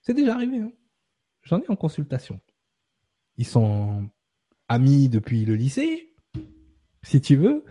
C'est 0.01 0.14
déjà 0.14 0.36
arrivé. 0.36 0.59
Hein. 0.59 0.72
J'en 1.41 1.59
ai 1.59 1.70
en 1.70 1.76
consultation. 1.76 2.39
Ils 3.38 3.45
sont 3.45 4.09
amis 4.70 5.09
depuis 5.09 5.43
le 5.43 5.55
lycée, 5.55 6.12
si 7.04 7.22
tu 7.22 7.36
veux, 7.36 7.64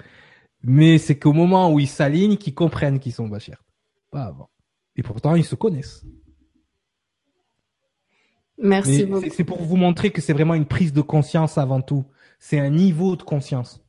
mais 0.62 0.98
c'est 0.98 1.18
qu'au 1.18 1.32
moment 1.32 1.72
où 1.72 1.80
ils 1.80 1.88
s'alignent 1.88 2.36
qu'ils 2.36 2.54
comprennent 2.54 3.00
qu'ils 3.00 3.12
sont 3.12 3.28
bachar. 3.28 3.64
Pas 4.10 4.24
avant. 4.24 4.50
Et 4.96 5.02
pourtant, 5.02 5.34
ils 5.34 5.44
se 5.44 5.54
connaissent. 5.54 6.04
Merci 8.58 9.06
beaucoup. 9.06 9.28
C'est 9.30 9.44
pour 9.44 9.62
vous 9.62 9.76
montrer 9.76 10.10
que 10.10 10.20
c'est 10.20 10.32
vraiment 10.32 10.54
une 10.54 10.66
prise 10.66 10.92
de 10.92 11.00
conscience 11.00 11.58
avant 11.58 11.80
tout. 11.80 12.04
C'est 12.38 12.60
un 12.60 12.70
niveau 12.70 13.16
de 13.16 13.22
conscience. 13.22 13.82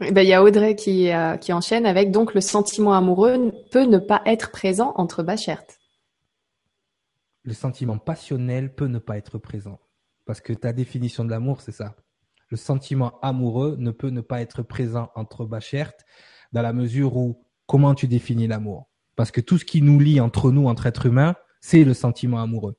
Eh 0.00 0.10
ben, 0.10 0.22
il 0.22 0.28
y 0.28 0.32
a 0.32 0.42
Audrey 0.42 0.74
qui, 0.74 1.10
euh, 1.10 1.36
qui 1.36 1.52
enchaîne 1.52 1.84
avec 1.84 2.10
donc 2.10 2.32
le 2.32 2.40
sentiment 2.40 2.94
amoureux 2.94 3.52
peut 3.70 3.84
ne 3.84 3.98
pas 3.98 4.22
être 4.24 4.50
présent 4.50 4.94
entre 4.96 5.22
Bachert. 5.22 5.64
Le 7.44 7.52
sentiment 7.52 7.98
passionnel 7.98 8.74
peut 8.74 8.86
ne 8.86 8.98
pas 8.98 9.18
être 9.18 9.38
présent. 9.38 9.80
Parce 10.24 10.40
que 10.40 10.52
ta 10.52 10.72
définition 10.72 11.24
de 11.24 11.30
l'amour, 11.30 11.60
c'est 11.60 11.72
ça. 11.72 11.96
Le 12.52 12.58
sentiment 12.58 13.18
amoureux 13.22 13.76
ne 13.78 13.90
peut 13.90 14.10
ne 14.10 14.20
pas 14.20 14.42
être 14.42 14.62
présent 14.62 15.10
entre 15.14 15.46
Bachert 15.46 15.94
dans 16.52 16.60
la 16.60 16.74
mesure 16.74 17.16
où 17.16 17.46
comment 17.64 17.94
tu 17.94 18.06
définis 18.06 18.46
l'amour? 18.46 18.90
Parce 19.16 19.30
que 19.30 19.40
tout 19.40 19.56
ce 19.56 19.64
qui 19.64 19.80
nous 19.80 19.98
lie 19.98 20.20
entre 20.20 20.50
nous, 20.50 20.66
entre 20.66 20.84
êtres 20.84 21.06
humains, 21.06 21.34
c'est 21.62 21.82
le 21.82 21.94
sentiment 21.94 22.42
amoureux. 22.42 22.76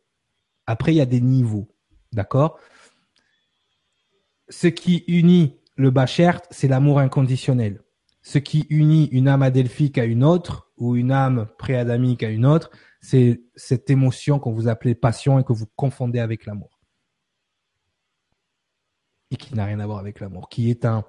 Après, 0.67 0.93
il 0.93 0.97
y 0.97 1.01
a 1.01 1.07
des 1.07 1.21
niveaux. 1.21 1.73
D'accord? 2.11 2.59
Ce 4.47 4.67
qui 4.67 5.05
unit 5.07 5.59
le 5.75 5.89
Bachert, 5.89 6.41
c'est 6.51 6.67
l'amour 6.67 6.99
inconditionnel. 6.99 7.81
Ce 8.21 8.37
qui 8.37 8.67
unit 8.69 9.05
une 9.05 9.27
âme 9.27 9.41
adelphique 9.41 9.97
à 9.97 10.05
une 10.05 10.23
autre 10.23 10.71
ou 10.77 10.95
une 10.95 11.11
âme 11.11 11.47
préadamique 11.57 12.21
à 12.21 12.29
une 12.29 12.45
autre, 12.45 12.69
c'est 13.01 13.41
cette 13.55 13.89
émotion 13.89 14.37
qu'on 14.37 14.53
vous 14.53 14.67
appelez 14.67 14.93
passion 14.93 15.39
et 15.39 15.43
que 15.43 15.51
vous 15.51 15.65
confondez 15.75 16.19
avec 16.19 16.45
l'amour. 16.45 16.72
Qui 19.37 19.55
n'a 19.55 19.65
rien 19.65 19.79
à 19.79 19.85
voir 19.85 19.99
avec 19.99 20.19
l'amour, 20.19 20.49
qui 20.49 20.69
est 20.69 20.85
un, 20.85 21.03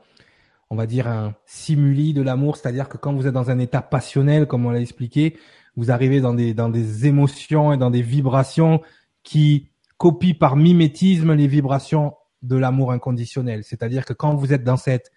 on 0.71 0.77
va 0.77 0.87
dire, 0.87 1.09
un 1.09 1.35
simuli 1.45 2.15
de 2.15 2.23
l'amour, 2.23 2.57
c'est-à-dire 2.57 2.89
que 2.89 2.97
quand 2.97 3.13
vous 3.13 3.27
êtes 3.27 3.35
dans 3.35 3.51
un 3.51 3.59
état 3.59 3.83
passionnel, 3.83 4.47
comme 4.47 4.65
on 4.67 4.71
l'a 4.71 4.81
expliqué, 4.81 5.37
vous 5.77 5.91
arrivez 5.91 6.21
dans 6.21 6.35
des, 6.35 6.55
dans 6.55 6.69
des 6.69 7.07
émotions 7.07 7.73
et 7.73 7.77
dans 7.77 7.91
des 7.91 8.03
vibrations 8.03 8.81
qui 9.23 9.69
copient 9.99 10.35
par 10.35 10.57
mimétisme 10.57 11.35
les 11.35 11.47
vibrations 11.47 12.15
de 12.43 12.57
l'amour 12.57 12.93
inconditionnel. 12.93 13.65
C'est-à-dire 13.65 14.05
que 14.05 14.13
quand 14.13 14.35
vous 14.35 14.53
êtes 14.53 14.65
dans 14.65 14.77
cette 14.77 15.11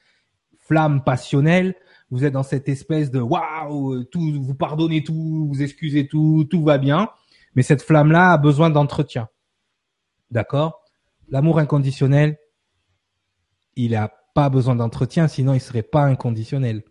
flamme 0.58 1.04
passionnelle, 1.04 1.76
vous 2.10 2.26
êtes 2.26 2.34
dans 2.34 2.44
cette 2.44 2.70
espèce 2.70 3.12
de 3.12 3.20
waouh, 3.20 4.04
tout, 4.06 4.42
vous 4.42 4.56
pardonnez 4.56 5.04
tout, 5.04 5.48
vous 5.50 5.62
excusez 5.62 6.08
tout, 6.08 6.48
tout 6.50 6.64
va 6.64 6.78
bien. 6.78 7.10
Mais 7.56 7.64
cette 7.64 7.82
flamme-là 7.82 8.34
a 8.34 8.38
besoin 8.38 8.70
d'entretien. 8.70 9.30
D'accord? 10.32 10.82
L'amour 11.30 11.60
inconditionnel, 11.60 12.38
il 13.78 13.92
n'a 13.92 14.12
pas 14.34 14.50
besoin 14.50 14.76
d'entretien, 14.76 15.28
sinon 15.28 15.54
il 15.54 15.62
serait 15.62 15.84
pas 15.84 16.04
inconditionnel. 16.04 16.84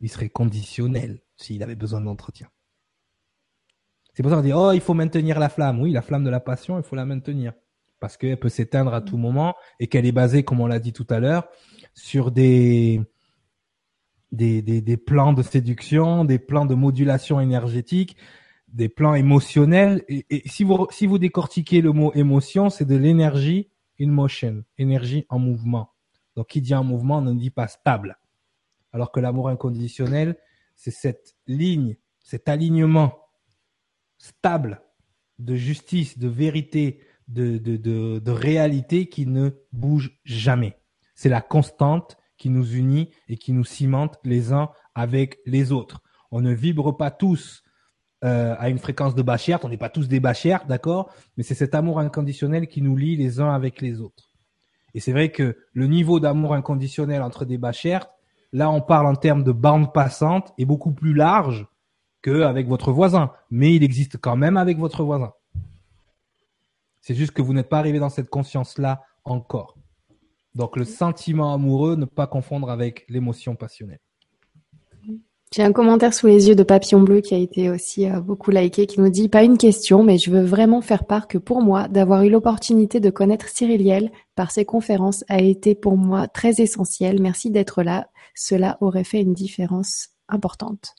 Il 0.00 0.10
serait 0.10 0.28
conditionnel 0.28 1.22
s'il 1.36 1.62
avait 1.62 1.74
besoin 1.74 2.02
d'entretien. 2.02 2.48
C'est 4.12 4.22
pour 4.22 4.30
ça 4.30 4.36
qu'on 4.36 4.42
dit, 4.42 4.52
oh, 4.52 4.72
il 4.72 4.80
faut 4.80 4.94
maintenir 4.94 5.38
la 5.38 5.48
flamme. 5.48 5.80
Oui, 5.80 5.92
la 5.92 6.02
flamme 6.02 6.24
de 6.24 6.30
la 6.30 6.40
passion, 6.40 6.78
il 6.78 6.82
faut 6.82 6.96
la 6.96 7.04
maintenir 7.04 7.52
parce 8.00 8.16
qu'elle 8.16 8.38
peut 8.38 8.48
s'éteindre 8.48 8.92
à 8.92 9.00
tout 9.00 9.16
moment 9.16 9.54
et 9.80 9.86
qu'elle 9.86 10.06
est 10.06 10.12
basée, 10.12 10.42
comme 10.42 10.60
on 10.60 10.66
l'a 10.66 10.78
dit 10.78 10.92
tout 10.92 11.06
à 11.10 11.18
l'heure, 11.18 11.48
sur 11.94 12.30
des, 12.30 13.02
plans 15.06 15.32
de 15.32 15.42
séduction, 15.42 16.24
des 16.24 16.38
plans 16.38 16.66
de 16.66 16.74
modulation 16.74 17.40
énergétique, 17.40 18.16
des 18.68 18.88
plans 18.88 19.14
émotionnels. 19.14 20.04
Et, 20.08 20.42
si, 20.46 20.64
vous, 20.64 20.86
si 20.90 21.06
vous 21.06 21.18
décortiquez 21.18 21.80
le 21.80 21.92
mot 21.92 22.12
émotion, 22.14 22.68
c'est 22.68 22.84
de 22.84 22.96
l'énergie 22.96 23.70
in 24.00 24.08
motion, 24.08 24.62
énergie 24.78 25.24
en 25.28 25.38
mouvement. 25.38 25.95
Donc, 26.36 26.48
qui 26.48 26.60
dit 26.60 26.74
en 26.74 26.84
mouvement 26.84 27.22
ne 27.22 27.32
dit 27.32 27.50
pas 27.50 27.66
stable. 27.66 28.18
Alors 28.92 29.10
que 29.10 29.20
l'amour 29.20 29.48
inconditionnel, 29.48 30.36
c'est 30.74 30.90
cette 30.90 31.34
ligne, 31.46 31.96
cet 32.20 32.48
alignement 32.48 33.18
stable 34.18 34.82
de 35.38 35.54
justice, 35.54 36.18
de 36.18 36.28
vérité, 36.28 37.00
de, 37.28 37.58
de, 37.58 37.76
de, 37.76 38.30
réalité 38.30 39.08
qui 39.08 39.26
ne 39.26 39.50
bouge 39.72 40.18
jamais. 40.24 40.78
C'est 41.14 41.28
la 41.28 41.40
constante 41.40 42.16
qui 42.36 42.50
nous 42.50 42.74
unit 42.74 43.10
et 43.28 43.36
qui 43.36 43.52
nous 43.52 43.64
cimente 43.64 44.18
les 44.24 44.52
uns 44.52 44.70
avec 44.94 45.38
les 45.46 45.72
autres. 45.72 46.02
On 46.30 46.40
ne 46.40 46.52
vibre 46.52 46.96
pas 46.96 47.10
tous 47.10 47.62
euh, 48.24 48.54
à 48.58 48.68
une 48.68 48.78
fréquence 48.78 49.14
de 49.14 49.22
bacherte, 49.22 49.64
on 49.64 49.68
n'est 49.68 49.76
pas 49.76 49.88
tous 49.88 50.08
des 50.08 50.20
bachères, 50.20 50.66
d'accord? 50.66 51.12
Mais 51.36 51.42
c'est 51.42 51.54
cet 51.54 51.74
amour 51.74 52.00
inconditionnel 52.00 52.66
qui 52.66 52.82
nous 52.82 52.96
lie 52.96 53.16
les 53.16 53.40
uns 53.40 53.52
avec 53.52 53.80
les 53.80 54.00
autres. 54.00 54.25
Et 54.94 55.00
c'est 55.00 55.12
vrai 55.12 55.30
que 55.30 55.56
le 55.72 55.86
niveau 55.86 56.20
d'amour 56.20 56.54
inconditionnel 56.54 57.22
entre 57.22 57.44
des 57.44 57.58
bachères, 57.58 58.08
là 58.52 58.70
on 58.70 58.80
parle 58.80 59.06
en 59.06 59.14
termes 59.14 59.44
de 59.44 59.52
bande 59.52 59.92
passante, 59.92 60.52
est 60.58 60.64
beaucoup 60.64 60.92
plus 60.92 61.12
large 61.12 61.66
qu'avec 62.22 62.66
votre 62.66 62.92
voisin. 62.92 63.32
Mais 63.50 63.74
il 63.74 63.84
existe 63.84 64.18
quand 64.18 64.36
même 64.36 64.56
avec 64.56 64.78
votre 64.78 65.04
voisin. 65.04 65.32
C'est 67.00 67.14
juste 67.14 67.32
que 67.32 67.42
vous 67.42 67.52
n'êtes 67.52 67.68
pas 67.68 67.78
arrivé 67.78 67.98
dans 67.98 68.08
cette 68.08 68.30
conscience-là 68.30 69.02
encore. 69.24 69.76
Donc 70.54 70.76
le 70.76 70.84
sentiment 70.84 71.52
amoureux, 71.52 71.96
ne 71.96 72.06
pas 72.06 72.26
confondre 72.26 72.70
avec 72.70 73.04
l'émotion 73.08 73.54
passionnelle. 73.54 74.00
J'ai 75.56 75.62
un 75.62 75.72
commentaire 75.72 76.12
sous 76.12 76.26
les 76.26 76.48
yeux 76.48 76.54
de 76.54 76.62
Papillon 76.62 77.00
Bleu 77.00 77.22
qui 77.22 77.34
a 77.34 77.38
été 77.38 77.70
aussi 77.70 78.06
euh, 78.10 78.20
beaucoup 78.20 78.50
liké, 78.50 78.86
qui 78.86 79.00
nous 79.00 79.08
dit 79.08 79.30
pas 79.30 79.42
une 79.42 79.56
question, 79.56 80.04
mais 80.04 80.18
je 80.18 80.30
veux 80.30 80.44
vraiment 80.44 80.82
faire 80.82 81.06
part 81.06 81.28
que 81.28 81.38
pour 81.38 81.62
moi, 81.62 81.88
d'avoir 81.88 82.24
eu 82.24 82.28
l'opportunité 82.28 83.00
de 83.00 83.08
connaître 83.08 83.48
Cyril 83.48 84.10
par 84.34 84.50
ses 84.50 84.66
conférences 84.66 85.24
a 85.28 85.40
été 85.40 85.74
pour 85.74 85.96
moi 85.96 86.28
très 86.28 86.60
essentiel. 86.60 87.22
Merci 87.22 87.50
d'être 87.50 87.82
là. 87.82 88.10
Cela 88.34 88.76
aurait 88.82 89.02
fait 89.02 89.22
une 89.22 89.32
différence 89.32 90.10
importante. 90.28 90.94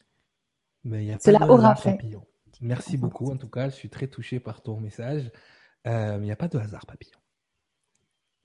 Cela 1.20 1.52
aura 1.52 1.76
fait. 1.76 2.00
Merci 2.60 2.98
beaucoup. 2.98 3.30
En 3.32 3.38
tout 3.38 3.50
cas, 3.50 3.70
je 3.70 3.76
suis 3.76 3.92
très 3.92 4.08
touché 4.08 4.40
par 4.40 4.64
ton 4.64 4.80
message. 4.80 5.30
Euh, 5.86 6.18
il 6.18 6.24
n'y 6.24 6.32
a 6.32 6.36
pas 6.36 6.48
de 6.48 6.58
hasard, 6.58 6.88
papillon. 6.88 7.20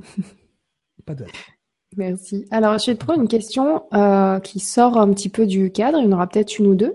pas 1.07 1.15
de 1.15 1.25
hasard. 1.25 1.62
Merci. 1.97 2.47
Alors, 2.51 2.79
je 2.79 2.91
vais 2.91 2.97
te 2.97 3.05
prendre 3.05 3.21
une 3.21 3.29
question 3.29 3.83
euh, 3.93 4.41
qui 4.41 4.61
sort 4.61 4.99
un 4.99 5.13
petit 5.13 5.29
peu 5.29 5.47
du 5.47 5.71
cadre. 5.71 5.99
Il 5.99 6.05
y 6.05 6.09
en 6.09 6.13
aura 6.13 6.27
peut-être 6.27 6.59
une 6.59 6.67
ou 6.69 6.75
deux 6.75 6.95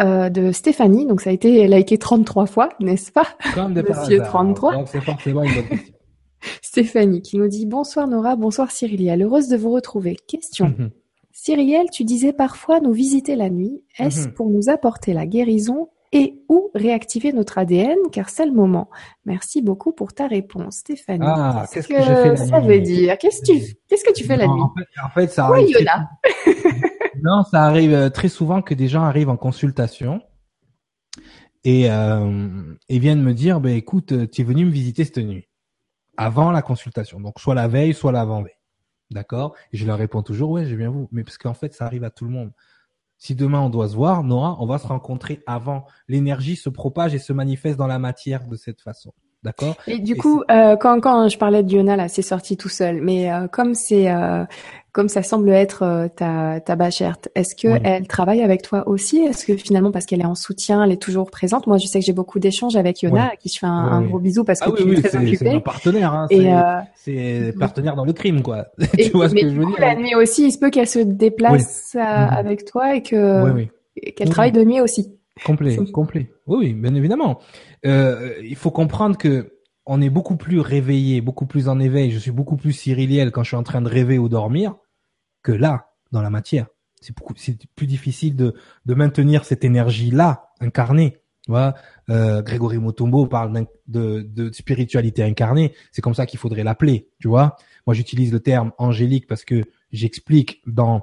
euh, 0.00 0.28
de 0.28 0.52
Stéphanie. 0.52 1.06
Donc, 1.06 1.20
ça 1.20 1.30
a 1.30 1.32
été 1.32 1.66
liké 1.68 1.98
33 1.98 2.46
fois, 2.46 2.68
n'est-ce 2.80 3.12
pas? 3.12 3.26
Comme 3.54 3.74
de 3.74 3.82
Monsieur 3.82 4.20
33. 4.22 4.74
Donc, 4.74 4.88
c'est 4.88 5.00
forcément 5.00 5.42
une 5.44 5.54
bonne 5.54 5.68
question. 5.68 5.94
Stéphanie 6.62 7.22
qui 7.22 7.38
nous 7.38 7.46
dit 7.46 7.66
bonsoir 7.66 8.08
Nora, 8.08 8.34
bonsoir 8.34 8.70
Cyrilia, 8.72 9.16
heureuse 9.16 9.48
de 9.48 9.56
vous 9.56 9.70
retrouver. 9.70 10.16
Question. 10.26 10.74
Cyrielle, 11.30 11.88
tu 11.90 12.04
disais 12.04 12.32
parfois 12.32 12.80
nous 12.80 12.92
visiter 12.92 13.36
la 13.36 13.48
nuit. 13.48 13.82
Est-ce 13.98 14.28
mhm. 14.28 14.34
pour 14.34 14.50
nous 14.50 14.68
apporter 14.68 15.12
la 15.12 15.26
guérison 15.26 15.88
et 16.12 16.42
ou 16.48 16.70
réactiver 16.74 17.32
notre 17.32 17.58
ADN, 17.58 17.96
car 18.12 18.28
c'est 18.28 18.44
le 18.44 18.52
moment. 18.52 18.90
Merci 19.24 19.62
beaucoup 19.62 19.92
pour 19.92 20.12
ta 20.12 20.26
réponse, 20.26 20.76
Stéphanie. 20.76 21.24
Ah, 21.26 21.66
qu'est-ce 21.72 21.88
que, 21.88 22.36
ça 22.36 22.60
veut 22.60 22.80
dire? 22.80 23.16
Qu'est-ce 23.18 23.40
que 23.40 23.58
tu, 23.58 23.74
qu'est-ce 23.88 24.04
que 24.04 24.12
tu 24.12 24.24
fais 24.24 24.36
la 24.36 24.46
nuit? 24.46 24.62
en 25.02 25.08
fait, 25.10 25.28
ça 25.28 25.46
arrive. 25.46 25.74
non, 27.22 27.44
ça 27.44 27.62
arrive 27.64 27.94
euh, 27.94 28.10
très 28.10 28.28
souvent 28.28 28.60
que 28.60 28.74
des 28.74 28.88
gens 28.88 29.02
arrivent 29.02 29.30
en 29.30 29.38
consultation 29.38 30.20
et, 31.64 31.90
euh, 31.90 32.74
et 32.88 32.98
viennent 32.98 33.22
me 33.22 33.32
dire, 33.32 33.60
ben 33.60 33.74
écoute, 33.74 34.30
tu 34.30 34.40
es 34.40 34.44
venu 34.44 34.66
me 34.66 34.70
visiter 34.70 35.04
cette 35.04 35.18
nuit, 35.18 35.48
avant 36.18 36.50
la 36.50 36.60
consultation, 36.60 37.20
donc 37.20 37.40
soit 37.40 37.54
la 37.54 37.68
veille, 37.68 37.94
soit 37.94 38.12
l'avant-veille. 38.12 38.52
D'accord? 39.10 39.54
Et 39.72 39.76
je 39.76 39.86
leur 39.86 39.98
réponds 39.98 40.22
toujours, 40.22 40.50
ouais, 40.50 40.66
je 40.66 40.74
viens 40.74 40.90
vous. 40.90 41.08
Mais 41.12 41.22
parce 41.22 41.38
qu'en 41.38 41.54
fait, 41.54 41.74
ça 41.74 41.84
arrive 41.84 42.04
à 42.04 42.10
tout 42.10 42.24
le 42.24 42.30
monde. 42.30 42.52
Si 43.24 43.36
demain 43.36 43.60
on 43.60 43.70
doit 43.70 43.88
se 43.88 43.94
voir, 43.94 44.24
Nora, 44.24 44.56
on 44.58 44.66
va 44.66 44.78
se 44.78 44.86
rencontrer 44.88 45.44
avant. 45.46 45.86
L'énergie 46.08 46.56
se 46.56 46.68
propage 46.68 47.14
et 47.14 47.20
se 47.20 47.32
manifeste 47.32 47.78
dans 47.78 47.86
la 47.86 48.00
matière 48.00 48.48
de 48.48 48.56
cette 48.56 48.80
façon. 48.80 49.14
D'accord. 49.44 49.74
Et 49.88 49.98
du 49.98 50.16
coup, 50.16 50.42
euh, 50.50 50.76
quand, 50.76 51.00
quand 51.00 51.28
je 51.28 51.36
parlais 51.36 51.64
de 51.64 51.72
Yona, 51.72 51.96
là, 51.96 52.08
c'est 52.08 52.22
sorti 52.22 52.56
tout 52.56 52.68
seul. 52.68 53.00
Mais 53.02 53.32
euh, 53.32 53.48
comme 53.48 53.74
c'est 53.74 54.08
euh, 54.08 54.44
comme 54.92 55.08
ça 55.08 55.24
semble 55.24 55.50
être 55.50 55.82
euh, 55.82 56.06
ta, 56.06 56.60
ta 56.60 56.76
bacherte, 56.76 57.28
est-ce 57.34 57.56
que 57.56 57.80
elle 57.82 58.06
travaille 58.06 58.42
avec 58.42 58.62
toi 58.62 58.86
aussi? 58.86 59.18
Est-ce 59.18 59.44
que 59.44 59.56
finalement, 59.56 59.90
parce 59.90 60.06
qu'elle 60.06 60.20
est 60.20 60.26
en 60.26 60.36
soutien, 60.36 60.84
elle 60.84 60.92
est 60.92 61.02
toujours 61.02 61.28
présente? 61.28 61.66
Moi, 61.66 61.78
je 61.78 61.86
sais 61.86 61.98
que 61.98 62.04
j'ai 62.04 62.12
beaucoup 62.12 62.38
d'échanges 62.38 62.76
avec 62.76 63.02
Yona, 63.02 63.30
à 63.32 63.36
qui 63.36 63.48
je 63.48 63.58
fais 63.58 63.66
un, 63.66 64.02
gros 64.02 64.20
bisou 64.20 64.44
parce 64.44 64.60
ah 64.62 64.70
que 64.70 64.80
tu 64.80 64.92
es 64.92 65.02
très 65.02 65.16
occupée. 65.16 65.50
C'est 65.50 65.60
partenaire, 65.60 66.14
hein, 66.14 66.26
c'est 66.94 67.52
partenaire 67.58 67.96
dans 67.96 68.04
le 68.04 68.12
crime, 68.12 68.42
quoi. 68.42 68.66
tu 68.96 69.10
vois 69.10 69.28
ce 69.28 69.34
que 69.34 69.40
je 69.40 69.54
veux 69.54 69.66
dire 69.66 69.76
La 69.80 69.96
nuit 69.96 70.14
aussi, 70.14 70.46
il 70.46 70.52
se 70.52 70.58
peut 70.58 70.70
qu'elle 70.70 70.88
se 70.88 71.00
déplace 71.00 71.94
mhm. 71.94 72.02
avec 72.02 72.64
toi 72.64 72.94
et 72.94 73.02
que 73.02 73.66
qu'elle 74.14 74.30
travaille 74.30 74.52
de 74.52 74.62
nuit 74.62 74.80
aussi. 74.80 75.16
Complet, 75.44 75.76
complet. 75.92 76.30
Oui, 76.46 76.58
oui, 76.58 76.72
bien 76.74 76.94
évidemment. 76.94 77.40
Euh, 77.86 78.34
il 78.42 78.56
faut 78.56 78.70
comprendre 78.70 79.16
que 79.16 79.58
on 79.86 80.00
est 80.00 80.10
beaucoup 80.10 80.36
plus 80.36 80.60
réveillé, 80.60 81.20
beaucoup 81.20 81.46
plus 81.46 81.68
en 81.68 81.80
éveil. 81.80 82.10
Je 82.10 82.18
suis 82.18 82.30
beaucoup 82.30 82.56
plus 82.56 82.72
cyriliel 82.72 83.32
quand 83.32 83.42
je 83.42 83.48
suis 83.48 83.56
en 83.56 83.62
train 83.62 83.82
de 83.82 83.88
rêver 83.88 84.18
ou 84.18 84.28
dormir 84.28 84.76
que 85.42 85.52
là, 85.52 85.88
dans 86.12 86.22
la 86.22 86.30
matière. 86.30 86.66
C'est 87.00 87.16
beaucoup, 87.16 87.34
c'est 87.36 87.58
plus 87.74 87.86
difficile 87.88 88.36
de, 88.36 88.54
de 88.86 88.94
maintenir 88.94 89.44
cette 89.44 89.64
énergie-là 89.64 90.50
incarnée. 90.60 91.18
Voilà. 91.48 91.74
Euh, 92.10 92.42
Grégory 92.42 92.78
Motombo 92.78 93.26
parle 93.26 93.66
de, 93.88 94.20
de 94.22 94.52
spiritualité 94.52 95.24
incarnée. 95.24 95.74
C'est 95.90 96.02
comme 96.02 96.14
ça 96.14 96.26
qu'il 96.26 96.38
faudrait 96.38 96.62
l'appeler. 96.62 97.08
Tu 97.18 97.26
vois. 97.26 97.56
Moi, 97.86 97.94
j'utilise 97.94 98.32
le 98.32 98.38
terme 98.38 98.72
angélique 98.78 99.26
parce 99.26 99.44
que 99.44 99.64
j'explique 99.90 100.62
dans 100.66 101.02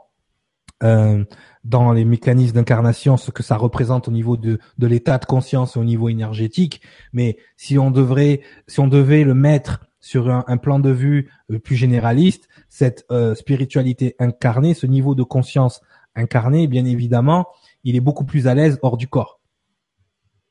euh, 0.83 1.25
dans 1.63 1.91
les 1.91 2.05
mécanismes 2.05 2.55
d'incarnation 2.55 3.17
ce 3.17 3.31
que 3.31 3.43
ça 3.43 3.57
représente 3.57 4.07
au 4.07 4.11
niveau 4.11 4.37
de, 4.37 4.59
de 4.77 4.87
l'état 4.87 5.17
de 5.17 5.25
conscience 5.25 5.75
au 5.77 5.83
niveau 5.83 6.09
énergétique. 6.09 6.81
Mais 7.11 7.37
si 7.57 7.77
on 7.77 7.91
devrait, 7.91 8.41
si 8.67 8.79
on 8.79 8.87
devait 8.87 9.23
le 9.23 9.33
mettre 9.33 9.81
sur 9.99 10.29
un, 10.29 10.57
plan 10.57 10.79
de 10.79 10.89
vue 10.89 11.29
euh, 11.51 11.59
plus 11.59 11.75
généraliste, 11.75 12.47
cette 12.69 13.05
euh, 13.11 13.35
spiritualité 13.35 14.15
incarnée, 14.19 14.73
ce 14.73 14.85
niveau 14.85 15.15
de 15.15 15.23
conscience 15.23 15.81
incarné, 16.15 16.67
bien 16.67 16.85
évidemment, 16.85 17.47
il 17.83 17.95
est 17.95 18.01
beaucoup 18.01 18.23
plus 18.23 18.47
à 18.47 18.55
l'aise 18.55 18.79
hors 18.81 18.97
du 18.97 19.07
corps. 19.07 19.41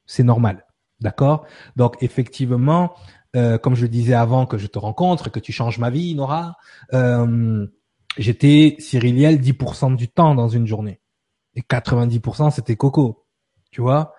C'est 0.05 0.23
normal, 0.23 0.67
d'accord? 1.01 1.47
Donc 1.77 1.97
effectivement, 2.03 2.95
euh, 3.37 3.59
comme 3.59 3.75
je 3.75 3.83
le 3.83 3.89
disais 3.89 4.15
avant 4.15 4.47
que 4.47 4.59
je 4.59 4.67
te 4.67 4.79
rencontre, 4.79 5.31
que 5.31 5.41
tu 5.41 5.53
changes 5.53 5.79
ma 5.79 5.91
vie, 5.91 6.15
Nora, 6.15 6.57
j'étais 8.17 8.77
Cyriliel 8.79 9.41
10% 9.41 9.97
du 9.97 10.09
temps 10.09 10.35
dans 10.35 10.49
une 10.49 10.67
journée 10.67 11.01
et 11.55 11.61
90% 11.63 12.51
c'était 12.51 12.77
Coco, 12.77 13.27
tu 13.71 13.81
vois? 13.81 14.15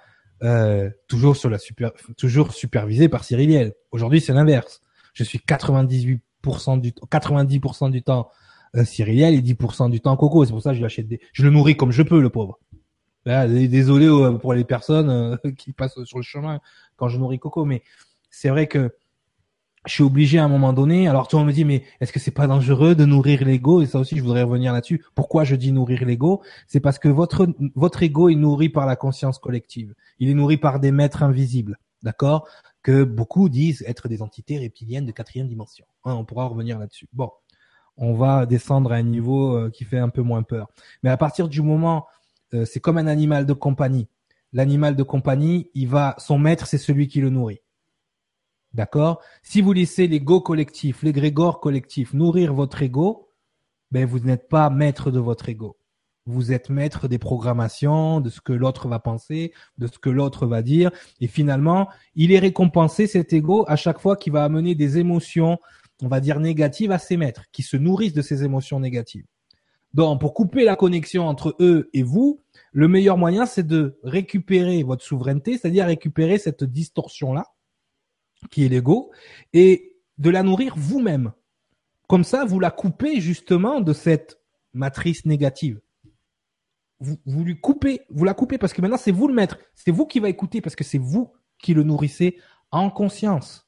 Toujours 1.07 1.35
sur 1.35 1.49
la 1.49 1.57
super, 1.57 1.91
toujours 2.17 2.53
supervisé 2.53 3.09
par 3.09 3.23
Cyriliel. 3.23 3.73
Aujourd'hui, 3.91 4.21
c'est 4.21 4.33
l'inverse 4.33 4.81
je 5.19 5.23
suis 5.23 5.39
98% 5.39 6.79
du 6.79 6.91
90% 6.91 7.91
du 7.91 8.01
temps 8.01 8.30
euh, 8.76 8.85
Cyriel 8.85 9.34
et 9.34 9.41
10% 9.41 9.89
du 9.89 9.99
temps 9.99 10.15
Coco. 10.15 10.45
C'est 10.45 10.51
pour 10.51 10.61
ça 10.61 10.69
que 10.72 10.76
je 10.76 10.80
lui 10.80 10.85
achète 10.85 11.07
des, 11.07 11.19
je 11.34 11.43
le 11.43 11.49
nourris 11.49 11.76
comme 11.76 11.91
je 11.91 12.03
peux, 12.03 12.22
le 12.22 12.30
pauvre. 12.30 12.59
désolé 13.26 14.07
euh, 14.07 14.38
pour 14.38 14.53
les 14.53 14.64
personnes 14.64 15.09
euh, 15.09 15.51
qui 15.57 15.73
passent 15.73 16.01
sur 16.03 16.18
le 16.18 16.23
chemin 16.23 16.59
quand 16.95 17.09
je 17.09 17.18
nourris 17.18 17.39
Coco, 17.39 17.65
mais 17.65 17.84
c'est 18.30 18.49
vrai 18.49 18.68
que 18.68 18.95
je 19.85 19.93
suis 19.93 20.03
obligé 20.03 20.39
à 20.39 20.43
un 20.43 20.47
moment 20.47 20.73
donné. 20.73 21.07
Alors 21.07 21.27
tout 21.27 21.38
le 21.38 21.41
monde 21.41 21.49
me 21.49 21.53
dit, 21.53 21.65
mais 21.65 21.84
est-ce 22.01 22.11
que 22.11 22.19
c'est 22.19 22.31
pas 22.31 22.47
dangereux 22.47 22.95
de 22.95 23.06
nourrir 23.06 23.43
l'ego? 23.45 23.81
Et 23.81 23.85
ça 23.85 23.99
aussi, 23.99 24.18
je 24.18 24.22
voudrais 24.22 24.43
revenir 24.43 24.73
là-dessus. 24.73 25.03
Pourquoi 25.15 25.43
je 25.43 25.56
dis 25.56 25.72
nourrir 25.72 26.06
l'ego? 26.06 26.41
C'est 26.68 26.80
parce 26.80 26.99
que 26.99 27.07
votre 27.07 27.47
votre 27.76 28.03
ego 28.03 28.30
est 28.30 28.35
nourri 28.35 28.69
par 28.69 28.85
la 28.85 28.95
conscience 28.95 29.39
collective. 29.39 29.93
Il 30.19 30.30
est 30.30 30.34
nourri 30.34 30.57
par 30.57 30.80
des 30.80 30.91
maîtres 30.91 31.23
invisibles, 31.23 31.77
d'accord? 32.03 32.47
Que 32.84 33.03
beaucoup 33.03 33.49
disent 33.49 33.84
être 33.88 34.07
des 34.07 34.22
entités 34.22 34.57
reptiliennes 34.57 35.06
de 35.06 35.11
quatrième 35.11 35.47
dimension. 35.47 35.85
Hein, 36.06 36.14
on 36.14 36.26
pourra 36.26 36.45
revenir 36.45 36.80
là-dessus. 36.80 37.07
Bon, 37.14 37.31
on 37.97 38.14
va 38.14 38.45
descendre 38.45 38.91
à 38.91 38.95
un 38.95 39.03
niveau 39.03 39.56
euh, 39.56 39.69
qui 39.69 39.84
fait 39.84 39.97
un 39.97 40.10
peu 40.10 40.22
moins 40.22 40.43
peur. 40.43 40.68
Mais 41.03 41.10
à 41.10 41.18
partir 41.18 41.49
du 41.49 41.61
moment, 41.61 42.06
euh, 42.53 42.65
c'est 42.65 42.80
comme 42.80 42.97
un 42.97 43.07
animal 43.07 43.45
de 43.45 43.53
compagnie. 43.53 44.07
L'animal 44.53 44.95
de 44.95 45.03
compagnie, 45.03 45.69
il 45.76 45.88
va, 45.88 46.15
son 46.18 46.39
maître, 46.39 46.65
c'est 46.65 46.77
celui 46.77 47.07
qui 47.07 47.22
le 47.22 47.30
nourrit. 47.30 47.60
D'accord? 48.73 49.21
Si 49.43 49.61
vous 49.61 49.73
laissez 49.73 50.07
l'ego 50.07 50.41
collectif, 50.41 51.03
l'égrégore 51.03 51.59
collectif 51.59 52.13
nourrir 52.13 52.53
votre 52.53 52.81
ego, 52.81 53.29
ben 53.91 54.05
vous 54.05 54.19
n'êtes 54.19 54.47
pas 54.47 54.69
maître 54.69 55.09
de 55.11 55.19
votre 55.19 55.49
ego 55.49 55.79
vous 56.29 56.51
êtes 56.51 56.69
maître 56.69 57.07
des 57.07 57.17
programmations, 57.17 58.21
de 58.21 58.29
ce 58.29 58.39
que 58.39 58.53
l'autre 58.53 58.87
va 58.87 58.99
penser, 58.99 59.51
de 59.77 59.87
ce 59.87 59.97
que 59.97 60.09
l'autre 60.09 60.45
va 60.45 60.61
dire. 60.61 60.91
Et 61.19 61.27
finalement, 61.27 61.89
il 62.15 62.31
est 62.31 62.39
récompensé, 62.39 63.07
cet 63.07 63.33
ego, 63.33 63.65
à 63.67 63.75
chaque 63.75 63.99
fois 63.99 64.15
qu'il 64.15 64.33
va 64.33 64.43
amener 64.43 64.75
des 64.75 64.99
émotions, 64.99 65.57
on 66.01 66.07
va 66.07 66.19
dire 66.19 66.39
négatives 66.39 66.91
à 66.91 66.99
ses 66.99 67.17
maîtres, 67.17 67.45
qui 67.51 67.63
se 67.63 67.77
nourrissent 67.77 68.13
de 68.13 68.21
ces 68.21 68.43
émotions 68.43 68.79
négatives. 68.79 69.25
Donc, 69.93 70.21
pour 70.21 70.35
couper 70.35 70.63
la 70.63 70.75
connexion 70.75 71.27
entre 71.27 71.55
eux 71.59 71.89
et 71.93 72.03
vous, 72.03 72.41
le 72.71 72.87
meilleur 72.87 73.17
moyen, 73.17 73.47
c'est 73.47 73.65
de 73.65 73.97
récupérer 74.03 74.83
votre 74.83 75.03
souveraineté, 75.03 75.57
c'est-à-dire 75.57 75.87
récupérer 75.87 76.37
cette 76.37 76.63
distorsion-là, 76.63 77.47
qui 78.52 78.66
est 78.66 78.70
l'ego, 78.70 79.11
et 79.53 79.98
de 80.18 80.30
la 80.30 80.44
nourrir 80.44 80.74
vous-même. 80.78 81.32
Comme 82.07 82.24
ça, 82.24 82.45
vous 82.45 82.60
la 82.60 82.72
coupez 82.72 83.22
justement 83.22 83.82
de 83.82 83.94
cette 83.94 84.41
matrice 84.74 85.26
négative. 85.26 85.80
vous, 86.99 87.18
vous 87.26 87.44
lui 87.44 87.60
coupez, 87.60 88.02
vous 88.10 88.26
la 88.26 88.34
coupez 88.34 88.57
parce 88.57 88.74
que 88.74 88.82
maintenant 88.82 88.98
c'est 88.98 89.11
vous 89.11 89.28
le 89.28 89.34
maître. 89.34 89.57
C'est 89.76 89.91
vous 89.91 90.06
qui 90.06 90.20
va 90.20 90.30
écouter 90.30 90.61
parce 90.61 90.76
que 90.76 90.84
c'est 90.84 90.98
vous 90.98 91.32
qui 91.57 91.74
le 91.74 91.84
nourrissez 91.84 92.38
en 92.72 92.90
conscience. 92.90 93.68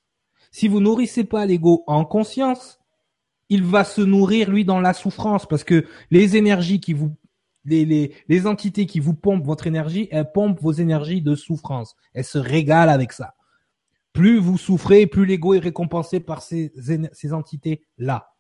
Si 0.52 0.68
vous 0.68 0.80
nourrissez 0.82 1.24
pas 1.24 1.46
l'ego 1.46 1.84
en 1.88 2.04
conscience, 2.04 2.80
il 3.50 3.64
va 3.64 3.84
se 3.84 4.02
nourrir 4.02 4.50
lui 4.50 4.66
dans 4.66 4.80
la 4.80 4.94
souffrance 4.94 5.46
parce 5.46 5.64
que 5.64 5.86
les 6.10 6.36
énergies 6.36 6.80
qui 6.80 6.94
vous 6.94 7.16
les, 7.64 7.86
les, 7.86 8.16
les 8.28 8.48
entités 8.48 8.88
qui 8.88 9.00
vous 9.00 9.14
pompent 9.14 9.46
votre 9.46 9.68
énergie, 9.68 10.08
elles 10.10 10.32
pompent 10.32 10.60
vos 10.60 10.72
énergies 10.72 11.22
de 11.22 11.36
souffrance. 11.36 11.96
Elles 12.14 12.26
se 12.26 12.40
régalent 12.40 12.92
avec 12.92 13.12
ça. 13.12 13.36
Plus 14.14 14.40
vous 14.40 14.58
souffrez, 14.58 15.08
plus 15.08 15.26
l'ego 15.26 15.54
est 15.54 15.60
récompensé 15.60 16.20
par 16.20 16.42
ces, 16.42 16.74
ces 17.14 17.34
entités-là. 17.34 18.34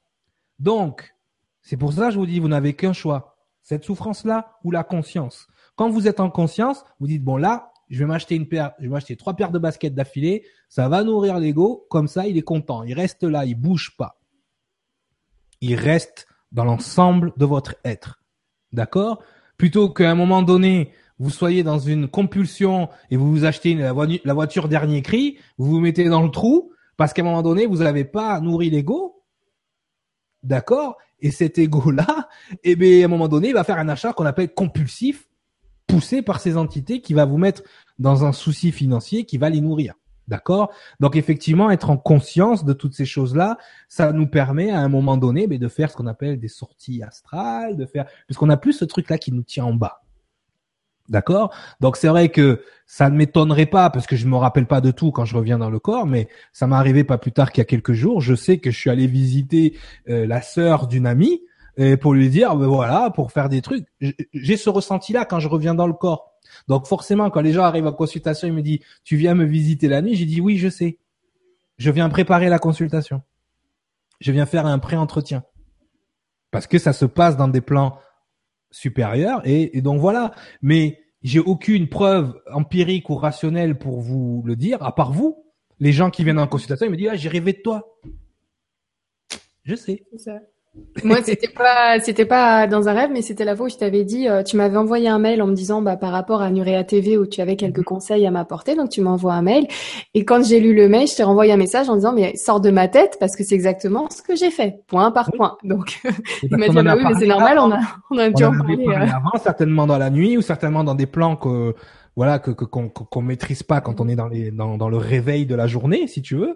Donc, 0.59 1.15
c'est 1.61 1.77
pour 1.77 1.93
ça 1.93 2.07
que 2.07 2.11
je 2.11 2.19
vous 2.19 2.25
dis, 2.25 2.39
vous 2.39 2.47
n'avez 2.47 2.75
qu'un 2.75 2.93
choix. 2.93 3.37
Cette 3.61 3.83
souffrance-là 3.83 4.57
ou 4.63 4.71
la 4.71 4.83
conscience. 4.83 5.47
Quand 5.75 5.89
vous 5.89 6.07
êtes 6.07 6.19
en 6.19 6.29
conscience, 6.29 6.83
vous 6.99 7.07
dites, 7.07 7.23
bon 7.23 7.37
là, 7.37 7.71
je 7.89 7.99
vais 7.99 8.05
m'acheter 8.05 8.35
une 8.35 8.47
paire, 8.47 8.71
je 8.79 8.83
vais 8.83 8.89
m'acheter 8.89 9.15
trois 9.15 9.35
paires 9.35 9.51
de 9.51 9.59
baskets 9.59 9.93
d'affilée, 9.93 10.45
ça 10.69 10.87
va 10.89 11.03
nourrir 11.03 11.39
l'ego, 11.39 11.85
comme 11.89 12.07
ça 12.07 12.25
il 12.25 12.37
est 12.37 12.43
content, 12.43 12.83
il 12.83 12.93
reste 12.93 13.23
là, 13.23 13.45
il 13.45 13.55
bouge 13.55 13.95
pas. 13.97 14.19
Il 15.59 15.75
reste 15.75 16.27
dans 16.51 16.63
l'ensemble 16.63 17.33
de 17.37 17.45
votre 17.45 17.75
être. 17.83 18.23
D'accord? 18.71 19.21
Plutôt 19.57 19.89
qu'à 19.89 20.09
un 20.09 20.15
moment 20.15 20.41
donné, 20.41 20.93
vous 21.21 21.29
soyez 21.29 21.61
dans 21.61 21.77
une 21.77 22.07
compulsion 22.07 22.89
et 23.11 23.15
vous 23.15 23.29
vous 23.29 23.45
achetez 23.45 23.75
la, 23.75 23.93
voiture 24.33 24.67
dernier 24.67 25.03
cri, 25.03 25.37
vous 25.59 25.69
vous 25.69 25.79
mettez 25.79 26.09
dans 26.09 26.23
le 26.23 26.31
trou 26.31 26.73
parce 26.97 27.13
qu'à 27.13 27.21
un 27.21 27.25
moment 27.25 27.43
donné, 27.43 27.67
vous 27.67 27.77
n'avez 27.77 28.05
pas 28.05 28.41
nourri 28.41 28.71
l'ego. 28.71 29.21
D'accord? 30.41 30.97
Et 31.19 31.29
cet 31.29 31.59
ego-là, 31.59 32.27
eh 32.63 32.75
bien, 32.75 33.03
à 33.03 33.05
un 33.05 33.07
moment 33.07 33.27
donné, 33.27 33.49
il 33.49 33.53
va 33.53 33.63
faire 33.63 33.77
un 33.77 33.87
achat 33.87 34.13
qu'on 34.13 34.25
appelle 34.25 34.51
compulsif, 34.51 35.29
poussé 35.85 36.23
par 36.23 36.39
ces 36.39 36.57
entités 36.57 37.01
qui 37.01 37.13
va 37.13 37.25
vous 37.25 37.37
mettre 37.37 37.61
dans 37.99 38.25
un 38.25 38.31
souci 38.31 38.71
financier 38.71 39.23
qui 39.25 39.37
va 39.37 39.51
les 39.51 39.61
nourrir. 39.61 39.93
D'accord? 40.27 40.71
Donc 40.99 41.15
effectivement, 41.15 41.69
être 41.69 41.91
en 41.91 41.97
conscience 41.97 42.65
de 42.65 42.73
toutes 42.73 42.95
ces 42.95 43.05
choses-là, 43.05 43.59
ça 43.89 44.11
nous 44.11 44.27
permet 44.27 44.71
à 44.71 44.79
un 44.79 44.89
moment 44.89 45.17
donné 45.17 45.45
mais 45.45 45.59
de 45.59 45.67
faire 45.67 45.91
ce 45.91 45.97
qu'on 45.97 46.07
appelle 46.07 46.39
des 46.39 46.47
sorties 46.47 47.03
astrales, 47.03 47.77
de 47.77 47.85
faire 47.85 48.07
puisqu'on 48.25 48.49
a 48.49 48.57
plus 48.57 48.73
ce 48.73 48.85
truc-là 48.85 49.19
qui 49.19 49.31
nous 49.31 49.43
tient 49.43 49.65
en 49.65 49.75
bas. 49.75 50.01
D'accord? 51.11 51.53
Donc 51.81 51.97
c'est 51.97 52.07
vrai 52.07 52.29
que 52.29 52.63
ça 52.87 53.09
ne 53.09 53.17
m'étonnerait 53.17 53.65
pas 53.65 53.89
parce 53.89 54.07
que 54.07 54.15
je 54.15 54.25
me 54.27 54.37
rappelle 54.37 54.65
pas 54.65 54.81
de 54.81 54.91
tout 54.91 55.11
quand 55.11 55.25
je 55.25 55.35
reviens 55.35 55.59
dans 55.59 55.69
le 55.69 55.77
corps, 55.77 56.07
mais 56.07 56.29
ça 56.53 56.67
m'est 56.67 56.75
arrivé 56.75 57.03
pas 57.03 57.17
plus 57.17 57.33
tard 57.33 57.51
qu'il 57.51 57.61
y 57.61 57.63
a 57.63 57.65
quelques 57.65 57.91
jours. 57.91 58.21
Je 58.21 58.33
sais 58.33 58.59
que 58.59 58.71
je 58.71 58.77
suis 58.79 58.89
allé 58.89 59.07
visiter 59.07 59.77
euh, 60.09 60.25
la 60.25 60.41
sœur 60.41 60.87
d'une 60.87 61.05
amie 61.05 61.41
et 61.77 61.97
pour 61.97 62.13
lui 62.13 62.29
dire, 62.29 62.55
ben 62.55 62.67
voilà, 62.67 63.11
pour 63.11 63.31
faire 63.31 63.49
des 63.49 63.61
trucs. 63.61 63.85
J'ai 64.33 64.57
ce 64.57 64.69
ressenti-là 64.69 65.25
quand 65.25 65.39
je 65.39 65.49
reviens 65.49 65.75
dans 65.75 65.87
le 65.87 65.93
corps. 65.93 66.31
Donc 66.67 66.87
forcément, 66.87 67.29
quand 67.29 67.41
les 67.41 67.51
gens 67.51 67.63
arrivent 67.63 67.87
en 67.87 67.93
consultation, 67.93 68.47
ils 68.47 68.53
me 68.53 68.61
disent, 68.61 68.79
tu 69.03 69.17
viens 69.17 69.35
me 69.35 69.45
visiter 69.45 69.87
la 69.89 70.01
nuit, 70.01 70.15
j'ai 70.15 70.25
dit 70.25 70.41
oui, 70.41 70.57
je 70.57 70.69
sais. 70.69 70.97
Je 71.77 71.91
viens 71.91 72.07
préparer 72.09 72.47
la 72.47 72.59
consultation. 72.59 73.21
Je 74.21 74.31
viens 74.31 74.45
faire 74.45 74.65
un 74.65 74.79
pré-entretien. 74.79 75.43
Parce 76.51 76.67
que 76.67 76.77
ça 76.77 76.93
se 76.93 77.05
passe 77.05 77.37
dans 77.37 77.47
des 77.47 77.61
plans 77.61 77.97
supérieurs 78.71 79.41
et, 79.45 79.81
donc 79.81 79.99
voilà. 79.99 80.31
Mais 80.61 81.00
j'ai 81.23 81.39
aucune 81.39 81.87
preuve 81.87 82.41
empirique 82.51 83.09
ou 83.09 83.15
rationnelle 83.15 83.77
pour 83.77 84.01
vous 84.01 84.43
le 84.45 84.55
dire, 84.55 84.81
à 84.83 84.95
part 84.95 85.11
vous. 85.11 85.45
Les 85.79 85.91
gens 85.91 86.11
qui 86.11 86.23
viennent 86.23 86.39
en 86.39 86.47
consultation, 86.47 86.85
ils 86.85 86.91
me 86.91 86.97
disent, 86.97 87.09
ah, 87.11 87.15
j'ai 87.15 87.29
rêvé 87.29 87.53
de 87.53 87.61
toi. 87.61 87.97
Je 89.63 89.75
sais. 89.75 90.03
Moi, 91.03 91.17
c'était 91.23 91.49
pas, 91.49 91.99
c'était 91.99 92.25
pas 92.25 92.65
dans 92.65 92.87
un 92.87 92.93
rêve, 92.93 93.09
mais 93.11 93.21
c'était 93.21 93.43
la 93.43 93.57
fois 93.57 93.65
où 93.65 93.69
je 93.69 93.75
t'avais 93.75 94.05
dit, 94.05 94.29
euh, 94.29 94.41
tu 94.41 94.55
m'avais 94.55 94.77
envoyé 94.77 95.09
un 95.09 95.19
mail 95.19 95.41
en 95.41 95.47
me 95.47 95.53
disant, 95.53 95.81
bah, 95.81 95.97
par 95.97 96.11
rapport 96.11 96.41
à 96.41 96.49
Nurea 96.49 96.85
TV 96.85 97.17
où 97.17 97.25
tu 97.25 97.41
avais 97.41 97.57
quelques 97.57 97.79
mhm. 97.79 97.83
conseils 97.83 98.25
à 98.25 98.31
m'apporter, 98.31 98.75
donc 98.75 98.89
tu 98.89 99.01
m'envoies 99.01 99.33
un 99.33 99.41
mail. 99.41 99.67
Et 100.13 100.23
quand 100.23 100.45
j'ai 100.45 100.61
lu 100.61 100.73
le 100.73 100.87
mail, 100.87 101.07
je 101.07 101.15
t'ai 101.15 101.23
renvoyé 101.23 101.51
un 101.51 101.57
message 101.57 101.89
en 101.89 101.95
disant, 101.95 102.13
mais 102.13 102.35
sors 102.37 102.61
de 102.61 102.71
ma 102.71 102.87
tête 102.87 103.17
parce 103.19 103.35
que 103.35 103.43
c'est 103.43 103.55
exactement 103.55 104.09
ce 104.09 104.21
que 104.21 104.35
j'ai 104.35 104.49
fait, 104.49 104.79
point 104.87 105.11
par 105.11 105.31
point. 105.33 105.57
Donc, 105.63 105.99
il 106.43 106.55
m'a 106.55 106.69
dit, 106.69 106.75
bah 106.75 106.95
oui, 106.95 107.03
mais 107.05 107.19
c'est 107.19 107.27
normal, 107.27 107.59
on 107.59 107.71
a, 107.71 107.79
on 108.09 108.17
a 108.17 108.29
dû 108.29 108.43
en 108.45 108.57
parler. 108.57 108.85
Euh. 108.87 108.93
avant, 108.93 109.37
certainement 109.43 109.87
dans 109.87 109.97
la 109.97 110.09
nuit 110.09 110.37
ou 110.37 110.41
certainement 110.41 110.85
dans 110.85 110.95
des 110.95 111.05
plans 111.05 111.35
que, 111.35 111.75
voilà, 112.15 112.39
que, 112.39 112.51
qu'on, 112.51 112.87
qu'on 112.87 113.21
maîtrise 113.21 113.63
pas 113.63 113.81
quand 113.81 113.99
on 113.99 114.07
est 114.07 114.15
dans 114.15 114.27
les, 114.29 114.51
dans, 114.51 114.77
dans 114.77 114.89
le 114.89 114.97
réveil 114.97 115.45
de 115.45 115.55
la 115.55 115.67
journée, 115.67 116.07
si 116.07 116.21
tu 116.21 116.35
veux. 116.35 116.55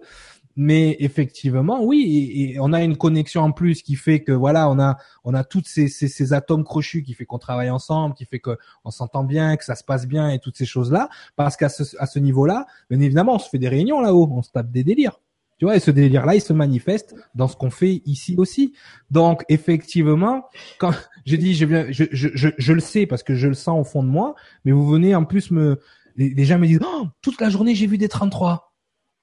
Mais 0.56 0.96
effectivement, 1.00 1.84
oui, 1.84 2.52
et, 2.54 2.60
on 2.60 2.72
a 2.72 2.82
une 2.82 2.96
connexion 2.96 3.42
en 3.42 3.52
plus 3.52 3.82
qui 3.82 3.96
fait 3.96 4.22
que 4.22 4.32
voilà, 4.32 4.70
on 4.70 4.80
a 4.80 4.98
on 5.24 5.34
a 5.34 5.44
toutes 5.44 5.68
ces, 5.68 5.88
ces, 5.90 6.08
ces 6.08 6.34
atomes 6.34 6.64
crochus 6.64 7.04
qui 7.04 7.14
fait 7.14 7.26
qu'on 7.26 7.40
travaille 7.40 7.70
ensemble, 7.70 8.16
qui 8.16 8.26
fait 8.26 8.40
que 8.40 8.58
on 8.86 8.92
s'entend 8.92 9.24
bien, 9.24 9.58
que 9.58 9.66
ça 9.66 9.76
se 9.76 9.84
passe 9.84 10.08
bien 10.08 10.30
et 10.30 10.40
toutes 10.40 10.58
ces 10.58 10.66
choses 10.66 10.92
là. 10.92 11.10
Parce 11.36 11.58
qu'à 11.58 11.70
ce, 11.70 11.84
à 12.00 12.06
ce 12.06 12.20
niveau-là, 12.20 12.66
bien 12.90 13.00
évidemment, 13.00 13.36
on 13.36 13.40
se 13.40 13.50
fait 13.50 13.60
des 13.60 13.70
réunions 13.70 14.00
là-haut, 14.00 14.30
on 14.32 14.42
se 14.42 14.52
tape 14.52 14.72
des 14.72 14.84
délires. 14.84 15.20
Tu 15.58 15.64
vois, 15.64 15.78
et 15.78 15.80
ce 15.80 15.92
délire-là, 15.92 16.36
il 16.36 16.42
se 16.42 16.52
manifeste 16.52 17.16
dans 17.34 17.48
ce 17.48 17.56
qu'on 17.56 17.70
fait 17.70 18.02
ici 18.06 18.36
aussi. 18.38 18.74
Donc, 19.10 19.46
effectivement, 19.48 20.50
quand 20.80 20.92
je 21.26 21.36
dis, 21.38 21.54
je, 21.54 21.66
viens, 21.66 21.86
je, 21.90 22.04
je, 22.12 22.28
je, 22.34 22.50
je, 22.58 22.74
le 22.74 22.82
sais 22.82 23.06
parce 23.06 23.24
que 23.24 23.36
je 23.36 23.48
le 23.48 23.54
sens 23.54 23.80
au 23.80 23.90
fond 23.90 24.04
de 24.04 24.10
moi, 24.10 24.36
mais 24.66 24.74
vous 24.74 24.86
venez 24.86 25.16
en 25.16 25.24
plus 25.24 25.52
me, 25.52 25.80
les, 26.18 26.46
gens 26.46 26.60
me 26.60 26.68
disent, 26.68 26.82
oh, 26.86 27.08
toute 27.22 27.40
la 27.40 27.50
journée 27.50 27.74
j'ai 27.74 27.88
vu 27.88 27.98
des 27.98 28.10
33 28.10 28.75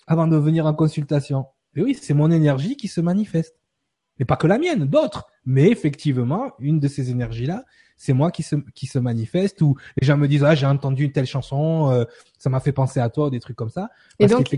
avant 0.07 0.27
de 0.27 0.37
venir 0.37 0.67
en 0.67 0.75
consultation. 0.75 1.47
Et 1.75 1.83
oui, 1.83 1.97
c'est 2.01 2.15
mon 2.15 2.31
énergie 2.31 2.77
qui 2.77 2.89
se 2.89 3.01
manifeste. 3.01 3.57
Mais 4.19 4.25
pas 4.25 4.37
que 4.37 4.47
la 4.47 4.59
mienne, 4.59 4.85
d'autres. 4.85 5.27
Mais 5.47 5.71
effectivement, 5.71 6.53
une 6.59 6.81
de 6.81 6.89
ces 6.89 7.11
énergies-là, 7.11 7.65
c'est 7.97 8.13
moi 8.13 8.31
qui 8.31 8.43
se, 8.43 8.57
qui 8.75 8.87
se 8.87 8.99
manifeste 8.99 9.63
ou 9.63 9.77
les 10.01 10.07
gens 10.07 10.17
me 10.17 10.29
disent, 10.29 10.45
ah, 10.45 10.55
j'ai 10.55 10.67
entendu 10.67 11.05
une 11.05 11.13
telle 11.13 11.27
chanson, 11.27 11.91
euh, 11.91 12.05
ça 12.39 12.51
m'a 12.51 12.61
fait 12.61 12.73
penser 12.73 13.01
à 13.01 13.09
toi, 13.09 13.31
des 13.31 13.41
trucs 13.41 13.57
comme 13.57 13.71
ça. 13.71 13.91
Et 14.19 14.27
donc, 14.27 14.51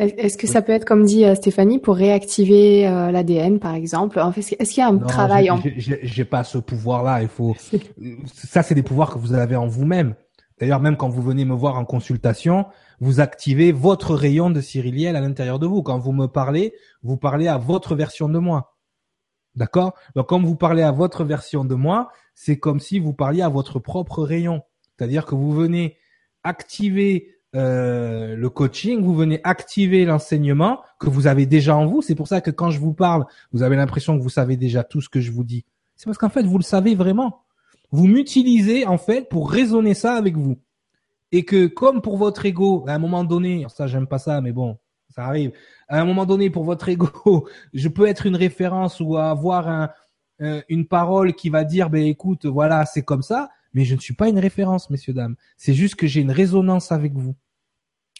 est-ce 0.00 0.38
que 0.38 0.46
ça 0.46 0.62
peut 0.62 0.72
être 0.72 0.86
comme 0.86 1.04
dit 1.04 1.26
euh, 1.26 1.34
Stéphanie 1.34 1.78
pour 1.78 1.94
réactiver 1.94 2.88
euh, 2.88 3.10
l'ADN 3.10 3.58
par 3.58 3.74
exemple? 3.74 4.18
En 4.18 4.32
fait, 4.32 4.40
Est-ce 4.58 4.72
qu'il 4.72 4.80
y 4.80 4.84
a 4.84 4.88
un 4.88 4.96
travail 4.96 5.50
en 5.50 5.60
J'ai 5.76 6.24
pas 6.24 6.42
ce 6.42 6.56
pouvoir-là. 6.56 7.20
Il 7.20 7.28
faut. 7.28 7.54
ça, 8.34 8.62
c'est 8.62 8.74
des 8.74 8.82
pouvoirs 8.82 9.12
que 9.12 9.18
vous 9.18 9.34
avez 9.34 9.56
en 9.56 9.66
vous-même. 9.66 10.14
D'ailleurs, 10.58 10.80
même 10.80 10.96
quand 10.96 11.10
vous 11.10 11.22
venez 11.22 11.44
me 11.44 11.54
voir 11.54 11.76
en 11.76 11.84
consultation, 11.84 12.66
vous 13.00 13.20
activez 13.20 13.72
votre 13.72 14.14
rayon 14.14 14.50
de 14.50 14.60
Cyriliel 14.60 15.16
à 15.16 15.20
l'intérieur 15.20 15.58
de 15.58 15.66
vous. 15.66 15.82
Quand 15.82 15.98
vous 15.98 16.12
me 16.12 16.26
parlez, 16.26 16.74
vous 17.02 17.16
parlez 17.16 17.48
à 17.48 17.56
votre 17.56 17.94
version 17.94 18.28
de 18.28 18.38
moi. 18.38 18.76
D'accord? 19.56 19.94
Donc, 20.14 20.28
quand 20.28 20.40
vous 20.40 20.54
parlez 20.54 20.82
à 20.82 20.92
votre 20.92 21.24
version 21.24 21.64
de 21.64 21.74
moi, 21.74 22.10
c'est 22.34 22.58
comme 22.58 22.78
si 22.78 22.98
vous 22.98 23.14
parliez 23.14 23.42
à 23.42 23.48
votre 23.48 23.78
propre 23.78 24.22
rayon. 24.22 24.62
C'est-à-dire 24.96 25.24
que 25.24 25.34
vous 25.34 25.52
venez 25.52 25.96
activer 26.44 27.34
euh, 27.56 28.36
le 28.36 28.50
coaching, 28.50 29.02
vous 29.02 29.14
venez 29.14 29.40
activer 29.44 30.04
l'enseignement 30.04 30.82
que 31.00 31.08
vous 31.08 31.26
avez 31.26 31.46
déjà 31.46 31.76
en 31.76 31.86
vous. 31.86 32.02
C'est 32.02 32.14
pour 32.14 32.28
ça 32.28 32.40
que 32.40 32.50
quand 32.50 32.70
je 32.70 32.78
vous 32.78 32.92
parle, 32.92 33.24
vous 33.52 33.62
avez 33.62 33.76
l'impression 33.76 34.16
que 34.16 34.22
vous 34.22 34.28
savez 34.28 34.56
déjà 34.56 34.84
tout 34.84 35.00
ce 35.00 35.08
que 35.08 35.20
je 35.20 35.32
vous 35.32 35.42
dis. 35.42 35.64
C'est 35.96 36.04
parce 36.04 36.18
qu'en 36.18 36.28
fait, 36.28 36.44
vous 36.44 36.58
le 36.58 36.64
savez 36.64 36.94
vraiment. 36.94 37.44
Vous 37.90 38.06
m'utilisez 38.06 38.86
en 38.86 38.98
fait 38.98 39.28
pour 39.28 39.50
raisonner 39.50 39.94
ça 39.94 40.14
avec 40.14 40.36
vous 40.36 40.58
et 41.32 41.44
que 41.44 41.66
comme 41.66 42.02
pour 42.02 42.16
votre 42.16 42.44
ego, 42.46 42.84
à 42.88 42.94
un 42.94 42.98
moment 42.98 43.24
donné, 43.24 43.66
ça 43.68 43.86
j'aime 43.86 44.06
pas 44.06 44.18
ça, 44.18 44.40
mais 44.40 44.52
bon, 44.52 44.78
ça 45.08 45.24
arrive. 45.24 45.52
À 45.88 46.00
un 46.00 46.04
moment 46.04 46.26
donné, 46.26 46.50
pour 46.50 46.64
votre 46.64 46.88
ego, 46.88 47.48
je 47.74 47.88
peux 47.88 48.06
être 48.06 48.26
une 48.26 48.36
référence 48.36 49.00
ou 49.00 49.16
avoir 49.16 49.68
un, 49.68 49.90
une 50.68 50.86
parole 50.86 51.34
qui 51.34 51.50
va 51.50 51.64
dire, 51.64 51.90
ben 51.90 52.02
écoute, 52.04 52.46
voilà, 52.46 52.86
c'est 52.86 53.02
comme 53.02 53.22
ça, 53.22 53.50
mais 53.74 53.84
je 53.84 53.94
ne 53.94 54.00
suis 54.00 54.14
pas 54.14 54.28
une 54.28 54.38
référence, 54.38 54.90
messieurs 54.90 55.12
dames. 55.12 55.36
C'est 55.56 55.74
juste 55.74 55.96
que 55.96 56.06
j'ai 56.06 56.20
une 56.20 56.30
résonance 56.30 56.92
avec 56.92 57.12
vous. 57.14 57.36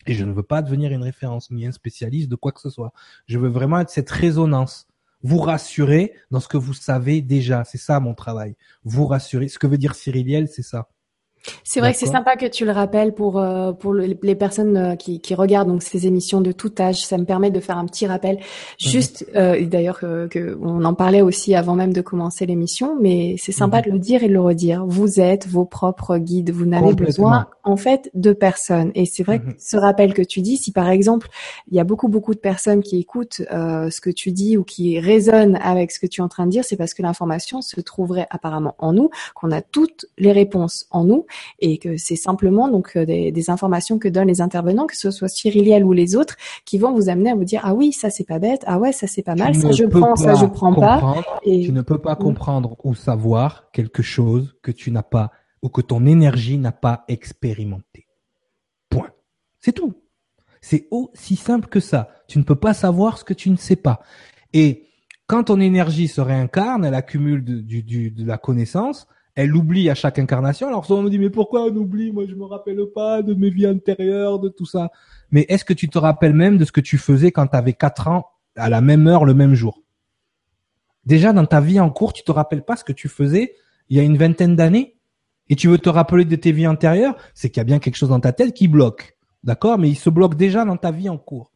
Et 0.07 0.15
je 0.15 0.24
ne 0.24 0.32
veux 0.32 0.43
pas 0.43 0.62
devenir 0.62 0.93
une 0.93 1.03
référence 1.03 1.51
ni 1.51 1.66
un 1.66 1.73
spécialiste 1.73 2.28
de 2.31 2.37
quoi 2.37 2.53
que 2.53 2.61
ce 2.61 2.70
soit. 2.70 2.93
Je 3.27 3.39
veux 3.39 3.49
vraiment 3.49 3.81
être 3.81 3.91
cette 3.91 4.11
résonance. 4.11 4.87
Vous 5.23 5.39
rassurer 5.39 6.15
dans 6.31 6.41
ce 6.41 6.49
que 6.49 6.57
vous 6.57 6.73
savez 6.73 7.20
déjà. 7.20 7.65
C'est 7.65 7.78
ça 7.78 8.01
mon 8.01 8.15
travail. 8.15 8.57
Vous 8.85 9.07
rassurer. 9.07 9.49
Ce 9.49 9.59
que 9.59 9.66
veut 9.66 9.77
dire 9.77 9.95
Cyriliel, 9.95 10.49
c'est 10.49 10.62
ça. 10.62 10.89
C'est 11.64 11.80
vrai 11.80 11.92
que 11.92 11.98
c'est 11.98 12.06
sympa 12.06 12.36
que 12.36 12.46
tu 12.46 12.64
le 12.64 12.72
rappelles 12.72 13.14
pour 13.14 13.38
euh, 13.38 13.72
pour 13.72 13.94
les 13.94 14.34
personnes 14.34 14.76
euh, 14.76 14.96
qui, 14.96 15.20
qui 15.20 15.34
regardent 15.34 15.68
donc 15.68 15.82
ces 15.82 16.06
émissions 16.06 16.40
de 16.40 16.52
tout 16.52 16.72
âge. 16.78 17.04
Ça 17.04 17.16
me 17.16 17.24
permet 17.24 17.50
de 17.50 17.60
faire 17.60 17.78
un 17.78 17.86
petit 17.86 18.06
rappel. 18.06 18.36
Mhm. 18.36 18.42
Juste, 18.78 19.26
euh, 19.34 19.64
d'ailleurs, 19.64 20.00
que, 20.00 20.58
on 20.60 20.84
en 20.84 20.94
parlait 20.94 21.22
aussi 21.22 21.54
avant 21.54 21.74
même 21.74 21.92
de 21.92 22.00
commencer 22.00 22.44
l'émission, 22.44 22.96
mais 23.00 23.36
c'est 23.38 23.52
sympa 23.52 23.78
mhm. 23.78 23.84
de 23.84 23.90
le 23.92 23.98
dire 23.98 24.22
et 24.22 24.28
de 24.28 24.32
le 24.32 24.40
redire. 24.40 24.84
Vous 24.86 25.20
êtes 25.20 25.46
vos 25.46 25.64
propres 25.64 26.18
guides. 26.18 26.50
Vous 26.50 26.66
n'avez 26.66 26.94
besoin 26.94 27.46
en 27.64 27.76
fait 27.76 28.10
de 28.14 28.32
personne. 28.32 28.90
Et 28.94 29.06
c'est 29.06 29.22
vrai 29.22 29.38
que 29.38 29.46
mhm. 29.46 29.54
ce 29.58 29.76
rappel 29.76 30.12
que 30.12 30.22
tu 30.22 30.42
dis, 30.42 30.56
si 30.56 30.72
par 30.72 30.88
exemple 30.90 31.28
il 31.70 31.76
y 31.76 31.80
a 31.80 31.84
beaucoup 31.84 32.08
beaucoup 32.08 32.34
de 32.34 32.40
personnes 32.40 32.82
qui 32.82 32.98
écoutent 32.98 33.42
ce 33.50 34.00
que 34.00 34.10
tu 34.10 34.32
dis 34.32 34.56
ou 34.56 34.64
qui 34.64 34.98
résonnent 34.98 35.58
avec 35.62 35.90
ce 35.92 36.00
que 36.00 36.06
tu 36.06 36.20
es 36.20 36.24
en 36.24 36.28
train 36.28 36.46
de 36.46 36.50
dire, 36.50 36.64
c'est 36.64 36.76
parce 36.76 36.94
que 36.94 37.02
l'information 37.02 37.62
se 37.62 37.80
trouverait 37.80 38.26
apparemment 38.30 38.74
en 38.78 38.92
nous, 38.92 39.10
qu'on 39.34 39.50
a 39.52 39.62
toutes 39.62 40.06
les 40.18 40.32
réponses 40.32 40.86
en 40.90 41.04
nous 41.04 41.26
et 41.59 41.78
que 41.78 41.97
c'est 41.97 42.16
simplement 42.16 42.69
donc 42.69 42.97
euh, 42.97 43.05
des, 43.05 43.51
informations 43.51 43.98
que 43.98 44.09
donnent 44.09 44.28
les 44.28 44.40
intervenants, 44.40 44.86
que 44.86 44.97
ce 44.97 45.11
soit 45.11 45.28
Cyriliel 45.28 45.85
ou 45.85 45.93
les 45.93 46.16
autres, 46.16 46.36
qui 46.65 46.78
vont 46.78 46.93
vous 46.93 47.09
amener 47.09 47.31
à 47.31 47.35
vous 47.35 47.44
dire 47.44 47.61
ah 47.65 47.74
oui 47.74 47.93
ça 47.93 48.11
c'est 48.11 48.27
pas 48.27 48.39
bête, 48.39 48.62
ah 48.66 48.78
ouais 48.78 48.93
ça 48.93 49.07
c'est 49.07 49.23
pas 49.23 49.35
mal, 49.35 49.55
ça 49.55 49.73
je 49.73 49.85
prends, 49.85 50.16
ça 50.16 50.35
je 50.35 50.47
prends 50.47 50.74
pas. 50.74 51.23
Et... 51.43 51.62
Tu 51.62 51.73
ne 51.73 51.82
peux 51.82 51.98
pas 51.98 52.16
comprendre 52.16 52.77
ou 52.85 52.94
savoir 52.94 53.70
quelque 53.73 54.02
chose 54.02 54.57
que 54.62 54.70
tu 54.70 54.90
n'as 54.90 55.02
pas 55.02 55.31
ou 55.62 55.69
que 55.69 55.81
ton 55.81 56.07
énergie 56.07 56.59
n'a 56.59 56.73
pas 56.73 57.05
expérimenté. 57.09 58.07
Point. 58.89 59.11
C'est 59.61 59.73
tout. 59.73 59.94
C'est 60.61 60.89
aussi 60.90 61.36
simple 61.36 61.69
que 61.69 61.81
ça. 61.81 62.11
Tu 62.28 62.39
ne 62.39 62.44
peux 62.44 62.55
pas 62.55 62.74
savoir 62.74 63.19
ce 63.19 63.24
que 63.24 63.35
tu 63.35 63.51
ne 63.51 63.57
sais 63.57 63.77
pas. 63.77 64.01
Et 64.52 64.86
quand 65.27 65.44
ton 65.44 65.61
énergie 65.61 66.09
se 66.09 66.20
réincarne, 66.20 66.85
elle 66.85 66.94
accumule 66.94 67.44
de, 67.44 67.61
de 67.61 68.27
la 68.27 68.36
connaissance, 68.39 69.07
elle 69.35 69.55
oublie 69.55 69.90
à 69.90 69.94
chaque 69.94 70.19
incarnation. 70.19 70.69
Alors 70.69 70.85
souvent 70.85 71.01
on 71.01 71.05
me 71.05 71.11
dit 71.11 71.19
mais 71.19 71.31
pourquoi 71.31 71.65
on 71.65 71.77
oublie? 71.77 72.12
Moi 72.12 72.27
je 72.28 72.35
me 72.35 72.44
rappelle 72.44 72.81
pas 72.94 73.23
de 73.23 73.35
mes 73.35 73.51
vies 73.51 73.66
antérieures, 73.66 74.39
de 74.39 74.48
tout 74.48 74.66
ça. 74.66 74.90
Mais 75.31 75.47
est-ce 75.48 75.65
que 75.65 75.73
tu 75.73 75.89
te 75.89 75.98
rappelles 75.98 76.35
même 76.35 76.59
de 76.59 76.65
ce 76.65 76.73
que 76.73 76.81
tu 76.81 76.98
faisais 76.98 77.32
quand 77.32 77.47
tu 77.47 77.57
avais 77.57 77.73
4 77.73 78.09
ans 78.09 78.27
à 78.57 78.69
la 78.69 78.81
même 78.81 79.07
heure 79.07 79.24
le 79.24 79.35
même 79.35 79.55
jour? 79.55 79.82
Déjà 81.07 81.32
dans 81.32 81.47
ta 81.47 81.61
vie 81.61 81.81
en 81.81 81.90
cours, 81.90 82.12
tu 82.12 82.23
te 82.23 82.32
rappelles 82.32 82.65
pas 82.65 82.77
ce 82.77 82.85
que 82.85 82.93
tu 82.93 83.09
faisais 83.09 83.55
il 83.90 83.97
y 83.97 84.01
a 84.01 84.02
une 84.05 84.16
vingtaine 84.16 84.57
d'années? 84.57 84.97
Et 85.48 85.57
tu 85.57 85.66
veux 85.66 85.78
te 85.78 85.89
rappeler 85.89 86.24
de 86.24 86.36
tes 86.36 86.52
vies 86.52 86.69
antérieures, 86.69 87.16
c'est 87.35 87.51
qu'il 87.51 87.59
y 87.59 87.61
a 87.61 87.65
bien 87.65 87.81
quelque 87.81 87.97
chose 87.97 88.11
dans 88.11 88.20
ta 88.20 88.32
tête 88.32 88.55
qui 88.55 88.69
bloque. 88.69 89.16
D'accord? 89.43 89.78
Mais 89.78 89.90
il 89.90 89.97
se 89.97 90.09
bloque 90.09 90.36
déjà 90.36 90.65
dans 90.65 90.77
ta 90.77 90.93
vie 90.93 91.09
en 91.09 91.19
cours. 91.19 91.51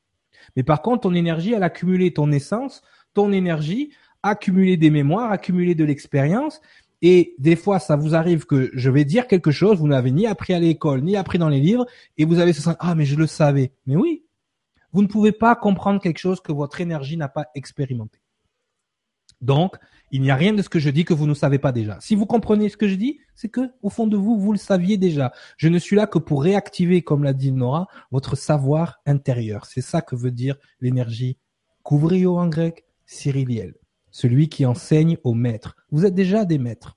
Mais 0.56 0.64
par 0.64 0.82
contre, 0.82 1.02
ton 1.02 1.14
énergie, 1.14 1.52
elle 1.52 1.62
a 1.62 1.66
accumulé 1.66 2.12
ton 2.12 2.32
essence, 2.32 2.82
ton 3.14 3.32
énergie, 3.32 3.92
accumulé 4.24 4.76
des 4.76 4.90
mémoires, 4.90 5.30
accumulé 5.30 5.76
de 5.76 5.84
l'expérience. 5.84 6.60
Et 7.06 7.34
des 7.36 7.54
fois, 7.54 7.80
ça 7.80 7.96
vous 7.96 8.14
arrive 8.14 8.46
que 8.46 8.70
je 8.72 8.88
vais 8.88 9.04
dire 9.04 9.26
quelque 9.26 9.50
chose, 9.50 9.78
vous 9.78 9.88
n'avez 9.88 10.10
ni 10.10 10.26
appris 10.26 10.54
à 10.54 10.58
l'école, 10.58 11.02
ni 11.02 11.16
appris 11.16 11.36
dans 11.36 11.50
les 11.50 11.60
livres, 11.60 11.84
et 12.16 12.24
vous 12.24 12.38
avez 12.38 12.54
ce 12.54 12.62
sens, 12.62 12.76
ah, 12.78 12.94
mais 12.94 13.04
je 13.04 13.14
le 13.14 13.26
savais. 13.26 13.72
Mais 13.84 13.94
oui, 13.94 14.24
vous 14.90 15.02
ne 15.02 15.06
pouvez 15.06 15.30
pas 15.30 15.54
comprendre 15.54 16.00
quelque 16.00 16.16
chose 16.16 16.40
que 16.40 16.50
votre 16.50 16.80
énergie 16.80 17.18
n'a 17.18 17.28
pas 17.28 17.48
expérimenté. 17.54 18.20
Donc, 19.42 19.76
il 20.12 20.22
n'y 20.22 20.30
a 20.30 20.34
rien 20.34 20.54
de 20.54 20.62
ce 20.62 20.70
que 20.70 20.78
je 20.78 20.88
dis 20.88 21.04
que 21.04 21.12
vous 21.12 21.26
ne 21.26 21.34
savez 21.34 21.58
pas 21.58 21.72
déjà. 21.72 21.98
Si 22.00 22.14
vous 22.14 22.24
comprenez 22.24 22.70
ce 22.70 22.78
que 22.78 22.88
je 22.88 22.94
dis, 22.94 23.20
c'est 23.34 23.50
que 23.50 23.70
au 23.82 23.90
fond 23.90 24.06
de 24.06 24.16
vous, 24.16 24.40
vous 24.40 24.52
le 24.52 24.58
saviez 24.58 24.96
déjà. 24.96 25.30
Je 25.58 25.68
ne 25.68 25.78
suis 25.78 25.96
là 25.96 26.06
que 26.06 26.18
pour 26.18 26.42
réactiver, 26.42 27.02
comme 27.02 27.22
l'a 27.22 27.34
dit 27.34 27.52
Nora, 27.52 27.86
votre 28.12 28.34
savoir 28.34 29.02
intérieur. 29.04 29.66
C'est 29.66 29.82
ça 29.82 30.00
que 30.00 30.16
veut 30.16 30.30
dire 30.30 30.56
l'énergie 30.80 31.36
couvrio 31.82 32.38
en 32.38 32.48
grec, 32.48 32.86
cyriliel. 33.04 33.74
Celui 34.16 34.48
qui 34.48 34.64
enseigne 34.64 35.18
aux 35.24 35.34
maîtres. 35.34 35.74
Vous 35.90 36.06
êtes 36.06 36.14
déjà 36.14 36.44
des 36.44 36.56
maîtres. 36.56 36.96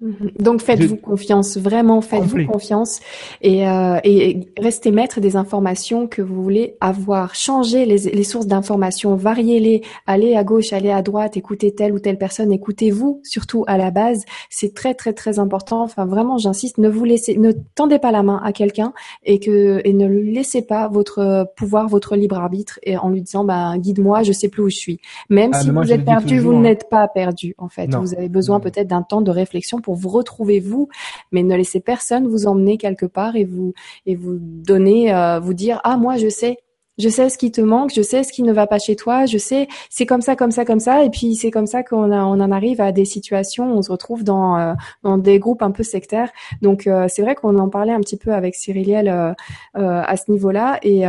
Mhm. 0.00 0.30
Donc 0.38 0.60
faites-vous 0.60 0.96
confiance, 0.96 1.56
vraiment 1.56 2.00
faites-vous 2.00 2.46
confiance 2.46 3.00
et, 3.42 3.68
euh, 3.68 3.98
et, 4.04 4.46
restez 4.56 4.92
maître 4.92 5.18
des 5.18 5.34
informations 5.34 6.06
que 6.06 6.22
vous 6.22 6.40
voulez 6.40 6.76
avoir. 6.80 7.34
Changez 7.34 7.84
les, 7.84 7.98
les 7.98 8.22
sources 8.22 8.46
d'informations, 8.46 9.16
variez-les, 9.16 9.82
allez 10.06 10.36
à 10.36 10.44
gauche, 10.44 10.72
allez 10.72 10.92
à 10.92 11.02
droite, 11.02 11.36
écoutez 11.36 11.74
telle 11.74 11.92
ou 11.92 11.98
telle 11.98 12.16
personne, 12.16 12.52
écoutez-vous 12.52 13.20
surtout 13.24 13.64
à 13.66 13.76
la 13.76 13.90
base. 13.90 14.24
C'est 14.50 14.72
très 14.72 14.94
très 14.94 15.12
très 15.14 15.40
important. 15.40 15.82
Enfin 15.82 16.06
vraiment, 16.06 16.38
j'insiste, 16.38 16.78
ne 16.78 16.88
vous 16.88 17.04
laissez, 17.04 17.36
ne 17.36 17.50
tendez 17.74 17.98
pas 17.98 18.12
la 18.12 18.22
main 18.22 18.40
à 18.44 18.52
quelqu'un 18.52 18.92
et 19.24 19.40
que 19.40 19.80
et 19.84 19.92
ne 19.92 20.06
laissez 20.06 20.62
pas 20.62 20.86
votre 20.86 21.48
pouvoir, 21.56 21.88
votre 21.88 22.14
libre 22.14 22.38
arbitre 22.38 22.78
et 22.84 22.96
en 22.96 23.08
lui 23.08 23.22
disant 23.22 23.42
bah 23.42 23.72
guide-moi, 23.76 24.22
je 24.22 24.30
sais 24.30 24.48
plus 24.48 24.62
où 24.62 24.68
je 24.68 24.76
suis. 24.76 25.00
Même 25.28 25.50
ah, 25.54 25.60
si 25.60 25.70
vous 25.70 25.92
êtes 25.92 26.04
perdu, 26.04 26.38
vous 26.38 26.54
n'êtes 26.54 26.88
pas 26.88 27.08
perdu 27.08 27.56
en 27.58 27.68
fait. 27.68 27.92
Vous 27.96 28.14
avez 28.14 28.28
besoin 28.28 28.60
peut-être 28.60 28.86
d'un 28.86 29.02
temps 29.02 29.22
de 29.22 29.32
réflexion 29.32 29.80
pour 29.87 29.87
vous 29.94 30.08
retrouver 30.08 30.60
vous, 30.60 30.88
mais 31.32 31.42
ne 31.42 31.56
laissez 31.56 31.80
personne 31.80 32.26
vous 32.28 32.46
emmener 32.46 32.78
quelque 32.78 33.06
part 33.06 33.36
et 33.36 33.44
vous 33.44 33.72
et 34.06 34.16
vous 34.16 34.38
donner, 34.40 35.14
euh, 35.14 35.40
vous 35.40 35.54
dire 35.54 35.80
ah 35.84 35.96
moi 35.96 36.16
je 36.16 36.28
sais, 36.28 36.58
je 36.98 37.08
sais 37.08 37.28
ce 37.28 37.38
qui 37.38 37.52
te 37.52 37.60
manque, 37.60 37.92
je 37.94 38.02
sais 38.02 38.22
ce 38.22 38.32
qui 38.32 38.42
ne 38.42 38.52
va 38.52 38.66
pas 38.66 38.78
chez 38.78 38.96
toi, 38.96 39.26
je 39.26 39.38
sais, 39.38 39.68
c'est 39.88 40.06
comme 40.06 40.20
ça, 40.20 40.36
comme 40.36 40.50
ça, 40.50 40.64
comme 40.64 40.80
ça, 40.80 41.04
et 41.04 41.10
puis 41.10 41.36
c'est 41.36 41.50
comme 41.50 41.66
ça 41.66 41.82
qu'on 41.82 42.12
on 42.12 42.40
en 42.40 42.50
arrive 42.50 42.80
à 42.80 42.92
des 42.92 43.04
situations 43.04 43.72
où 43.72 43.76
on 43.78 43.82
se 43.82 43.90
retrouve 43.90 44.24
dans, 44.24 44.58
euh, 44.58 44.74
dans 45.02 45.18
des 45.18 45.38
groupes 45.38 45.62
un 45.62 45.70
peu 45.70 45.82
sectaires. 45.82 46.30
Donc 46.62 46.86
euh, 46.86 47.06
c'est 47.08 47.22
vrai 47.22 47.34
qu'on 47.34 47.58
en 47.58 47.68
parlait 47.68 47.92
un 47.92 48.00
petit 48.00 48.16
peu 48.16 48.32
avec 48.32 48.54
Cyriliel 48.54 49.08
euh, 49.08 49.34
à 49.74 50.16
ce 50.16 50.30
niveau-là, 50.30 50.78
et, 50.82 51.04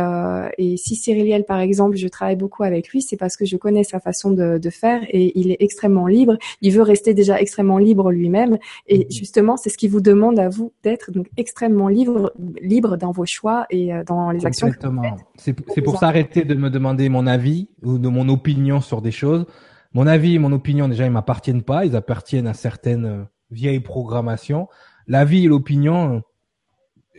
et 0.58 0.76
si 0.76 0.94
Cyriliel, 0.94 1.44
par 1.44 1.60
exemple, 1.60 1.96
je 1.96 2.08
travaille 2.08 2.36
beaucoup 2.36 2.62
avec 2.62 2.88
lui, 2.88 3.02
c'est 3.02 3.16
parce 3.16 3.36
que 3.36 3.44
je 3.44 3.56
connais 3.56 3.84
sa 3.84 4.00
façon 4.00 4.30
de, 4.30 4.58
de 4.58 4.70
faire 4.70 5.02
et 5.08 5.38
il 5.38 5.50
est 5.50 5.56
extrêmement 5.60 6.06
libre. 6.06 6.36
Il 6.60 6.72
veut 6.72 6.82
rester 6.82 7.14
déjà 7.14 7.40
extrêmement 7.40 7.78
libre 7.78 8.10
lui-même, 8.12 8.58
et 8.86 8.98
mhm. 8.98 9.10
justement, 9.10 9.56
c'est 9.56 9.70
ce 9.70 9.78
qui 9.78 9.88
vous 9.88 10.00
demande 10.00 10.38
à 10.38 10.48
vous 10.48 10.72
d'être 10.84 11.10
donc 11.10 11.26
extrêmement 11.36 11.88
libre, 11.88 12.32
libre 12.60 12.96
dans 12.96 13.10
vos 13.10 13.26
choix 13.26 13.66
et 13.70 13.90
dans 14.06 14.30
les 14.30 14.46
actions. 14.46 14.68
Exactement. 14.68 15.16
C'est 15.36 15.54
c'est 15.80 15.84
pour 15.84 15.98
s'arrêter 15.98 16.44
de 16.44 16.54
me 16.54 16.70
demander 16.70 17.08
mon 17.08 17.26
avis 17.26 17.68
ou 17.82 17.98
de 17.98 18.08
mon 18.08 18.28
opinion 18.28 18.80
sur 18.80 19.00
des 19.00 19.10
choses. 19.10 19.46
Mon 19.92 20.06
avis 20.06 20.34
et 20.34 20.38
mon 20.38 20.52
opinion, 20.52 20.88
déjà, 20.88 21.06
ils 21.06 21.10
m'appartiennent 21.10 21.62
pas. 21.62 21.84
Ils 21.84 21.96
appartiennent 21.96 22.46
à 22.46 22.54
certaines 22.54 23.04
euh, 23.06 23.24
vieilles 23.50 23.80
programmations. 23.80 24.68
L'avis 25.06 25.46
et 25.46 25.48
l'opinion, 25.48 26.22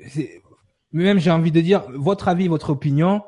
c'est, 0.07 0.41
même 0.91 1.19
j'ai 1.19 1.31
envie 1.31 1.51
de 1.51 1.59
dire, 1.59 1.83
votre 1.95 2.27
avis, 2.27 2.47
votre 2.47 2.69
opinion, 2.69 3.23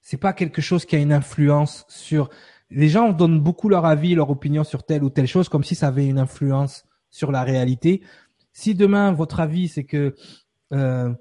c'est 0.00 0.18
pas 0.18 0.32
quelque 0.32 0.60
chose 0.60 0.84
qui 0.84 0.96
a 0.96 0.98
une 0.98 1.12
influence 1.12 1.86
sur. 1.88 2.28
Les 2.70 2.88
gens 2.88 3.12
donnent 3.12 3.40
beaucoup 3.40 3.68
leur 3.68 3.86
avis, 3.86 4.14
leur 4.14 4.30
opinion 4.30 4.64
sur 4.64 4.84
telle 4.84 5.02
ou 5.02 5.10
telle 5.10 5.26
chose, 5.26 5.48
comme 5.48 5.64
si 5.64 5.74
ça 5.74 5.88
avait 5.88 6.06
une 6.06 6.18
influence 6.18 6.84
sur 7.10 7.32
la 7.32 7.42
réalité. 7.42 8.02
Si 8.52 8.74
demain 8.74 9.12
votre 9.12 9.40
avis 9.40 9.68
c'est 9.68 9.84
que 9.84 10.14
euh, 10.72 11.12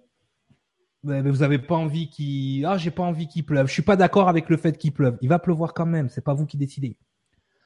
vous 1.04 1.44
avez 1.44 1.60
pas 1.60 1.76
envie 1.76 2.10
qu'il 2.10 2.66
ah 2.66 2.78
j'ai 2.78 2.92
pas 2.92 3.04
envie 3.04 3.28
qu'il 3.28 3.46
pleuve. 3.46 3.68
Je 3.68 3.74
suis 3.74 3.82
pas 3.82 3.96
d'accord 3.96 4.30
avec 4.30 4.50
le 4.50 4.58
fait 4.58 4.78
qu'il 4.78 4.94
pleuve. 4.94 5.18
Il 5.22 5.30
va 5.30 5.40
pleuvoir 5.40 5.74
quand 5.74 5.86
même. 5.86 6.10
C'est 6.10 6.24
pas 6.24 6.34
vous 6.34 6.46
qui 6.46 6.58
décidez. 6.58 6.98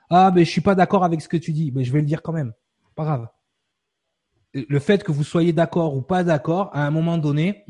Ah 0.09 0.31
mais 0.33 0.45
je 0.45 0.49
suis 0.49 0.61
pas 0.61 0.75
d'accord 0.75 1.03
avec 1.03 1.21
ce 1.21 1.29
que 1.29 1.37
tu 1.37 1.51
dis. 1.51 1.71
Mais 1.75 1.83
je 1.83 1.93
vais 1.93 1.99
le 1.99 2.05
dire 2.05 2.21
quand 2.21 2.33
même. 2.33 2.53
Pas 2.95 3.03
grave. 3.05 3.27
Le 4.53 4.79
fait 4.79 5.03
que 5.03 5.11
vous 5.11 5.23
soyez 5.23 5.53
d'accord 5.53 5.95
ou 5.95 6.01
pas 6.01 6.23
d'accord, 6.23 6.71
à 6.73 6.87
un 6.87 6.89
moment 6.89 7.17
donné, 7.17 7.65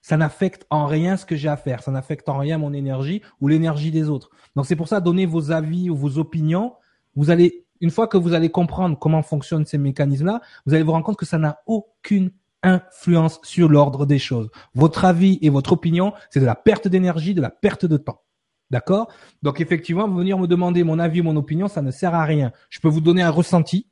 ça 0.00 0.16
n'affecte 0.16 0.64
en 0.70 0.86
rien 0.86 1.16
ce 1.16 1.26
que 1.26 1.36
j'ai 1.36 1.48
à 1.48 1.56
faire. 1.56 1.82
Ça 1.82 1.90
n'affecte 1.90 2.28
en 2.28 2.38
rien 2.38 2.56
mon 2.56 2.72
énergie 2.72 3.22
ou 3.40 3.48
l'énergie 3.48 3.90
des 3.90 4.08
autres. 4.08 4.30
Donc 4.54 4.64
c'est 4.64 4.76
pour 4.76 4.88
ça, 4.88 5.00
donner 5.00 5.26
vos 5.26 5.50
avis 5.50 5.90
ou 5.90 5.96
vos 5.96 6.18
opinions. 6.18 6.74
Vous 7.16 7.30
allez, 7.30 7.66
une 7.80 7.90
fois 7.90 8.06
que 8.06 8.16
vous 8.16 8.32
allez 8.32 8.48
comprendre 8.48 8.98
comment 8.98 9.22
fonctionnent 9.22 9.66
ces 9.66 9.78
mécanismes-là, 9.78 10.40
vous 10.64 10.74
allez 10.74 10.84
vous 10.84 10.92
rendre 10.92 11.04
compte 11.04 11.18
que 11.18 11.26
ça 11.26 11.38
n'a 11.38 11.58
aucune 11.66 12.30
influence 12.66 13.40
sur 13.42 13.68
l'ordre 13.68 14.04
des 14.04 14.18
choses. 14.18 14.50
Votre 14.74 15.04
avis 15.04 15.38
et 15.40 15.48
votre 15.48 15.72
opinion, 15.72 16.12
c'est 16.30 16.40
de 16.40 16.46
la 16.46 16.54
perte 16.54 16.88
d'énergie, 16.88 17.32
de 17.32 17.40
la 17.40 17.50
perte 17.50 17.86
de 17.86 17.96
temps. 17.96 18.22
D'accord? 18.70 19.08
Donc 19.42 19.60
effectivement, 19.60 20.08
venir 20.08 20.38
me 20.38 20.48
demander 20.48 20.82
mon 20.82 20.98
avis 20.98 21.22
mon 21.22 21.36
opinion, 21.36 21.68
ça 21.68 21.82
ne 21.82 21.92
sert 21.92 22.14
à 22.14 22.24
rien. 22.24 22.52
Je 22.68 22.80
peux 22.80 22.88
vous 22.88 23.00
donner 23.00 23.22
un 23.22 23.30
ressenti, 23.30 23.88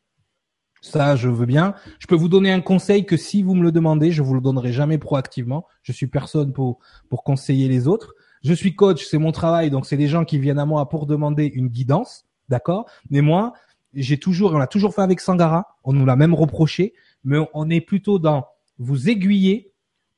ça 0.81 1.15
je 1.15 1.29
veux 1.29 1.47
bien. 1.47 1.75
Je 2.01 2.09
peux 2.09 2.17
vous 2.17 2.29
donner 2.29 2.51
un 2.51 2.61
conseil 2.61 3.07
que 3.07 3.17
si 3.17 3.45
vous 3.45 3.55
me 3.55 3.63
le 3.63 3.71
demandez, 3.71 4.11
je 4.11 4.23
vous 4.23 4.35
le 4.35 4.41
donnerai 4.41 4.73
jamais 4.73 4.99
proactivement. 4.99 5.65
Je 5.83 5.93
suis 5.93 6.09
personne 6.09 6.53
pour 6.53 6.81
pour 7.09 7.23
conseiller 7.23 7.69
les 7.69 7.87
autres. 7.87 8.15
Je 8.43 8.53
suis 8.53 8.75
coach, 8.75 9.07
c'est 9.07 9.19
mon 9.19 9.33
travail, 9.33 9.71
donc 9.71 9.87
c'est 9.87 9.97
des 9.97 10.09
gens 10.09 10.25
qui 10.25 10.39
viennent 10.39 10.59
à 10.59 10.67
moi 10.67 10.89
pour 10.89 11.07
demander 11.07 11.47
une 11.47 11.69
guidance, 11.69 12.27
d'accord? 12.51 12.85
Mais 13.09 13.23
moi, 13.23 13.55
j'ai 13.95 14.19
toujours, 14.19 14.53
on 14.53 14.59
l'a 14.59 14.67
toujours 14.67 14.95
fait 14.95 15.03
avec 15.03 15.21
Sangara, 15.21 15.79
on 15.83 15.93
nous 15.93 16.05
l'a 16.05 16.17
même 16.17 16.35
reproché, 16.35 16.93
mais 17.23 17.39
on 17.55 17.71
est 17.71 17.81
plutôt 17.81 18.19
dans 18.19 18.47
vous 18.79 19.09
aiguiller. 19.09 19.73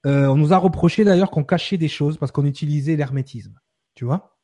Euh, 0.05 0.27
on 0.29 0.37
nous 0.37 0.53
a 0.53 0.59
reproché 0.59 1.05
d'ailleurs 1.05 1.31
qu'on 1.31 1.45
cachait 1.45 1.79
des 1.79 1.89
choses 1.89 2.17
parce 2.19 2.33
qu'on 2.33 2.45
utilisait 2.45 2.97
l'hermétisme. 2.97 3.59
Tu 3.95 4.05
vois 4.05 4.37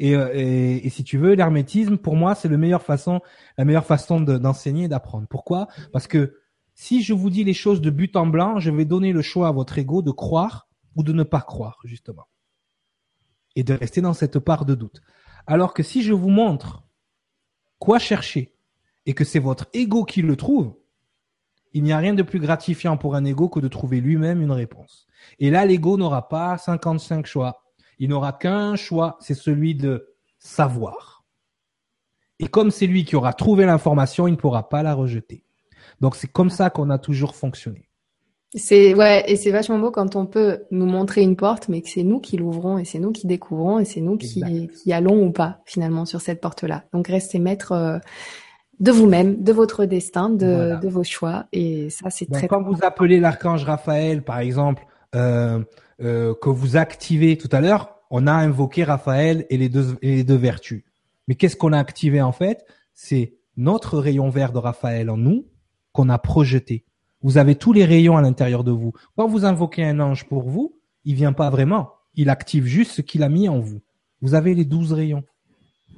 euh, 0.00 0.30
et, 0.32 0.86
et, 0.86 0.90
si 0.90 1.04
tu 1.04 1.18
veux, 1.18 1.34
l'hermétisme, 1.34 1.98
pour 1.98 2.16
moi, 2.16 2.34
c'est 2.34 2.48
la 2.48 2.56
meilleure 2.56 2.82
façon, 2.82 3.20
la 3.58 3.64
meilleure 3.64 3.84
façon 3.84 4.20
d'enseigner 4.20 4.84
et 4.84 4.88
d'apprendre. 4.88 5.26
Pourquoi? 5.28 5.68
Parce 5.92 6.06
que 6.06 6.38
si 6.74 7.02
je 7.02 7.12
vous 7.12 7.28
dis 7.28 7.44
les 7.44 7.52
choses 7.52 7.80
de 7.80 7.90
but 7.90 8.16
en 8.16 8.26
blanc, 8.26 8.58
je 8.58 8.70
vais 8.70 8.84
donner 8.84 9.12
le 9.12 9.22
choix 9.22 9.48
à 9.48 9.52
votre 9.52 9.76
ego 9.78 10.02
de 10.02 10.10
croire 10.10 10.68
ou 10.96 11.02
de 11.02 11.12
ne 11.12 11.22
pas 11.22 11.42
croire, 11.42 11.78
justement. 11.84 12.28
Et 13.56 13.62
de 13.62 13.74
rester 13.74 14.00
dans 14.00 14.14
cette 14.14 14.38
part 14.38 14.64
de 14.64 14.74
doute. 14.74 15.02
Alors 15.46 15.74
que 15.74 15.82
si 15.82 16.02
je 16.02 16.12
vous 16.12 16.30
montre 16.30 16.84
quoi 17.78 17.98
chercher 17.98 18.54
et 19.06 19.14
que 19.14 19.24
c'est 19.24 19.38
votre 19.38 19.68
ego 19.74 20.04
qui 20.04 20.22
le 20.22 20.36
trouve, 20.36 20.74
il 21.72 21.82
n'y 21.82 21.92
a 21.92 21.98
rien 21.98 22.14
de 22.14 22.22
plus 22.22 22.40
gratifiant 22.40 22.96
pour 22.96 23.14
un 23.14 23.24
ego 23.24 23.48
que 23.48 23.60
de 23.60 23.68
trouver 23.68 24.00
lui-même 24.00 24.42
une 24.42 24.50
réponse. 24.50 25.06
Et 25.38 25.50
là, 25.50 25.64
l'ego 25.64 25.96
n'aura 25.96 26.28
pas 26.28 26.58
55 26.58 27.26
choix. 27.26 27.62
Il 27.98 28.10
n'aura 28.10 28.32
qu'un 28.32 28.76
choix, 28.76 29.16
c'est 29.20 29.34
celui 29.34 29.74
de 29.74 30.14
savoir. 30.38 31.24
Et 32.38 32.46
comme 32.46 32.70
c'est 32.70 32.86
lui 32.86 33.04
qui 33.04 33.16
aura 33.16 33.34
trouvé 33.34 33.66
l'information, 33.66 34.26
il 34.26 34.32
ne 34.32 34.36
pourra 34.36 34.68
pas 34.68 34.82
la 34.82 34.94
rejeter. 34.94 35.44
Donc 36.00 36.16
c'est 36.16 36.28
comme 36.32 36.50
ça 36.50 36.70
qu'on 36.70 36.88
a 36.90 36.98
toujours 36.98 37.34
fonctionné. 37.34 37.90
C'est 38.54 38.94
ouais, 38.94 39.22
et 39.30 39.36
c'est 39.36 39.52
vachement 39.52 39.78
beau 39.78 39.92
quand 39.92 40.16
on 40.16 40.26
peut 40.26 40.64
nous 40.72 40.86
montrer 40.86 41.22
une 41.22 41.36
porte, 41.36 41.68
mais 41.68 41.82
que 41.82 41.88
c'est 41.88 42.02
nous 42.02 42.18
qui 42.18 42.36
l'ouvrons 42.36 42.78
et 42.78 42.84
c'est 42.84 42.98
nous 42.98 43.12
qui 43.12 43.28
découvrons 43.28 43.78
et 43.78 43.84
c'est 43.84 44.00
nous 44.00 44.16
qui, 44.16 44.42
qui, 44.82 44.92
allons 44.92 45.24
ou 45.24 45.30
pas 45.30 45.60
finalement 45.66 46.04
sur 46.04 46.20
cette 46.20 46.40
porte-là. 46.40 46.82
Donc 46.92 47.06
restez 47.06 47.38
maître 47.38 47.72
euh, 47.72 47.98
de 48.80 48.90
vous-même, 48.90 49.42
de 49.42 49.52
votre 49.52 49.84
destin, 49.84 50.30
de, 50.30 50.80
de, 50.80 50.88
vos 50.88 51.04
choix. 51.04 51.46
Et 51.52 51.90
ça, 51.90 52.10
c'est 52.10 52.30
très. 52.30 52.48
Quand 52.48 52.62
vous 52.62 52.78
appelez 52.82 53.20
l'archange 53.20 53.64
Raphaël, 53.64 54.22
par 54.22 54.38
exemple, 54.38 54.84
euh, 55.14 55.62
euh, 56.02 56.34
que 56.40 56.48
vous 56.48 56.76
activez 56.76 57.36
tout 57.36 57.48
à 57.52 57.60
l'heure, 57.60 57.94
on 58.10 58.26
a 58.26 58.32
invoqué 58.32 58.82
Raphaël 58.84 59.46
et 59.50 59.58
les 59.58 59.68
deux, 59.68 59.96
et 60.00 60.16
les 60.16 60.24
deux 60.24 60.36
vertus. 60.36 60.82
Mais 61.28 61.34
qu'est-ce 61.34 61.56
qu'on 61.56 61.72
a 61.72 61.78
activé 61.78 62.22
en 62.22 62.32
fait? 62.32 62.64
C'est 62.94 63.34
notre 63.56 63.98
rayon 63.98 64.30
vert 64.30 64.52
de 64.52 64.58
Raphaël 64.58 65.10
en 65.10 65.18
nous 65.18 65.46
qu'on 65.92 66.08
a 66.08 66.18
projeté. 66.18 66.84
Vous 67.22 67.36
avez 67.36 67.54
tous 67.54 67.74
les 67.74 67.84
rayons 67.84 68.16
à 68.16 68.22
l'intérieur 68.22 68.64
de 68.64 68.70
vous. 68.70 68.92
Quand 69.16 69.28
vous 69.28 69.44
invoquez 69.44 69.84
un 69.84 70.00
ange 70.00 70.26
pour 70.26 70.48
vous, 70.48 70.80
il 71.04 71.14
vient 71.14 71.34
pas 71.34 71.50
vraiment. 71.50 71.92
Il 72.14 72.30
active 72.30 72.64
juste 72.64 72.92
ce 72.92 73.02
qu'il 73.02 73.22
a 73.22 73.28
mis 73.28 73.48
en 73.48 73.58
vous. 73.58 73.80
Vous 74.22 74.34
avez 74.34 74.54
les 74.54 74.64
douze 74.64 74.92
rayons. 74.92 75.24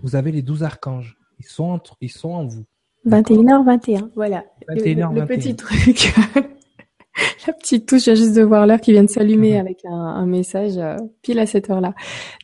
Vous 0.03 0.17
avez 0.17 0.33
les 0.33 0.43
douze 0.43 0.65
archanges. 0.65 1.17
Ils 1.39 1.47
sont 1.47 1.65
entre, 1.65 1.97
ils 2.01 2.11
sont 2.11 2.31
en 2.31 2.47
vous. 2.47 2.65
21h21, 3.07 4.11
voilà. 4.15 4.45
21h21. 4.69 5.15
Le, 5.15 5.27
petit 5.27 5.57
truc. 5.57 6.15
La 7.47 7.53
petite 7.53 7.87
touche, 7.87 8.05
j'ai 8.05 8.17
juste 8.17 8.35
de 8.35 8.43
voir 8.43 8.67
l'heure 8.67 8.81
qui 8.81 8.93
vient 8.93 9.05
de 9.05 9.11
s'allumer 9.11 9.59
avec 9.59 9.85
un, 9.85 9.93
un 9.93 10.27
message 10.27 10.79
euh, 10.79 10.97
pile 11.21 11.39
à 11.41 11.47
cette 11.47 11.69
heure-là. 11.69 11.95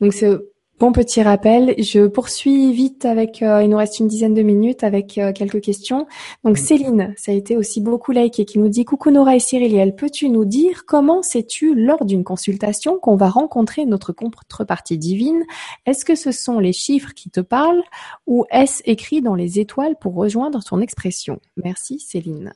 Donc 0.00 0.12
c'est 0.12 0.36
Bon 0.80 0.92
petit 0.92 1.20
rappel, 1.22 1.74
je 1.78 2.06
poursuis 2.06 2.72
vite 2.72 3.04
avec, 3.04 3.42
euh, 3.42 3.64
il 3.64 3.68
nous 3.68 3.76
reste 3.76 3.98
une 3.98 4.06
dizaine 4.06 4.32
de 4.32 4.42
minutes 4.42 4.84
avec 4.84 5.18
euh, 5.18 5.32
quelques 5.32 5.60
questions. 5.60 6.06
Donc 6.44 6.56
Céline, 6.56 7.14
ça 7.16 7.32
a 7.32 7.34
été 7.34 7.56
aussi 7.56 7.80
beaucoup 7.80 8.12
liké, 8.12 8.44
qui 8.44 8.60
nous 8.60 8.68
dit 8.68 8.84
Coucou 8.84 9.10
Nora 9.10 9.34
et 9.34 9.40
Cyriliel, 9.40 9.96
peux-tu 9.96 10.28
nous 10.28 10.44
dire 10.44 10.84
comment 10.86 11.20
sais-tu 11.20 11.74
lors 11.74 12.04
d'une 12.04 12.22
consultation 12.22 13.00
qu'on 13.00 13.16
va 13.16 13.28
rencontrer 13.28 13.86
notre 13.86 14.12
contrepartie 14.12 14.98
divine? 14.98 15.42
Est-ce 15.84 16.04
que 16.04 16.14
ce 16.14 16.30
sont 16.30 16.60
les 16.60 16.72
chiffres 16.72 17.12
qui 17.12 17.28
te 17.28 17.40
parlent 17.40 17.82
ou 18.28 18.44
est-ce 18.52 18.80
écrit 18.84 19.20
dans 19.20 19.34
les 19.34 19.58
étoiles 19.58 19.96
pour 20.00 20.14
rejoindre 20.14 20.62
ton 20.62 20.80
expression? 20.80 21.40
Merci 21.56 21.98
Céline. 21.98 22.52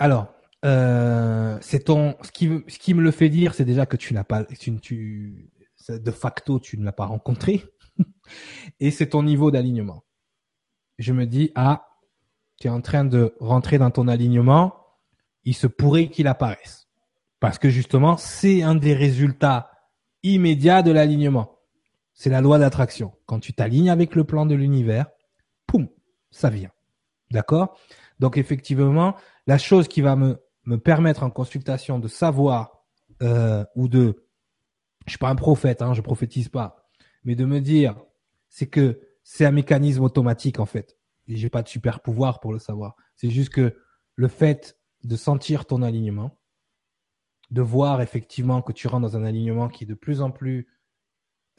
Alors, 0.00 0.26
euh, 0.64 1.58
c'est 1.60 1.84
ton, 1.84 2.14
ce 2.22 2.30
qui, 2.30 2.48
ce 2.66 2.78
qui 2.78 2.94
me 2.94 3.02
le 3.02 3.10
fait 3.10 3.28
dire, 3.28 3.54
c'est 3.54 3.64
déjà 3.64 3.84
que 3.86 3.96
tu 3.96 4.14
n'as 4.14 4.24
pas, 4.24 4.44
tu, 4.44 4.72
tu 4.80 5.50
de 5.98 6.10
facto, 6.10 6.58
tu 6.60 6.78
ne 6.78 6.84
l'as 6.84 6.92
pas 6.92 7.06
rencontré. 7.06 7.64
et 8.80 8.90
c'est 8.90 9.10
ton 9.10 9.22
niveau 9.22 9.50
d'alignement. 9.50 10.04
Je 10.98 11.12
me 11.12 11.26
dis, 11.26 11.52
ah, 11.54 11.88
tu 12.58 12.68
es 12.68 12.70
en 12.70 12.80
train 12.80 13.04
de 13.04 13.34
rentrer 13.40 13.78
dans 13.78 13.90
ton 13.90 14.08
alignement, 14.08 14.74
il 15.44 15.54
se 15.54 15.66
pourrait 15.66 16.08
qu'il 16.08 16.28
apparaisse. 16.28 16.88
Parce 17.40 17.58
que 17.58 17.70
justement, 17.70 18.16
c'est 18.16 18.62
un 18.62 18.76
des 18.76 18.94
résultats 18.94 19.70
immédiats 20.22 20.82
de 20.82 20.92
l'alignement. 20.92 21.58
C'est 22.14 22.30
la 22.30 22.40
loi 22.40 22.58
d'attraction. 22.58 23.12
Quand 23.26 23.40
tu 23.40 23.52
t'alignes 23.52 23.90
avec 23.90 24.14
le 24.14 24.24
plan 24.24 24.46
de 24.46 24.54
l'univers, 24.54 25.06
poum, 25.66 25.88
ça 26.30 26.50
vient. 26.50 26.70
D'accord? 27.30 27.76
Donc 28.20 28.36
effectivement, 28.36 29.16
la 29.46 29.58
chose 29.58 29.88
qui 29.88 30.02
va 30.02 30.14
me, 30.14 30.40
me 30.64 30.76
permettre 30.76 31.24
en 31.24 31.30
consultation 31.30 31.98
de 31.98 32.06
savoir 32.06 32.84
euh, 33.22 33.64
ou 33.74 33.88
de 33.88 34.24
je 35.06 35.12
suis 35.12 35.18
pas 35.18 35.28
un 35.28 35.36
prophète, 35.36 35.82
hein, 35.82 35.94
je 35.94 36.00
prophétise 36.00 36.48
pas, 36.48 36.88
mais 37.24 37.34
de 37.34 37.44
me 37.44 37.60
dire, 37.60 37.96
c'est 38.48 38.66
que 38.66 39.00
c'est 39.22 39.44
un 39.44 39.50
mécanisme 39.50 40.02
automatique 40.02 40.58
en 40.58 40.66
fait. 40.66 40.98
Et 41.28 41.36
j'ai 41.36 41.48
pas 41.48 41.62
de 41.62 41.68
super 41.68 42.00
pouvoir 42.00 42.40
pour 42.40 42.52
le 42.52 42.58
savoir. 42.58 42.96
C'est 43.16 43.30
juste 43.30 43.50
que 43.50 43.76
le 44.16 44.28
fait 44.28 44.78
de 45.04 45.16
sentir 45.16 45.66
ton 45.66 45.82
alignement, 45.82 46.38
de 47.50 47.62
voir 47.62 48.00
effectivement 48.00 48.62
que 48.62 48.72
tu 48.72 48.88
rentres 48.88 49.02
dans 49.02 49.16
un 49.16 49.24
alignement 49.24 49.68
qui 49.68 49.84
est 49.84 49.86
de 49.86 49.94
plus 49.94 50.20
en 50.20 50.30
plus 50.30 50.68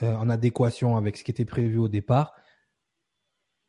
euh, 0.02 0.16
en 0.16 0.30
adéquation 0.30 0.98
avec 0.98 1.18
ce 1.18 1.24
qui 1.24 1.32
était 1.32 1.46
prévu 1.46 1.78
au 1.78 1.88
départ, 1.88 2.34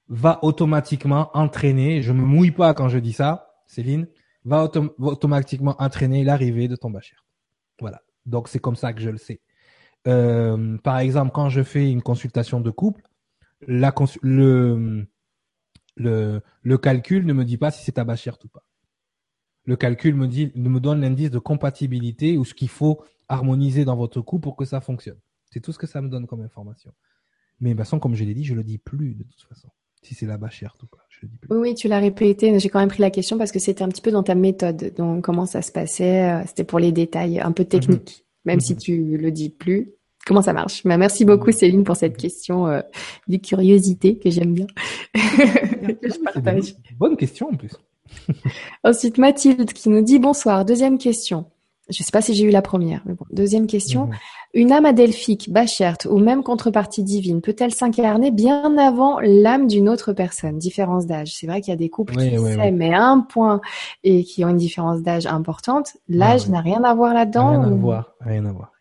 va 0.08 0.38
automatiquement 0.42 1.30
entraîner, 1.34 2.02
je 2.02 2.12
me 2.12 2.22
mouille 2.22 2.50
pas 2.50 2.74
quand 2.74 2.88
je 2.88 2.98
dis 2.98 3.12
ça, 3.12 3.54
Céline, 3.66 4.08
va, 4.44 4.70
automatiquement 4.98 5.76
entraîner 5.78 6.24
l'arrivée 6.24 6.68
de 6.68 6.76
ton 6.76 6.90
bachir. 6.90 7.24
Voilà. 7.80 8.02
Donc 8.26 8.48
c'est 8.48 8.58
comme 8.58 8.76
ça 8.76 8.92
que 8.92 9.00
je 9.00 9.10
le 9.10 9.18
sais. 9.18 9.40
Euh, 10.06 10.76
par 10.78 10.98
exemple, 10.98 11.32
quand 11.32 11.48
je 11.48 11.62
fais 11.62 11.90
une 11.90 12.02
consultation 12.02 12.60
de 12.60 12.70
couple, 12.70 13.02
la 13.66 13.94
le, 14.22 15.06
le, 15.96 16.40
le 16.62 16.78
calcul 16.78 17.24
ne 17.24 17.32
me 17.32 17.44
dit 17.44 17.56
pas 17.56 17.70
si 17.70 17.84
c'est 17.84 17.92
ta 17.92 18.02
ou 18.02 18.48
pas. 18.48 18.62
Le 19.66 19.76
calcul 19.76 20.14
me 20.14 20.26
dit, 20.26 20.52
me 20.54 20.78
donne 20.78 21.00
l'indice 21.00 21.30
de 21.30 21.38
compatibilité 21.38 22.36
ou 22.36 22.44
ce 22.44 22.52
qu'il 22.52 22.68
faut 22.68 23.02
harmoniser 23.28 23.86
dans 23.86 23.96
votre 23.96 24.20
couple 24.20 24.42
pour 24.42 24.56
que 24.56 24.66
ça 24.66 24.80
fonctionne. 24.82 25.18
C'est 25.50 25.60
tout 25.60 25.72
ce 25.72 25.78
que 25.78 25.86
ça 25.86 26.02
me 26.02 26.08
donne 26.08 26.26
comme 26.26 26.42
information. 26.42 26.92
Mais 27.60 27.70
de 27.70 27.74
toute 27.74 27.86
façon, 27.86 27.98
comme 27.98 28.14
je 28.14 28.24
l'ai 28.24 28.34
dit, 28.34 28.44
je 28.44 28.54
le 28.54 28.62
dis 28.62 28.76
plus 28.76 29.14
de 29.14 29.22
toute 29.22 29.42
façon. 29.48 29.68
Si 30.02 30.14
c'est 30.14 30.26
la 30.26 30.36
bachère 30.36 30.76
ou 30.82 30.86
pas, 30.86 31.06
je 31.08 31.20
le 31.22 31.28
dis 31.28 31.38
plus. 31.38 31.56
Oui, 31.56 31.74
tu 31.74 31.88
l'as 31.88 31.98
répété. 31.98 32.58
J'ai 32.58 32.68
quand 32.68 32.80
même 32.80 32.90
pris 32.90 33.00
la 33.00 33.10
question 33.10 33.38
parce 33.38 33.52
que 33.52 33.58
c'était 33.58 33.82
un 33.82 33.88
petit 33.88 34.02
peu 34.02 34.10
dans 34.10 34.22
ta 34.22 34.34
méthode. 34.34 34.92
Donc, 34.98 35.24
comment 35.24 35.46
ça 35.46 35.62
se 35.62 35.72
passait 35.72 36.30
euh, 36.30 36.42
C'était 36.46 36.64
pour 36.64 36.78
les 36.78 36.92
détails 36.92 37.40
un 37.40 37.52
peu 37.52 37.64
techniques 37.64 38.23
même 38.44 38.60
si 38.60 38.74
mhm. 38.74 38.78
tu 38.78 39.16
le 39.16 39.30
dis 39.30 39.50
plus. 39.50 39.92
Comment 40.26 40.42
ça 40.42 40.52
marche? 40.52 40.82
Bah, 40.84 40.96
Merci 40.96 41.24
beaucoup 41.24 41.52
Céline 41.52 41.84
pour 41.84 41.96
cette 41.96 42.16
question 42.16 42.66
euh, 42.66 42.80
de 43.28 43.36
curiosité 43.36 44.18
que 44.18 44.30
j'aime 44.30 44.54
bien. 44.54 44.66
je 45.14 46.22
partage. 46.22 46.74
Bonne 46.98 47.16
question 47.16 47.50
en 47.50 47.56
plus. 47.56 47.72
Ensuite 48.84 49.18
Mathilde 49.18 49.72
qui 49.72 49.88
nous 49.88 50.02
dit 50.02 50.18
bonsoir. 50.18 50.64
Deuxième 50.64 50.98
question. 50.98 51.46
Je 51.90 52.02
ne 52.02 52.04
sais 52.04 52.12
pas 52.12 52.22
si 52.22 52.34
j'ai 52.34 52.44
eu 52.44 52.50
la 52.50 52.62
première, 52.62 53.02
mais 53.04 53.12
bon. 53.12 53.26
Deuxième 53.30 53.66
question. 53.66 54.06
Mhm. 54.06 54.14
Une 54.54 54.72
âme 54.72 54.86
adelphique, 54.86 55.52
bachert 55.52 55.98
ou 56.08 56.18
même 56.18 56.42
contrepartie 56.42 57.02
divine 57.02 57.40
peut-elle 57.40 57.74
s'incarner 57.74 58.30
bien 58.30 58.78
avant 58.78 59.18
l'âme 59.20 59.66
d'une 59.66 59.88
autre 59.88 60.12
personne? 60.12 60.58
Différence 60.58 61.06
d'âge. 61.06 61.34
C'est 61.34 61.46
vrai 61.46 61.60
qu'il 61.60 61.72
y 61.72 61.74
a 61.74 61.76
des 61.76 61.90
couples 61.90 62.14
qui 62.14 62.30
s'aiment 62.30 62.76
mais 62.76 62.94
un 62.94 63.20
point 63.20 63.60
et 64.02 64.24
qui 64.24 64.44
ont 64.44 64.48
une 64.48 64.56
différence 64.56 65.02
d'âge 65.02 65.26
importante. 65.26 65.96
L'âge 66.08 66.48
n'a 66.48 66.60
rien 66.60 66.84
à 66.84 66.94
voir 66.94 67.12
là-dedans. 67.12 67.48
Rien 67.50 67.62
à 67.62 67.70
voir. 67.70 68.14
Rien 68.20 68.44
à 68.46 68.52
voir. 68.52 68.72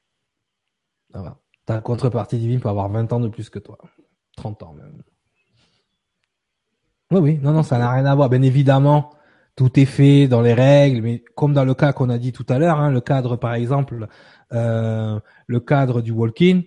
Ta 1.65 1.79
contrepartie 1.79 2.37
divine 2.37 2.59
peut 2.59 2.69
avoir 2.69 2.89
20 2.89 3.11
ans 3.13 3.19
de 3.19 3.29
plus 3.29 3.49
que 3.49 3.59
toi. 3.59 3.77
30 4.37 4.63
ans 4.63 4.73
même. 4.73 5.01
Oui, 7.11 7.19
oui. 7.19 7.39
Non, 7.41 7.51
non, 7.51 7.63
ça 7.63 7.77
n'a 7.77 7.91
rien 7.91 8.05
à 8.05 8.15
voir. 8.15 8.29
Bien 8.29 8.41
évidemment, 8.41 9.11
tout 9.55 9.79
est 9.79 9.85
fait 9.85 10.27
dans 10.27 10.41
les 10.41 10.53
règles, 10.53 11.01
mais 11.01 11.23
comme 11.35 11.53
dans 11.53 11.65
le 11.65 11.73
cas 11.73 11.93
qu'on 11.93 12.09
a 12.09 12.17
dit 12.17 12.31
tout 12.31 12.45
à 12.49 12.57
l'heure, 12.57 12.79
hein, 12.79 12.91
le 12.91 13.01
cadre 13.01 13.35
par 13.35 13.53
exemple, 13.53 14.07
euh, 14.51 15.19
le 15.47 15.59
cadre 15.59 16.01
du 16.01 16.11
walk-in 16.11 16.61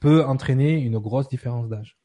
peut 0.00 0.24
entraîner 0.24 0.78
une 0.80 0.98
grosse 0.98 1.28
différence 1.28 1.68
d'âge. 1.68 1.96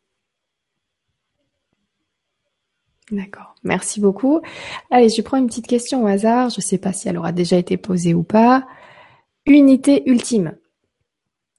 D'accord, 3.12 3.54
merci 3.64 4.00
beaucoup. 4.00 4.42
Allez, 4.90 5.10
je 5.10 5.22
prends 5.22 5.38
une 5.38 5.48
petite 5.48 5.68
question 5.68 6.04
au 6.04 6.08
hasard. 6.08 6.50
Je 6.50 6.58
ne 6.60 6.62
sais 6.62 6.78
pas 6.78 6.94
si 6.94 7.10
elle 7.10 7.18
aura 7.18 7.32
déjà 7.32 7.58
été 7.58 7.78
posée 7.78 8.14
ou 8.14 8.24
pas. 8.24 8.66
Unité 9.46 10.10
ultime. 10.10 10.56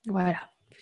Voilà. 0.06 0.38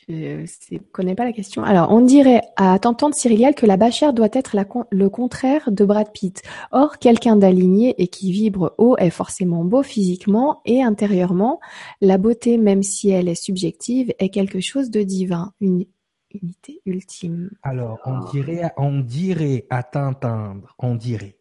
Je 0.08 0.74
ne 0.74 0.78
connais 0.90 1.14
pas 1.14 1.24
la 1.24 1.32
question. 1.32 1.62
Alors, 1.62 1.92
on 1.92 2.00
dirait 2.00 2.42
à 2.56 2.78
t'entendre 2.78 3.14
Cyriliel 3.14 3.54
que 3.54 3.66
la 3.66 3.76
bachère 3.76 4.12
doit 4.12 4.28
être 4.32 4.56
le 4.90 5.08
contraire 5.08 5.70
de 5.70 5.84
Brad 5.84 6.10
Pitt. 6.12 6.42
Or, 6.72 6.98
quelqu'un 6.98 7.36
d'aligné 7.36 7.94
et 8.02 8.08
qui 8.08 8.32
vibre 8.32 8.74
haut 8.78 8.96
est 8.98 9.10
forcément 9.10 9.64
beau 9.64 9.82
physiquement 9.82 10.60
et 10.64 10.82
intérieurement. 10.82 11.60
La 12.00 12.18
beauté, 12.18 12.58
même 12.58 12.82
si 12.82 13.10
elle 13.10 13.28
est 13.28 13.40
subjective, 13.40 14.12
est 14.18 14.30
quelque 14.30 14.60
chose 14.60 14.90
de 14.90 15.02
divin, 15.02 15.52
une 15.60 15.84
unité 16.32 16.80
ultime. 16.84 17.50
Alors, 17.62 17.98
on 18.04 18.24
dirait, 18.32 18.72
on 18.76 19.00
dirait 19.00 19.66
à 19.70 19.82
t'entendre, 19.82 20.74
on 20.78 20.96
dirait, 20.96 21.36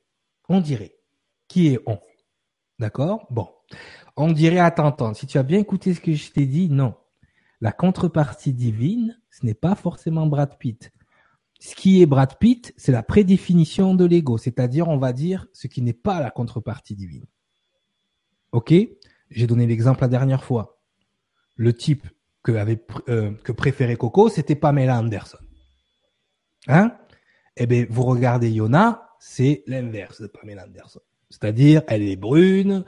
on 0.49 0.59
dirait. 0.59 0.95
Qui 1.47 1.73
est 1.73 1.79
on? 1.85 1.97
D'accord? 2.79 3.25
Bon. 3.29 3.47
On 4.15 4.31
dirait 4.31 4.59
à 4.59 4.71
t'entendre. 4.71 5.15
Si 5.15 5.27
tu 5.27 5.37
as 5.37 5.43
bien 5.43 5.59
écouté 5.59 5.93
ce 5.93 6.01
que 6.01 6.13
je 6.13 6.31
t'ai 6.31 6.45
dit, 6.45 6.69
non 6.69 6.93
la 7.61 7.71
contrepartie 7.71 8.53
divine, 8.53 9.19
ce 9.29 9.45
n'est 9.45 9.53
pas 9.53 9.75
forcément 9.75 10.25
Brad 10.25 10.57
Pitt. 10.57 10.91
Ce 11.59 11.75
qui 11.75 12.01
est 12.01 12.07
Brad 12.07 12.37
Pitt, 12.39 12.73
c'est 12.75 12.91
la 12.91 13.03
prédéfinition 13.03 13.93
de 13.93 14.03
l'ego, 14.03 14.39
c'est-à-dire, 14.39 14.87
on 14.89 14.97
va 14.97 15.13
dire, 15.13 15.45
ce 15.53 15.67
qui 15.67 15.83
n'est 15.83 15.93
pas 15.93 16.19
la 16.19 16.31
contrepartie 16.31 16.95
divine. 16.95 17.25
Ok? 18.51 18.73
J'ai 19.29 19.47
donné 19.47 19.67
l'exemple 19.67 20.01
la 20.01 20.07
dernière 20.07 20.43
fois. 20.43 20.79
Le 21.55 21.71
type 21.73 22.07
que, 22.41 22.51
euh, 23.09 23.31
préférait 23.55 23.95
Coco, 23.95 24.27
c'était 24.27 24.55
Pamela 24.55 24.97
Anderson. 24.97 25.37
Hein? 26.67 26.97
Eh 27.55 27.67
bien, 27.67 27.85
vous 27.89 28.03
regardez 28.03 28.49
Yona, 28.49 29.07
c'est 29.19 29.63
l'inverse 29.67 30.19
de 30.19 30.27
Pamela 30.27 30.65
Anderson. 30.65 31.01
C'est-à-dire, 31.29 31.83
elle 31.87 32.01
est 32.01 32.15
brune, 32.15 32.85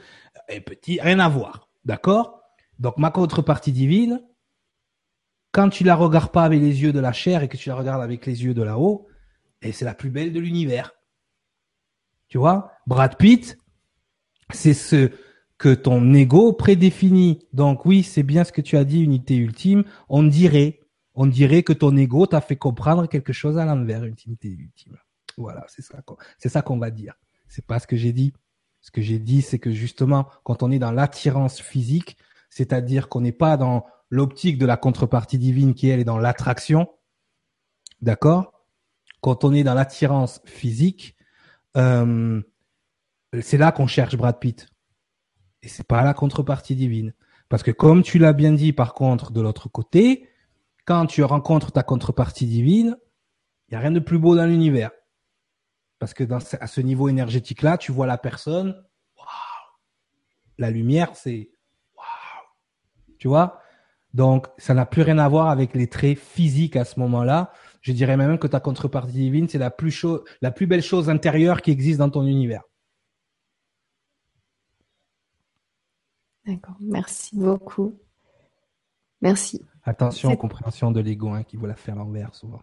elle 0.47 0.57
est 0.57 0.61
petite, 0.61 0.99
rien 0.99 1.19
à 1.19 1.29
voir. 1.29 1.69
D'accord? 1.85 2.41
Donc, 2.79 2.97
ma 2.97 3.11
contrepartie 3.11 3.71
divine, 3.71 4.21
quand 5.53 5.69
tu 5.69 5.83
la 5.85 5.95
regardes 5.95 6.31
pas 6.31 6.43
avec 6.43 6.59
les 6.59 6.81
yeux 6.81 6.91
de 6.91 6.99
la 6.99 7.13
chair 7.13 7.43
et 7.43 7.47
que 7.47 7.55
tu 7.55 7.69
la 7.69 7.75
regardes 7.75 8.01
avec 8.01 8.25
les 8.25 8.43
yeux 8.43 8.55
de 8.55 8.63
là-haut, 8.63 9.07
et 9.61 9.71
c'est 9.71 9.85
la 9.85 9.93
plus 9.93 10.09
belle 10.09 10.33
de 10.33 10.39
l'univers. 10.39 10.91
Tu 12.27 12.39
vois, 12.39 12.71
Brad 12.87 13.15
Pitt, 13.17 13.57
c'est 14.51 14.73
ce 14.73 15.11
que 15.59 15.73
ton 15.73 16.11
ego 16.15 16.53
prédéfinit. 16.53 17.47
Donc 17.53 17.85
oui, 17.85 18.01
c'est 18.01 18.23
bien 18.23 18.43
ce 18.43 18.51
que 18.51 18.61
tu 18.61 18.77
as 18.77 18.83
dit, 18.83 19.01
unité 19.01 19.35
ultime. 19.35 19.83
On 20.09 20.23
dirait, 20.23 20.79
on 21.13 21.27
dirait 21.27 21.61
que 21.61 21.71
ton 21.71 21.95
ego 21.95 22.25
t'a 22.25 22.41
fait 22.41 22.55
comprendre 22.55 23.07
quelque 23.07 23.31
chose 23.31 23.59
à 23.59 23.65
l'envers, 23.65 24.03
unité 24.03 24.49
ultime. 24.49 24.97
Voilà, 25.37 25.63
c'est 25.67 25.83
ça, 25.83 25.99
c'est 26.39 26.49
ça 26.49 26.63
qu'on 26.63 26.79
va 26.79 26.89
dire. 26.89 27.13
C'est 27.47 27.65
pas 27.65 27.79
ce 27.79 27.85
que 27.85 27.95
j'ai 27.95 28.11
dit. 28.11 28.33
Ce 28.81 28.89
que 28.89 29.01
j'ai 29.01 29.19
dit, 29.19 29.43
c'est 29.43 29.59
que 29.59 29.71
justement, 29.71 30.27
quand 30.43 30.63
on 30.63 30.71
est 30.71 30.79
dans 30.79 30.91
l'attirance 30.91 31.61
physique, 31.61 32.17
c'est-à-dire 32.49 33.07
qu'on 33.07 33.21
n'est 33.21 33.31
pas 33.31 33.55
dans 33.55 33.85
l'optique 34.13 34.59
de 34.59 34.67
la 34.67 34.77
contrepartie 34.77 35.39
divine 35.39 35.73
qui 35.73 35.89
elle 35.89 35.99
est 35.99 36.03
dans 36.03 36.19
l'attraction, 36.19 36.87
d'accord? 37.99 38.63
Quand 39.21 39.43
on 39.43 39.51
est 39.53 39.63
dans 39.63 39.73
l'attirance 39.73 40.39
physique, 40.45 41.17
euh, 41.77 42.39
c'est 43.41 43.57
là 43.57 43.71
qu'on 43.71 43.87
cherche 43.87 44.15
Brad 44.15 44.37
Pitt. 44.37 44.67
Et 45.63 45.67
c'est 45.67 45.87
pas 45.87 46.03
la 46.03 46.13
contrepartie 46.13 46.75
divine. 46.75 47.15
Parce 47.49 47.63
que 47.63 47.71
comme 47.71 48.03
tu 48.03 48.19
l'as 48.19 48.33
bien 48.33 48.51
dit, 48.51 48.71
par 48.71 48.93
contre, 48.93 49.31
de 49.31 49.41
l'autre 49.41 49.67
côté, 49.67 50.29
quand 50.85 51.07
tu 51.07 51.23
rencontres 51.23 51.71
ta 51.71 51.81
contrepartie 51.81 52.45
divine, 52.45 52.95
il 53.67 53.73
y 53.73 53.77
a 53.77 53.79
rien 53.79 53.91
de 53.91 53.99
plus 53.99 54.19
beau 54.19 54.35
dans 54.35 54.45
l'univers. 54.45 54.91
Parce 55.97 56.13
que 56.13 56.23
à 56.61 56.67
ce 56.67 56.81
niveau 56.81 57.09
énergétique-là, 57.09 57.79
tu 57.79 57.91
vois 57.91 58.05
la 58.05 58.19
personne, 58.19 58.79
la 60.59 60.69
lumière, 60.69 61.15
c'est 61.15 61.49
waouh, 61.95 63.15
tu 63.17 63.27
vois? 63.27 63.62
Donc, 64.13 64.47
ça 64.57 64.73
n'a 64.73 64.85
plus 64.85 65.01
rien 65.01 65.17
à 65.17 65.27
voir 65.27 65.49
avec 65.49 65.73
les 65.73 65.87
traits 65.87 66.17
physiques 66.17 66.75
à 66.75 66.85
ce 66.85 66.99
moment-là. 66.99 67.51
Je 67.81 67.91
dirais 67.91 68.15
même 68.15 68.37
que 68.37 68.47
ta 68.47 68.59
contrepartie 68.59 69.13
divine, 69.13 69.49
c'est 69.49 69.57
la 69.57 69.71
plus 69.71 69.91
chose, 69.91 70.23
la 70.41 70.51
plus 70.51 70.67
belle 70.67 70.83
chose 70.83 71.09
intérieure 71.09 71.61
qui 71.61 71.71
existe 71.71 71.99
dans 71.99 72.09
ton 72.09 72.25
univers. 72.25 72.63
D'accord, 76.45 76.75
merci 76.79 77.35
beaucoup. 77.37 77.97
Merci. 79.21 79.61
Attention, 79.83 80.35
compréhension 80.35 80.91
de 80.91 80.99
l'ego 80.99 81.29
hein, 81.29 81.43
qui 81.43 81.57
veut 81.57 81.67
la 81.67 81.75
faire 81.75 81.95
l'envers 81.95 82.35
souvent. 82.35 82.61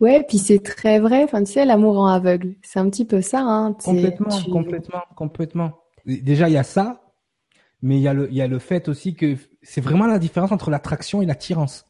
Ouais, 0.00 0.24
puis 0.26 0.38
c'est 0.38 0.60
très 0.60 1.00
vrai. 1.00 1.24
Enfin, 1.24 1.42
tu 1.44 1.52
sais, 1.52 1.64
l'amour 1.64 1.98
en 1.98 2.06
aveugle, 2.06 2.56
c'est 2.62 2.78
un 2.78 2.88
petit 2.88 3.04
peu 3.04 3.20
ça. 3.20 3.40
Hein. 3.40 3.74
Complètement, 3.74 4.42
complètement, 4.50 5.02
complètement. 5.16 5.78
Déjà, 6.06 6.48
il 6.48 6.52
y 6.52 6.58
a 6.58 6.62
ça, 6.62 7.02
mais 7.82 7.96
il 7.96 8.02
y 8.02 8.08
a 8.08 8.14
le, 8.14 8.30
il 8.30 8.36
y 8.36 8.42
a 8.42 8.46
le 8.46 8.58
fait 8.58 8.88
aussi 8.88 9.14
que 9.14 9.36
c'est 9.62 9.80
vraiment 9.80 10.06
la 10.06 10.18
différence 10.18 10.52
entre 10.52 10.70
l'attraction 10.70 11.22
et 11.22 11.26
l'attirance. 11.26 11.84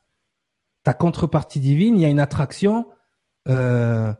Ta 0.84 0.94
contrepartie 0.94 1.60
divine, 1.60 1.96
il 1.96 2.02
y 2.02 2.04
a 2.04 2.08
une 2.08 2.20
attraction. 2.20 2.88
Euh, 3.48 4.12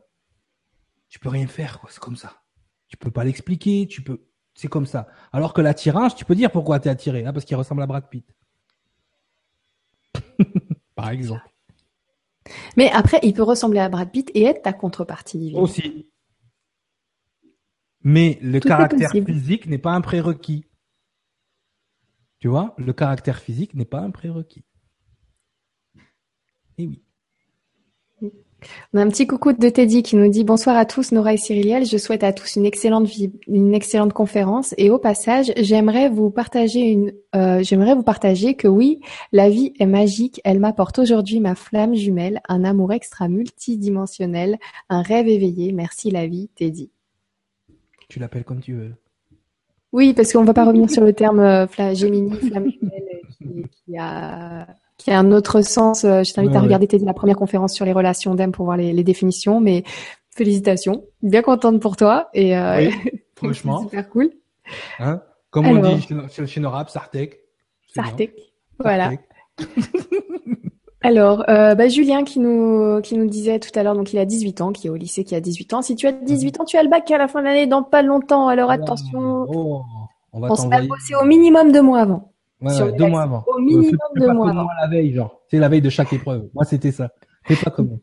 tu 1.08 1.18
peux 1.18 1.28
rien 1.28 1.46
faire, 1.46 1.80
quoi. 1.80 1.88
C'est 1.92 2.00
comme 2.00 2.16
ça. 2.16 2.42
Tu 2.88 2.96
peux 2.96 3.10
pas 3.10 3.24
l'expliquer. 3.24 3.86
Tu 3.88 4.02
peux. 4.02 4.26
C'est 4.54 4.68
comme 4.68 4.86
ça. 4.86 5.06
Alors 5.32 5.54
que 5.54 5.60
l'attirance, 5.60 6.14
tu 6.14 6.24
peux 6.24 6.34
dire 6.34 6.50
pourquoi 6.50 6.80
tu 6.80 6.88
es 6.88 6.90
attiré. 6.90 7.24
Ah, 7.26 7.32
parce 7.32 7.44
qu'il 7.44 7.56
ressemble 7.56 7.82
à 7.82 7.86
Brad 7.86 8.08
Pitt. 8.08 8.26
Par 10.94 11.10
exemple. 11.10 11.48
Mais 12.76 12.90
après, 12.90 13.20
il 13.22 13.34
peut 13.34 13.42
ressembler 13.42 13.78
à 13.78 13.88
Brad 13.88 14.10
Pitt 14.10 14.30
et 14.34 14.44
être 14.44 14.62
ta 14.62 14.72
contrepartie 14.72 15.38
divine. 15.38 15.58
Aussi. 15.58 16.10
Mais 18.02 18.38
le 18.40 18.60
caractère 18.60 19.10
physique 19.10 19.66
n'est 19.66 19.78
pas 19.78 19.92
un 19.92 20.00
prérequis. 20.00 20.67
Tu 22.39 22.48
vois, 22.48 22.74
le 22.78 22.93
caractère 22.93 23.39
physique 23.39 23.74
n'est 23.74 23.85
pas 23.85 24.01
un 24.01 24.10
prérequis. 24.10 24.65
Et 26.78 26.86
oui. 26.86 27.02
On 28.93 28.98
a 28.98 29.02
un 29.02 29.09
petit 29.09 29.27
coucou 29.27 29.52
de 29.52 29.69
Teddy 29.69 30.02
qui 30.02 30.16
nous 30.16 30.28
dit 30.28 30.43
bonsoir 30.43 30.77
à 30.77 30.85
tous 30.85 31.12
Nora 31.12 31.32
et 31.32 31.36
Cyriliel. 31.36 31.86
Je 31.86 31.97
souhaite 31.97 32.24
à 32.24 32.32
tous 32.32 32.56
une 32.56 32.66
excellente 32.66 33.06
vie, 33.06 33.32
une 33.47 33.73
excellente 33.73 34.12
conférence 34.12 34.74
et 34.78 34.90
au 34.90 34.98
passage 34.98 35.52
j'aimerais 35.56 36.09
vous 36.09 36.31
partager 36.31 36.81
une, 36.81 37.12
euh, 37.36 37.62
j'aimerais 37.62 37.94
vous 37.94 38.02
partager 38.02 38.55
que 38.55 38.66
oui 38.66 39.01
la 39.31 39.48
vie 39.48 39.73
est 39.78 39.86
magique. 39.86 40.40
Elle 40.44 40.59
m'apporte 40.59 40.98
aujourd'hui 40.98 41.39
ma 41.39 41.55
flamme 41.55 41.94
jumelle, 41.94 42.40
un 42.48 42.65
amour 42.65 42.93
extra 42.93 43.28
multidimensionnel, 43.28 44.59
un 44.89 45.02
rêve 45.02 45.28
éveillé. 45.28 45.73
Merci 45.73 46.10
la 46.10 46.27
vie, 46.27 46.48
Teddy. 46.56 46.90
Tu 48.09 48.19
l'appelles 48.19 48.44
comme 48.44 48.60
tu 48.60 48.74
veux. 48.74 48.94
Oui, 49.93 50.12
parce 50.12 50.32
qu'on 50.32 50.43
ne 50.43 50.47
va 50.47 50.55
pas 50.55 50.65
revenir 50.65 50.90
sur 50.90 51.02
le 51.02 51.12
terme 51.12 51.40
euh, 51.40 51.66
flamme 51.66 51.94
jumelle, 51.94 52.31
qui, 53.39 53.65
qui 53.85 53.97
a 53.98 54.66
qui 54.98 55.12
a 55.12 55.19
un 55.19 55.32
autre 55.32 55.62
sens. 55.62 56.05
Euh, 56.05 56.23
je 56.24 56.35
t'invite 56.35 56.55
à 56.55 56.60
regarder 56.60 56.86
la 56.98 57.15
première 57.15 57.36
conférence 57.36 57.73
sur 57.73 57.86
les 57.86 57.93
relations 57.93 58.35
d'âme 58.35 58.52
pour 58.52 58.66
voir 58.66 58.77
les, 58.77 59.05
définitions. 59.05 59.60
Mais 59.60 59.85
félicitations, 60.36 61.05
bien 61.23 61.43
contente 61.43 61.81
pour 61.81 61.97
toi 61.97 62.28
et 62.35 62.56
euh, 62.56 62.90
franchement, 63.36 63.82
super 63.82 64.09
cool. 64.10 64.31
Hein? 64.98 65.23
Comme 65.51 65.66
on 65.66 65.94
dit 65.94 66.06
chez, 66.31 66.47
chez 66.47 66.60
Norab, 66.60 66.89
Sartek. 66.89 67.40
Sartek, 67.94 68.35
voilà. 68.78 69.12
Alors, 71.00 71.44
euh, 71.48 71.74
bah, 71.74 71.88
Julien 71.88 72.24
qui 72.24 72.40
nous 72.40 73.00
qui 73.02 73.16
nous 73.16 73.28
disait 73.28 73.60
tout 73.60 73.70
à 73.78 73.82
l'heure, 73.82 73.94
donc 73.94 74.12
il 74.12 74.18
a 74.18 74.24
18 74.24 74.60
ans, 74.60 74.72
qui 74.72 74.88
est 74.88 74.90
au 74.90 74.96
lycée, 74.96 75.22
qui 75.22 75.34
a 75.34 75.40
18 75.40 75.74
ans. 75.74 75.82
Si 75.82 75.94
tu 75.94 76.06
as 76.06 76.12
18 76.12 76.60
ans, 76.60 76.64
tu 76.64 76.76
as 76.76 76.82
le 76.82 76.88
bac 76.88 77.08
à 77.10 77.18
la 77.18 77.28
fin 77.28 77.40
de 77.40 77.44
l'année 77.46 77.66
dans 77.66 77.84
pas 77.84 78.02
longtemps. 78.02 78.48
Alors 78.48 78.70
attention, 78.70 79.46
oh, 79.48 79.82
on 80.32 80.40
va 80.40 80.54
se 80.54 80.66
bosser 80.86 81.14
au 81.20 81.24
minimum 81.24 81.70
deux 81.70 81.82
mois 81.82 82.00
avant. 82.00 82.32
Ouais, 82.60 82.92
deux 82.92 83.06
mois 83.06 83.22
avant. 83.22 83.44
Au 83.46 83.60
minimum 83.60 83.96
deux 84.16 84.32
mois 84.32 84.50
avant. 84.50 84.66
la 84.80 84.88
veille, 84.88 85.14
genre. 85.14 85.40
C'est 85.48 85.58
la 85.58 85.68
veille 85.68 85.82
de 85.82 85.90
chaque 85.90 86.12
épreuve. 86.12 86.48
Moi, 86.54 86.64
c'était 86.64 86.90
ça. 86.90 87.10
C'est 87.46 87.62
pas 87.62 87.70
comme 87.70 87.98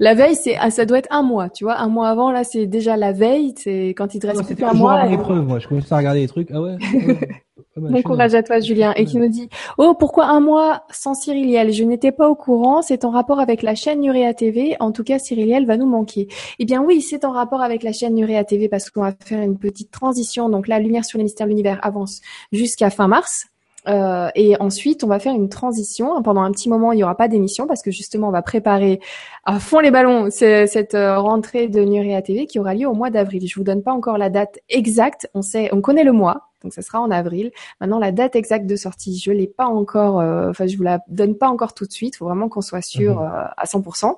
La 0.00 0.14
veille, 0.14 0.34
c'est, 0.34 0.56
ah, 0.56 0.70
ça 0.70 0.84
doit 0.84 0.98
être 0.98 1.08
un 1.10 1.22
mois, 1.22 1.48
tu 1.48 1.64
vois. 1.64 1.78
Un 1.78 1.88
mois 1.88 2.08
avant, 2.08 2.32
là, 2.32 2.42
c'est 2.42 2.66
déjà 2.66 2.96
la 2.96 3.12
veille. 3.12 3.54
C'est 3.56 3.90
quand 3.90 4.14
il 4.14 4.20
te 4.20 4.26
reste 4.26 4.42
plus 4.54 4.64
un 4.64 4.74
mois. 4.74 5.02
C'était 5.02 5.16
l'épreuve, 5.16 5.46
moi. 5.46 5.60
Je 5.60 5.68
commence 5.68 5.90
à 5.92 5.96
regarder 5.96 6.20
les 6.20 6.28
trucs. 6.28 6.50
Ah 6.52 6.60
ouais. 6.60 6.76
bon 7.76 8.02
courage 8.02 8.34
à 8.34 8.42
toi, 8.42 8.60
Julien. 8.60 8.92
Et 8.96 9.04
qui 9.04 9.16
nous 9.16 9.28
dit, 9.28 9.48
oh, 9.78 9.94
pourquoi 9.94 10.26
un 10.26 10.40
mois 10.40 10.84
sans 10.90 11.14
Cyriliel? 11.14 11.72
Je 11.72 11.84
n'étais 11.84 12.12
pas 12.12 12.28
au 12.28 12.34
courant. 12.34 12.82
C'est 12.82 13.04
en 13.04 13.10
rapport 13.10 13.40
avec 13.40 13.62
la 13.62 13.74
chaîne 13.74 14.00
Nurea 14.00 14.34
TV. 14.34 14.76
En 14.80 14.92
tout 14.92 15.04
cas, 15.04 15.18
Cyriliel 15.18 15.66
va 15.66 15.76
nous 15.76 15.88
manquer. 15.88 16.28
Eh 16.58 16.64
bien, 16.64 16.82
oui, 16.82 17.00
c'est 17.00 17.24
en 17.24 17.32
rapport 17.32 17.62
avec 17.62 17.82
la 17.82 17.92
chaîne 17.92 18.14
Nurea 18.14 18.44
TV 18.44 18.68
parce 18.68 18.90
qu'on 18.90 19.02
va 19.02 19.12
faire 19.24 19.42
une 19.42 19.58
petite 19.58 19.90
transition. 19.90 20.48
Donc, 20.48 20.68
la 20.68 20.78
lumière 20.78 21.04
sur 21.04 21.18
les 21.18 21.24
mystères 21.24 21.46
de 21.46 21.50
l'univers 21.50 21.78
avance 21.82 22.20
jusqu'à 22.52 22.90
fin 22.90 23.08
mars. 23.08 23.46
Euh, 23.86 24.28
et 24.34 24.56
ensuite, 24.60 25.04
on 25.04 25.08
va 25.08 25.18
faire 25.18 25.34
une 25.34 25.48
transition. 25.48 26.22
Pendant 26.22 26.42
un 26.42 26.50
petit 26.52 26.68
moment, 26.68 26.92
il 26.92 26.96
n'y 26.96 27.04
aura 27.04 27.16
pas 27.16 27.28
d'émission 27.28 27.66
parce 27.66 27.82
que 27.82 27.90
justement, 27.90 28.28
on 28.28 28.32
va 28.32 28.42
préparer 28.42 29.00
à 29.44 29.58
fond 29.60 29.80
les 29.80 29.90
ballons 29.90 30.28
cette 30.30 30.94
euh, 30.94 31.18
rentrée 31.18 31.68
de 31.68 31.82
Nuria 31.82 32.22
TV 32.22 32.46
qui 32.46 32.58
aura 32.58 32.74
lieu 32.74 32.86
au 32.86 32.94
mois 32.94 33.10
d'avril. 33.10 33.46
Je 33.46 33.54
vous 33.56 33.64
donne 33.64 33.82
pas 33.82 33.92
encore 33.92 34.18
la 34.18 34.30
date 34.30 34.58
exacte. 34.68 35.28
On 35.34 35.42
sait, 35.42 35.68
on 35.72 35.80
connaît 35.80 36.04
le 36.04 36.12
mois 36.12 36.53
donc 36.64 36.72
ça 36.72 36.82
sera 36.82 37.00
en 37.00 37.10
avril. 37.10 37.52
Maintenant, 37.80 37.98
la 37.98 38.10
date 38.10 38.34
exacte 38.34 38.66
de 38.66 38.74
sortie, 38.74 39.18
je 39.18 39.30
l'ai 39.30 39.46
pas 39.46 39.66
encore, 39.66 40.18
euh, 40.18 40.50
enfin 40.50 40.66
je 40.66 40.76
vous 40.76 40.82
la 40.82 41.00
donne 41.08 41.36
pas 41.36 41.48
encore 41.48 41.74
tout 41.74 41.86
de 41.86 41.92
suite. 41.92 42.14
Il 42.14 42.18
faut 42.18 42.24
vraiment 42.24 42.48
qu'on 42.48 42.62
soit 42.62 42.82
sûr 42.82 43.20
mhm. 43.20 43.26
euh, 43.26 43.44
à 43.56 43.64
100%. 43.66 44.14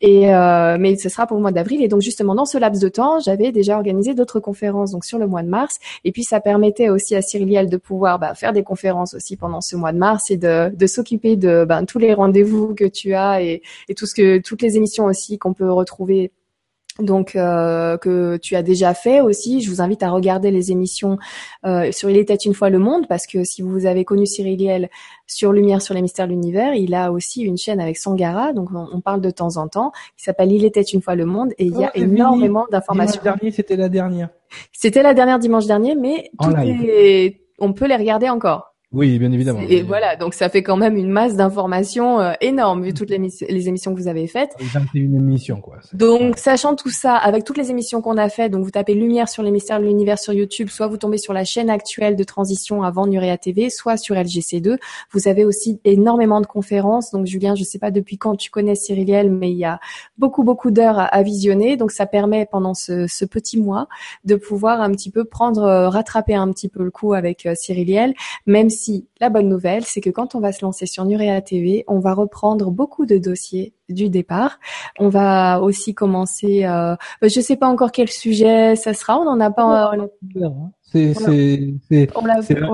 Et 0.00 0.32
euh, 0.34 0.76
mais 0.78 0.96
ce 0.96 1.08
sera 1.08 1.26
pour 1.26 1.36
le 1.36 1.42
mois 1.42 1.52
d'avril. 1.52 1.82
Et 1.82 1.88
donc 1.88 2.00
justement 2.00 2.34
dans 2.34 2.46
ce 2.46 2.56
laps 2.56 2.80
de 2.80 2.88
temps, 2.88 3.18
j'avais 3.18 3.52
déjà 3.52 3.76
organisé 3.76 4.14
d'autres 4.14 4.40
conférences 4.40 4.92
donc 4.92 5.04
sur 5.04 5.18
le 5.18 5.26
mois 5.26 5.42
de 5.42 5.48
mars. 5.48 5.78
Et 6.04 6.12
puis 6.12 6.22
ça 6.22 6.40
permettait 6.40 6.88
aussi 6.88 7.16
à 7.16 7.22
Cyriliel 7.22 7.68
de 7.68 7.76
pouvoir 7.76 8.18
bah, 8.18 8.34
faire 8.34 8.52
des 8.52 8.62
conférences 8.62 9.14
aussi 9.14 9.36
pendant 9.36 9.60
ce 9.60 9.76
mois 9.76 9.92
de 9.92 9.98
mars 9.98 10.30
et 10.30 10.36
de, 10.36 10.74
de 10.74 10.86
s'occuper 10.86 11.36
de 11.36 11.64
ben, 11.68 11.84
tous 11.84 11.98
les 11.98 12.14
rendez-vous 12.14 12.74
que 12.74 12.84
tu 12.84 13.14
as 13.14 13.42
et, 13.42 13.62
et 13.88 13.94
tout 13.94 14.06
ce 14.06 14.14
que 14.14 14.38
toutes 14.38 14.62
les 14.62 14.76
émissions 14.76 15.06
aussi 15.06 15.38
qu'on 15.38 15.52
peut 15.52 15.70
retrouver 15.70 16.30
donc 16.98 17.36
euh, 17.36 17.96
que 17.96 18.36
tu 18.38 18.56
as 18.56 18.62
déjà 18.62 18.94
fait 18.94 19.20
aussi. 19.20 19.60
Je 19.60 19.70
vous 19.70 19.80
invite 19.80 20.02
à 20.02 20.10
regarder 20.10 20.50
les 20.50 20.72
émissions 20.72 21.18
euh, 21.64 21.92
sur 21.92 22.10
Il 22.10 22.16
était 22.16 22.34
une 22.34 22.54
fois 22.54 22.70
le 22.70 22.78
monde 22.78 23.06
parce 23.08 23.26
que 23.26 23.44
si 23.44 23.62
vous 23.62 23.86
avez 23.86 24.04
connu 24.04 24.26
Cyril 24.26 24.88
sur 25.26 25.52
Lumière 25.52 25.80
sur 25.82 25.94
les 25.94 26.02
mystères 26.02 26.26
de 26.26 26.32
l'univers, 26.32 26.74
il 26.74 26.94
a 26.94 27.12
aussi 27.12 27.42
une 27.42 27.56
chaîne 27.56 27.80
avec 27.80 27.96
Sangara, 27.96 28.52
donc 28.52 28.70
on, 28.72 29.00
parle 29.00 29.20
de 29.20 29.30
temps 29.30 29.56
en 29.56 29.68
temps, 29.68 29.92
qui 30.16 30.24
s'appelle 30.24 30.50
Il 30.52 30.64
était 30.64 30.82
une 30.82 31.02
fois 31.02 31.14
le 31.14 31.24
monde 31.24 31.52
et 31.58 31.66
il 31.66 31.76
y 31.78 31.84
a 31.84 31.92
oh, 31.94 31.98
énormément 31.98 32.66
d'informations. 32.70 33.20
Dimanche 33.20 33.38
dernier, 33.38 33.50
c'était 33.52 33.76
la 33.76 33.88
dernière. 33.88 34.28
C'était 34.72 35.02
la 35.02 35.14
dernière 35.14 35.38
dimanche 35.38 35.66
dernier, 35.66 35.94
mais 35.94 36.30
on 37.58 37.72
peut 37.72 37.86
les 37.86 37.96
regarder 37.96 38.28
encore. 38.28 38.74
Oui, 38.90 39.18
bien 39.18 39.30
évidemment. 39.32 39.60
Et 39.68 39.82
voilà, 39.82 40.16
donc 40.16 40.32
ça 40.32 40.48
fait 40.48 40.62
quand 40.62 40.78
même 40.78 40.96
une 40.96 41.10
masse 41.10 41.36
d'informations 41.36 42.20
euh, 42.20 42.32
énorme 42.40 42.82
vu 42.82 42.94
toutes 42.94 43.10
les, 43.10 43.18
les, 43.18 43.68
émissions 43.68 43.94
que 43.94 44.00
vous 44.00 44.08
avez 44.08 44.26
faites. 44.26 44.52
21 44.58 45.12
émissions, 45.12 45.60
quoi. 45.60 45.76
Donc, 45.92 46.38
sachant 46.38 46.74
tout 46.74 46.88
ça, 46.88 47.14
avec 47.14 47.44
toutes 47.44 47.58
les 47.58 47.70
émissions 47.70 48.00
qu'on 48.00 48.16
a 48.16 48.30
faites, 48.30 48.50
donc 48.50 48.64
vous 48.64 48.70
tapez 48.70 48.94
Lumière 48.94 49.28
sur 49.28 49.42
les 49.42 49.50
mystères 49.50 49.78
de 49.78 49.84
l'univers 49.84 50.18
sur 50.18 50.32
YouTube, 50.32 50.70
soit 50.70 50.86
vous 50.86 50.96
tombez 50.96 51.18
sur 51.18 51.34
la 51.34 51.44
chaîne 51.44 51.68
actuelle 51.68 52.16
de 52.16 52.24
transition 52.24 52.82
avant 52.82 53.06
Nurea 53.06 53.36
TV, 53.36 53.68
soit 53.68 53.98
sur 53.98 54.14
LGC2. 54.14 54.78
Vous 55.12 55.28
avez 55.28 55.44
aussi 55.44 55.82
énormément 55.84 56.40
de 56.40 56.46
conférences. 56.46 57.10
Donc, 57.10 57.26
Julien, 57.26 57.54
je 57.54 57.64
sais 57.64 57.78
pas 57.78 57.90
depuis 57.90 58.16
quand 58.16 58.36
tu 58.36 58.50
connais 58.50 58.74
Cyriliel, 58.74 59.30
mais 59.30 59.50
il 59.50 59.58
y 59.58 59.66
a 59.66 59.80
beaucoup, 60.16 60.44
beaucoup 60.44 60.70
d'heures 60.70 60.98
à, 60.98 61.22
visionner. 61.22 61.76
Donc, 61.76 61.90
ça 61.90 62.06
permet 62.06 62.46
pendant 62.50 62.72
ce, 62.72 63.06
ce, 63.06 63.26
petit 63.26 63.60
mois 63.60 63.86
de 64.24 64.34
pouvoir 64.34 64.80
un 64.80 64.90
petit 64.92 65.10
peu 65.10 65.24
prendre, 65.24 65.64
euh, 65.64 65.90
rattraper 65.90 66.34
un 66.34 66.50
petit 66.52 66.70
peu 66.70 66.82
le 66.82 66.90
coup 66.90 67.12
avec 67.12 67.44
euh, 67.44 67.52
Cyriliel, 67.54 68.14
même 68.46 68.70
si 68.70 68.77
la 69.20 69.30
bonne 69.30 69.48
nouvelle, 69.48 69.84
c'est 69.84 70.00
que 70.00 70.10
quand 70.10 70.34
on 70.34 70.40
va 70.40 70.52
se 70.52 70.64
lancer 70.64 70.86
sur 70.86 71.04
Nurea 71.04 71.40
TV, 71.40 71.84
on 71.88 71.98
va 71.98 72.14
reprendre 72.14 72.70
beaucoup 72.70 73.06
de 73.06 73.18
dossiers 73.18 73.72
du 73.88 74.10
départ. 74.10 74.58
On 74.98 75.08
va 75.08 75.60
aussi 75.60 75.94
commencer, 75.94 76.64
euh, 76.64 76.96
je 77.22 77.40
sais 77.40 77.56
pas 77.56 77.68
encore 77.68 77.92
quel 77.92 78.08
sujet 78.08 78.76
ça 78.76 78.94
sera, 78.94 79.18
on 79.18 79.24
n'en 79.24 79.40
a 79.40 79.50
pas. 79.50 79.92
Euh, 79.94 80.06
C'est, 80.90 81.12
c'est, 81.12 81.74
c'est, 81.90 82.08
on 82.16 82.24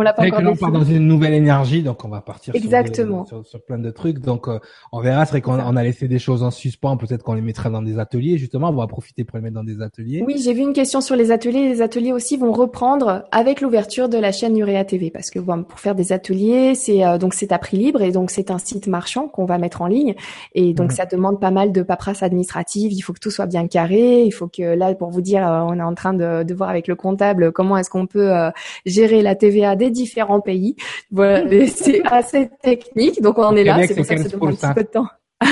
l'a, 0.00 0.12
pas 0.12 0.24
encore 0.24 0.40
on 0.44 0.54
part 0.54 0.70
dans 0.70 0.84
une 0.84 1.08
nouvelle 1.08 1.34
énergie, 1.34 1.82
donc 1.82 2.04
on 2.04 2.08
va 2.08 2.20
partir 2.20 2.54
Exactement. 2.54 3.24
Sur, 3.24 3.44
sur, 3.44 3.60
plein 3.64 3.78
de 3.78 3.90
trucs. 3.90 4.20
Donc, 4.20 4.46
euh, 4.46 4.60
on 4.92 5.00
verra. 5.00 5.24
C'est 5.24 5.32
vrai 5.32 5.40
qu'on 5.40 5.58
on 5.58 5.74
a 5.74 5.82
laissé 5.82 6.06
des 6.06 6.20
choses 6.20 6.44
en 6.44 6.52
suspens. 6.52 6.96
Peut-être 6.96 7.24
qu'on 7.24 7.34
les 7.34 7.40
mettra 7.40 7.70
dans 7.70 7.82
des 7.82 7.98
ateliers. 7.98 8.38
Justement, 8.38 8.68
on 8.68 8.74
va 8.74 8.86
profiter 8.86 9.24
pour 9.24 9.38
les 9.38 9.42
mettre 9.42 9.56
dans 9.56 9.64
des 9.64 9.82
ateliers. 9.82 10.22
Oui, 10.24 10.40
j'ai 10.40 10.54
vu 10.54 10.60
une 10.60 10.74
question 10.74 11.00
sur 11.00 11.16
les 11.16 11.32
ateliers. 11.32 11.68
Les 11.68 11.82
ateliers 11.82 12.12
aussi 12.12 12.36
vont 12.36 12.52
reprendre 12.52 13.24
avec 13.32 13.60
l'ouverture 13.60 14.08
de 14.08 14.16
la 14.16 14.30
chaîne 14.30 14.56
Urea 14.56 14.84
TV, 14.84 15.10
parce 15.10 15.30
que 15.30 15.40
bon, 15.40 15.64
pour 15.64 15.80
faire 15.80 15.96
des 15.96 16.12
ateliers, 16.12 16.76
c'est 16.76 17.04
euh, 17.04 17.18
donc 17.18 17.34
c'est 17.34 17.50
à 17.50 17.58
prix 17.58 17.78
libre 17.78 18.00
et 18.00 18.12
donc 18.12 18.30
c'est 18.30 18.52
un 18.52 18.58
site 18.58 18.86
marchand 18.86 19.26
qu'on 19.26 19.44
va 19.44 19.58
mettre 19.58 19.82
en 19.82 19.88
ligne. 19.88 20.14
Et 20.54 20.72
donc 20.72 20.90
mhm. 20.90 20.96
ça 20.96 21.06
demande 21.06 21.40
pas 21.40 21.50
mal 21.50 21.72
de 21.72 21.82
paperasse 21.82 22.22
administrative. 22.22 22.92
Il 22.92 23.00
faut 23.00 23.12
que 23.12 23.18
tout 23.18 23.32
soit 23.32 23.46
bien 23.46 23.66
carré. 23.66 24.22
Il 24.22 24.32
faut 24.32 24.46
que 24.46 24.62
là, 24.62 24.94
pour 24.94 25.10
vous 25.10 25.20
dire, 25.20 25.44
euh, 25.44 25.62
on 25.62 25.80
est 25.80 25.82
en 25.82 25.94
train 25.94 26.14
de, 26.14 26.44
de 26.44 26.54
voir 26.54 26.70
avec 26.70 26.86
le 26.86 26.94
comptable 26.94 27.50
comment 27.50 27.76
est-ce 27.76 27.90
qu'on 27.90 28.03
peut 28.06 28.34
euh, 28.34 28.50
gérer 28.86 29.22
la 29.22 29.34
TVA 29.34 29.76
des 29.76 29.90
différents 29.90 30.40
pays. 30.40 30.76
Voilà, 31.10 31.44
c'est 31.68 32.02
assez 32.10 32.50
technique, 32.62 33.20
donc 33.22 33.38
on 33.38 33.54
est 33.56 33.64
là. 33.64 33.86
C'est 33.86 33.94
pour 33.94 34.04
ça 34.04 34.14
que 34.14 34.22
ça 34.22 34.28
demande 34.28 34.50
un 34.50 34.56
petit 34.56 34.74
peu 34.74 34.82
de 34.82 34.88
temps. 34.88 35.08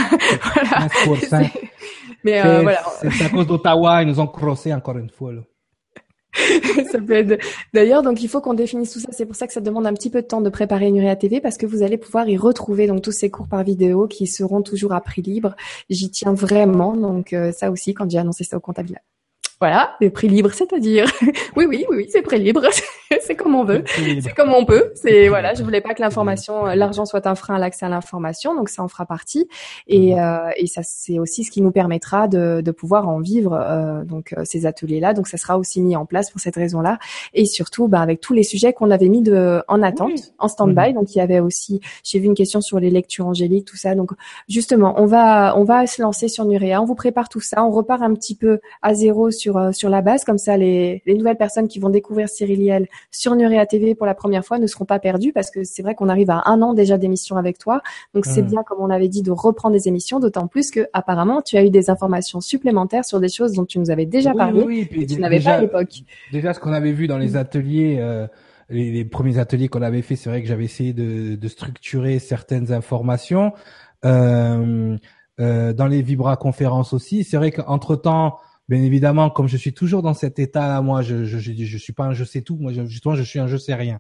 voilà. 1.31 1.49
Mais 2.25 2.45
euh, 2.45 2.63
voilà. 2.63 2.83
C'est 3.01 3.25
à 3.25 3.29
cause 3.29 3.47
d'Ottawa, 3.47 4.03
ils 4.03 4.09
nous 4.09 4.21
ont 4.21 4.27
crossé 4.27 4.73
encore 4.73 4.97
une 4.99 5.11
fois. 5.11 5.33
Là. 5.33 5.41
ça 6.91 6.99
peut 6.99 7.13
être... 7.13 7.45
D'ailleurs, 7.75 8.03
donc 8.03 8.23
il 8.23 8.29
faut 8.29 8.41
qu'on 8.41 8.55
définisse 8.55 8.93
tout 8.93 9.01
ça. 9.01 9.09
C'est 9.13 9.27
pour 9.27 9.37
ça 9.37 9.47
que 9.47 9.53
ça 9.53 9.61
demande 9.61 9.87
un 9.87 9.93
petit 9.93 10.11
peu 10.11 10.23
de 10.23 10.27
temps 10.27 10.41
de 10.41 10.49
préparer 10.49 10.87
une 10.87 10.97
Urea 10.97 11.17
TV 11.17 11.41
parce 11.41 11.59
que 11.59 11.67
vous 11.67 11.83
allez 11.83 11.99
pouvoir 11.99 12.29
y 12.29 12.37
retrouver 12.37 12.87
donc 12.87 13.03
tous 13.03 13.13
ces 13.13 13.31
cours 13.31 13.49
par 13.49 13.63
vidéo 13.63 14.07
qui 14.07 14.27
seront 14.27 14.63
toujours 14.63 14.93
à 14.93 15.01
prix 15.01 15.23
libre. 15.23 15.55
J'y 15.91 16.11
tiens 16.11 16.33
vraiment. 16.33 16.97
Donc 16.97 17.33
euh, 17.33 17.53
ça 17.53 17.71
aussi, 17.71 17.95
quand 17.95 18.11
j'ai 18.11 18.19
annoncé 18.19 18.45
ça 18.45 18.57
au 18.57 18.61
comptable, 18.61 18.99
voilà, 19.63 19.95
le 20.01 20.11
prix 20.11 20.27
libre, 20.27 20.51
c'est-à-dire, 20.53 21.07
oui, 21.57 21.67
oui, 21.69 21.87
oui, 21.89 21.97
oui, 21.99 22.07
c'est 22.11 22.21
prix 22.21 22.41
libre, 22.41 22.63
c'est 23.21 23.37
comme 23.37 23.55
on 23.55 23.63
veut, 23.63 23.85
c'est 23.87 24.35
comme 24.35 24.53
on 24.53 24.65
peut. 24.65 24.91
C'est 24.97 25.29
voilà, 25.29 25.55
je 25.55 25.63
voulais 25.63 25.81
pas 25.81 25.95
que 25.95 26.03
l'information, 26.03 26.67
euh, 26.67 26.75
l'argent 26.75 27.05
soit 27.05 27.29
un 27.29 27.37
frein 27.37 27.55
à 27.55 27.59
l'accès 27.61 27.87
à 27.87 27.89
l'information, 27.89 28.57
donc 28.57 28.69
ça 28.69 28.83
en 28.83 28.89
fera 28.89 29.07
partie. 29.07 29.49
Et, 29.87 30.15
mhm. 30.15 30.19
euh, 30.19 30.51
et 30.57 30.67
ça, 30.67 30.83
c'est 30.83 31.21
aussi 31.21 31.45
ce 31.45 31.53
qui 31.53 31.63
nous 31.63 31.71
permettra 31.71 32.27
de, 32.27 32.61
de 32.61 32.71
pouvoir 32.73 33.09
en 33.09 33.21
vivre 33.21 33.53
euh, 33.53 34.03
donc 34.03 34.35
euh, 34.37 34.43
ces 34.45 34.67
ateliers-là. 34.67 35.15
Donc 35.15 35.29
ça 35.29 35.37
sera 35.37 35.57
aussi 35.59 35.81
mis 35.81 35.95
en 35.95 36.07
place 36.07 36.33
pour 36.33 36.41
cette 36.41 36.57
raison-là, 36.57 36.99
et 37.33 37.47
surtout, 37.47 37.87
bah, 37.87 38.01
avec 38.01 38.21
tous 38.21 38.35
les 38.35 38.43
sujets 38.43 38.73
qu'on 38.73 38.91
avait 38.91 39.09
mis 39.09 39.23
de 39.23 39.63
en 39.69 39.81
attente, 39.81 40.33
en 40.41 40.49
stand-by. 40.49 40.89
Mhm. 40.89 40.95
Donc 40.95 41.15
il 41.15 41.19
y 41.19 41.21
avait 41.21 41.39
aussi, 41.39 41.81
j'ai 42.03 42.19
vu 42.19 42.27
une 42.27 42.35
question 42.35 42.61
sur 42.61 42.81
les 42.81 42.91
lectures 42.91 43.29
angéliques, 43.29 43.69
tout 43.69 43.77
ça. 43.77 43.95
Donc 43.95 44.11
justement, 44.49 44.95
on 44.97 45.07
va 45.07 45.57
on 45.57 45.63
va 45.63 45.87
se 45.87 46.03
lancer 46.03 46.27
sur 46.27 46.47
Nurea. 46.47 46.83
On 46.83 46.85
vous 46.85 46.97
prépare 46.97 47.29
tout 47.29 47.41
ça. 47.41 47.65
On 47.65 47.71
repart 47.71 48.03
un 48.03 48.15
petit 48.15 48.35
peu 48.35 48.59
à 48.83 48.95
zéro 48.95 49.31
sur 49.31 49.52
euh, 49.57 49.73
sur 49.73 49.89
la 49.89 50.03
base, 50.03 50.25
comme 50.25 50.39
ça 50.39 50.57
les, 50.57 51.03
les 51.07 51.15
nouvelles 51.15 51.37
personnes 51.37 51.69
qui 51.69 51.79
vont 51.79 51.91
découvrir 51.91 52.29
Cyriliel 52.29 52.89
sur 53.11 53.35
Nurea 53.35 53.67
TV 53.67 53.95
pour 53.95 54.07
la 54.07 54.15
première 54.15 54.45
fois 54.45 54.59
ne 54.59 54.67
seront 54.67 54.85
pas 54.85 54.99
perdues 54.99 55.33
parce 55.33 55.51
que 55.51 55.65
c'est 55.65 55.83
vrai 55.83 55.95
qu'on 55.95 56.09
arrive 56.09 56.31
à 56.31 56.43
un 56.47 56.63
an 56.63 56.75
déjà 56.75 56.99
d'émission 56.99 57.37
avec 57.37 57.59
toi, 57.59 57.83
donc 58.15 58.27
c'est 58.27 58.43
bien 58.43 58.63
comme 58.63 58.79
on 58.81 58.91
avait 58.91 59.09
dit 59.09 59.23
de 59.23 59.31
reprendre 59.31 59.75
des 59.75 59.89
émissions, 59.89 60.21
d'autant 60.21 60.47
plus 60.47 60.71
que 60.71 60.89
apparemment 60.93 61.43
tu 61.43 61.57
as 61.57 61.65
eu 61.65 61.71
des 61.71 61.91
informations 61.91 62.41
supplémentaires 62.41 63.05
sur 63.05 63.21
des 63.21 63.29
choses 63.29 63.53
dont 63.53 63.65
tu 63.65 63.79
nous 63.79 63.91
avais 63.91 64.07
déjà 64.07 64.33
parlé 64.33 64.63
oui, 64.63 64.89
et 64.93 65.07
tu 65.07 65.21
n'avais 65.21 65.41
pas 65.41 65.55
à 65.55 65.61
l'époque. 65.61 66.03
Déjà 66.33 66.55
ce 66.55 66.61
qu'on 66.61 66.73
avait 66.73 66.93
vu 66.93 67.07
dans 67.07 67.19
les 67.19 67.37
ateliers. 67.37 67.99
Euh, 68.01 68.27
les, 68.71 68.91
les, 68.91 69.05
premiers 69.05 69.39
ateliers 69.39 69.69
qu'on 69.69 69.83
avait 69.83 70.01
fait, 70.01 70.17
c'est 70.17 70.31
vrai 70.31 70.41
que 70.41 70.49
j'avais 70.49 70.65
essayé 70.65 70.95
de, 70.95 71.37
de, 71.37 71.49
structurer 71.49 72.19
certaines 72.19 72.73
informations. 72.73 73.53
Euh, 74.05 74.97
euh, 75.41 75.73
dans 75.73 75.87
les 75.87 76.03
Vibra 76.03 76.37
conférences 76.37 76.93
aussi, 76.93 77.25
c'est 77.25 77.37
vrai 77.37 77.51
qu'entre 77.51 77.97
temps, 77.97 78.39
bien 78.69 78.83
évidemment, 78.83 79.31
comme 79.31 79.49
je 79.49 79.57
suis 79.57 79.73
toujours 79.73 80.03
dans 80.03 80.15
cet 80.15 80.39
état-là, 80.39 80.81
moi, 80.83 81.03
je, 81.03 81.25
je, 81.25 81.39
je, 81.39 81.53
je, 81.53 81.79
suis 81.79 81.93
pas 81.93 82.05
un 82.05 82.13
je 82.13 82.25
sais 82.25 82.43
tout. 82.43 82.57
Moi, 82.57 82.73
justement, 82.73 83.15
je 83.15 83.23
suis 83.23 83.39
un 83.39 83.47
je 83.47 83.57
sais 83.57 83.75
rien. 83.75 83.99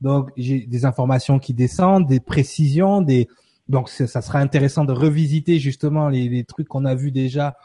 Donc, 0.00 0.30
j'ai 0.36 0.60
des 0.60 0.84
informations 0.84 1.38
qui 1.38 1.54
descendent, 1.54 2.06
des 2.06 2.20
précisions, 2.20 3.00
des. 3.00 3.28
Donc, 3.68 3.88
ça 3.88 4.20
sera 4.20 4.40
intéressant 4.40 4.84
de 4.84 4.92
revisiter 4.92 5.58
justement 5.58 6.08
les, 6.08 6.28
les 6.28 6.44
trucs 6.44 6.68
qu'on 6.68 6.84
a 6.84 6.94
vus 6.94 7.12
déjà. 7.12 7.56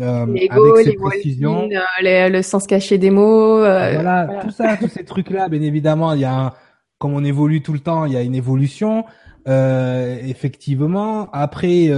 Euh, 0.00 0.26
les 0.26 0.48
avec 0.50 0.84
ces 0.84 0.94
précisions. 0.94 1.68
Euh, 1.70 2.28
le 2.28 2.42
sens 2.42 2.66
caché 2.66 2.98
des 2.98 3.10
mots. 3.10 3.58
Euh, 3.62 3.92
voilà, 3.94 4.40
tout 4.42 4.50
ça, 4.50 4.76
tous 4.76 4.88
ces 4.88 5.04
trucs-là, 5.04 5.48
bien 5.48 5.62
évidemment, 5.62 6.14
il 6.14 6.20
y 6.20 6.24
a 6.24 6.34
un, 6.34 6.52
comme 6.98 7.14
on 7.14 7.22
évolue 7.22 7.62
tout 7.62 7.72
le 7.72 7.80
temps, 7.80 8.06
il 8.06 8.12
y 8.12 8.16
a 8.16 8.22
une 8.22 8.34
évolution. 8.34 9.04
Euh, 9.46 10.18
effectivement, 10.22 11.28
après, 11.32 11.90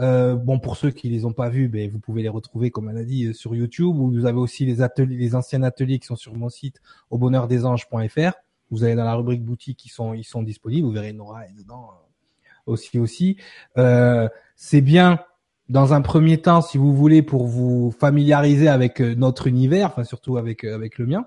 euh, 0.00 0.06
euh, 0.06 0.36
bon, 0.36 0.58
pour 0.58 0.76
ceux 0.76 0.90
qui 0.90 1.08
les 1.08 1.24
ont 1.24 1.32
pas 1.32 1.48
vus, 1.48 1.68
ben, 1.68 1.90
vous 1.90 1.98
pouvez 1.98 2.22
les 2.22 2.28
retrouver, 2.28 2.70
comme 2.70 2.88
elle 2.88 2.98
a 2.98 3.04
dit, 3.04 3.26
euh, 3.26 3.32
sur 3.32 3.54
YouTube. 3.54 3.96
Ou 3.96 4.10
vous 4.10 4.26
avez 4.26 4.38
aussi 4.38 4.64
les 4.66 4.82
ateliers, 4.82 5.16
les 5.16 5.34
anciens 5.34 5.62
ateliers 5.62 5.98
qui 5.98 6.06
sont 6.06 6.16
sur 6.16 6.34
mon 6.34 6.48
site 6.48 6.80
au 7.10 7.18
bonheurdesanges.fr. 7.18 8.32
Vous 8.70 8.84
allez 8.84 8.94
dans 8.94 9.04
la 9.04 9.14
rubrique 9.14 9.44
boutique, 9.44 9.84
ils 9.84 9.90
sont, 9.90 10.14
ils 10.14 10.24
sont 10.24 10.42
disponibles. 10.42 10.86
Vous 10.86 10.92
verrez 10.92 11.12
Nora 11.12 11.46
est 11.46 11.52
dedans 11.56 11.90
euh, 11.90 12.50
aussi 12.66 12.98
aussi. 12.98 13.36
Euh, 13.78 14.28
c'est 14.56 14.80
bien 14.80 15.20
dans 15.68 15.94
un 15.94 16.00
premier 16.00 16.38
temps, 16.40 16.62
si 16.62 16.78
vous 16.78 16.94
voulez, 16.94 17.22
pour 17.22 17.46
vous 17.46 17.92
familiariser 17.98 18.68
avec 18.68 19.00
notre 19.00 19.46
univers, 19.48 19.88
enfin 19.88 20.04
surtout 20.04 20.36
avec 20.36 20.62
avec 20.62 20.98
le 20.98 21.06
mien. 21.06 21.26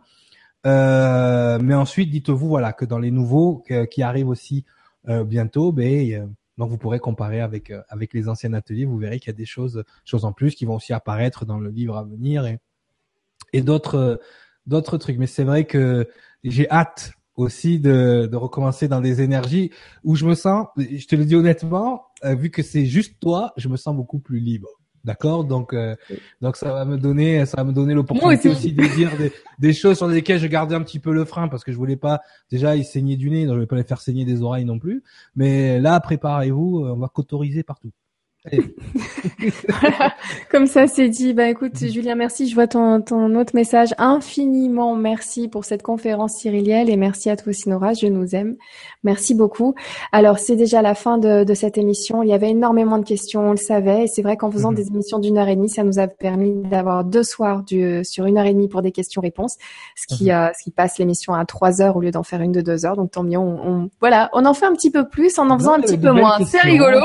mais 0.64 1.74
ensuite, 1.74 2.10
dites-vous 2.10 2.48
voilà 2.48 2.72
que 2.72 2.86
dans 2.86 3.00
les 3.00 3.12
nouveaux 3.12 3.66
qui 3.91 4.02
arrivent 4.02 4.30
aussi 4.30 4.64
bientôt, 5.06 5.74
ben 5.74 6.30
donc 6.60 6.69
vous 6.69 6.77
pourrez 6.77 6.99
comparer 6.99 7.40
avec 7.40 7.72
euh, 7.72 7.81
avec 7.88 8.14
les 8.14 8.27
anciens 8.27 8.53
ateliers, 8.53 8.86
vous 8.86 8.98
verrez 8.98 9.19
qu'il 9.19 9.30
y 9.30 9.36
a 9.36 9.38
des 9.38 9.45
choses 9.45 9.84
choses 10.03 10.26
en 10.26 10.34
plus 10.34 10.53
qui 10.53 10.65
vont 10.65 10.76
aussi 10.76 10.94
apparaître 10.94 11.45
dans 11.45 11.57
le 11.57 11.69
livre 11.69 11.98
à 11.98 12.03
venir 12.03 12.45
et 12.45 12.60
et 13.53 13.61
d'autres 13.61 14.19
d'autres 14.68 14.98
trucs. 14.98 15.18
Mais 15.18 15.26
c'est 15.26 15.45
vrai 15.45 15.65
que 15.65 16.07
j'ai 16.44 16.69
hâte 16.69 17.14
aussi 17.36 17.80
de, 17.80 18.27
de 18.30 18.36
recommencer 18.36 18.90
dans 18.90 18.99
des 18.99 19.22
énergies 19.22 19.72
où 20.03 20.15
je 20.15 20.26
me 20.26 20.36
sens, 20.36 20.68
je 20.77 21.07
te 21.07 21.15
le 21.15 21.23
dis 21.23 21.36
honnêtement, 21.36 22.07
euh, 22.26 22.36
vu 22.36 22.49
que 22.52 22.61
c'est 22.61 22.86
juste 22.86 23.18
toi, 23.22 23.53
je 23.56 23.69
me 23.69 23.77
sens 23.77 23.95
beaucoup 23.95 24.19
plus 24.19 24.41
libre. 24.41 24.68
D'accord, 25.05 25.45
donc 25.45 25.73
euh, 25.73 25.95
donc 26.41 26.57
ça 26.57 26.73
va 26.73 26.84
me 26.84 26.97
donner 26.97 27.45
ça 27.45 27.57
va 27.57 27.63
me 27.63 27.71
donner 27.71 27.93
l'opportunité 27.93 28.49
aussi 28.49 28.73
de 28.73 28.84
dire 28.95 29.15
des, 29.17 29.31
des, 29.57 29.73
choses 29.73 29.95
sur 29.95 30.07
lesquelles 30.07 30.39
je 30.39 30.47
gardais 30.47 30.76
un 30.76 30.81
petit 30.81 30.99
peu 30.99 31.13
le 31.13 31.23
frein 31.23 31.47
parce 31.47 31.63
que 31.63 31.71
je 31.71 31.77
voulais 31.77 31.95
pas 31.95 32.19
déjà 32.51 32.76
y 32.76 32.84
saigner 32.84 33.15
du 33.15 33.30
nez, 33.30 33.45
donc 33.45 33.55
je 33.55 33.61
vais 33.61 33.65
pas 33.65 33.77
les 33.77 33.84
faire 33.84 34.01
saigner 34.01 34.26
des 34.26 34.41
oreilles 34.41 34.65
non 34.65 34.77
plus. 34.77 35.03
Mais 35.35 35.80
là, 35.80 35.99
préparez-vous, 36.01 36.85
on 36.85 36.97
va 36.97 37.07
qu'autoriser 37.07 37.63
partout. 37.63 37.91
Comme 40.51 40.67
ça, 40.67 40.88
c'est 40.88 41.09
dit. 41.09 41.34
Bah 41.34 41.49
écoute, 41.49 41.77
Julien, 41.77 42.15
merci. 42.15 42.47
Je 42.47 42.55
vois 42.55 42.67
ton, 42.67 43.01
ton 43.01 43.35
autre 43.35 43.55
message. 43.55 43.93
Infiniment 43.97 44.95
merci 44.95 45.47
pour 45.47 45.65
cette 45.65 45.84
conférence 45.84 46.34
cyrilielle 46.34 46.89
et 46.89 46.97
merci 46.97 47.30
à 47.30 47.35
toi 47.35 47.49
aussi, 47.49 47.69
Nora. 47.69 47.93
Je 47.93 48.07
nous 48.07 48.35
aime. 48.35 48.55
Merci 49.03 49.35
beaucoup. 49.35 49.76
Alors, 50.11 50.39
c'est 50.39 50.55
déjà 50.55 50.81
la 50.81 50.93
fin 50.93 51.17
de, 51.17 51.43
de, 51.43 51.53
cette 51.53 51.77
émission. 51.77 52.23
Il 52.23 52.30
y 52.30 52.34
avait 52.34 52.49
énormément 52.49 52.97
de 52.97 53.05
questions, 53.05 53.47
on 53.47 53.51
le 53.51 53.57
savait. 53.57 54.03
Et 54.03 54.07
c'est 54.07 54.21
vrai 54.21 54.38
qu'en 54.38 54.51
faisant 54.51 54.71
mhm. 54.71 54.76
des 54.76 54.88
émissions 54.88 55.19
d'une 55.19 55.38
heure 55.38 55.47
et 55.47 55.55
demie, 55.55 55.69
ça 55.69 55.84
nous 55.84 55.99
a 55.99 56.07
permis 56.07 56.53
d'avoir 56.63 57.03
deux 57.03 57.23
soirs 57.23 57.63
du, 57.63 58.03
sur 58.03 58.26
une 58.26 58.38
heure 58.38 58.45
et 58.45 58.53
demie 58.53 58.67
pour 58.67 58.81
des 58.81 58.91
questions-réponses, 58.91 59.57
ce 59.95 60.15
qui, 60.15 60.26
mhm. 60.26 60.31
euh, 60.31 60.49
ce 60.57 60.63
qui 60.63 60.71
passe 60.71 60.97
l'émission 60.97 61.34
à 61.34 61.45
trois 61.45 61.81
heures 61.81 61.95
au 61.95 62.01
lieu 62.01 62.11
d'en 62.11 62.23
faire 62.23 62.41
une 62.41 62.51
de 62.51 62.61
deux 62.61 62.85
heures. 62.85 62.95
Donc 62.95 63.11
tant 63.11 63.23
mieux. 63.23 63.38
On, 63.38 63.89
voilà, 63.99 64.30
on 64.34 64.45
en 64.45 64.53
fait 64.53 64.65
un 64.65 64.73
petit 64.73 64.91
peu 64.91 65.07
plus 65.07 65.38
en 65.39 65.49
en 65.49 65.57
faisant 65.57 65.73
un 65.73 65.81
petit 65.81 65.97
peu 65.97 66.11
moins. 66.11 66.38
C'est 66.45 66.61
rigolo. 66.61 66.99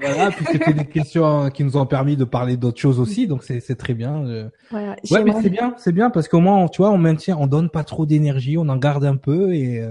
Voilà, 0.00 0.30
des 0.78 0.86
questions 0.86 1.50
qui 1.50 1.64
nous 1.64 1.76
ont 1.76 1.86
permis 1.86 2.16
de 2.16 2.24
parler 2.24 2.56
d'autres 2.56 2.80
choses 2.80 3.00
aussi, 3.00 3.26
donc 3.26 3.44
c'est 3.44 3.76
très 3.76 3.94
bien. 3.94 4.50
Voilà, 4.70 4.96
ouais, 5.10 5.24
mais 5.24 5.32
c'est 5.42 5.50
bien, 5.50 5.74
c'est 5.76 5.92
bien 5.92 6.10
parce 6.10 6.28
qu'au 6.28 6.40
moins, 6.40 6.66
tu 6.68 6.82
vois, 6.82 6.90
on 6.90 6.98
maintient, 6.98 7.36
on 7.38 7.46
donne 7.46 7.68
pas 7.68 7.84
trop 7.84 8.06
d'énergie, 8.06 8.56
on 8.58 8.68
en 8.68 8.76
garde 8.76 9.04
un 9.04 9.16
peu 9.16 9.54
et. 9.54 9.84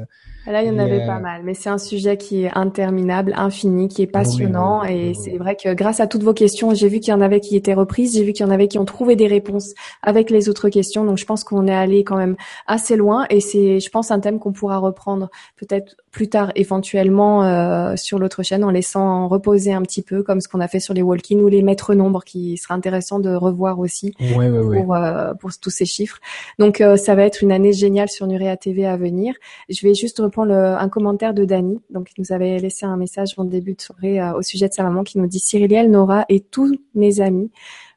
Là, 0.47 0.63
il 0.63 0.67
y 0.67 0.71
en 0.71 0.79
avait 0.79 1.05
pas 1.05 1.19
mal, 1.19 1.41
mais 1.43 1.53
c'est 1.53 1.69
un 1.69 1.77
sujet 1.77 2.15
qui 2.15 2.45
est 2.45 2.51
interminable, 2.55 3.33
infini, 3.35 3.89
qui 3.89 4.01
est 4.01 4.07
passionnant, 4.07 4.83
et 4.85 5.13
c'est 5.13 5.37
vrai 5.37 5.57
que 5.57 5.73
grâce 5.73 5.99
à 5.99 6.07
toutes 6.07 6.23
vos 6.23 6.33
questions, 6.33 6.73
j'ai 6.73 6.87
vu 6.87 7.01
qu'il 7.01 7.11
y 7.11 7.13
en 7.13 7.19
avait 7.19 7.41
qui 7.41 7.57
étaient 7.57 7.73
reprises, 7.73 8.15
j'ai 8.15 8.23
vu 8.23 8.31
qu'il 8.31 8.45
y 8.45 8.49
en 8.49 8.51
avait 8.51 8.69
qui 8.69 8.79
ont 8.79 8.85
trouvé 8.85 9.17
des 9.17 9.27
réponses 9.27 9.73
avec 10.01 10.29
les 10.29 10.47
autres 10.47 10.69
questions, 10.69 11.03
donc 11.03 11.17
je 11.17 11.25
pense 11.25 11.43
qu'on 11.43 11.67
est 11.67 11.75
allé 11.75 12.05
quand 12.05 12.15
même 12.15 12.37
assez 12.65 12.95
loin, 12.95 13.25
et 13.29 13.41
c'est, 13.41 13.81
je 13.81 13.89
pense, 13.89 14.09
un 14.09 14.21
thème 14.21 14.39
qu'on 14.39 14.53
pourra 14.53 14.77
reprendre 14.77 15.29
peut-être 15.57 15.97
plus 16.11 16.29
tard, 16.29 16.51
éventuellement 16.55 17.43
euh, 17.43 17.95
sur 17.95 18.17
l'autre 18.17 18.41
chaîne, 18.41 18.63
en 18.63 18.71
laissant 18.71 19.27
reposer 19.27 19.73
un 19.73 19.83
petit 19.83 20.01
peu, 20.01 20.23
comme 20.23 20.41
ce 20.41 20.47
qu'on 20.47 20.61
a 20.61 20.67
fait 20.67 20.79
sur 20.79 20.95
les 20.95 21.03
walk-in 21.03 21.37
ou 21.37 21.47
les 21.47 21.61
maîtres 21.61 21.93
nombres, 21.93 22.23
qui 22.23 22.57
sera 22.57 22.73
intéressant 22.73 23.19
de 23.19 23.29
revoir 23.35 23.77
aussi 23.77 24.13
pour, 24.17 24.95
euh, 24.95 25.33
pour 25.35 25.51
tous 25.61 25.69
ces 25.69 25.85
chiffres. 25.85 26.19
Donc 26.57 26.81
euh, 26.81 26.97
ça 26.97 27.13
va 27.13 27.23
être 27.23 27.43
une 27.43 27.51
année 27.51 27.71
géniale 27.71 28.09
sur 28.09 28.25
Nurea 28.25 28.57
TV 28.57 28.85
à 28.87 28.97
venir. 28.97 29.35
Je 29.69 29.85
vais 29.85 29.93
juste 29.93 30.19
un 30.43 30.89
commentaire 30.89 31.33
de 31.33 31.45
Dani. 31.45 31.79
Donc, 31.89 32.09
il 32.15 32.21
nous 32.21 32.31
avait 32.31 32.57
laissé 32.57 32.85
un 32.85 32.97
message 32.97 33.33
en 33.37 33.45
début 33.45 33.73
de 33.73 33.81
soirée 33.81 34.21
euh, 34.21 34.33
au 34.33 34.41
sujet 34.41 34.67
de 34.67 34.73
sa 34.73 34.83
maman 34.83 35.03
qui 35.03 35.17
nous 35.17 35.27
dit 35.27 35.39
Cyriliel, 35.39 35.89
Nora 35.89 36.25
et 36.29 36.39
tous 36.39 36.75
mes 36.95 37.21
amis. 37.21 37.51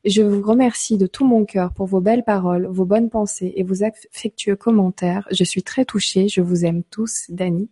Je 0.05 0.23
vous 0.23 0.43
remercie 0.43 0.97
de 0.97 1.07
tout 1.07 1.27
mon 1.27 1.45
cœur 1.45 1.73
pour 1.73 1.87
vos 1.87 2.01
belles 2.01 2.25
paroles, 2.25 2.67
vos 2.67 2.87
bonnes 2.87 3.11
pensées 3.11 3.53
et 3.57 3.63
vos 3.63 3.85
affectueux 3.85 4.57
commentaires. 4.57 5.27
Je 5.31 5.45
suis 5.45 5.63
très 5.63 5.85
touchée. 5.85 6.29
Je 6.29 6.41
vous 6.41 6.65
aime 6.65 6.83
tous, 6.85 7.27
Dani. 7.29 7.69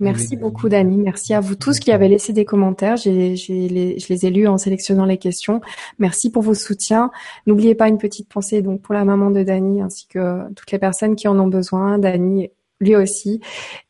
Merci 0.00 0.36
beaucoup, 0.36 0.68
Dani. 0.68 0.96
Merci 0.96 1.34
à 1.34 1.40
vous 1.40 1.56
tous 1.56 1.80
qui 1.80 1.90
avez 1.90 2.06
laissé 2.06 2.32
des 2.32 2.44
commentaires. 2.44 2.96
J'ai, 2.96 3.34
les, 3.34 3.98
je 3.98 4.12
les 4.12 4.26
ai 4.26 4.30
lus 4.30 4.46
en 4.46 4.56
sélectionnant 4.56 5.04
les 5.04 5.18
questions. 5.18 5.60
Merci 5.98 6.30
pour 6.30 6.42
vos 6.42 6.54
soutiens. 6.54 7.10
N'oubliez 7.46 7.74
pas 7.74 7.88
une 7.88 7.98
petite 7.98 8.28
pensée 8.28 8.62
donc 8.62 8.80
pour 8.80 8.94
la 8.94 9.04
maman 9.04 9.30
de 9.30 9.42
Dani 9.42 9.82
ainsi 9.82 10.06
que 10.06 10.52
toutes 10.54 10.70
les 10.70 10.78
personnes 10.78 11.16
qui 11.16 11.26
en 11.26 11.38
ont 11.40 11.48
besoin. 11.48 11.98
Dani 11.98 12.48
lui 12.80 12.96
aussi. 12.96 13.40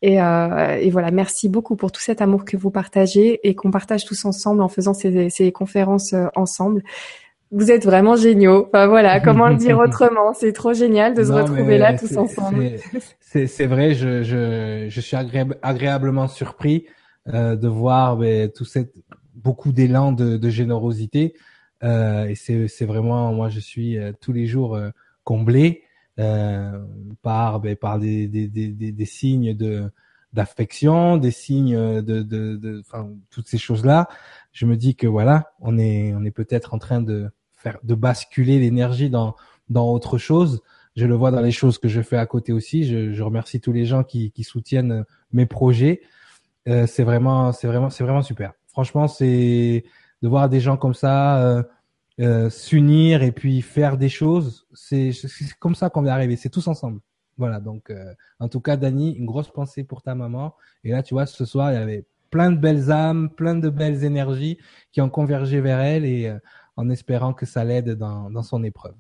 Et, 0.02 0.20
euh, 0.20 0.77
et, 0.81 0.90
voilà, 0.90 1.10
merci 1.10 1.48
beaucoup 1.48 1.77
pour 1.77 1.93
tout 1.93 2.01
cet 2.01 2.20
amour 2.23 2.44
que 2.44 2.56
vous 2.56 2.70
partagez 2.70 3.40
et 3.47 3.55
qu'on 3.55 3.70
partage 3.70 4.05
tous 4.05 4.24
ensemble 4.24 4.62
en 4.62 4.69
faisant 4.69 4.94
ces, 4.94 5.31
ces 5.31 5.52
conférences 5.52 6.12
euh, 6.12 6.27
ensemble. 6.35 6.82
Vous 7.51 7.70
êtes 7.70 7.85
vraiment 7.85 8.16
géniaux. 8.16 8.66
Enfin 8.69 8.86
voilà, 8.86 9.20
comment 9.20 9.48
le 9.48 9.56
dire 9.56 9.78
autrement? 9.85 10.35
C'est 10.35 10.52
trop 10.52 10.74
génial 10.74 11.15
de 11.15 11.24
se 11.24 11.32
retrouver 11.32 11.78
là 11.78 11.97
tous 11.97 12.16
ensemble. 12.16 12.73
C'est 13.20 13.66
vrai, 13.66 13.94
je, 13.94 14.23
je, 14.23 14.86
je 14.89 15.01
suis 15.01 15.16
agréablement 15.16 16.28
surpris 16.28 16.86
euh, 17.28 17.56
de 17.56 17.69
voir 17.69 18.16
ben, 18.16 18.51
tout 18.51 18.65
cette 18.65 18.93
beaucoup 19.43 19.73
d'élan 19.73 20.12
de, 20.12 20.36
de, 20.36 20.51
générosité. 20.51 21.35
Euh, 21.82 22.27
et 22.27 22.35
c'est 22.35 22.85
vraiment, 22.85 23.32
moi, 23.32 23.48
je 23.48 23.60
suis 23.60 23.98
euh, 23.98 24.12
tous 24.20 24.32
les 24.32 24.47
jours 24.47 24.74
euh, 24.74 24.90
comblé 25.24 25.85
euh, 26.19 26.85
par 27.23 27.61
ben, 27.61 27.77
par 27.77 27.99
des, 27.99 28.28
des, 28.28 28.49
des, 28.49 28.69
des, 28.70 29.05
signes 29.07 29.55
de 29.55 29.90
d'affection, 30.32 31.16
des 31.16 31.31
signes 31.31 31.77
de, 31.77 32.23
de, 32.23 32.57
de, 32.57 32.82
toutes 33.31 33.49
ces 33.49 33.59
choses-là. 33.59 34.09
Je 34.53 34.66
me 34.66 34.77
dis 34.77 34.95
que 34.97 35.07
voilà, 35.07 35.53
on 35.61 35.78
est 35.78 36.15
on 36.15 36.24
est 36.24 36.31
peut-être 36.31 36.74
en 36.74 36.78
train 36.78 37.01
de 37.01 37.31
faire 37.53 37.78
de 37.82 37.95
basculer 37.95 38.59
l'énergie 38.59 39.11
dans 39.11 39.36
dans 39.69 39.90
autre 39.90 40.19
chose. 40.19 40.62
Je 40.97 41.07
le 41.07 41.15
vois 41.15 41.31
dans 41.31 41.40
les 41.40 41.53
choses 41.53 41.78
que 41.78 41.89
je 41.89 42.03
fais 42.03 42.16
à 42.16 42.27
côté 42.27 42.53
aussi. 42.53 42.85
Je, 42.85 43.12
je 43.12 43.23
remercie 43.23 43.61
tous 43.61 43.73
les 43.73 43.85
gens 43.86 44.03
qui, 44.03 44.32
qui 44.32 44.43
soutiennent 44.43 45.05
mes 45.32 45.47
projets. 45.47 46.01
Euh, 46.66 46.86
c'est 46.86 47.05
vraiment, 47.05 47.53
c'est 47.53 47.66
vraiment, 47.66 47.89
c'est 47.90 48.05
vraiment 48.05 48.23
super. 48.23 48.53
Franchement, 48.66 49.09
c'est 49.09 49.85
de 50.23 50.28
voir 50.28 50.49
des 50.49 50.61
gens 50.61 50.77
comme 50.77 50.95
ça 50.95 51.39
euh, 51.39 51.62
euh, 52.20 52.51
s'unir 52.51 53.23
et 53.23 53.32
puis 53.32 53.62
faire 53.62 53.97
des 53.97 54.09
choses. 54.09 54.66
C'est 54.74 55.12
comme 55.59 55.74
ça 55.74 55.90
qu'on 55.90 56.03
va 56.03 56.15
arriver. 56.15 56.36
C'est 56.36 56.51
tous 56.51 56.66
ensemble. 56.69 57.01
Voilà. 57.36 57.61
Donc, 57.61 57.90
euh, 57.90 58.12
en 58.40 58.49
tout 58.49 58.61
cas, 58.61 58.77
Dani, 58.77 59.12
une 59.12 59.27
grosse 59.27 59.51
pensée 59.51 59.85
pour 59.85 60.03
ta 60.03 60.15
maman. 60.15 60.55
Et 60.85 60.90
là, 60.90 61.03
tu 61.03 61.15
vois, 61.15 61.27
ce 61.27 61.45
soir, 61.45 61.73
il 61.73 61.74
y 61.74 61.78
avait 61.78 62.05
plein 62.31 62.51
de 62.51 62.57
belles 62.57 62.90
âmes, 62.90 63.31
plein 63.31 63.55
de 63.55 63.70
belles 63.70 64.05
énergies 64.05 64.59
qui 64.93 65.01
ont 65.01 65.09
convergé 65.09 65.61
vers 65.61 65.81
elle 65.81 66.05
et 66.05 66.27
euh, 66.27 66.39
en 66.77 66.90
espérant 66.90 67.32
que 67.32 67.47
ça 67.47 67.65
l'aide 67.65 67.90
dans, 67.90 68.31
dans 68.31 68.43
son 68.43 68.62
épreuve. 68.65 68.95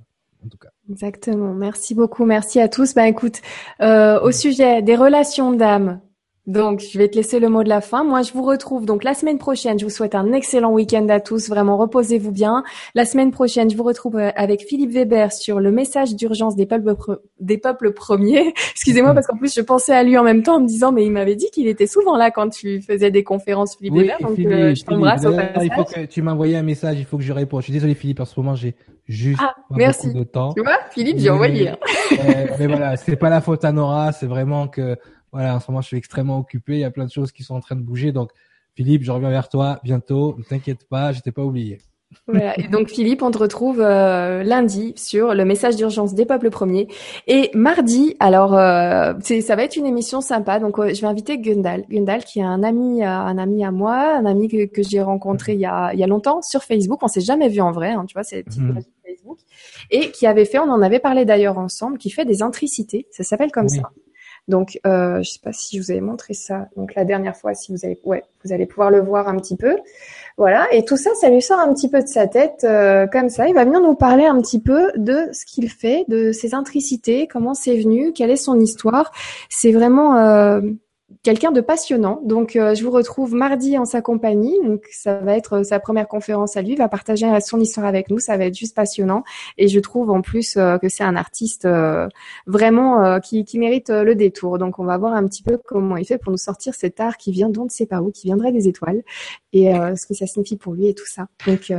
En 0.44 0.48
tout 0.48 0.58
cas. 0.58 0.70
Exactement. 0.90 1.52
Merci 1.52 1.94
beaucoup. 1.94 2.24
Merci 2.24 2.60
à 2.60 2.68
tous. 2.68 2.94
Ben 2.94 3.04
écoute, 3.04 3.40
euh, 3.80 4.20
au 4.20 4.30
sujet 4.30 4.82
des 4.82 4.94
relations 4.94 5.52
d'âme, 5.52 6.00
donc, 6.48 6.80
je 6.80 6.96
vais 6.96 7.08
te 7.08 7.14
laisser 7.14 7.40
le 7.40 7.50
mot 7.50 7.62
de 7.62 7.68
la 7.68 7.82
fin. 7.82 8.04
Moi, 8.04 8.22
je 8.22 8.32
vous 8.32 8.42
retrouve 8.42 8.86
donc 8.86 9.04
la 9.04 9.12
semaine 9.12 9.36
prochaine. 9.36 9.78
Je 9.78 9.84
vous 9.84 9.90
souhaite 9.90 10.14
un 10.14 10.32
excellent 10.32 10.72
week-end 10.72 11.06
à 11.10 11.20
tous. 11.20 11.50
Vraiment, 11.50 11.76
reposez-vous 11.76 12.32
bien. 12.32 12.64
La 12.94 13.04
semaine 13.04 13.30
prochaine, 13.32 13.68
je 13.68 13.76
vous 13.76 13.82
retrouve 13.82 14.16
euh, 14.16 14.30
avec 14.34 14.62
Philippe 14.66 14.92
Weber 14.92 15.30
sur 15.30 15.60
le 15.60 15.70
message 15.70 16.16
d'urgence 16.16 16.56
des 16.56 16.64
peuples, 16.64 16.94
des 17.38 17.58
peuples 17.58 17.92
premiers. 17.92 18.54
Excusez-moi, 18.70 19.12
parce 19.12 19.26
qu'en 19.26 19.36
plus, 19.36 19.54
je 19.54 19.60
pensais 19.60 19.92
à 19.92 20.02
lui 20.02 20.16
en 20.16 20.24
même 20.24 20.42
temps 20.42 20.56
en 20.56 20.60
me 20.60 20.66
disant, 20.66 20.90
mais 20.90 21.04
il 21.04 21.12
m'avait 21.12 21.36
dit 21.36 21.50
qu'il 21.52 21.66
était 21.66 21.86
souvent 21.86 22.16
là 22.16 22.30
quand 22.30 22.48
tu 22.48 22.80
faisais 22.80 23.10
des 23.10 23.24
conférences, 23.24 23.76
Philippe 23.76 23.96
Weber. 23.96 24.16
Donc, 24.22 24.38
euh, 24.38 24.74
je 24.74 24.84
t'embrasse 24.84 25.26
au 25.26 25.32
passage. 25.32 25.62
Il 25.64 25.72
faut 25.74 25.84
que 25.84 26.06
tu 26.06 26.26
envoyé 26.26 26.56
un 26.56 26.62
message. 26.62 26.98
Il 26.98 27.04
faut 27.04 27.18
que 27.18 27.24
je 27.24 27.32
réponde. 27.34 27.60
Je 27.60 27.64
suis 27.64 27.74
désolé, 27.74 27.92
Philippe. 27.92 28.20
En 28.20 28.24
ce 28.24 28.40
moment, 28.40 28.54
j'ai 28.54 28.74
juste 29.06 29.42
ah, 29.42 29.54
merci. 29.70 30.06
beaucoup 30.06 30.20
de 30.20 30.24
temps. 30.24 30.54
Tu 30.54 30.62
vois, 30.62 30.78
Philippe, 30.92 31.18
j'ai 31.18 31.28
envoyé. 31.28 31.68
Hein. 31.68 31.76
mais 32.58 32.66
voilà, 32.66 32.96
c'est 32.96 33.16
pas 33.16 33.28
la 33.28 33.42
faute 33.42 33.66
à 33.66 33.72
Nora. 33.72 34.12
C'est 34.12 34.26
vraiment 34.26 34.66
que 34.66 34.96
voilà, 35.32 35.56
en 35.56 35.60
ce 35.60 35.70
moment, 35.70 35.80
je 35.80 35.88
suis 35.88 35.96
extrêmement 35.96 36.38
occupé. 36.38 36.74
Il 36.74 36.80
y 36.80 36.84
a 36.84 36.90
plein 36.90 37.06
de 37.06 37.10
choses 37.10 37.32
qui 37.32 37.42
sont 37.42 37.54
en 37.54 37.60
train 37.60 37.76
de 37.76 37.82
bouger. 37.82 38.12
Donc, 38.12 38.30
Philippe, 38.74 39.02
je 39.02 39.10
reviens 39.10 39.30
vers 39.30 39.48
toi 39.48 39.80
bientôt. 39.82 40.34
Ne 40.38 40.44
t'inquiète 40.44 40.88
pas, 40.88 41.12
je 41.12 41.20
t'ai 41.20 41.32
pas 41.32 41.42
oublié. 41.42 41.78
Voilà. 42.26 42.58
Et 42.58 42.68
donc 42.68 42.88
Philippe, 42.88 43.22
on 43.22 43.30
te 43.30 43.38
retrouve 43.38 43.80
euh, 43.80 44.42
lundi 44.42 44.94
sur 44.96 45.34
le 45.34 45.44
message 45.44 45.76
d'urgence 45.76 46.14
des 46.14 46.24
peuples 46.24 46.48
premiers 46.48 46.88
et 47.26 47.50
mardi. 47.54 48.16
Alors 48.18 48.54
euh, 48.54 49.12
ça 49.20 49.56
va 49.56 49.64
être 49.64 49.76
une 49.76 49.84
émission 49.84 50.20
sympa. 50.20 50.58
Donc 50.58 50.78
euh, 50.78 50.94
je 50.94 51.00
vais 51.02 51.06
inviter 51.06 51.38
Gundal, 51.38 51.84
Gundal 51.90 52.24
qui 52.24 52.40
est 52.40 52.44
un 52.44 52.62
ami, 52.62 53.04
un 53.04 53.36
ami 53.36 53.64
à 53.64 53.70
moi, 53.70 54.16
un 54.16 54.24
ami 54.24 54.48
que, 54.48 54.64
que 54.66 54.82
j'ai 54.82 55.02
rencontré 55.02 55.52
il 55.52 55.60
y 55.60 55.66
a 55.66 55.92
il 55.92 56.00
y 56.00 56.02
a 56.02 56.06
longtemps 56.06 56.40
sur 56.40 56.62
Facebook. 56.62 57.02
On 57.02 57.08
s'est 57.08 57.20
jamais 57.20 57.48
vu 57.48 57.60
en 57.60 57.72
vrai, 57.72 57.90
hein, 57.90 58.04
tu 58.06 58.14
vois, 58.14 58.24
c'est 58.24 58.42
petite 58.42 58.62
mmh. 58.62 58.80
Facebook 59.06 59.38
et 59.90 60.10
qui 60.10 60.26
avait 60.26 60.44
fait, 60.44 60.58
on 60.58 60.70
en 60.70 60.82
avait 60.82 61.00
parlé 61.00 61.24
d'ailleurs 61.24 61.58
ensemble, 61.58 61.98
qui 61.98 62.10
fait 62.10 62.24
des 62.24 62.42
intricités. 62.42 63.06
Ça 63.10 63.22
s'appelle 63.22 63.52
comme 63.52 63.68
ça. 63.68 63.90
Donc, 64.48 64.80
euh, 64.86 65.22
je 65.22 65.30
sais 65.30 65.40
pas 65.42 65.52
si 65.52 65.76
je 65.76 65.82
vous 65.82 65.90
avais 65.90 66.00
montré 66.00 66.32
ça. 66.34 66.68
Donc 66.76 66.94
la 66.94 67.04
dernière 67.04 67.36
fois, 67.36 67.54
si 67.54 67.70
vous 67.70 67.84
avez, 67.84 68.00
ouais, 68.04 68.24
vous 68.44 68.52
allez 68.52 68.66
pouvoir 68.66 68.90
le 68.90 69.00
voir 69.00 69.28
un 69.28 69.36
petit 69.36 69.56
peu. 69.56 69.76
Voilà. 70.38 70.66
Et 70.72 70.84
tout 70.84 70.96
ça, 70.96 71.10
ça 71.20 71.28
lui 71.28 71.42
sort 71.42 71.58
un 71.60 71.72
petit 71.74 71.90
peu 71.90 72.02
de 72.02 72.08
sa 72.08 72.26
tête 72.26 72.64
euh, 72.64 73.06
comme 73.06 73.28
ça. 73.28 73.46
Il 73.48 73.54
va 73.54 73.64
venir 73.64 73.80
nous 73.80 73.94
parler 73.94 74.24
un 74.24 74.40
petit 74.40 74.60
peu 74.60 74.90
de 74.96 75.28
ce 75.32 75.44
qu'il 75.44 75.70
fait, 75.70 76.04
de 76.08 76.32
ses 76.32 76.54
intricités, 76.54 77.26
comment 77.26 77.54
c'est 77.54 77.76
venu, 77.76 78.12
quelle 78.12 78.30
est 78.30 78.36
son 78.36 78.58
histoire. 78.58 79.12
C'est 79.50 79.72
vraiment 79.72 80.16
euh, 80.16 80.60
quelqu'un 81.22 81.52
de 81.52 81.60
passionnant. 81.60 82.20
Donc, 82.24 82.56
euh, 82.56 82.74
je 82.74 82.84
vous 82.84 82.90
retrouve 82.90 83.34
mardi 83.34 83.78
en 83.78 83.84
sa 83.84 84.02
compagnie. 84.02 84.58
Donc, 84.64 84.84
ça 84.90 85.18
va 85.18 85.36
être 85.36 85.62
sa 85.62 85.80
première 85.80 86.06
conférence 86.06 86.56
à 86.56 86.62
lui. 86.62 86.72
Il 86.72 86.78
va 86.78 86.88
partager 86.88 87.26
son 87.40 87.60
histoire 87.60 87.86
avec 87.86 88.10
nous. 88.10 88.18
Ça 88.18 88.36
va 88.36 88.44
être 88.46 88.54
juste 88.54 88.76
passionnant. 88.76 89.24
Et 89.56 89.68
je 89.68 89.80
trouve 89.80 90.10
en 90.10 90.20
plus 90.20 90.56
euh, 90.56 90.78
que 90.78 90.88
c'est 90.88 91.04
un 91.04 91.16
artiste 91.16 91.64
euh, 91.64 92.08
vraiment 92.46 93.20
qui, 93.20 93.44
qui, 93.44 93.58
mérite 93.58 93.90
le 93.90 94.14
détour. 94.14 94.58
Donc, 94.58 94.78
on 94.78 94.84
va 94.84 94.98
voir 94.98 95.14
un 95.14 95.26
petit 95.26 95.42
peu 95.42 95.58
comment 95.58 95.96
il 95.96 96.04
fait 96.04 96.18
pour 96.18 96.30
nous 96.30 96.38
sortir 96.38 96.74
cet 96.74 97.00
art 97.00 97.16
qui 97.16 97.32
vient 97.32 97.48
d'on 97.48 97.64
ne 97.64 97.70
sait 97.70 97.86
pas 97.86 98.00
où, 98.02 98.10
qui 98.10 98.26
viendrait 98.26 98.52
des 98.52 98.68
étoiles, 98.68 99.02
et 99.52 99.72
ce 99.72 100.06
que 100.06 100.14
ça 100.14 100.26
signifie 100.26 100.56
pour 100.56 100.74
lui 100.74 100.88
et 100.88 100.94
tout 100.94 101.06
ça. 101.06 101.26
Donc, 101.46 101.72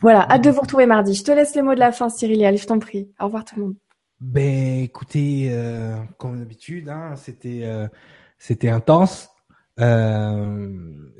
voilà, 0.00 0.26
hâte 0.30 0.44
de 0.44 0.50
vous 0.50 0.60
retrouver 0.60 0.86
mardi. 0.86 1.14
Je 1.14 1.22
te 1.22 1.32
laisse 1.32 1.54
les 1.54 1.62
mots 1.62 1.74
de 1.74 1.80
la 1.80 1.92
fin, 1.92 2.08
Cyril, 2.08 2.56
je 2.56 2.66
t'en 2.66 2.78
prie. 2.78 3.08
Au 3.20 3.26
revoir 3.26 3.44
tout 3.44 3.56
le 3.56 3.62
monde. 3.62 3.74
Ben, 4.20 4.82
écoutez, 4.82 5.52
comme 6.18 6.38
d'habitude, 6.38 6.88
hein, 6.88 7.14
c'était 7.16 7.88
c'était 8.42 8.70
intense. 8.70 9.28
Euh, 9.78 10.68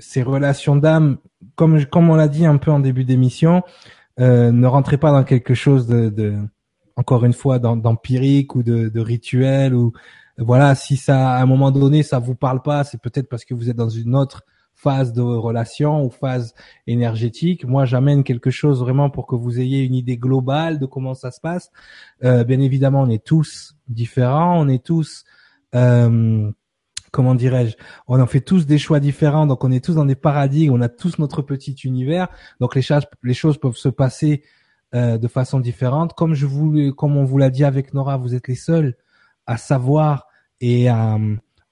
ces 0.00 0.24
relations 0.24 0.74
d'âme, 0.74 1.18
comme 1.54 1.84
comme 1.86 2.10
on 2.10 2.16
l'a 2.16 2.26
dit 2.26 2.44
un 2.46 2.56
peu 2.56 2.72
en 2.72 2.80
début 2.80 3.04
d'émission, 3.04 3.62
euh, 4.18 4.50
ne 4.50 4.66
rentrez 4.66 4.98
pas 4.98 5.12
dans 5.12 5.22
quelque 5.22 5.54
chose 5.54 5.86
de, 5.86 6.08
de 6.08 6.34
encore 6.96 7.24
une 7.24 7.32
fois 7.32 7.60
d'empirique 7.60 8.56
ou 8.56 8.64
de, 8.64 8.88
de, 8.88 9.00
rituel 9.00 9.72
ou 9.72 9.92
voilà 10.36 10.74
si 10.74 10.96
ça 10.96 11.34
à 11.34 11.40
un 11.40 11.46
moment 11.46 11.70
donné 11.70 12.02
ça 12.02 12.18
vous 12.18 12.34
parle 12.34 12.60
pas, 12.60 12.82
c'est 12.82 13.00
peut-être 13.00 13.28
parce 13.28 13.44
que 13.44 13.54
vous 13.54 13.70
êtes 13.70 13.76
dans 13.76 13.88
une 13.88 14.16
autre 14.16 14.42
phase 14.74 15.12
de 15.12 15.22
relation 15.22 16.04
ou 16.04 16.10
phase 16.10 16.54
énergétique. 16.88 17.64
Moi, 17.64 17.84
j'amène 17.84 18.24
quelque 18.24 18.50
chose 18.50 18.80
vraiment 18.80 19.10
pour 19.10 19.28
que 19.28 19.36
vous 19.36 19.60
ayez 19.60 19.84
une 19.84 19.94
idée 19.94 20.16
globale 20.16 20.80
de 20.80 20.86
comment 20.86 21.14
ça 21.14 21.30
se 21.30 21.40
passe. 21.40 21.70
Euh, 22.24 22.42
bien 22.42 22.58
évidemment, 22.58 23.02
on 23.02 23.10
est 23.10 23.24
tous 23.24 23.76
différents, 23.86 24.60
on 24.60 24.68
est 24.68 24.84
tous 24.84 25.24
euh, 25.76 26.50
comment 27.12 27.34
dirais-je, 27.34 27.76
on 28.08 28.20
en 28.20 28.26
fait 28.26 28.40
tous 28.40 28.66
des 28.66 28.78
choix 28.78 28.98
différents, 28.98 29.46
donc 29.46 29.62
on 29.62 29.70
est 29.70 29.84
tous 29.84 29.94
dans 29.94 30.06
des 30.06 30.16
paradigmes, 30.16 30.72
on 30.72 30.80
a 30.80 30.88
tous 30.88 31.18
notre 31.18 31.42
petit 31.42 31.72
univers, 31.84 32.28
donc 32.58 32.74
les 32.74 32.82
choses, 32.82 33.58
peuvent 33.58 33.76
se 33.76 33.90
passer 33.90 34.42
euh, 34.94 35.18
de 35.18 35.28
façon 35.28 35.60
différente. 35.60 36.14
Comme 36.14 36.34
je 36.34 36.46
vous, 36.46 36.92
comme 36.94 37.16
on 37.16 37.24
vous 37.24 37.38
l'a 37.38 37.50
dit 37.50 37.64
avec 37.64 37.94
Nora, 37.94 38.16
vous 38.16 38.34
êtes 38.34 38.48
les 38.48 38.56
seuls 38.56 38.96
à 39.46 39.58
savoir 39.58 40.26
et 40.60 40.88
à, 40.88 41.18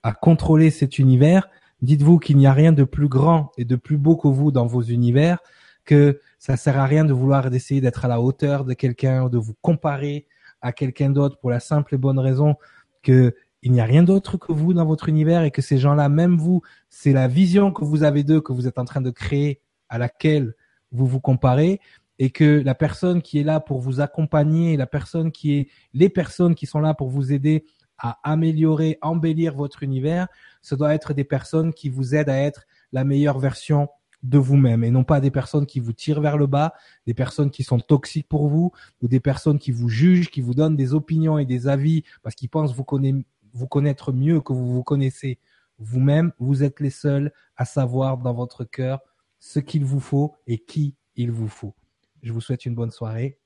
à 0.03 0.13
contrôler 0.13 0.71
cet 0.71 0.99
univers. 0.99 1.49
Dites-vous 1.81 2.19
qu'il 2.19 2.37
n'y 2.37 2.47
a 2.47 2.53
rien 2.53 2.73
de 2.73 2.85
plus 2.85 3.09
grand 3.09 3.53
et 3.57 3.65
de 3.65 3.77
plus 3.77 3.97
beau 3.97 4.17
que 4.17 4.29
vous 4.29 4.53
dans 4.53 4.67
vos 4.67 4.83
univers, 4.83 5.39
que 5.87 6.21
ça 6.39 6.59
sert 6.59 6.79
à 6.79 6.85
rien 6.85 7.07
de 7.07 7.15
vouloir 7.15 7.51
d'essayer 7.51 7.81
d'être 7.81 8.05
à 8.05 8.09
la 8.09 8.21
hauteur 8.21 8.67
de 8.67 8.75
quelqu'un, 8.75 9.29
de 9.29 9.39
vous 9.39 9.55
comparer 9.63 10.27
à 10.61 10.73
quelqu'un 10.73 11.09
d'autre 11.09 11.39
pour 11.39 11.51
la 11.51 11.61
simple 11.61 11.95
et 11.95 11.99
bonne 11.99 12.19
raison 12.19 12.57
que 13.03 13.35
il 13.63 13.73
n'y 13.73 13.81
a 13.81 13.85
rien 13.85 14.03
d'autre 14.03 14.37
que 14.37 14.53
vous 14.53 14.73
dans 14.73 14.87
votre 14.87 15.09
univers 15.09 15.43
et 15.43 15.51
que 15.51 15.63
ces 15.63 15.79
gens-là, 15.79 16.09
même 16.09 16.37
vous, 16.37 16.63
c'est 16.89 17.13
la 17.13 17.29
vision 17.29 17.73
que 17.73 17.85
vous 17.85 18.03
avez 18.03 18.25
d'eux 18.25 18.41
que 18.41 18.53
vous 18.53 18.67
êtes 18.67 18.79
en 18.79 18.85
train 18.85 19.01
de 19.01 19.11
créer 19.11 19.61
à 19.89 19.99
laquelle 19.99 20.55
vous 20.93 21.07
vous 21.07 21.21
comparez 21.21 21.81
et 22.19 22.31
que 22.31 22.63
la 22.65 22.75
personne 22.75 23.23
qui 23.23 23.39
est 23.39 23.45
là 23.45 23.61
pour 23.61 23.81
vous 23.81 24.01
accompagner, 24.01 24.77
la 24.77 24.87
personne 24.87 25.33
qui 25.33 25.55
est, 25.55 25.69
les 25.95 26.09
personnes 26.09 26.55
qui 26.55 26.67
sont 26.67 26.81
là 26.81 26.95
pour 26.95 27.09
vous 27.09 27.33
aider 27.33 27.65
à 27.99 28.19
améliorer, 28.23 28.99
embellir 29.03 29.55
votre 29.55 29.83
univers, 29.83 30.29
ce 30.63 30.75
doit 30.75 30.95
être 30.95 31.13
des 31.13 31.25
personnes 31.25 31.73
qui 31.73 31.89
vous 31.89 32.15
aident 32.15 32.31
à 32.31 32.39
être 32.39 32.67
la 32.93 33.05
meilleure 33.05 33.39
version 33.39 33.89
de 34.23 34.39
vous-même 34.39 34.85
et 34.85 34.91
non 34.91 35.05
pas 35.05 35.21
des 35.21 35.31
personnes 35.31 35.67
qui 35.67 35.81
vous 35.81 35.93
tirent 35.93 36.21
vers 36.21 36.37
le 36.37 36.47
bas, 36.47 36.75
des 37.07 37.15
personnes 37.15 37.51
qui 37.51 37.63
sont 37.63 37.81
toxiques 37.81 38.29
pour 38.29 38.49
vous 38.49 38.73
ou 39.03 39.09
des 39.09 39.21
personnes 39.21 39.59
qui 39.59 39.71
vous 39.71 39.89
jugent, 39.89 40.31
qui 40.31 40.41
vous 40.41 40.55
donnent 40.55 40.77
des 40.77 40.93
opinions 40.93 41.39
et 41.39 41.47
des 41.47 41.69
avis 41.69 42.05
parce 42.23 42.35
qu'ils 42.35 42.51
pensent 42.51 42.75
vous 42.75 42.85
connaître 42.85 43.21
vous 43.53 43.67
connaître 43.67 44.13
mieux 44.13 44.41
que 44.41 44.53
vous 44.53 44.73
vous 44.73 44.83
connaissez 44.83 45.39
vous-même. 45.79 46.33
Vous 46.39 46.63
êtes 46.63 46.81
les 46.81 46.91
seuls 46.91 47.33
à 47.57 47.65
savoir 47.65 48.19
dans 48.19 48.35
votre 48.35 48.65
cœur 48.65 49.01
ce 49.39 49.59
qu'il 49.59 49.85
vous 49.85 50.01
faut 50.01 50.37
et 50.47 50.59
qui 50.59 50.97
il 51.17 51.31
vous 51.31 51.49
faut. 51.49 51.75
Je 52.23 52.33
vous 52.33 52.41
souhaite 52.41 52.67
une 52.67 52.75
bonne 52.75 52.91
soirée. 52.91 53.39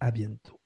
À 0.00 0.10
bientôt. 0.10 0.60